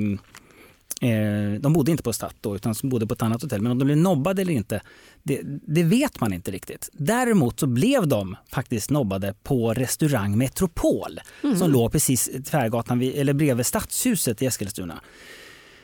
Eh, 1.04 1.60
de 1.60 1.74
bodde 1.74 1.92
inte 1.92 2.04
på 2.04 2.14
Stadt 2.14 2.36
då, 2.42 2.56
utan 2.56 2.76
de 2.82 2.90
bodde 2.90 3.08
på 3.08 3.14
ett 3.14 3.22
annat 3.22 3.42
hotell. 3.42 3.62
Men 3.62 3.72
om 3.72 3.80
de 3.80 3.86
blev 3.86 3.98
nobbade 3.98 4.42
eller 4.42 4.54
inte, 4.54 4.82
det, 5.24 5.42
det 5.68 5.84
vet 5.84 6.20
man 6.20 6.34
inte 6.34 6.52
riktigt. 6.52 6.90
Däremot 6.94 7.60
så 7.60 7.68
blev 7.68 8.08
de 8.08 8.36
faktiskt 8.50 8.90
nobbade 8.90 9.34
på 9.44 9.74
restaurang 9.74 10.38
Metropol 10.38 11.20
som 11.60 11.72
låg 11.72 11.92
precis 11.92 12.30
tvärgatan 12.46 13.00
vid, 13.00 13.16
eller 13.16 13.34
bredvid 13.34 13.66
Stadshuset 13.66 14.42
i 14.42 14.46
Eskilstuna. 14.46 15.02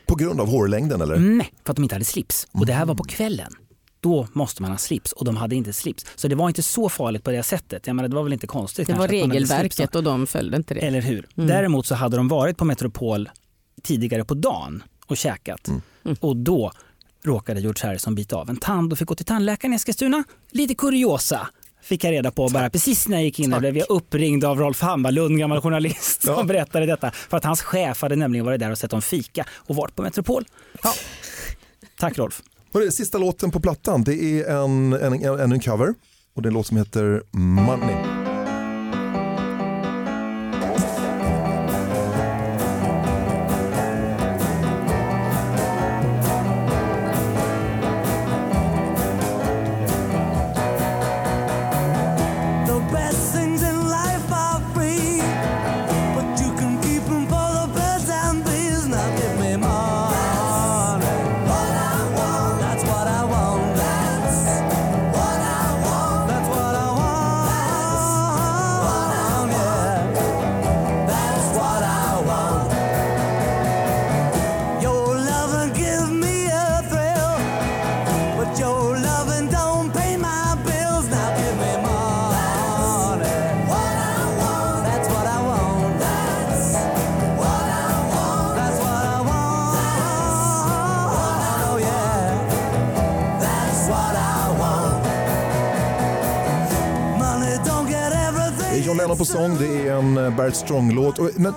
På 0.05 0.15
grund 0.15 0.41
av 0.41 0.49
hårlängden 0.49 1.01
eller? 1.01 1.17
Nej, 1.17 1.53
för 1.65 1.71
att 1.71 1.75
de 1.75 1.83
inte 1.83 1.95
hade 1.95 2.05
slips. 2.05 2.47
Och 2.51 2.65
det 2.65 2.73
här 2.73 2.85
var 2.85 2.95
på 2.95 3.03
kvällen. 3.03 3.51
Då 4.01 4.27
måste 4.33 4.61
man 4.61 4.71
ha 4.71 4.77
slips 4.77 5.11
och 5.11 5.25
de 5.25 5.37
hade 5.37 5.55
inte 5.55 5.73
slips. 5.73 6.05
Så 6.15 6.27
det 6.27 6.35
var 6.35 6.47
inte 6.47 6.63
så 6.63 6.89
farligt 6.89 7.23
på 7.23 7.31
det 7.31 7.43
sättet. 7.43 7.87
Jag 7.87 7.95
menar, 7.95 8.09
det 8.09 8.15
var 8.15 8.23
väl 8.23 8.33
inte 8.33 8.47
konstigt. 8.47 8.87
Det 8.87 8.93
kanske 8.93 9.17
var 9.17 9.29
regelverket 9.29 9.95
och 9.95 10.03
de 10.03 10.27
följde 10.27 10.57
inte 10.57 10.73
det. 10.73 10.79
Eller 10.79 11.01
hur? 11.01 11.27
Däremot 11.35 11.85
så 11.85 11.95
hade 11.95 12.17
de 12.17 12.27
varit 12.27 12.57
på 12.57 12.65
Metropol 12.65 13.29
tidigare 13.83 14.25
på 14.25 14.33
dagen 14.33 14.83
och 15.09 15.17
käkat. 15.17 15.69
Och 16.19 16.35
då 16.37 16.71
råkade 17.23 17.59
George 17.61 17.87
Harrison 17.87 18.15
bita 18.15 18.35
av 18.35 18.49
en 18.49 18.57
tand 18.57 18.91
och 18.91 18.99
fick 18.99 19.07
gå 19.07 19.15
till 19.15 19.25
tandläkaren 19.25 19.73
i 19.73 19.75
Eskilstuna. 19.75 20.23
Lite 20.51 20.75
kuriosa 20.75 21.47
fick 21.81 22.03
jag 22.03 22.11
reda 22.11 22.31
på 22.31 22.49
bara 22.49 22.69
precis 22.69 23.07
när 23.07 23.17
jag 23.17 23.23
gick 23.23 23.39
in. 23.39 23.49
Där 23.49 23.59
blev 23.59 23.77
jag 23.77 23.89
uppringd 23.89 24.43
av 24.45 24.59
Rolf 24.59 24.81
Hammarlund, 24.81 25.39
gammal 25.39 25.61
journalist, 25.61 26.21
som 26.21 26.33
Ja. 26.33 26.43
berättade 26.43 26.85
detta. 26.85 27.11
För 27.11 27.37
att 27.37 27.43
hans 27.43 27.61
chef 27.61 28.01
hade 28.01 28.15
nämligen 28.15 28.45
varit 28.45 28.59
där 28.59 28.71
och 28.71 28.77
sett 28.77 28.91
dem 28.91 29.01
fika 29.01 29.45
och 29.51 29.75
varit 29.75 29.95
på 29.95 30.01
Metropol. 30.01 30.45
Ja. 30.83 30.93
Tack 31.99 32.17
Rolf. 32.17 32.41
Hörru, 32.73 32.91
sista 32.91 33.17
låten 33.17 33.51
på 33.51 33.59
plattan 33.59 34.03
det 34.03 34.15
är 34.41 34.49
en, 34.63 34.93
en, 34.93 35.13
en, 35.13 35.23
en, 35.39 35.51
en 35.51 35.59
cover 35.59 35.93
och 36.33 36.41
det 36.41 36.47
är 36.47 36.49
en 36.49 36.53
låt 36.53 36.67
som 36.67 36.77
heter 36.77 37.23
Money. 37.31 38.18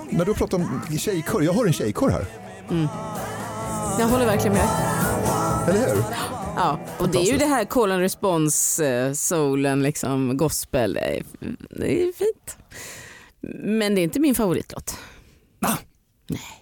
När, 0.09 0.25
du 0.25 0.33
pratar 0.33 0.57
om 0.57 0.81
tjejkör, 0.97 1.41
jag 1.41 1.53
har 1.53 1.65
en 1.65 1.73
tjejkör 1.73 2.09
här. 2.09 2.25
Jag 3.99 4.07
håller 4.07 4.25
verkligen 4.25 4.53
med. 4.53 4.67
Eller 5.67 5.79
hur? 5.79 6.03
Ja, 6.55 6.79
och 6.97 7.09
det 7.09 7.17
är 7.17 7.31
ju 7.31 7.37
det 7.37 7.45
här 7.45 7.65
call 7.65 7.91
and 7.91 8.01
response, 8.01 8.87
eh, 8.87 9.13
soulen, 9.13 9.83
liksom, 9.83 10.37
gospel. 10.37 10.93
Det 10.93 10.99
är, 10.99 11.23
det 11.69 12.03
är 12.03 12.11
fint. 12.13 12.57
Men 13.63 13.95
det 13.95 14.01
är 14.01 14.03
inte 14.03 14.19
min 14.19 14.35
favoritlåt. 14.35 14.97
Va? 15.59 15.77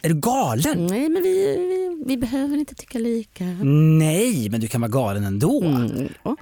Är 0.02 0.10
du 0.10 0.16
galen? 0.16 0.86
Nej, 0.86 1.10
men 1.10 1.24
vi, 1.24 1.58
vi, 1.58 2.04
vi 2.06 2.18
behöver 2.18 2.58
inte 2.58 2.76
tycka 2.76 3.00
lika. 3.00 3.44
Nej, 4.00 4.50
men 4.50 4.60
du 4.60 4.68
kan 4.68 4.82
vara 4.82 4.92
galen 4.92 5.24
ändå. 5.24 5.64
Mm. 5.64 6.10
ja. 6.24 6.36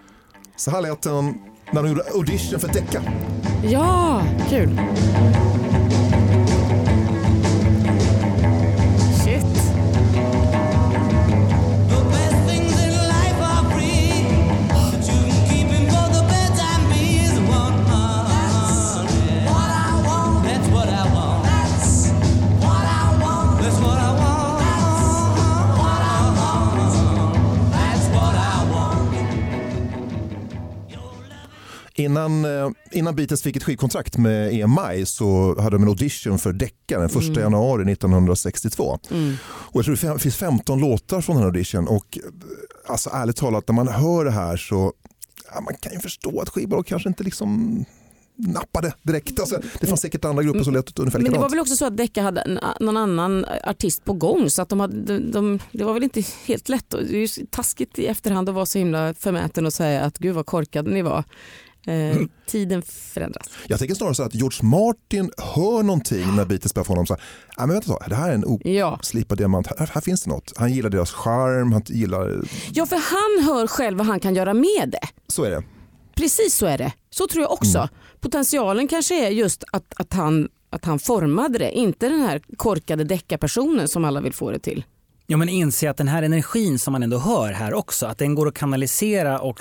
Så 0.55 0.71
här 0.71 0.81
lät 0.81 1.01
den 1.01 1.41
när 1.71 1.84
de 1.84 1.89
gjorde 1.89 2.03
audition 2.13 2.59
för 2.59 2.67
Decca. 2.67 3.01
Ja, 3.63 4.23
kul. 4.49 4.80
Innan, 31.99 32.45
eh, 32.45 32.69
innan 32.91 33.15
Beatles 33.15 33.41
fick 33.41 33.55
ett 33.55 33.63
skivkontrakt 33.63 34.17
med 34.17 34.53
EMI 34.53 35.05
så 35.05 35.55
hade 35.61 35.76
de 35.76 35.84
en 35.84 35.89
audition 35.89 36.39
för 36.39 36.53
Decca 36.53 36.99
den 36.99 37.05
1 37.05 37.35
januari 37.35 37.91
1962. 37.91 38.99
Och 39.43 39.76
jag 39.80 39.85
tror 39.85 40.13
det 40.13 40.19
finns 40.19 40.35
15 40.35 40.80
låtar 40.80 41.21
från 41.21 41.35
den 41.35 41.43
här 41.43 41.49
audition 41.49 41.88
och 41.88 42.17
eh, 42.17 42.23
alltså 42.91 43.09
ärligt 43.13 43.35
talat 43.35 43.67
när 43.67 43.76
man 43.76 43.88
hör 43.88 44.26
det 44.26 44.31
här 44.31 44.57
så 44.57 44.93
ja, 45.53 45.61
man 45.61 45.73
kan 45.80 45.93
ju 45.93 45.99
förstå 45.99 46.41
att 46.41 46.49
skivbolag 46.49 46.85
kanske 46.85 47.09
inte 47.09 47.23
liksom 47.23 47.85
nappade 48.47 48.93
direkt. 49.01 49.39
Alltså, 49.39 49.61
det 49.80 49.88
fanns 49.88 50.01
säkert 50.01 50.26
andra 50.26 50.43
grupper 50.43 50.63
som 50.63 50.73
lät 50.73 50.99
ungefär 50.99 51.19
Men 51.19 51.23
det 51.23 51.30
var 51.30 51.38
likadant. 51.38 51.53
väl 51.53 51.59
också 51.59 51.76
så 51.76 51.85
att 51.85 51.97
Decca 51.97 52.21
hade 52.21 52.41
en, 52.41 52.59
någon 52.80 52.97
annan 52.97 53.45
artist 53.63 54.05
på 54.05 54.13
gång 54.13 54.49
så 54.49 54.61
att 54.61 54.69
de 54.69 54.80
hade, 54.80 54.95
de, 55.17 55.31
de, 55.31 55.59
det 55.71 55.84
var 55.84 55.93
väl 55.93 56.03
inte 56.03 56.23
helt 56.45 56.69
lätt. 56.69 56.89
Det 56.89 56.97
är 56.97 57.38
ju 57.38 57.45
taskigt 57.49 57.99
i 57.99 58.05
efterhand 58.05 58.49
att 58.49 58.55
vara 58.55 58.65
så 58.65 58.77
himla 58.77 59.13
förmäten 59.13 59.65
och 59.65 59.73
säga 59.73 60.01
att 60.01 60.17
gud 60.17 60.35
vad 60.35 60.45
korkade 60.45 60.91
ni 60.91 61.01
var. 61.01 61.23
Eh, 61.88 62.18
tiden 62.45 62.81
förändras. 62.81 63.47
Jag 63.68 63.80
tänker 63.80 63.95
snarare 63.95 64.15
så 64.15 64.23
att 64.23 64.35
George 64.35 64.60
Martin 64.69 65.31
hör 65.38 65.84
någonting 65.84 66.35
när 66.35 66.45
Beatles 66.45 66.73
börjar 66.73 66.84
få 66.85 66.91
honom 66.91 67.06
så 67.06 67.14
här, 67.14 67.22
"Nej, 67.57 67.68
men 67.68 67.69
vänta, 67.69 67.88
så, 67.88 67.99
det 68.10 68.15
här 68.15 68.30
är 68.30 68.34
en 68.34 68.60
Ja. 68.76 68.97
oslipad 69.01 69.38
diamant, 69.38 69.68
här, 69.80 69.89
här 69.93 70.01
finns 70.01 70.23
det 70.23 70.30
något. 70.30 70.53
Han 70.56 70.73
gillar 70.73 70.89
deras 70.89 71.11
charm, 71.11 71.72
han 71.72 71.81
gillar, 71.85 72.41
ja, 72.72 72.85
för 72.85 72.95
han 72.95 73.45
hör 73.56 73.68
själv 73.68 73.97
vad 73.97 74.07
han 74.07 74.19
kan 74.19 74.35
göra 74.35 74.53
med 74.53 74.89
det. 74.91 75.07
så 75.27 75.43
är 75.43 75.49
det. 75.51 75.64
Precis 76.15 76.56
så 76.56 76.65
är 76.65 76.77
det. 76.77 76.93
Så 77.10 77.27
tror 77.27 77.43
jag 77.43 77.51
också. 77.51 77.89
Potentialen 78.22 78.88
kanske 78.88 79.27
är 79.27 79.30
just 79.31 79.64
att, 79.72 79.93
att, 79.95 80.14
han, 80.14 80.49
att 80.69 80.85
han 80.85 80.99
formade 80.99 81.57
det, 81.60 81.72
inte 81.72 82.10
den 82.10 82.19
här 82.19 82.41
korkade 82.57 83.03
deckarpersonen 83.03 83.88
som 83.88 84.06
alla 84.06 84.22
vill 84.22 84.34
få 84.34 84.51
det 84.51 84.60
till. 84.60 84.84
Ja, 85.27 85.38
men 85.38 85.49
inse 85.49 85.89
att 85.89 85.97
den 85.97 86.07
här 86.07 86.23
energin 86.23 86.80
som 86.80 86.91
man 86.91 87.03
ändå 87.03 87.18
hör 87.18 87.51
här 87.51 87.73
också, 87.73 88.06
att 88.06 88.18
den 88.18 88.35
går 88.35 88.47
att 88.47 88.53
kanalisera 88.53 89.39
och 89.39 89.60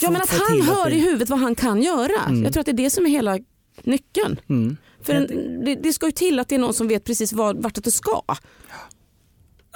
Ja 0.00 0.10
men 0.10 0.22
att 0.22 0.30
han 0.30 0.60
hör 0.62 0.90
i 0.92 1.00
huvudet 1.00 1.28
vad 1.28 1.38
han 1.38 1.54
kan 1.54 1.82
göra. 1.82 2.42
Jag 2.44 2.52
tror 2.52 2.60
att 2.60 2.66
det 2.66 2.72
är 2.72 2.76
det 2.84 2.90
som 2.90 3.06
är 3.06 3.10
hela 3.10 3.38
nyckeln. 3.82 4.40
Mm. 4.48 4.76
För 5.02 5.14
en, 5.14 5.26
det, 5.64 5.74
det 5.74 5.92
ska 5.92 6.06
ju 6.06 6.12
till 6.12 6.38
att 6.38 6.48
det 6.48 6.54
är 6.54 6.58
någon 6.58 6.74
som 6.74 6.88
vet 6.88 7.04
precis 7.04 7.32
var, 7.32 7.54
vart 7.54 7.84
det 7.84 7.90
ska. 7.90 8.22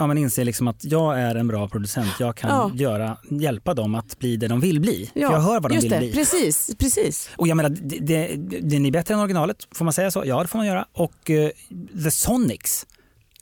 Ja, 0.01 0.07
man 0.07 0.19
inser 0.19 0.45
liksom 0.45 0.69
att 0.69 0.85
jag 0.85 1.21
är 1.21 1.35
en 1.35 1.49
bra 1.49 1.69
producent. 1.69 2.09
Jag 2.21 2.37
kan 2.37 2.51
Ja. 2.51 2.71
göra, 2.75 3.17
hjälpa 3.31 3.75
dem 3.75 3.95
att 3.95 4.19
bli 4.19 4.37
det 4.37 4.49
de 4.49 4.61
vill 4.61 4.81
bli. 4.81 5.11
Ja, 5.15 5.29
För 5.29 5.35
jag 5.35 5.43
hör 5.43 5.61
vad 5.61 5.71
de 5.71 5.75
just 5.75 5.85
vill 5.85 5.91
det. 5.91 5.99
bli. 5.99 6.13
Precis, 6.13 6.71
precis. 6.79 7.31
Och 7.37 7.49
jag 7.49 7.57
menar, 7.57 7.69
det, 7.71 7.99
det, 7.99 8.37
den 8.61 8.87
är 8.87 8.91
bättre 8.91 9.15
än 9.15 9.21
originalet, 9.21 9.69
får 9.75 9.85
man 9.85 9.95
säga 9.95 10.11
så? 10.11 10.23
Ja, 10.27 10.43
det 10.43 10.49
får 10.49 10.59
man 10.59 10.67
göra. 10.67 10.87
Och 10.93 11.31
eh, 11.31 11.51
The 12.05 12.11
Sonics 12.11 12.87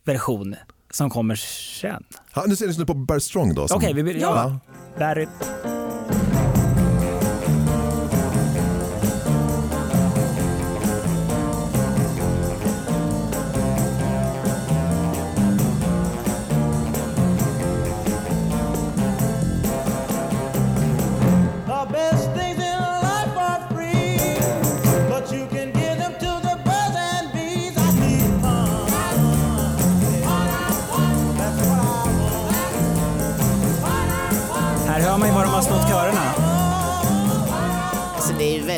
version 0.04 0.56
som 0.90 1.10
kommer 1.10 1.34
sen. 1.80 2.04
Ja, 2.34 2.44
nu 2.46 2.56
ser 2.56 2.78
ni 2.78 2.84
på 2.86 2.94
Barrett 2.94 3.22
Strong 3.22 3.54
då. 3.54 3.68
som- 3.68 3.76
Okej, 3.76 3.92
vi 3.94 4.02
vill, 4.02 4.20
ja. 4.20 4.58
Barry. 4.98 5.26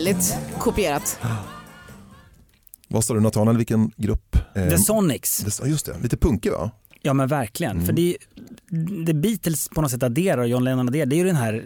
Väldigt 0.09 0.37
kopierat. 0.59 1.19
Vad 2.89 3.05
sa 3.05 3.15
du 3.15 3.21
Nathanael, 3.21 3.57
vilken 3.57 3.91
grupp? 3.97 4.37
Eh, 4.55 4.69
The 4.69 4.79
Sonics. 4.79 5.39
det- 5.39 5.59
ja, 5.63 5.67
just 5.67 5.87
det, 5.87 5.99
lite 6.03 6.17
punkig 6.17 6.53
va? 6.53 6.71
Ja 7.03 7.15
men 7.15 7.29
verkligen. 7.29 7.73
Mm. 7.73 7.87
För 7.87 7.93
det, 7.93 8.17
det 9.07 9.15
Beatles 9.15 9.69
på 9.69 9.83
något 9.83 9.91
sätt 9.91 10.03
adderar 10.03 10.39
och 10.39 10.49
John 10.49 10.65
Lennon 10.65 10.89
adderar, 10.89 11.07
det 11.07 11.17
är 11.17 11.19
ju 11.19 11.25
den 11.25 11.37
här 11.37 11.65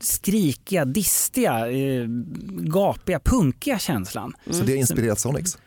skrikiga, 0.00 0.84
distiga, 0.84 1.70
eh, 1.70 2.04
gapiga, 2.48 3.20
punkiga 3.20 3.78
känslan. 3.78 4.32
Så 4.50 4.62
det 4.64 4.72
har 4.72 4.76
inspirerat 4.78 5.18
Sonics? 5.20 5.58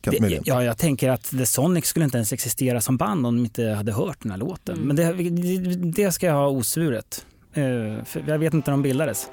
Det, 0.00 0.40
ja, 0.44 0.64
jag 0.64 0.78
tänker 0.78 1.10
att 1.10 1.30
The 1.30 1.46
Sonics 1.46 1.88
skulle 1.88 2.04
inte 2.04 2.16
ens 2.18 2.32
existera 2.32 2.80
som 2.80 2.96
band 2.96 3.26
om 3.26 3.36
de 3.36 3.44
inte 3.44 3.64
hade 3.64 3.92
hört 3.92 4.22
den 4.22 4.30
här 4.30 4.38
låten. 4.38 4.78
Men 4.78 4.96
det, 4.96 5.12
det, 5.92 6.12
ska 6.12 6.26
jag 6.26 6.34
ha 6.34 6.46
osvuret. 6.46 7.26
Eh, 7.52 8.04
för 8.04 8.24
jag 8.26 8.38
vet 8.38 8.54
inte 8.54 8.70
när 8.70 8.76
de 8.76 8.82
bildades. 8.82 9.28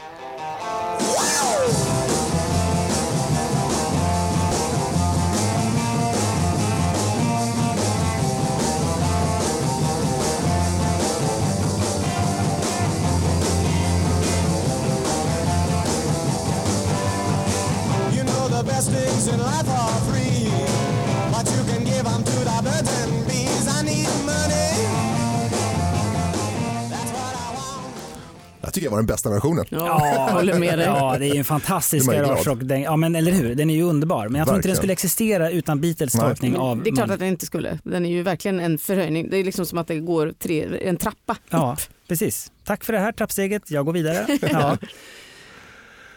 Jag 28.62 28.74
tycker 28.74 28.86
jag 28.88 28.92
var 28.92 28.98
den 28.98 29.06
bästa 29.06 29.30
versionen. 29.30 29.66
Ja, 29.70 30.30
håller 30.32 30.60
med 30.60 30.80
dig. 30.80 30.86
Ja, 30.88 31.16
det 31.20 31.26
är 31.30 31.34
ju 31.34 31.40
en 31.40 31.46
fantastisk 31.46 32.12
garagerock. 32.12 32.60
Ja, 32.86 32.96
men 32.96 33.16
eller 33.16 33.32
hur? 33.32 33.56
Den 33.56 33.70
är 33.70 33.76
ju 33.76 33.82
underbar. 33.84 34.28
Men 34.30 34.40
jag 34.40 34.48
tror 34.48 34.58
inte 34.58 34.68
Verkligen. 34.68 34.74
den 34.74 34.78
skulle 34.78 34.94
existera 34.94 35.50
utan 35.52 35.82
Beatles 35.82 36.14
tolkning 36.14 36.58
av... 36.58 36.84
det 36.84 36.90
är 36.90 36.96
klart 36.96 37.10
att 37.10 37.20
den 37.20 37.28
inte 37.28 37.46
skulle. 37.46 37.80
Den 37.84 38.06
är 38.06 38.10
ju 38.10 38.24
verkligen 38.24 38.60
en 38.60 38.78
förhöjning. 38.78 39.30
Det 39.30 39.38
är 39.38 39.44
liksom 39.44 39.66
som 39.66 39.78
att 39.78 39.88
det 39.88 40.00
går 40.00 40.34
tre, 40.40 40.68
en 40.90 40.98
trappa 40.98 41.36
Ja, 41.50 41.74
upp. 41.78 41.94
precis. 42.08 42.52
Tack 42.66 42.84
för 42.84 42.94
det 42.94 43.00
här 43.00 43.12
trappsteget. 43.12 43.72
Jag 43.72 43.86
går 43.86 43.94
vidare. 43.94 44.26
Ja. 44.42 44.78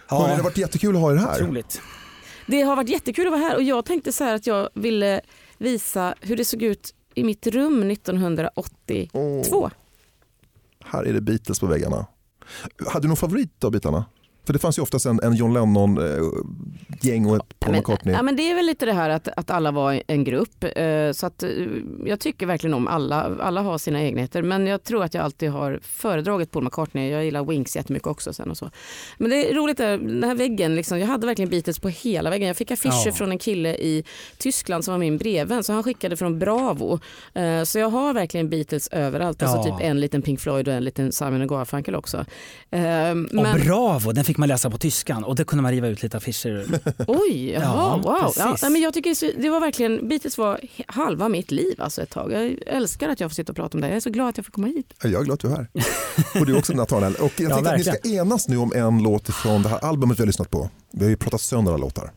Hörrni, 0.07 0.25
det 0.27 0.31
har 0.33 0.37
Ja, 0.39 0.43
varit 0.43 0.57
jättekul 0.59 0.95
att 0.97 1.01
ha 1.03 1.13
er 1.13 1.17
här. 1.17 1.43
otroligt. 1.43 1.81
Det 2.51 2.63
har 2.63 2.77
varit 2.77 2.89
jättekul 2.89 3.27
att 3.27 3.33
vara 3.33 3.43
här 3.43 3.57
och 3.57 3.63
jag 3.63 3.85
tänkte 3.85 4.13
så 4.13 4.25
här 4.25 4.35
att 4.35 4.47
jag 4.47 4.69
ville 4.75 5.21
visa 5.59 6.15
hur 6.21 6.37
det 6.37 6.45
såg 6.45 6.63
ut 6.63 6.95
i 7.15 7.25
mitt 7.25 7.47
rum 7.47 7.91
1982. 7.91 9.09
Oh. 9.13 9.71
här 10.85 11.05
är 11.05 11.13
det 11.13 11.21
Beatles 11.21 11.61
på 11.61 11.67
väggarna. 11.67 12.07
Hade 12.87 13.05
du 13.05 13.09
någon 13.09 13.17
favorit 13.17 13.65
av 13.65 13.71
bitarna? 13.71 14.05
För 14.45 14.53
det 14.53 14.59
fanns 14.59 14.79
ju 14.79 14.83
oftast 14.83 15.07
en, 15.07 15.21
en 15.23 15.35
John 15.35 15.53
Lennon-gäng 15.55 17.27
och 17.27 17.37
ett 17.37 17.59
Paul 17.61 17.71
men, 17.73 17.79
McCartney. 17.81 18.15
ja, 18.15 18.23
men 18.23 18.37
det 18.37 18.51
är 18.51 18.55
väl 18.55 18.67
lite 18.67 18.87
det 18.87 18.93
här 18.93 19.11
att, 19.11 19.29
att 19.37 19.51
alla 19.51 19.71
var 19.71 20.03
en 20.07 20.25
grupp. 20.25 20.65
eh, 20.77 21.13
Så 21.13 21.27
att, 21.27 21.43
eh, 21.43 21.49
jag 22.07 22.21
tycker 22.21 22.47
verkligen 22.47 22.75
om 22.75 22.89
alla. 22.89 23.37
Alla 23.41 23.61
har 23.63 23.79
sina 23.79 24.01
egenheter. 24.01 24.43
Men 24.43 24.67
jag 24.67 24.83
tror 24.85 25.05
att 25.05 25.15
jag 25.15 25.25
alltid 25.25 25.51
har 25.51 25.81
föredragit 25.83 26.51
Paul 26.51 26.65
McCartney. 26.65 27.11
Jag 27.11 27.25
gillar 27.25 27.45
Wings 27.45 27.77
jättemycket 27.77 28.07
också. 28.09 28.33
Sen 28.33 28.51
och 28.51 28.57
så. 28.57 28.71
Men 29.19 29.31
det 29.31 29.51
är 29.51 29.55
roligt, 29.55 29.77
där, 29.77 29.99
den 29.99 30.23
här 30.25 30.35
väggen. 30.35 30.75
Liksom, 30.75 30.99
jag 30.99 31.07
hade 31.07 31.27
verkligen 31.27 31.51
Beatles 31.51 31.79
på 31.79 31.89
hela 31.89 32.31
väggen. 32.31 32.49
Jag 32.49 32.57
fick 32.57 32.71
affischer 32.71 33.07
Ja. 33.07 33.13
från 33.13 33.31
en 33.31 33.39
kille 33.39 33.75
i 33.75 34.05
Tyskland 34.39 34.85
som 34.85 34.93
var 34.95 34.99
min 34.99 35.19
brevvän. 35.19 35.65
Så 35.65 35.73
han 35.73 35.83
skickade 35.83 36.17
från 36.17 36.39
Bravo. 36.39 37.01
Eh, 37.35 37.63
Så 37.63 37.79
jag 37.79 37.89
har 37.91 38.15
verkligen 38.15 38.49
Beatles 38.51 38.89
överallt. 38.89 39.43
Alltså 39.43 39.69
Ja. 39.69 39.79
typ 39.79 39.87
en 39.87 40.01
liten 40.01 40.23
Pink 40.23 40.41
Floyd 40.41 40.69
och 40.69 40.75
en 40.75 40.85
liten 40.85 41.13
Simon 41.13 41.47
Garfunkel 41.47 41.95
också. 41.95 42.17
Eh, 42.71 42.81
Och 43.11 43.17
Men, 43.33 43.61
Bravo, 43.65 44.13
den 44.13 44.25
fick 44.31 44.37
man 44.39 44.49
läsa 44.49 44.71
på 44.71 44.79
tyskan 44.79 45.25
och 45.25 45.37
det 45.37 45.45
kunde 45.45 45.63
man 45.63 45.73
riva 45.73 45.89
ut 45.89 46.03
lite 46.03 46.17
affischer. 46.17 46.67
Oj, 47.09 47.51
jaha, 47.51 47.63
Ja, 47.63 47.97
wow. 48.03 48.33
Ja, 48.37 48.57
nej, 48.63 48.71
men 48.71 48.81
jag 48.83 48.95
tycker 48.95 49.41
det 49.43 49.51
var 49.51 49.61
verkligen, 49.61 50.09
Beatles 50.09 50.39
var 50.39 50.61
halva 50.87 51.29
mitt 51.29 51.51
liv 51.51 51.75
alltså 51.79 52.03
ett 52.03 52.11
tag. 52.11 52.33
Jag 52.33 52.55
älskar 52.67 53.09
att 53.09 53.21
jag 53.21 53.31
får 53.31 53.35
sitta 53.35 53.53
och 53.53 53.57
prata 53.57 53.77
om 53.77 53.81
det. 53.81 53.89
Jag 53.89 53.97
är 53.97 54.01
så 54.01 54.11
glad 54.11 54.29
att 54.29 54.37
jag 54.37 54.47
får 54.47 54.53
komma 54.53 54.67
hit. 54.67 54.93
Jag 55.03 55.15
är 55.15 55.25
glad 55.25 55.35
att 55.35 55.41
du 55.41 55.49
är 55.49 55.57
här. 55.57 55.67
Och 56.41 56.47
du 56.47 56.59
också 56.59 56.73
Nathanael. 56.73 57.15
Och 57.15 57.33
jag 57.37 57.51
Ja, 57.51 57.55
tänkte 57.55 57.71
att 57.71 57.77
ni 57.77 57.83
ska 57.83 57.93
verkligen. 57.93 58.27
enas 58.27 58.49
nu 58.49 58.57
om 58.57 58.73
en 58.77 59.03
låt 59.03 59.35
från 59.35 59.63
det 59.63 59.69
här 59.69 59.79
albumet 59.85 60.19
vi 60.19 60.23
har 60.23 60.27
lyssnat 60.27 60.51
på. 60.51 60.71
Vi 60.93 61.05
har 61.05 61.11
ju 61.11 61.17
pratat 61.17 61.41
sönder 61.41 61.65
några 61.73 61.77
låtar. 61.85 62.11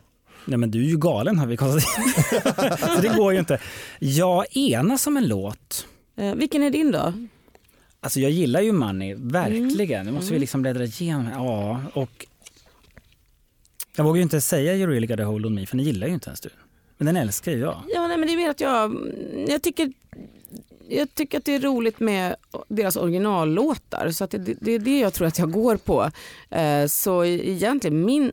Nej 0.44 0.58
men 0.58 0.70
du 0.70 0.78
är 0.84 0.88
ju 0.88 0.96
galen 0.98 1.38
har 1.38 1.46
vi 1.46 1.56
konstaterat. 1.56 2.80
Så 2.96 3.00
det 3.02 3.08
går 3.16 3.32
ju 3.32 3.38
inte. 3.38 3.58
Jag 3.98 4.56
enas 4.56 5.06
om 5.06 5.16
en 5.16 5.28
låt. 5.28 5.86
Eh, 6.16 6.34
vilken 6.34 6.62
är 6.62 6.70
din 6.70 6.90
då? 6.90 7.12
Alltså 8.04 8.20
jag 8.20 8.30
gillar 8.30 8.60
ju 8.60 8.72
Money, 8.72 9.14
verkligen. 9.14 10.06
Nu 10.06 10.12
måste 10.12 10.26
Mm. 10.26 10.34
vi 10.34 10.38
liksom 10.40 10.62
bläddra 10.62 10.84
igenom. 10.84 11.28
Ja, 11.32 11.82
och 11.94 12.26
jag 13.96 14.04
vågar 14.04 14.16
ju 14.16 14.22
inte 14.22 14.40
säga 14.40 14.74
You 14.76 14.90
really 14.90 15.06
got 15.06 15.20
a 15.20 15.24
hold 15.24 15.46
on 15.46 15.54
me 15.54 15.66
för 15.66 15.76
den 15.76 15.86
gillar 15.86 16.06
ju 16.06 16.14
inte 16.14 16.28
ens 16.28 16.40
du. 16.40 16.50
Men 16.96 17.06
den 17.06 17.16
älskar 17.16 17.52
ju 17.52 17.58
jag. 17.58 17.82
Ja, 17.94 18.08
nej, 18.08 18.16
men 18.18 18.26
det 18.28 18.32
är 18.34 18.36
mer 18.36 18.50
att 18.50 18.60
jag, 18.60 18.96
jag 19.48 19.62
tycker 19.62 19.92
jag 20.88 21.14
tycker 21.14 21.38
att 21.38 21.44
det 21.44 21.54
är 21.54 21.60
roligt 21.60 22.00
med 22.00 22.36
deras 22.68 22.96
originallåtar 22.96 24.10
så 24.10 24.24
att 24.24 24.30
det, 24.30 24.38
det 24.38 24.72
är 24.72 24.78
det 24.78 24.98
jag 24.98 25.12
tror 25.14 25.26
att 25.26 25.38
jag 25.38 25.52
går 25.52 25.76
på. 25.76 26.10
Eh, 26.50 26.86
så 26.86 27.24
egentligen 27.24 28.04
min 28.04 28.32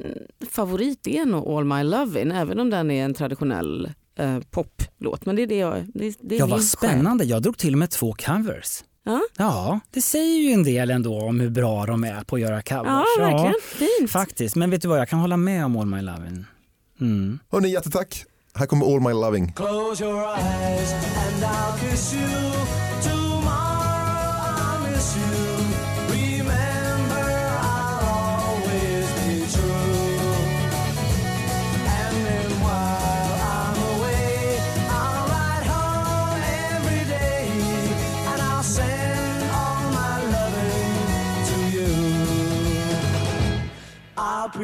favorit 0.50 1.08
är 1.08 1.26
nog 1.26 1.48
All 1.48 1.66
My 1.66 1.76
Lovin' 1.76 2.42
även 2.42 2.60
om 2.60 2.70
den 2.70 2.92
är 2.92 3.06
en 3.06 3.14
traditionell 3.14 3.92
eh, 4.16 4.40
poplåt. 4.52 5.26
Men 5.26 5.36
det 5.36 5.42
är 5.42 5.48
det 5.48 5.58
jag, 5.58 5.86
det, 5.94 6.16
det 6.22 6.36
är 6.36 6.40
Ja, 6.40 6.46
vad 6.46 6.64
spännande. 6.64 7.24
Jag 7.26 7.42
drog 7.42 7.58
till 7.58 7.76
med 7.76 7.90
två 7.90 8.14
covers. 8.26 8.84
Ja, 9.06 9.22
Ja, 9.38 9.80
det 9.92 10.02
säger 10.02 10.40
ju 10.40 10.52
en 10.52 10.64
del 10.64 10.90
ändå 10.92 11.22
om 11.22 11.40
hur 11.40 11.50
bra 11.50 11.86
de 11.86 12.04
är 12.04 12.24
på 12.24 12.36
att 12.36 12.42
göra 12.42 12.62
covers. 12.62 12.86
ja 12.86 13.06
verkligen. 13.20 13.56
Fint. 14.00 14.12
faktiskt. 14.12 14.56
Men 14.56 14.70
vet 14.70 14.82
du 14.82 14.88
vad, 14.88 15.00
jag 15.00 15.10
kan 15.10 15.20
hålla 15.20 15.38
med 15.38 15.66
om 15.66 15.78
All 15.78 15.86
My 15.86 15.98
Lovin'. 16.02 16.46
Mm. 17.02 17.40
Hörni, 17.52 17.70
jättetack. 17.70 18.26
Här 18.56 18.66
kommer 18.66 18.86
All 18.96 19.00
My 19.02 19.14
Loving. 19.14 19.54
Close 19.54 20.04
your 20.04 20.20
eyes 20.38 20.94
and 20.94 21.44
I'll 21.44 21.90
kiss 21.90 22.14
you. 22.14 22.81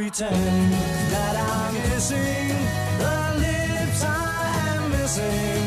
Pretend 0.09 0.71
that 1.11 1.35
I'm 1.35 1.73
missing 1.89 2.47
the 2.97 3.17
lips 3.43 4.03
I 4.05 4.69
am 4.69 4.91
missing 4.91 5.66